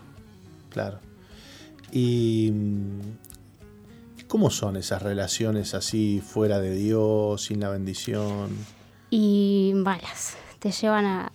claro. 0.70 1.00
Y 1.94 2.52
¿Cómo 4.30 4.52
son 4.52 4.76
esas 4.76 5.02
relaciones 5.02 5.74
así 5.74 6.22
fuera 6.24 6.60
de 6.60 6.76
Dios, 6.76 7.46
sin 7.46 7.60
la 7.60 7.70
bendición? 7.70 8.52
Y 9.10 9.72
malas, 9.74 10.38
te 10.60 10.70
llevan 10.70 11.06
a, 11.06 11.32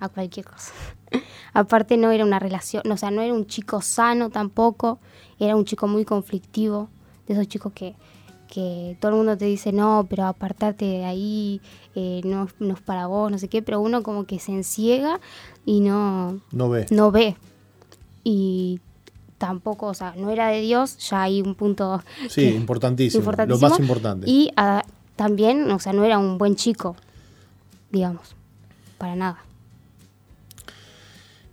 a, 0.00 0.08
cualquier 0.08 0.44
cosa. 0.44 0.72
Aparte 1.54 1.98
no 1.98 2.10
era 2.10 2.24
una 2.24 2.40
relación, 2.40 2.90
o 2.90 2.96
sea, 2.96 3.12
no 3.12 3.22
era 3.22 3.32
un 3.32 3.46
chico 3.46 3.80
sano 3.80 4.28
tampoco, 4.28 4.98
era 5.38 5.54
un 5.54 5.64
chico 5.64 5.86
muy 5.86 6.04
conflictivo, 6.04 6.88
de 7.28 7.34
esos 7.34 7.46
chicos 7.46 7.72
que, 7.72 7.94
que 8.52 8.96
todo 9.00 9.12
el 9.12 9.18
mundo 9.18 9.38
te 9.38 9.44
dice, 9.44 9.70
no, 9.70 10.04
pero 10.10 10.24
apartate 10.24 10.84
de 10.84 11.04
ahí, 11.04 11.60
eh, 11.94 12.22
no, 12.24 12.48
no, 12.58 12.74
es 12.74 12.80
para 12.80 13.06
vos, 13.06 13.30
no 13.30 13.38
sé 13.38 13.46
qué, 13.46 13.62
pero 13.62 13.80
uno 13.80 14.02
como 14.02 14.26
que 14.26 14.40
se 14.40 14.50
enciega 14.50 15.20
y 15.64 15.78
no, 15.78 16.40
no 16.50 16.68
ve. 16.68 16.86
No 16.90 17.12
ve. 17.12 17.36
Y 18.24 18.80
tampoco, 19.38 19.86
o 19.86 19.94
sea, 19.94 20.14
no 20.16 20.30
era 20.30 20.48
de 20.48 20.60
Dios, 20.60 20.96
ya 20.98 21.22
hay 21.22 21.42
un 21.42 21.54
punto... 21.54 22.02
Sí, 22.28 22.44
importantísimo, 22.44 23.32
lo 23.32 23.58
más 23.58 23.78
importante. 23.78 24.28
Y 24.28 24.50
ah, 24.56 24.84
también, 25.16 25.70
o 25.70 25.78
sea, 25.78 25.92
no 25.92 26.04
era 26.04 26.18
un 26.18 26.38
buen 26.38 26.56
chico, 26.56 26.96
digamos, 27.90 28.34
para 28.98 29.16
nada. 29.16 29.38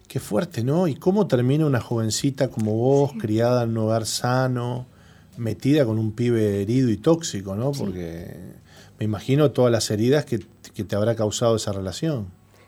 Qué 0.08 0.20
fuerte, 0.20 0.64
¿no? 0.64 0.88
¿Y 0.88 0.96
cómo 0.96 1.28
termina 1.28 1.66
una 1.66 1.82
jovencita 1.82 2.50
como 2.50 2.74
vos, 2.74 3.14
criada 3.20 3.64
en 3.64 3.72
un 3.72 3.78
hogar 3.80 4.06
sano, 4.06 4.86
metida 5.38 5.86
con 5.86 5.98
un 5.98 6.12
pibe 6.12 6.62
herido 6.62 6.90
y 6.90 6.98
tóxico, 6.98 7.56
¿no? 7.56 7.72
Porque 7.72 8.54
me 9.00 9.06
imagino 9.06 9.52
todas 9.52 9.72
las 9.72 9.90
heridas 9.90 10.26
que, 10.26 10.46
que 10.76 10.84
te 10.84 10.96
habrá 10.96 11.16
causado 11.16 11.56
esa 11.56 11.72
relación. 11.72 12.28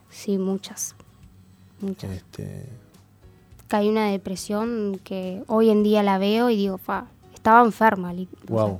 Sí, 0.10 0.38
muchas. 0.38 0.96
Muchas. 1.80 2.10
Este, 2.10 2.66
caí 3.68 3.90
una 3.90 4.10
depresión 4.10 5.00
que 5.04 5.44
hoy 5.48 5.70
en 5.70 5.84
día 5.84 6.04
la 6.04 6.18
veo 6.18 6.50
y 6.50 6.58
digo, 6.58 6.78
fa, 6.78 7.08
estaba 7.34 7.64
enferma. 7.64 8.14
Wow. 8.48 8.80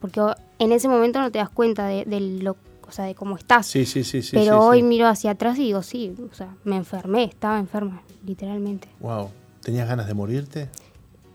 porque 0.00 0.20
en 0.58 0.72
ese 0.72 0.88
momento 0.88 1.20
no 1.20 1.30
te 1.30 1.38
das 1.38 1.50
cuenta 1.50 1.86
de, 1.86 2.04
lo, 2.42 2.56
o 2.86 2.92
sea, 2.92 3.04
de 3.04 3.14
cómo 3.14 3.36
estás. 3.36 3.66
Sí, 3.66 3.86
sí, 3.86 4.04
sí. 4.04 4.22
Pero 4.32 4.60
hoy 4.60 4.82
miro 4.82 5.06
hacia 5.06 5.32
atrás 5.32 5.58
y 5.58 5.64
digo, 5.64 5.82
sí, 5.82 6.14
o 6.30 6.34
sea, 6.34 6.54
me 6.64 6.76
enfermé, 6.76 7.24
estaba 7.24 7.58
enferma, 7.58 8.02
literalmente. 8.26 8.88
Wow. 9.00 9.30
¿Tenías 9.62 9.88
ganas 9.88 10.06
de 10.06 10.14
morirte? 10.14 10.68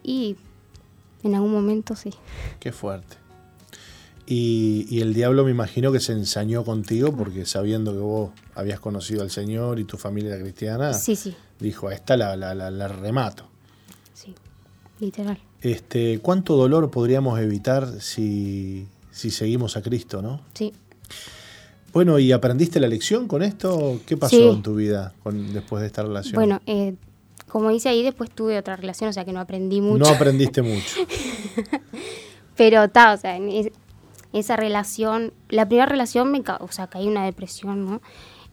Y 0.04 0.38
en 1.24 1.36
algún 1.36 1.52
momento 1.52 1.96
sí. 1.96 2.14
Qué 2.60 2.72
fuerte. 2.72 3.19
Y, 4.32 5.02
el 5.02 5.16
diablo 5.16 5.44
me 5.44 5.50
imagino 5.50 5.92
que 5.92 6.00
se 6.00 6.12
ensañó 6.12 6.64
contigo 6.64 7.12
porque 7.18 7.48
sabiendo 7.48 7.94
que 7.94 7.98
vos 7.98 8.30
habías 8.54 8.80
conocido 8.80 9.24
al 9.24 9.32
Señor 9.32 9.80
y 9.80 9.86
tu 9.86 9.98
familia 9.98 10.36
era 10.36 10.42
cristiana, 10.44 10.94
sí, 10.94 11.16
sí. 11.16 11.36
dijo, 11.60 11.88
a 11.88 11.96
esta 11.96 12.16
la, 12.16 12.36
la, 12.38 12.54
la, 12.54 12.88
remato. 12.88 13.46
Sí, 14.14 14.36
literal. 15.00 15.40
Este, 15.62 16.20
¿Cuánto 16.20 16.56
dolor 16.56 16.92
podríamos 16.92 17.40
evitar 17.40 18.02
si, 18.02 18.86
si 19.10 19.32
seguimos 19.32 19.76
a 19.78 19.82
Cristo, 19.82 20.22
no? 20.22 20.42
Sí. 20.54 20.74
Bueno, 21.92 22.20
¿y 22.20 22.32
aprendiste 22.32 22.80
la 22.80 22.88
lección 22.88 23.28
con 23.28 23.42
esto? 23.42 24.00
¿Qué 24.06 24.16
pasó 24.16 24.54
en 24.54 24.62
tu 24.62 24.76
vida 24.76 25.12
con, 25.24 25.54
después 25.54 25.82
de 25.82 25.88
esta 25.88 26.04
relación? 26.04 26.36
Bueno, 26.36 26.62
eh, 26.68 26.94
como 27.48 27.72
dice 27.72 27.90
ahí, 27.90 28.04
después 28.04 28.30
tuve 28.30 28.60
otra 28.60 28.76
relación, 28.76 29.10
o 29.10 29.14
sea 29.14 29.26
que 29.26 29.34
no 29.34 29.40
aprendí 29.40 29.82
mucho. 29.82 30.06
No 30.06 30.08
aprendiste 30.08 30.62
mucho. 30.62 30.98
Pero 32.56 32.84
está, 32.84 33.14
o 33.14 33.18
sea, 33.18 33.36
en 33.36 33.72
esa 34.34 34.56
relación, 34.56 35.34
la 35.50 35.66
primera 35.68 35.86
relación 35.86 36.32
me 36.32 36.44
o 36.60 36.68
sea, 36.72 36.88
caí 36.88 37.08
una 37.08 37.26
depresión, 37.26 37.86
¿no? 37.86 38.02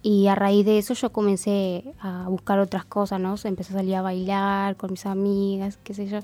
Y 0.03 0.29
a 0.29 0.35
raíz 0.35 0.65
de 0.65 0.79
eso 0.79 0.95
yo 0.95 1.11
comencé 1.11 1.83
a 2.01 2.29
buscar 2.29 2.59
otras 2.61 2.85
cosas, 2.85 3.21
¿no? 3.21 3.35
empecé 3.43 3.73
a 3.73 3.77
salir 3.79 3.97
a 3.97 4.03
bailar 4.03 4.77
con 4.77 4.93
mis 4.93 5.05
amigas, 5.05 5.79
qué 5.83 5.95
sé 5.95 6.07
yo. 6.07 6.21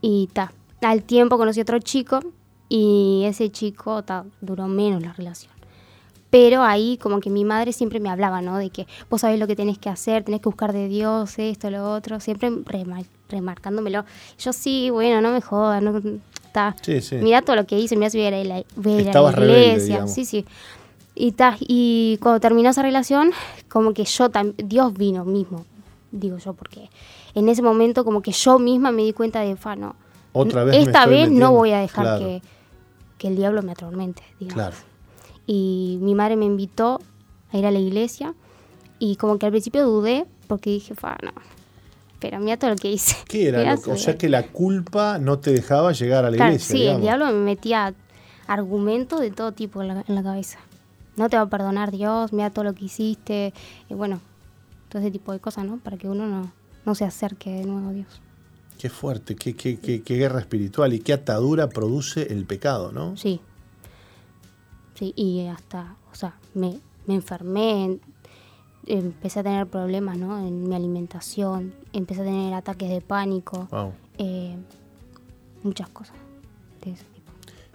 Y 0.00 0.28
ta, 0.32 0.52
al 0.82 1.04
tiempo 1.04 1.38
conocí 1.38 1.60
otro 1.60 1.78
chico 1.78 2.20
y 2.68 3.22
ese 3.26 3.50
chico 3.50 4.02
ta, 4.02 4.24
duró 4.40 4.66
menos 4.66 5.02
la 5.02 5.12
relación. 5.12 5.52
Pero 6.30 6.64
ahí 6.64 6.98
como 7.00 7.20
que 7.20 7.30
mi 7.30 7.44
madre 7.44 7.72
siempre 7.72 8.00
me 8.00 8.08
hablaba, 8.10 8.42
¿no? 8.42 8.58
De 8.58 8.70
que 8.70 8.88
vos 9.08 9.20
sabés 9.20 9.38
lo 9.38 9.46
que 9.46 9.54
tenés 9.54 9.78
que 9.78 9.88
hacer, 9.88 10.24
tenés 10.24 10.40
que 10.40 10.48
buscar 10.48 10.72
de 10.72 10.88
Dios, 10.88 11.38
esto, 11.38 11.70
lo 11.70 11.92
otro, 11.92 12.18
siempre 12.18 12.50
remarcándomelo. 13.28 14.04
Yo 14.38 14.52
sí, 14.52 14.90
bueno, 14.90 15.20
no 15.20 15.30
me 15.30 15.40
jodas, 15.40 15.80
no, 15.80 16.02
está. 16.54 16.76
Sí, 16.82 17.00
sí. 17.00 17.16
Mira 17.16 17.42
todo 17.42 17.56
lo 17.56 17.66
que 17.66 17.78
hice, 17.78 17.96
mira 17.96 18.10
si 18.10 18.18
voy 18.18 18.26
a 18.26 18.40
ir 18.40 18.50
a 18.50 19.20
la, 19.20 19.30
iglesia. 19.30 20.06
sí, 20.06 20.24
sí. 20.24 20.44
Y, 21.16 21.32
ta, 21.32 21.56
y 21.60 22.18
cuando 22.20 22.40
terminó 22.40 22.70
esa 22.70 22.82
relación, 22.82 23.30
como 23.68 23.92
que 23.94 24.04
yo, 24.04 24.28
Dios 24.56 24.94
vino 24.94 25.24
mismo, 25.24 25.64
digo 26.10 26.38
yo, 26.38 26.54
porque 26.54 26.90
en 27.34 27.48
ese 27.48 27.62
momento 27.62 28.04
como 28.04 28.20
que 28.20 28.32
yo 28.32 28.58
misma 28.58 28.90
me 28.90 29.02
di 29.02 29.12
cuenta 29.12 29.40
de, 29.40 29.54
fa, 29.54 29.76
no, 29.76 29.94
Otra 30.32 30.64
vez 30.64 30.86
esta 30.86 31.06
vez 31.06 31.30
no 31.30 31.52
voy 31.52 31.70
a 31.70 31.78
dejar 31.78 32.18
que, 32.18 32.42
que, 33.18 33.28
el 33.28 33.36
diablo 33.36 33.62
me 33.62 33.72
atormente, 33.72 34.22
digamos. 34.40 34.54
Claro 34.54 34.94
y 35.46 35.98
mi 36.00 36.14
madre 36.14 36.36
me 36.36 36.46
invitó 36.46 37.00
a 37.52 37.58
ir 37.58 37.66
a 37.66 37.70
la 37.70 37.78
iglesia 37.78 38.34
y 38.98 39.16
como 39.16 39.38
que 39.38 39.46
al 39.46 39.52
principio 39.52 39.84
dudé 39.84 40.26
porque 40.46 40.70
dije, 40.70 40.94
no, 41.22 41.32
pero 42.24 42.40
mira 42.40 42.56
todo 42.56 42.70
lo 42.70 42.76
que 42.76 42.90
hice. 42.90 43.16
¿Qué 43.28 43.48
era? 43.48 43.74
o 43.74 43.96
sea 43.98 44.16
que 44.16 44.30
la 44.30 44.44
culpa 44.44 45.18
no 45.18 45.40
te 45.40 45.52
dejaba 45.52 45.92
llegar 45.92 46.24
a 46.24 46.30
la 46.30 46.36
iglesia. 46.36 46.74
Sí, 46.74 46.86
el 46.86 47.02
diablo 47.02 47.26
me 47.26 47.34
metía 47.34 47.92
argumentos 48.46 49.20
de 49.20 49.30
todo 49.30 49.52
tipo 49.52 49.82
en 49.82 49.88
la, 50.06 50.22
cabeza. 50.22 50.58
No 51.16 51.28
te 51.28 51.36
va 51.36 51.42
a 51.42 51.50
perdonar 51.50 51.90
Dios, 51.90 52.32
mira 52.32 52.48
todo 52.48 52.64
lo 52.64 52.72
que 52.72 52.86
hiciste, 52.86 53.52
y 53.90 53.94
bueno, 53.94 54.22
todo 54.88 55.02
ese 55.02 55.10
tipo 55.10 55.32
de 55.32 55.38
cosas, 55.38 55.66
¿no? 55.66 55.76
Para 55.76 55.98
que 55.98 56.08
uno 56.08 56.26
no, 56.26 56.50
no 56.86 56.94
se 56.94 57.04
acerque 57.04 57.50
de 57.50 57.66
nuevo 57.66 57.90
a 57.90 57.92
Dios. 57.92 58.22
Qué 58.78 58.88
fuerte, 58.88 59.36
qué, 59.36 59.54
qué, 59.54 59.78
qué, 59.78 60.00
qué 60.00 60.16
guerra 60.16 60.40
espiritual 60.40 60.94
y 60.94 61.00
qué 61.00 61.12
atadura 61.12 61.68
produce 61.68 62.32
el 62.32 62.46
pecado, 62.46 62.90
¿no? 62.90 63.18
Sí, 63.18 63.42
Sí, 64.94 65.12
y 65.16 65.46
hasta, 65.48 65.96
o 66.10 66.14
sea, 66.14 66.38
me, 66.54 66.78
me 67.06 67.14
enfermé, 67.16 67.98
empecé 68.86 69.40
a 69.40 69.42
tener 69.42 69.66
problemas 69.66 70.18
¿no? 70.18 70.38
en 70.38 70.68
mi 70.68 70.74
alimentación, 70.74 71.74
empecé 71.92 72.22
a 72.22 72.24
tener 72.24 72.54
ataques 72.54 72.88
de 72.88 73.00
pánico, 73.00 73.68
eh, 74.18 74.56
muchas 75.62 75.88
cosas 75.88 76.16
de 76.84 76.92
ese 76.92 77.04
tipo. 77.04 77.32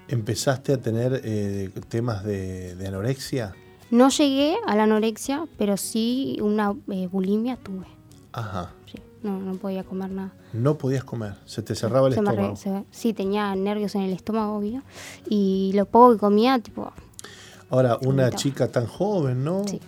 ¿Empezaste 0.08 0.74
a 0.74 0.78
tener 0.78 1.22
eh, 1.24 1.70
temas 1.88 2.24
de, 2.24 2.76
anorexia? 2.88 3.56
No 3.92 4.10
llegué 4.10 4.58
a 4.66 4.76
la 4.76 4.84
anorexia, 4.84 5.46
pero 5.58 5.78
sí 5.78 6.38
una 6.42 6.76
eh, 6.92 7.08
bulimia 7.08 7.58
tuve. 7.58 7.88
Ajá. 8.32 8.72
Sí, 8.86 9.00
no, 9.24 9.40
no 9.40 9.56
podía 9.56 9.84
comer 9.84 10.12
nada. 10.12 10.34
No 10.54 10.78
podías 10.78 11.04
comer, 11.04 11.36
se 11.46 11.62
te 11.62 11.76
cerraba 11.76 12.08
el 12.08 12.14
estómago. 12.14 12.56
sí, 12.92 13.14
tenía 13.14 13.56
nervios 13.56 13.96
en 13.96 14.02
el 14.02 14.14
estómago, 14.14 14.58
obvio, 14.58 14.84
y 15.28 15.72
lo 15.76 15.86
poco 15.86 16.14
que 16.14 16.20
comía, 16.20 16.60
tipo, 16.60 16.92
Ahora, 17.70 18.00
una 18.02 18.32
chica 18.32 18.68
tan 18.68 18.88
joven, 18.88 19.44
¿no? 19.44 19.62
Eh, 19.62 19.80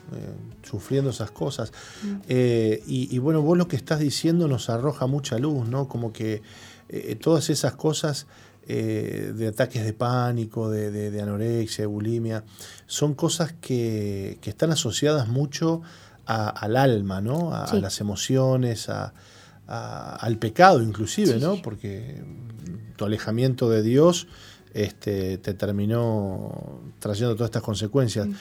sufriendo 0.62 1.10
esas 1.10 1.32
cosas. 1.32 1.72
Mm. 2.04 2.16
Eh, 2.28 2.84
y, 2.86 3.18
bueno, 3.18 3.42
vos 3.42 3.58
lo 3.58 3.68
que 3.68 3.76
estás 3.76 4.00
diciendo 4.00 4.48
nos 4.48 4.70
arroja 4.70 5.08
mucha 5.08 5.40
luz, 5.40 5.68
¿no? 5.68 5.88
Como 5.88 6.14
que 6.14 6.44
eh, 6.90 7.16
todas 7.16 7.50
esas 7.50 7.74
cosas 7.74 8.28
de 8.68 9.48
ataques 9.50 9.84
de 9.84 9.92
pánico, 9.92 10.70
de, 10.70 11.22
anorexia, 11.22 11.82
de 11.82 11.88
bulimia, 11.88 12.46
son 12.86 13.16
cosas 13.16 13.54
que, 13.60 14.40
están 14.44 14.72
asociadas 14.72 15.28
mucho 15.28 15.82
al 16.26 16.78
alma, 16.78 17.20
¿no? 17.20 17.54
A, 17.54 17.74
las 17.74 18.00
emociones, 18.00 18.88
al 19.68 20.38
pecado 20.38 20.82
inclusive, 20.82 21.38
¿no? 21.38 21.62
Porque 21.62 22.24
tu 22.96 23.04
alejamiento 23.04 23.70
de 23.70 23.82
Dios 23.82 24.28
este, 24.74 25.38
te 25.38 25.54
terminó 25.54 26.80
trayendo 27.00 27.36
todas 27.36 27.50
estas 27.50 27.64
consecuencias. 27.64 28.28
Mm. 28.28 28.34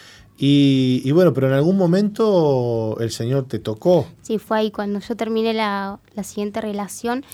Y, 0.43 1.13
bueno, 1.13 1.35
pero 1.35 1.49
en 1.49 1.53
algún 1.53 1.77
momento 1.77 2.97
el 2.99 3.11
Señor 3.11 3.47
te 3.47 3.59
tocó. 3.59 4.07
Sí, 4.23 4.39
fue 4.39 4.59
ahí 4.59 4.71
cuando 4.71 4.99
yo 5.01 5.15
terminé 5.15 5.53
la, 5.53 6.01
siguiente 6.23 6.63
relación, 6.63 7.25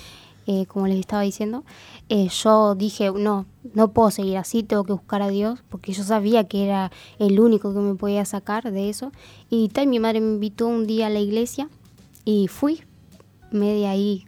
eh, 0.48 0.66
como 0.66 0.88
les 0.88 0.98
estaba 0.98 1.22
diciendo, 1.22 1.64
eh, 2.08 2.28
yo 2.28 2.74
dije, 2.74 3.12
no, 3.12 3.46
no 3.74 3.92
puedo 3.92 4.10
seguir 4.10 4.38
así, 4.38 4.64
tengo 4.64 4.82
que 4.82 4.92
buscar 4.92 5.22
a 5.22 5.28
Dios, 5.28 5.60
porque 5.68 5.92
yo 5.92 6.02
sabía 6.02 6.44
que 6.48 6.64
era 6.64 6.90
el 7.20 7.38
único 7.38 7.72
que 7.72 7.78
me 7.78 7.94
podía 7.94 8.24
sacar 8.24 8.72
de 8.72 8.88
eso. 8.88 9.12
Y 9.50 9.68
tal, 9.68 9.86
mi 9.86 10.00
madre 10.00 10.20
me 10.20 10.34
invitó 10.34 10.66
un 10.66 10.88
día 10.88 11.06
a 11.06 11.10
la 11.10 11.20
iglesia 11.20 11.68
y 12.24 12.48
fui, 12.48 12.82
media 13.52 13.90
ahí 13.90 14.24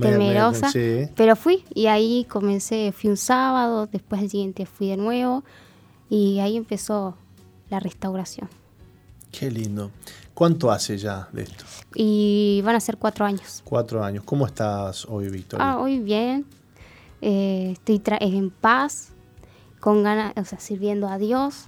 temerosa, 0.00 0.70
pero 1.14 1.36
fui 1.36 1.64
y 1.74 1.86
ahí 1.86 2.26
comencé, 2.28 2.92
fui 2.92 3.10
un 3.10 3.16
sábado, 3.16 3.86
después 3.86 4.22
el 4.22 4.30
siguiente 4.30 4.66
fui 4.66 4.88
de 4.88 4.96
nuevo 4.96 5.44
y 6.08 6.38
ahí 6.40 6.56
empezó 6.56 7.16
la 7.70 7.80
restauración. 7.80 8.48
Qué 9.30 9.50
lindo. 9.50 9.90
¿Cuánto 10.34 10.70
hace 10.70 10.98
ya 10.98 11.28
de 11.32 11.42
esto? 11.42 11.64
Y 11.94 12.60
van 12.64 12.76
a 12.76 12.80
ser 12.80 12.98
cuatro 12.98 13.24
años. 13.24 13.62
Cuatro 13.64 14.04
años. 14.04 14.22
¿Cómo 14.24 14.46
estás 14.46 15.06
hoy, 15.06 15.30
Victoria? 15.30 15.72
Ah, 15.72 15.78
hoy 15.78 15.98
bien. 15.98 16.44
Eh, 17.22 17.70
estoy 17.72 18.02
en 18.20 18.50
paz, 18.50 19.12
con 19.80 20.02
ganas, 20.02 20.34
o 20.36 20.44
sea, 20.44 20.60
sirviendo 20.60 21.08
a 21.08 21.16
Dios, 21.16 21.66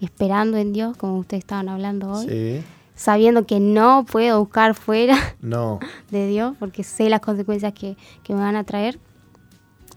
esperando 0.00 0.56
en 0.56 0.72
Dios, 0.72 0.96
como 0.96 1.18
ustedes 1.18 1.42
estaban 1.42 1.68
hablando 1.68 2.10
hoy. 2.10 2.26
Sí 2.28 2.64
sabiendo 2.96 3.46
que 3.46 3.60
no 3.60 4.04
puedo 4.10 4.40
buscar 4.40 4.74
fuera 4.74 5.36
no. 5.40 5.78
de 6.10 6.26
Dios, 6.26 6.56
porque 6.58 6.82
sé 6.82 7.08
las 7.08 7.20
consecuencias 7.20 7.72
que, 7.74 7.96
me 8.28 8.34
van 8.34 8.56
a 8.56 8.64
traer. 8.64 8.98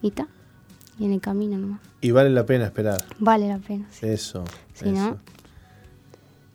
Y 0.02 0.08
está. 0.08 0.28
Y 0.98 1.06
en 1.06 1.12
el 1.12 1.20
camino 1.20 1.58
nomás. 1.58 1.80
Y 2.00 2.12
vale 2.12 2.30
la 2.30 2.46
pena 2.46 2.66
esperar. 2.66 3.04
Vale 3.18 3.48
la 3.48 3.58
pena. 3.58 3.88
Eso. 4.02 4.44
Sí, 4.74 4.90
¿no? 4.90 5.18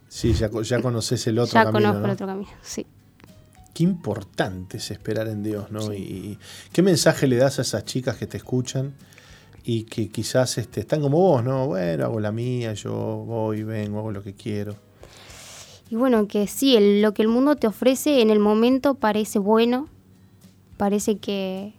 Sí, 0.07 0.34
ya, 0.34 0.49
ya 0.63 0.81
conoces 0.81 1.27
el 1.27 1.39
otro 1.39 1.53
camino. 1.53 1.80
Ya 1.80 1.88
conozco 1.89 2.05
el 2.05 2.11
otro 2.11 2.27
camino, 2.27 2.51
sí. 2.61 2.85
Qué 3.73 3.84
importante 3.84 4.77
es 4.77 4.89
esperar 4.89 5.27
en 5.27 5.43
Dios, 5.43 5.69
¿no? 5.72 5.93
Y, 5.93 6.39
qué 6.72 6.81
mensaje 6.81 7.27
le 7.27 7.35
das 7.35 7.59
a 7.59 7.63
esas 7.63 7.84
chicas 7.84 8.15
que 8.15 8.26
te 8.26 8.38
escuchan 8.38 8.93
y 9.65 9.84
que 9.84 10.07
quizás 10.09 10.57
este, 10.57 10.80
están 10.80 11.01
como 11.01 11.17
vos, 11.17 11.43
¿no? 11.43 11.67
Bueno, 11.67 12.05
hago 12.05 12.19
la 12.22 12.31
mía, 12.31 12.73
yo 12.73 12.93
voy, 12.93 13.63
vengo, 13.63 13.99
hago 13.99 14.11
lo 14.11 14.23
que 14.23 14.34
quiero. 14.34 14.84
Y 15.89 15.95
bueno, 15.95 16.27
que 16.27 16.47
sí, 16.47 16.99
lo 17.01 17.13
que 17.13 17.21
el 17.21 17.27
mundo 17.27 17.55
te 17.55 17.67
ofrece 17.67 18.21
en 18.21 18.29
el 18.29 18.39
momento 18.39 18.95
parece 18.95 19.39
bueno, 19.39 19.87
parece 20.77 21.17
que 21.17 21.73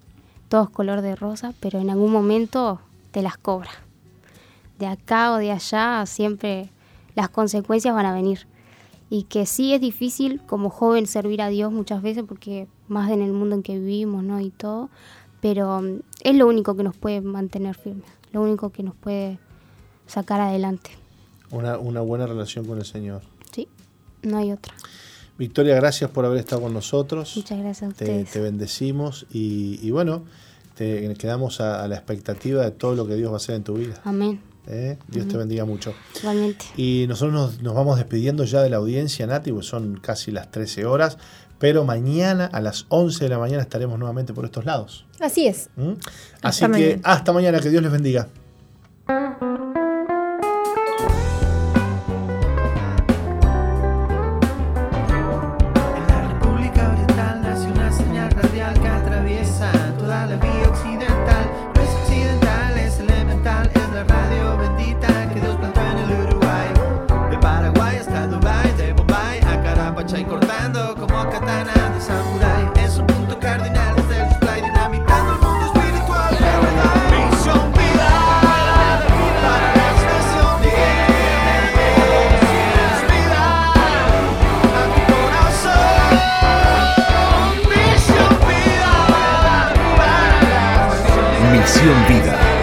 todo 0.49 0.65
es 0.65 0.71
color 0.71 1.01
de 1.01 1.17
rosa, 1.17 1.55
pero 1.61 1.81
en 1.81 1.91
algún 1.91 2.13
momento 2.13 2.81
te 3.11 3.23
las 3.23 3.37
cobra. 3.37 3.71
De 4.79 4.87
acá 4.87 5.33
o 5.33 5.39
de 5.39 5.51
allá 5.51 6.05
siempre 6.07 6.71
las 7.15 7.29
consecuencias 7.29 7.95
van 7.95 8.07
a 8.07 8.15
venir. 8.15 8.47
Y 9.09 9.25
que 9.25 9.47
sí 9.47 9.73
es 9.73 9.81
difícil 9.81 10.41
como 10.47 10.71
joven 10.71 11.07
servir 11.07 11.41
a 11.43 11.49
Dios 11.49 11.73
muchas 11.73 12.03
veces 12.03 12.25
porque 12.27 12.69
más 12.89 13.11
en 13.11 13.23
el 13.23 13.33
mundo 13.33 13.57
en 13.57 13.63
que 13.63 13.79
vivimos, 13.79 14.23
¿no? 14.23 14.41
Y 14.41 14.51
todo, 14.51 14.91
pero 15.41 15.81
mm, 15.81 16.01
es 16.23 16.37
lo 16.37 16.47
único 16.47 16.77
que 16.77 16.83
nos 16.83 16.97
puede 16.97 17.21
mantener 17.21 17.75
firmes, 17.75 18.11
lo 18.33 18.43
único 18.43 18.71
que 18.71 18.83
nos 18.83 18.95
puede 18.95 19.39
sacar 20.07 20.41
adelante. 20.41 20.91
Una, 21.51 21.79
una 21.79 22.01
buena 22.01 22.27
relación 22.27 22.65
con 22.67 22.79
el 22.79 22.85
Señor. 22.85 23.23
No 24.23 24.39
hay 24.39 24.53
otra. 24.53 24.75
Victoria, 25.39 25.75
gracias 25.75 26.11
por 26.11 26.25
haber 26.25 26.39
estado 26.39 26.63
con 26.63 26.73
nosotros. 26.73 27.37
Muchas 27.37 27.59
gracias 27.59 27.83
a 27.83 27.89
ustedes. 27.89 28.31
Te, 28.31 28.41
bendecimos 28.41 29.27
y, 29.31 29.91
bueno, 29.91 30.25
te 30.75 31.15
quedamos 31.15 31.61
a, 31.61 31.87
la 31.89 31.95
expectativa 31.95 32.65
de 32.65 32.71
todo 32.71 32.95
lo 32.95 33.07
que 33.07 33.17
Dios 33.17 33.31
va 33.31 33.35
a 33.35 33.37
hacer 33.37 33.57
en 33.57 33.65
tu 33.65 33.75
vida. 33.75 34.01
Amén. 34.05 34.41
¿Eh? 34.69 34.99
Dios 35.09 35.29
te 35.29 35.37
bendiga 35.37 35.65
mucho. 35.65 35.95
Igualmente. 36.21 36.65
Y 36.77 37.05
nosotros 37.09 37.63
nos, 37.63 37.75
vamos 37.75 37.99
despidiendo 37.99 38.45
ya 38.45 38.63
de 38.63 38.71
la 38.71 38.79
audiencia, 38.79 39.27
Nati, 39.27 39.53
pues 39.53 39.67
son 39.67 39.99
casi 40.01 40.33
las 40.33 40.51
13 40.51 40.87
horas, 40.87 41.19
pero 41.59 41.85
mañana 41.85 42.47
a 42.47 42.61
las 42.61 42.87
11 42.89 43.25
de 43.25 43.29
la 43.31 43.39
mañana 43.39 43.63
estaremos 43.63 43.99
nuevamente 43.99 44.33
por 44.33 44.45
estos 44.45 44.65
lados. 44.65 45.05
Así 45.21 45.47
es. 45.47 45.69
¿Mm? 45.77 45.93
Así 46.43 46.67
que 46.73 47.01
hasta 47.05 47.33
mañana, 47.33 47.61
que 47.61 47.71
Dios 47.71 47.83
les 47.83 47.93
bendiga. 47.93 48.29